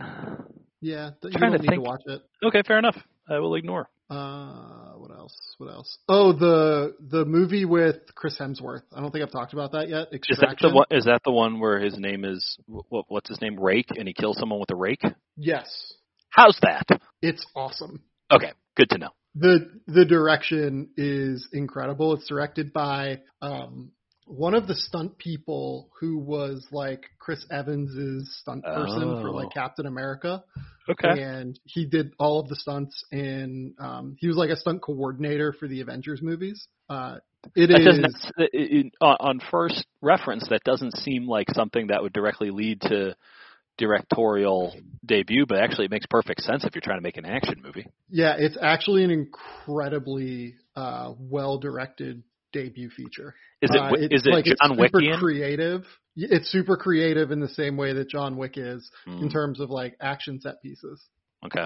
Yeah, 0.80 1.10
th- 1.20 1.34
you 1.34 1.40
don't 1.40 1.52
to 1.52 1.58
need 1.58 1.68
think. 1.68 1.82
to 1.82 1.88
watch 1.88 2.02
it. 2.06 2.22
Okay, 2.44 2.62
fair 2.66 2.78
enough. 2.78 2.96
I 3.28 3.38
will 3.40 3.54
ignore. 3.56 3.88
Uh, 4.08 4.92
what 4.92 5.10
else? 5.10 5.36
What 5.58 5.68
else? 5.68 5.98
Oh, 6.08 6.32
the 6.32 6.94
the 7.00 7.24
movie 7.24 7.64
with 7.64 7.96
Chris 8.14 8.38
Hemsworth. 8.38 8.82
I 8.94 9.00
don't 9.00 9.10
think 9.10 9.24
I've 9.24 9.32
talked 9.32 9.52
about 9.52 9.72
that 9.72 9.88
yet. 9.88 10.08
Is 10.12 10.14
Extraction. 10.30 10.56
that 10.62 10.68
the 10.68 10.74
one? 10.74 10.86
Is 10.92 11.04
that 11.06 11.22
the 11.24 11.32
one 11.32 11.58
where 11.60 11.80
his 11.80 11.98
name 11.98 12.24
is 12.24 12.56
what? 12.66 13.06
What's 13.08 13.28
his 13.28 13.40
name? 13.42 13.58
Rake, 13.58 13.88
and 13.90 14.06
he 14.06 14.14
kills 14.14 14.38
someone 14.38 14.60
with 14.60 14.70
a 14.70 14.76
rake. 14.76 15.02
Yes, 15.36 15.92
How's 16.30 16.58
that? 16.62 16.86
it's 17.20 17.44
awesome. 17.56 18.02
Okay, 18.32 18.52
good 18.76 18.90
to 18.90 18.98
know. 18.98 19.10
the 19.34 19.80
The 19.86 20.04
direction 20.04 20.90
is 20.96 21.48
incredible. 21.52 22.14
It's 22.14 22.26
directed 22.28 22.72
by 22.72 23.20
um 23.42 23.92
one 24.26 24.54
of 24.54 24.66
the 24.66 24.74
stunt 24.74 25.16
people 25.18 25.88
who 26.00 26.18
was 26.18 26.66
like 26.72 27.04
Chris 27.20 27.46
Evans's 27.50 28.36
stunt 28.40 28.64
person 28.64 29.20
for 29.22 29.28
Oh. 29.28 29.32
like 29.32 29.50
Captain 29.52 29.86
America. 29.86 30.42
Okay. 30.88 31.20
and 31.20 31.58
he 31.64 31.84
did 31.84 32.12
all 32.18 32.38
of 32.40 32.48
the 32.48 32.54
stunts 32.56 33.04
and 33.12 33.74
um 33.78 34.16
he 34.20 34.28
was 34.28 34.36
like 34.36 34.50
a 34.50 34.56
stunt 34.56 34.82
coordinator 34.82 35.52
for 35.52 35.66
the 35.68 35.80
Avengers 35.80 36.22
movies. 36.22 36.66
Uh 36.88 37.18
It 37.54 37.70
is. 37.70 38.30
it, 38.38 38.50
it, 38.52 38.92
on 39.00 39.40
first 39.50 39.84
reference 40.00 40.48
that 40.48 40.64
doesn't 40.64 40.96
seem 40.96 41.28
like 41.28 41.46
something 41.54 41.88
that 41.88 42.02
would 42.02 42.12
directly 42.12 42.50
lead 42.50 42.80
to 42.82 43.14
directorial 43.78 44.74
debut, 45.04 45.46
but 45.46 45.58
actually 45.58 45.84
it 45.86 45.90
makes 45.90 46.06
perfect 46.06 46.42
sense 46.42 46.64
if 46.64 46.74
you're 46.74 46.82
trying 46.82 46.98
to 46.98 47.02
make 47.02 47.16
an 47.16 47.24
action 47.26 47.60
movie. 47.62 47.86
Yeah, 48.08 48.34
it's 48.38 48.56
actually 48.60 49.04
an 49.04 49.10
incredibly 49.10 50.54
uh, 50.74 51.12
well 51.18 51.58
directed 51.58 52.22
debut 52.52 52.90
feature. 52.90 53.34
Is 53.62 53.70
it 53.72 53.76
Uh, 53.80 53.94
is 53.94 54.08
it's 54.10 54.26
it 54.26 54.30
like 54.30 54.44
John 54.44 54.72
it's 54.72 54.80
super 54.80 55.00
Wickian? 55.00 55.18
creative. 55.18 55.84
It's 56.16 56.50
super 56.50 56.76
creative 56.76 57.30
in 57.30 57.40
the 57.40 57.48
same 57.48 57.76
way 57.76 57.92
that 57.92 58.08
John 58.08 58.36
Wick 58.36 58.54
is 58.56 58.90
in 59.06 59.28
Mm, 59.28 59.32
terms 59.32 59.60
of 59.60 59.70
like 59.70 59.96
action 60.00 60.40
set 60.40 60.62
pieces. 60.62 61.04
okay. 61.44 61.64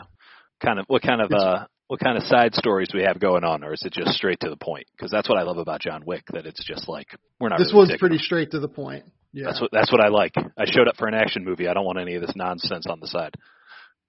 Kind 0.62 0.78
of 0.78 0.86
what 0.88 1.02
kind 1.02 1.20
of 1.20 1.30
It's- 1.30 1.40
uh 1.42 1.66
what 1.86 1.98
kind 1.98 2.16
of 2.16 2.22
side 2.22 2.54
stories 2.54 2.86
do 2.88 2.98
we 2.98 3.04
have 3.04 3.18
going 3.18 3.42
on, 3.42 3.64
or 3.64 3.72
is 3.72 3.82
it 3.84 3.92
just 3.92 4.12
straight 4.12 4.38
to 4.40 4.48
the 4.48 4.56
point? 4.56 4.86
Because 4.96 5.10
that's 5.10 5.28
what 5.28 5.38
I 5.38 5.42
love 5.42 5.58
about 5.58 5.80
John 5.80 6.04
Wick. 6.06 6.22
That 6.32 6.46
it's 6.46 6.64
just 6.64 6.88
like 6.88 7.08
we're 7.40 7.48
not. 7.48 7.58
This 7.58 7.72
really 7.72 7.88
one's 7.88 7.98
pretty 7.98 8.18
straight 8.18 8.52
to 8.52 8.60
the 8.60 8.68
point. 8.68 9.04
Yeah, 9.32 9.44
That's 9.46 9.60
what 9.60 9.70
that's 9.72 9.92
what 9.92 10.00
I 10.00 10.08
like. 10.08 10.32
I 10.36 10.64
showed 10.66 10.88
up 10.88 10.96
for 10.96 11.06
an 11.06 11.14
action 11.14 11.44
movie. 11.44 11.68
I 11.68 11.74
don't 11.74 11.84
want 11.84 11.98
any 12.00 12.14
of 12.16 12.22
this 12.22 12.34
nonsense 12.34 12.86
on 12.88 12.98
the 13.00 13.06
side. 13.06 13.34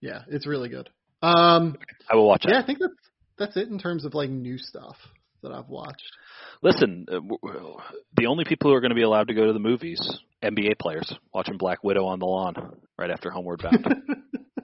yeah, 0.02 0.22
it's 0.28 0.48
really 0.48 0.70
good. 0.70 0.90
Um, 1.22 1.76
I 2.10 2.16
will 2.16 2.28
watch 2.28 2.44
it. 2.46 2.52
yeah, 2.52 2.62
I 2.62 2.66
think 2.66 2.80
that's 2.80 2.94
that's 3.38 3.58
it 3.58 3.68
in 3.70 3.78
terms 3.78 4.04
of 4.06 4.14
like 4.16 4.30
new 4.32 4.58
stuff 4.58 4.96
that 5.44 5.52
I've 5.52 5.70
watched. 5.70 6.02
Listen, 6.64 7.06
uh, 7.12 7.20
the 8.16 8.26
only 8.28 8.46
people 8.46 8.70
who 8.72 8.76
are 8.76 8.82
going 8.82 8.90
to 8.92 8.96
be 8.96 9.04
allowed 9.04 9.28
to 9.28 9.34
go 9.34 9.46
to 9.48 9.54
the 9.54 9.60
movies, 9.60 10.00
NBA 10.44 10.80
players, 10.80 11.12
watching 11.34 11.58
Black 11.58 11.84
Widow 11.84 12.06
on 12.06 12.20
the 12.20 12.26
lawn 12.26 12.76
right 12.98 13.10
after 13.12 13.30
Homeward 13.32 13.62
Bound. 13.64 13.86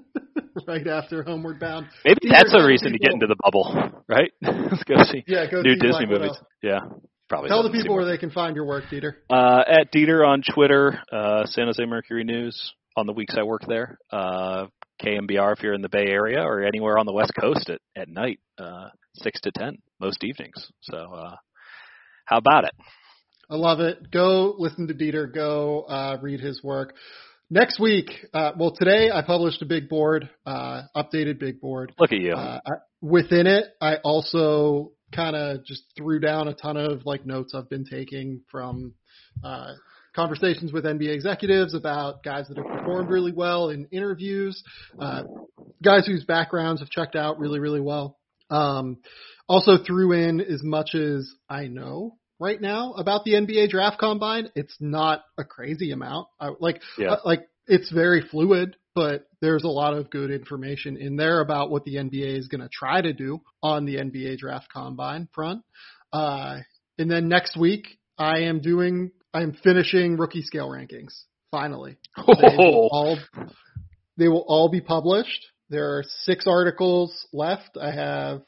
right 0.68 0.88
after 0.88 1.24
Homeward 1.24 1.60
Bound. 1.60 1.88
Maybe 2.06 2.20
Peter, 2.24 2.36
that's 2.36 2.54
a 2.56 2.66
reason 2.66 2.92
to 2.94 3.00
get 3.00 3.12
into 3.14 3.28
the 3.28 3.36
bubble, 3.44 4.04
right? 4.08 4.32
Let's 4.42 4.84
go 4.84 4.96
see 5.12 5.24
Yeah, 5.28 5.50
go 5.50 5.62
new 5.62 5.74
see 5.76 5.80
Disney 5.80 6.06
Black 6.06 6.10
Widow. 6.10 6.20
movies. 6.26 6.38
Yeah, 6.62 6.80
probably. 7.30 7.50
Tell 7.50 7.64
the 7.64 7.70
people 7.70 7.96
where 7.96 8.06
they 8.06 8.18
can 8.18 8.32
find 8.32 8.56
your 8.56 8.66
work, 8.66 8.86
Dieter. 8.92 9.14
Uh, 9.30 9.64
at 9.68 9.92
Dieter 9.92 10.28
on 10.28 10.42
Twitter, 10.54 11.00
uh, 11.12 11.46
San 11.46 11.66
Jose 11.66 11.84
Mercury 11.86 12.24
News 12.24 12.74
on 12.96 13.06
the 13.06 13.14
weeks 13.14 13.36
I 13.38 13.44
work 13.44 13.62
there. 13.68 13.98
Uh, 14.12 14.68
KNBR 15.02 15.54
if 15.54 15.64
you're 15.64 15.74
in 15.74 15.82
the 15.82 15.90
Bay 15.90 16.08
Area 16.08 16.42
or 16.42 16.64
anywhere 16.64 16.98
on 16.98 17.06
the 17.06 17.14
West 17.14 17.34
Coast 17.40 17.70
at, 17.70 17.80
at 17.96 18.10
night, 18.10 18.40
uh, 18.58 18.90
6 19.16 19.42
to 19.42 19.52
10 19.52 19.78
most 20.00 20.24
evenings. 20.24 20.72
So, 20.82 20.98
uh, 20.98 21.36
how 22.26 22.38
about 22.38 22.66
it? 22.66 22.72
I 23.50 23.56
love 23.56 23.80
it. 23.80 24.12
Go 24.12 24.56
listen 24.58 24.88
to 24.88 24.94
Dieter. 24.94 25.34
Go 25.34 25.84
uh, 25.84 26.18
read 26.22 26.42
his 26.42 26.62
work. 26.64 26.96
Next 27.50 27.80
week, 27.80 28.10
uh, 28.34 28.52
well, 28.58 28.76
today 28.78 29.10
I 29.10 29.22
published 29.22 29.62
a 29.62 29.66
big 29.66 29.88
board, 29.88 30.30
uh, 30.46 30.82
updated 30.96 31.40
big 31.40 31.62
board. 31.62 31.94
Look 31.98 32.12
at 32.12 32.20
you. 32.20 32.34
Uh, 32.34 32.60
I, 32.66 32.72
within 33.02 33.48
it, 33.48 33.68
I 33.80 33.98
also 34.04 34.92
kind 35.14 35.36
of 35.36 35.66
just 35.66 35.84
threw 35.98 36.20
down 36.20 36.48
a 36.48 36.54
ton 36.54 36.78
of 36.78 37.06
like 37.06 37.26
notes 37.26 37.54
I've 37.56 37.70
been 37.70 37.86
taking 37.86 38.42
from 38.52 38.94
uh, 39.44 39.74
conversations 40.16 40.74
with 40.74 40.84
NBA 40.84 41.14
executives 41.14 41.74
about 41.74 42.24
guys 42.24 42.48
that 42.48 42.58
have 42.58 42.66
performed 42.68 43.10
really 43.10 43.32
well 43.32 43.70
in 43.70 43.86
interviews, 43.92 44.64
uh, 45.00 45.24
guys 45.84 46.06
whose 46.06 46.26
backgrounds 46.26 46.82
have 46.82 46.90
checked 46.90 47.16
out 47.16 47.40
really, 47.40 47.60
really 47.60 47.82
well. 47.82 48.18
Um, 48.50 48.98
also 49.48 49.78
threw 49.78 50.12
in 50.14 50.42
as 50.42 50.64
much 50.64 50.96
as 50.96 51.30
I 51.50 51.68
know 51.68 52.16
right 52.40 52.60
now 52.60 52.94
about 52.94 53.24
the 53.24 53.34
NBA 53.34 53.70
draft 53.70 54.00
combine. 54.00 54.50
It's 54.56 54.76
not 54.80 55.24
a 55.38 55.44
crazy 55.44 55.92
amount. 55.92 56.28
I, 56.40 56.50
like, 56.60 56.82
Yeah. 56.98 57.14
uh, 57.14 57.18
like 57.26 57.48
it's 57.68 57.92
very 57.92 58.22
fluid, 58.22 58.76
but 58.98 59.28
there's 59.42 59.64
a 59.64 59.68
lot 59.68 59.94
of 59.94 60.10
good 60.10 60.32
information 60.32 60.98
in 60.98 61.18
there 61.18 61.40
about 61.40 61.70
what 61.70 61.84
the 61.84 61.98
NBA 61.98 62.36
is 62.36 62.48
going 62.48 62.62
to 62.62 62.70
try 62.74 63.00
to 63.00 63.14
do 63.14 63.42
on 63.62 63.86
the 63.86 63.98
NBA 63.98 64.40
draft 64.40 64.74
combine 64.74 65.28
front. 65.36 65.62
Uh, 66.12 66.58
and 66.98 67.12
then 67.12 67.30
next 67.30 67.56
week, 67.56 68.00
I 68.18 68.40
am 68.46 68.60
doing, 68.60 69.12
I 69.36 69.44
am 69.44 69.54
finishing 69.64 70.18
rookie 70.18 70.42
scale 70.42 70.68
rankings. 70.68 71.14
Finally, 71.52 71.98
they 72.18 72.58
will 72.58 72.90
all 72.92 73.20
they 74.18 74.28
will 74.28 74.46
all 74.48 74.68
be 74.68 74.82
published. 74.82 75.46
There 75.70 75.98
are 75.98 76.04
six 76.24 76.48
articles 76.48 77.28
left. 77.32 77.78
I 77.80 77.92
have 77.92 78.42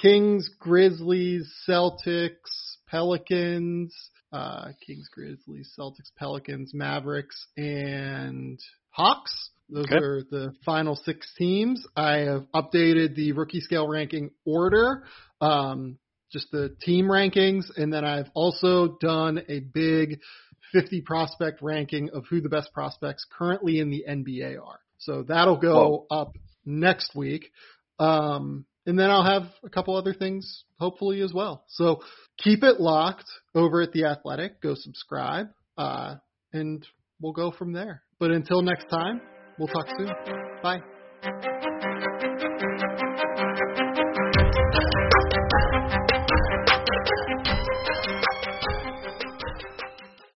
Kings, 0.00 0.48
Grizzlies, 0.58 1.52
Celtics, 1.68 2.78
Pelicans, 2.88 3.94
uh, 4.32 4.68
Kings, 4.86 5.10
Grizzlies, 5.12 5.74
Celtics, 5.78 6.10
Pelicans, 6.18 6.72
Mavericks, 6.72 7.48
and 7.58 8.58
Hawks. 8.88 9.50
Those 9.74 9.86
Okay. 9.86 9.96
are 9.96 10.22
the 10.22 10.54
final 10.64 10.94
six 10.94 11.34
teams. 11.36 11.84
I 11.96 12.18
have 12.18 12.46
updated 12.54 13.16
the 13.16 13.32
rookie 13.32 13.58
scale 13.58 13.88
ranking 13.88 14.30
order, 14.46 15.02
um, 15.40 15.98
just 16.30 16.48
the 16.52 16.76
team 16.82 17.06
rankings, 17.06 17.76
and 17.76 17.92
then 17.92 18.04
I've 18.04 18.30
also 18.34 18.96
done 19.00 19.42
a 19.48 19.58
big 19.58 20.20
50 20.70 21.00
prospect 21.00 21.60
ranking 21.60 22.10
of 22.10 22.24
who 22.26 22.40
the 22.40 22.48
best 22.48 22.72
prospects 22.72 23.26
currently 23.36 23.80
in 23.80 23.90
the 23.90 24.04
NBA 24.08 24.64
are. 24.64 24.78
So 24.98 25.24
that'll 25.24 25.56
go 25.56 26.06
up 26.08 26.36
next 26.64 27.16
week. 27.16 27.50
Um, 27.98 28.66
and 28.86 28.96
then 28.96 29.10
I'll 29.10 29.24
have 29.24 29.50
a 29.64 29.70
couple 29.70 29.96
other 29.96 30.14
things 30.14 30.64
hopefully 30.78 31.20
as 31.20 31.32
well. 31.32 31.64
So 31.68 32.00
keep 32.38 32.62
it 32.62 32.80
locked 32.80 33.28
over 33.56 33.82
at 33.82 33.90
The 33.90 34.04
Athletic. 34.04 34.60
Go 34.60 34.76
subscribe, 34.76 35.48
uh, 35.76 36.16
and 36.52 36.86
we'll 37.20 37.32
go 37.32 37.50
from 37.50 37.72
there. 37.72 38.02
But 38.20 38.30
until 38.30 38.62
next 38.62 38.88
time, 38.88 39.20
we'll 39.58 39.68
talk 39.68 39.86
soon. 39.98 40.12
Bye. 40.62 40.80